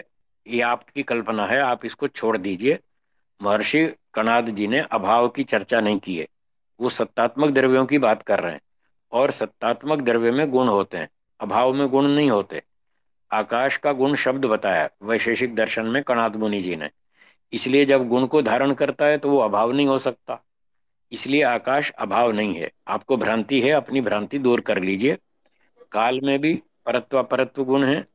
ये 0.46 0.60
आपकी 0.62 1.02
कल्पना 1.02 1.46
है 1.46 1.60
आप 1.60 1.84
इसको 1.84 2.08
छोड़ 2.08 2.36
दीजिए। 2.38 2.78
महर्षि 3.40 3.86
कणाद 4.14 4.48
जी 4.50 4.66
ने 4.66 4.80
अभाव 4.92 5.28
की 5.28 5.44
चर्चा 5.44 5.80
नहीं 5.80 5.98
की 5.98 6.16
है 6.16 6.26
वो 6.80 6.88
सत्तात्मक 6.90 7.50
द्रव्यों 7.50 7.84
की 7.86 7.98
बात 7.98 8.22
कर 8.22 8.40
रहे 8.40 8.52
हैं 8.52 8.60
और 9.12 9.30
सत्तात्मक 9.30 10.00
द्रव्य 10.00 10.30
में 10.30 10.50
गुण 10.50 10.68
होते 10.68 10.98
हैं 10.98 11.08
अभाव 11.40 11.72
में 11.72 11.86
गुण 11.88 12.06
नहीं 12.06 12.30
होते। 12.30 12.62
आकाश 13.30 13.76
का 13.76 13.92
गुण 13.92 14.14
शब्द 14.16 14.44
बताया 14.44 14.88
वैशेषिक 15.02 15.54
दर्शन 15.54 15.86
में 15.86 16.02
कणाद 16.02 16.36
मुनि 16.36 16.60
जी 16.60 16.76
ने 16.76 16.90
इसलिए 17.52 17.84
जब 17.84 18.08
गुण 18.08 18.26
को 18.26 18.42
धारण 18.42 18.74
करता 18.74 19.06
है 19.06 19.18
तो 19.18 19.30
वो 19.30 19.38
अभाव 19.38 19.72
नहीं 19.72 19.86
हो 19.86 19.98
सकता। 19.98 20.40
इसलिए 21.12 21.42
आकाश 21.42 21.90
अभाव 21.90 22.32
नहीं 22.32 22.54
है। 22.54 22.70
आपको 22.88 23.16
भ्रांति 23.16 23.60
है 23.60 23.70
अपनी 23.70 24.00
भ्रांति 24.00 24.38
दूर 24.38 24.60
कर 24.60 24.82
लीजिए। 24.82 25.18
काल 25.92 26.20
में 26.20 26.38
भी 26.40 26.62
परत्व 26.86 27.22
परत्व 27.22 27.64
गुण 27.64 27.84
है 27.84 28.06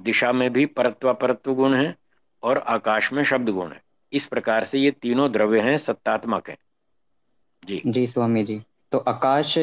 दिशा 0.00 0.32
में 0.32 0.52
भी 0.52 0.66
परत्व 0.66 1.14
परत्व 1.14 1.54
गुण 1.54 1.74
है 1.74 1.94
और 2.42 2.58
आकाश 2.58 3.12
में 3.12 3.24
शब्द 3.24 3.48
गुण 3.48 3.72
है। 3.72 3.82
इस 4.12 4.26
प्रकार 4.26 4.64
से 4.64 4.78
ये 4.78 4.90
तीनों 4.90 5.32
द्रव्य 5.32 5.60
हैं 5.60 5.76
सत्तात्मक 5.76 6.48
है। 6.50 6.56
जी। 7.64 7.82
जी 7.86 8.06
स्वामी 8.06 8.44
जी। 8.44 8.62
तो 8.92 8.98
आकाश 8.98 9.58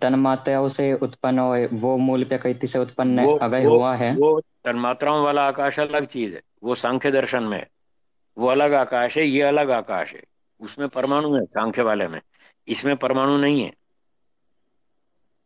तन्मात्राओं 0.00 0.68
से 0.68 0.92
उत्पन्न 0.92 1.38
हो 1.38 1.68
वो 1.72 1.96
मूल 1.96 2.24
प्रकृति 2.24 2.66
से 2.66 2.78
उत्पन्न 2.78 3.38
अगर 3.38 3.64
हुआ 3.64 3.94
है। 3.94 4.14
वो 4.16 4.40
तन्मात्राओं 4.40 5.24
वाला 5.24 5.42
आकाश 5.48 5.78
अलग 5.80 6.06
चीज़ 6.06 6.34
है 6.34 6.42
वो 6.62 6.74
सांख्य 6.74 7.10
दर्शन 7.10 7.42
में 7.42 7.58
है। 7.58 7.68
वो 8.38 8.48
अलग 8.48 8.72
आकाश 8.72 9.16
है 9.16 9.26
ये 9.26 9.42
अलग 9.42 9.70
आकाश 9.70 10.12
है। 10.12 10.22
उसमें 10.60 10.88
परमाणु 10.88 11.34
है 11.34 11.44
सांख्य 11.44 11.82
वाले 11.82 12.08
में। 12.08 12.20
इसमें 12.68 12.96
परमाणु 12.96 13.36
नहीं 13.38 13.62
है। 13.62 13.72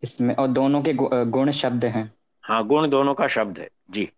इसमें 0.02 0.34
और 0.34 0.48
दोनों 0.48 0.82
के 0.82 0.92
गुण 1.24 1.50
शब्द 1.50 1.84
हैं। 1.84 2.14
हाँ 2.42 2.66
गुण 2.66 2.88
दोनों 2.88 3.14
का 3.14 3.26
शब्द 3.26 3.58
है 3.58 3.68
जी। 3.90 4.10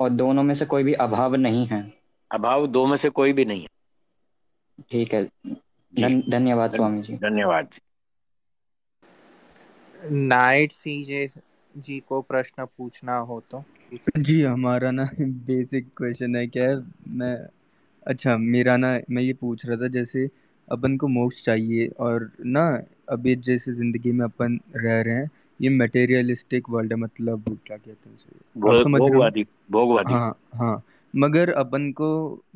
और 0.00 0.10
दोनों 0.10 0.42
में 0.42 0.54
से 0.54 0.64
कोई 0.64 0.82
भी 0.82 0.92
अभाव 0.92 1.34
नहीं 1.34 1.66
है। 1.66 1.94
अभाव 2.32 2.66
दो 2.66 2.86
में 2.86 2.96
से 2.96 3.08
कोई 3.08 3.32
भी 3.32 3.44
नहीं 3.44 3.60
है। 3.60 3.68
ठीक 4.90 5.14
है। 5.14 5.24
धन्यवाद 6.30 6.70
स्वामी 6.70 7.02
जी। 7.02 7.16
धन्यवाद 7.16 7.68
जी। 7.72 7.80
नाइट 10.10 10.72
सीजे 10.72 11.30
जी 11.76 12.00
को 12.00 12.22
प्रश्न 12.22 12.64
पूछना 12.64 13.16
हो 13.16 13.40
तो। 13.50 13.64
जी 14.18 14.42
हमारा 14.42 14.90
ना 14.90 15.08
बेसिक 15.20 15.88
क्वेश्चन 15.96 16.36
है। 16.36 16.46
क्या 16.46 16.92
मैं 17.08 17.48
अच्छा 18.06 18.36
मेरा 18.38 18.76
ना 18.76 18.88
मैं 19.10 19.22
ये 19.22 19.32
पूछ 19.34 19.64
रहा 19.66 19.76
था 19.76 19.88
जैसे 19.88 20.28
अपन 20.68 20.96
को 20.96 21.08
मोक्ष 21.08 21.42
चाहिए 21.44 21.86
और 22.00 22.30
ना 22.46 22.66
अभी 23.08 23.34
जैसे 23.48 23.72
ज़िंदगी 23.72 24.12
में 24.12 24.24
अपन 24.24 24.58
रह 24.76 25.00
रहे 25.02 25.14
हैं 25.14 25.30
ये 25.60 25.68
मटेरियलिस्टिक 25.70 26.70
वर्ल्ड 26.70 26.92
है 26.92 26.98
मतलब 26.98 27.58
क्या 27.66 27.76
कहते 27.76 28.08
हैं 28.08 28.14
उसे? 28.16 28.68
आप 28.68 28.76
समझ 28.76 29.02
रहे 29.02 29.18
हो? 29.18 29.24
भोगवादी 29.24 29.44
भोगवादी। 29.70 30.14
हाँ 30.14 30.38
हाँ। 30.54 30.82
मगर 31.14 31.50
अपन 31.54 31.90
को 31.92 32.08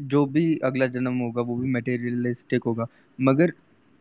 जो 0.02 0.24
भी 0.26 0.56
अगला 0.64 0.86
जन्म 0.86 1.18
होगा 1.18 1.42
वो 1.42 1.56
भी 1.56 1.68
मटेरियलिस्टिक 1.72 2.64
होगा। 2.64 2.86
मगर 3.18 3.52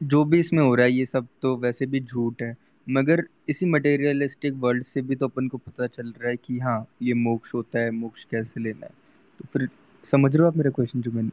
जो 0.01 0.23
भी 0.25 0.39
इसमें 0.39 0.63
हो 0.63 0.73
रहा 0.75 0.85
है 0.85 0.91
ये 0.91 1.05
सब 1.05 1.27
तो 1.41 1.55
वैसे 1.57 1.85
भी 1.85 1.99
झूठ 1.99 2.41
है। 2.41 2.55
मगर 2.87 3.23
इसी 3.49 3.65
मटेरियलिस्टिक 3.65 4.53
वर्ल्ड 4.57 4.83
से 4.83 5.01
भी 5.01 5.15
तो 5.15 5.27
अपन 5.27 5.47
को 5.47 5.57
पता 5.57 5.87
चल 5.87 6.11
रहा 6.11 6.29
है 6.29 6.37
कि 6.37 6.59
हाँ 6.59 6.85
ये 7.01 7.13
मोक्ष 7.15 7.53
होता 7.53 7.79
है 7.79 7.91
मोक्ष 7.91 8.23
कैसे 8.23 8.59
लेना 8.59 8.85
है। 8.85 8.91
तो 9.39 9.45
फिर 9.53 9.67
समझ 10.03 10.35
रहे 10.35 10.43
हो 10.43 10.47
आप 10.47 10.57
मेरा 10.57 10.69
क्वेश्चन 10.71 11.01
जो 11.01 11.11
मैं 11.11 11.29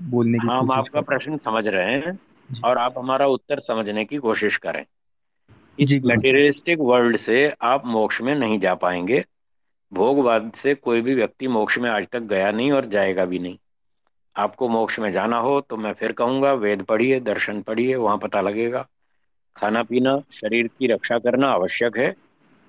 बोलने 0.00 0.38
की 0.38 0.46
हाँ 0.46 0.58
हम 0.58 0.70
आपका 0.72 1.00
प्रश्न 1.02 1.36
समझ 1.38 1.66
रहे 1.66 1.94
हैं 1.96 2.18
और 2.50 2.78
आप 2.78 2.98
हमारा 2.98 3.26
उत्तर 3.28 3.58
समझने 3.60 4.04
की 4.04 4.16
कोशिश 4.18 4.56
करें। 4.56 4.84
इस 5.78 5.98
मटेरियलिस्टिक 6.06 6.78
वर्ल्ड 6.82 7.16
से 7.16 7.38
आप 7.62 7.86
मोक्ष 7.86 8.20
में 8.20 8.34
नहीं 8.34 8.58
जा 8.60 8.74
पाएँगे। 8.76 9.24
भोगवाद 9.92 10.50
से 10.54 10.74
कोई 10.74 11.00
भी 11.00 11.14
व्यक्ति 11.14 11.48
मोक्ष 11.48 11.78
में 11.78 11.88
आज 11.90 12.06
तक 12.12 12.22
गया 12.28 12.50
नहीं 12.50 12.72
और 12.72 12.86
जाएगा 12.86 13.24
भी 13.24 13.38
नहीं। 13.38 13.58
आपको 14.36 14.68
मोक्ष 14.68 14.98
में 14.98 15.10
जाना 15.12 15.38
हो 15.38 15.60
तो 15.60 15.76
मैं 15.76 15.92
फिर 15.92 16.12
कहूँगा 16.12 16.52
वेद 16.54 16.82
पढ़िए 16.82 17.20
दर्शन 17.20 17.62
पढ़िए 17.62 17.94
वहाँ 17.96 18.18
पता 18.18 18.40
लगेगा। 18.40 18.86
खाना 19.56 19.82
पीना 19.82 20.16
शरीर 20.32 20.66
की 20.68 20.86
रक्षा 20.86 21.18
करना 21.18 21.48
आवश्यक 21.50 21.96
है। 21.98 22.14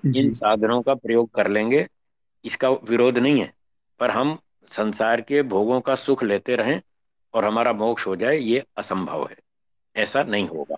इन 0.04 0.30
साधनों 0.30 0.80
का 0.82 0.94
प्रयोग 0.94 1.30
कर 1.30 1.48
लेंगे। 1.48 1.86
इसका 2.44 2.70
विरोध 2.70 3.18
नहीं 3.18 3.40
है। 3.40 3.52
पर 4.00 4.10
हम 4.10 4.38
संसार 4.72 5.20
के 5.20 5.42
भोगों 5.42 5.80
का 5.80 5.94
सुख 5.94 6.24
लेते 6.24 6.56
रहें 6.56 6.80
और 7.34 7.44
हमारा 7.44 7.72
मोक्ष 7.72 8.06
हो 8.06 8.16
जाए 8.16 8.36
ये 8.38 8.64
असंभव 8.76 9.28
है। 9.30 9.36
ऐसा 9.96 10.22
नहीं 10.22 10.48
होगा। 10.48 10.76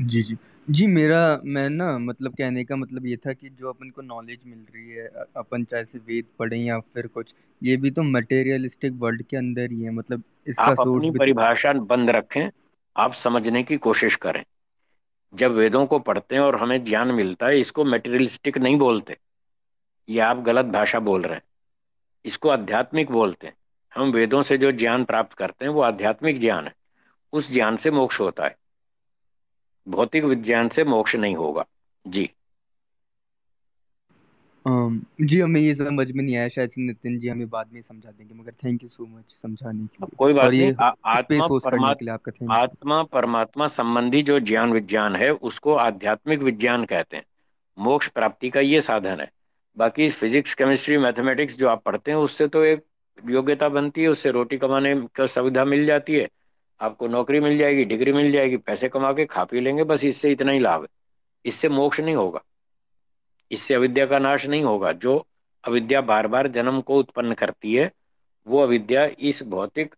जी 0.00 0.22
जी। 0.22 0.36
जी 0.70 0.86
मेरा 0.86 1.40
मैं 1.44 1.70
ना 1.70 1.98
मतलब 1.98 2.32
कहने 2.32 2.64
का 2.64 2.76
मतलब 2.76 3.06
ये 3.06 3.16
था 3.16 3.32
कि 3.32 3.48
जो 3.48 3.68
अपन 3.68 3.90
को 3.90 4.02
नॉलेज 4.02 4.38
मिल 4.46 4.58
रही 4.74 4.90
है 4.90 5.06
अपन 5.36 5.64
चाहे 5.64 5.84
से 5.84 5.98
वेद 5.98 6.24
पढ़े 6.38 6.56
या 6.56 6.78
फिर 6.80 7.06
कुछ 7.06 7.34
ये 7.62 7.76
भी 7.76 7.90
तो 7.90 8.02
मटेरियलिस्टिक 8.02 8.92
वर्ल्ड 8.92 9.22
के 9.22 9.36
अंदर 9.36 9.70
ही 9.70 9.82
है 9.82 9.90
मतलब 9.90 10.22
इसका 10.46 10.64
आप 10.64 10.74
सोर्स 10.74 11.06
अपनी 11.06 11.10
भी 11.10 11.18
तो 11.18 11.18
परिभाषा 11.18 11.72
बंद 11.72 12.10
रखें 12.10 12.50
आप 12.96 13.12
समझने 13.12 13.62
की 13.62 13.76
कोशिश 13.76 14.16
करें। 14.16 14.44
जब 15.34 15.52
वेदों 15.52 15.86
को 15.86 15.98
पढ़ते 15.98 16.34
हैं 16.34 16.42
और 16.42 16.56
हमें 16.56 16.84
ज्ञान 16.84 17.08
मिलता 17.08 17.46
है 17.46 17.60
इसको 17.60 17.84
मटेरियलिस्टिक 17.84 18.58
नहीं 18.58 18.78
बोलते। 18.78 19.16
ये 20.08 20.20
आप 20.20 20.36
गलत 20.36 20.66
भाषा 20.66 21.00
बोल 21.00 21.22
रहे 21.22 21.34
हैं। 21.34 21.42
इसको 22.24 22.48
आध्यात्मिक 22.48 23.10
बोलते 23.10 23.46
हैं। 23.46 23.54
हम 23.94 24.10
वेदों 24.10 24.42
से 24.42 24.58
जो 24.58 24.72
ज्ञान 24.72 25.04
प्राप्त 25.04 25.32
करते 25.32 25.64
हैं 25.64 25.72
वो 25.72 25.80
आध्यात्मिक 25.80 26.38
ज्ञान 26.38 26.66
है। 26.66 26.74
उस 27.32 27.52
ज्ञान 27.52 27.76
से 27.76 27.90
मोक्ष 27.90 28.20
होता 28.20 28.44
है। 28.44 28.56
भौतिक 29.88 30.24
विज्ञान 30.24 30.68
से 30.68 30.84
मोक्ष 30.84 31.16
नहीं 31.16 31.36
होगा। 31.36 31.64
जी। 32.06 32.30
जी 35.20 35.40
हमें 35.40 35.60
ये 35.60 35.74
समझ 35.74 36.12
में 36.12 36.24
नहीं 36.24 36.36
आया। 36.36 36.48
शायद 36.48 36.70
नितिन 36.78 37.18
जी 37.18 37.28
हमें 37.28 37.48
बाद 37.48 37.72
में 37.72 37.82
समझा 37.82 38.10
देंगे 38.10 38.34
मगर 38.34 38.52
थैंक 38.52 38.82
यू 38.82 38.88
सो 38.88 39.06
मच 39.06 39.34
समझाने 39.42 39.78
के 39.78 39.96
लिए। 40.02 40.16
कोई 40.18 40.32
बात 40.32 40.46
नहीं 40.46 40.72
आत्मा 41.04 41.46
परमात्मा 41.46 42.12
आपका 42.12 42.32
थैंक 42.32 42.50
आत्मा 42.50 43.02
परमात्मा 43.02 43.66
संबंधी 43.66 44.22
जो 44.22 44.40
ज्ञान 44.40 44.72
विज्ञान 44.72 45.16
है 45.16 45.30
उसको 45.30 45.74
आध्यात्मिक 45.74 46.40
विज्ञान 46.40 46.84
कहते 46.84 47.16
हैं। 47.16 47.24
मोक्ष 47.78 48.08
प्राप्ति 48.08 48.50
का 48.50 48.60
ये 48.60 48.80
साधन 48.80 49.20
है। 49.20 49.30
बाकी 49.80 50.08
फिजिक्स 50.08 50.54
केमिस्ट्री 50.54 50.98
मैथमेटिक्स 50.98 51.56
जो 51.56 51.68
आप 51.68 51.82
पढ़ते 51.82 52.10
हैं, 52.10 52.18
उससे 52.18 52.48
तो 52.48 52.64
एक 52.64 52.84
योग्यता 53.28 53.68
बनती 53.68 54.02
है, 54.02 54.08
उससे 54.08 54.30
रोटी 54.30 54.58
कमाने 54.58 55.06
का 55.14 55.26
सुविधा 55.26 55.64
मिल 55.64 55.86
जाती 55.86 56.14
है। 56.14 56.28
आपको 56.80 57.08
नौकरी 57.08 57.40
मिल 57.40 57.58
जाएगी 57.58 57.84
डिग्री 57.84 58.12
मिल 58.12 58.32
जाएगी, 58.32 58.56
पैसे 58.56 58.88
कमा 58.88 59.12
के 59.12 59.24
खा 59.24 59.44
पी 59.44 59.60
लेंगे, 59.60 59.84
बस 59.84 60.04
इससे 60.04 60.30
इतना 60.30 60.52
ही 60.52 60.58
लाभ 60.58 60.82
है। 60.82 60.88
इससे 61.46 61.68
मोक्ष 61.68 62.00
नहीं 62.00 62.14
होगा। 62.14 62.42
इससे 63.50 63.74
अविद्या 63.74 64.06
का 64.06 64.18
नाश 64.18 64.46
नहीं 64.46 64.62
होगा। 64.62 64.92
जो 64.92 65.26
अविद्या 65.64 66.00
बार 66.00 66.26
बार 66.26 66.46
जन्म 66.46 66.80
को 66.80 66.98
उत्पन्न 66.98 67.34
करती 67.34 67.74
है, 67.74 67.92
वो 68.46 68.62
अविद्या 68.62 69.08
इस 69.20 69.42
भौतिक 69.42 69.94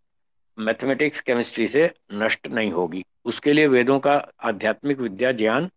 मैथमेटिक्स 0.58 1.20
केमिस्ट्री 1.20 1.66
से 1.66 1.90
नष्ट 2.12 2.46
नहीं 2.46 2.70
होगी। 2.70 3.04
उसके 3.24 3.52
लिए 3.52 3.66
वेदों 3.66 3.98
का 3.98 4.28
आध्यात्मिक 4.40 4.98
विद्या 4.98 5.32
ज्ञान 5.32 5.70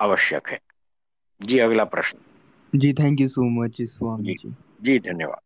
आवश्यक 0.00 0.48
है। 0.48 0.60
जी, 1.42 1.58
अगला 1.58 1.84
प्रश्न। 1.84 2.18
जी 2.72 2.92
thank 2.92 3.20
you 3.20 3.28
so 3.28 3.42
much 3.50 3.76
Swami 3.82 4.34
ji. 4.34 4.48
जी 4.82 4.98
धन्यवाद। 4.98 5.40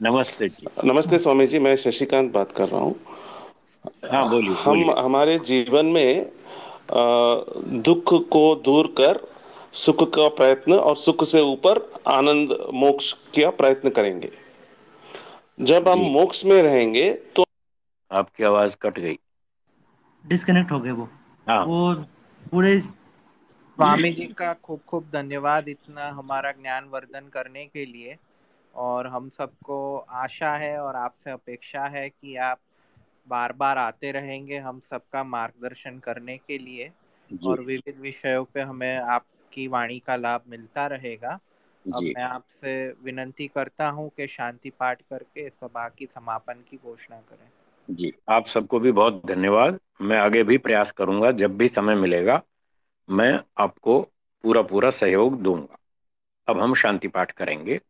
नमस्ते 0.00 0.48
जी। 0.48 0.66
नमस्ते 0.84 1.18
स्वामी 1.18 1.46
जी 1.46 1.58
मैं 1.58 1.74
शशिकांत 1.76 2.32
बात 2.32 2.52
कर 2.52 2.68
रहा 2.68 2.80
हूँ। 2.80 2.94
हाँ 4.12 4.28
बोलिए 4.30 4.54
हम 4.54 4.82
बोली। 4.84 5.00
हमारे 5.00 5.38
जीवन 5.38 5.86
में 5.86 6.32
दुख 7.82 8.12
को 8.30 8.44
दूर 8.64 8.86
कर 8.98 9.20
सुख 9.74 10.02
का 10.14 10.28
प्रयत्न 10.36 10.72
और 10.72 10.96
सुख 10.96 11.24
से 11.24 11.40
ऊपर 11.42 11.80
आनंद 12.08 12.56
मोक्ष 12.74 13.12
का 13.38 13.50
प्रयत्न 13.52 13.90
करेंगे। 13.90 14.30
जब 15.62 15.88
हम 15.88 16.00
मोक्ष 16.12 16.44
में 16.44 16.60
रहेंगे 16.62 17.10
तो 17.36 17.44
आपकी 18.10 18.44
आवाज़ 18.44 18.76
कट 18.82 18.98
गई। 18.98 19.18
डिस्कनेक्ट 20.24 20.72
हो 20.72 20.80
गए 20.80 20.90
वो। 20.90 21.08
हाँ। 21.46 21.64
वो 21.66 21.94
पूरे 22.52 22.78
स्वामी 23.78 24.10
जी। 24.10 24.24
का 24.32 24.52
खूब 24.54 24.80
खूब 24.86 25.08
धन्यवाद 25.12 25.68
इतना 25.68 26.08
हमारा 26.10 26.52
ज्ञान 26.52 26.84
वर्धन 26.88 27.28
करने 27.28 27.64
के 27.66 27.84
लिए। 27.86 28.16
और 28.74 29.06
हम 29.06 29.28
सबको 29.28 29.78
आशा 30.16 30.54
है 30.56 30.76
और 30.78 30.96
आपसे 30.96 31.30
अपेक्षा 31.30 31.84
है 31.88 32.08
कि 32.10 32.36
आप 32.44 32.60
बार 33.28 33.52
बार 33.52 33.78
आते 33.78 34.12
रहेंगे 34.12 34.58
हम 34.58 34.80
सबका 34.80 35.24
मार्गदर्शन 35.26 35.98
करने 35.98 36.36
के 36.38 36.58
लिए। 36.58 36.90
और 37.30 37.60
विविध 37.60 38.00
विषयों 38.00 38.44
पे 38.44 38.60
हमें 38.62 38.96
आपकी 38.96 39.66
वाणी 39.68 39.98
का 39.98 40.16
लाभ 40.16 40.42
मिलता 40.48 40.86
रहेगा। 40.86 41.38
अब 41.84 42.10
मैं 42.16 42.22
आपसे 42.22 42.72
विनंती 43.04 43.46
करता 43.48 43.88
हूँ 43.88 44.08
कि 44.16 44.26
शांति 44.28 44.70
पाठ 44.70 45.02
करके 45.02 45.48
सभा 45.50 45.88
की 45.88 46.06
समापन 46.06 46.64
की 46.70 46.76
घोषणा 46.76 47.20
करें। 47.20 47.48
जी 47.88 48.12
आप 48.28 48.46
सबको 48.46 48.78
भी 48.80 48.90
बहुत 48.92 49.22
धन्यवाद। 49.26 49.78
मैं 50.02 50.18
आगे 50.18 50.42
भी 50.44 50.58
प्रयास 50.58 50.92
करूँगा 50.92 51.30
जब 51.34 51.56
भी 51.56 51.68
समय 51.68 51.94
मिलेगा। 51.96 52.40
मैं 53.10 53.40
आपको 53.58 54.00
पूरा 54.44 54.62
पूरा 54.62 54.90
सहयोग 54.90 55.42
दूँगा। 55.42 55.76
अब 56.48 56.60
हम 56.60 56.74
शांति 56.74 57.08
पाठ 57.08 57.30
करेंगे। 57.30 57.80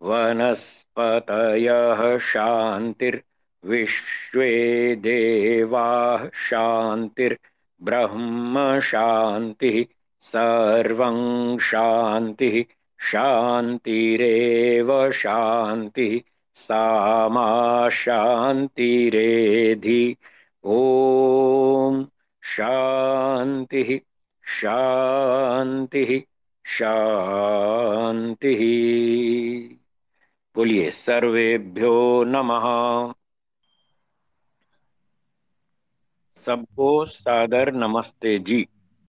वनस्पतयः 0.03 2.19
शान्तिर्विश्वे 2.19 2.97
देवाः 4.97 6.29
शान्तिर्ब्रह्म 7.87 8.81
शान्तिः 8.81 9.85
सर्वं 10.21 11.59
शान्तिः 11.59 12.63
शान्तिरेव 13.11 14.91
शान्तिः 15.21 16.19
सामा 16.67 17.49
शान्तिरेधि 18.01 20.03
ॐ 20.65 22.05
शान्तिः 22.55 23.99
शान्तिः 24.61 26.19
शान्तिः 26.79 28.63
बोलिए 30.57 30.91
सर्वेभ्यो 30.91 31.95
नमः। 32.35 32.67
सबको 36.49 36.89
सादर 37.07 37.73
नमस्ते 37.77 38.39
जी। 38.51 38.65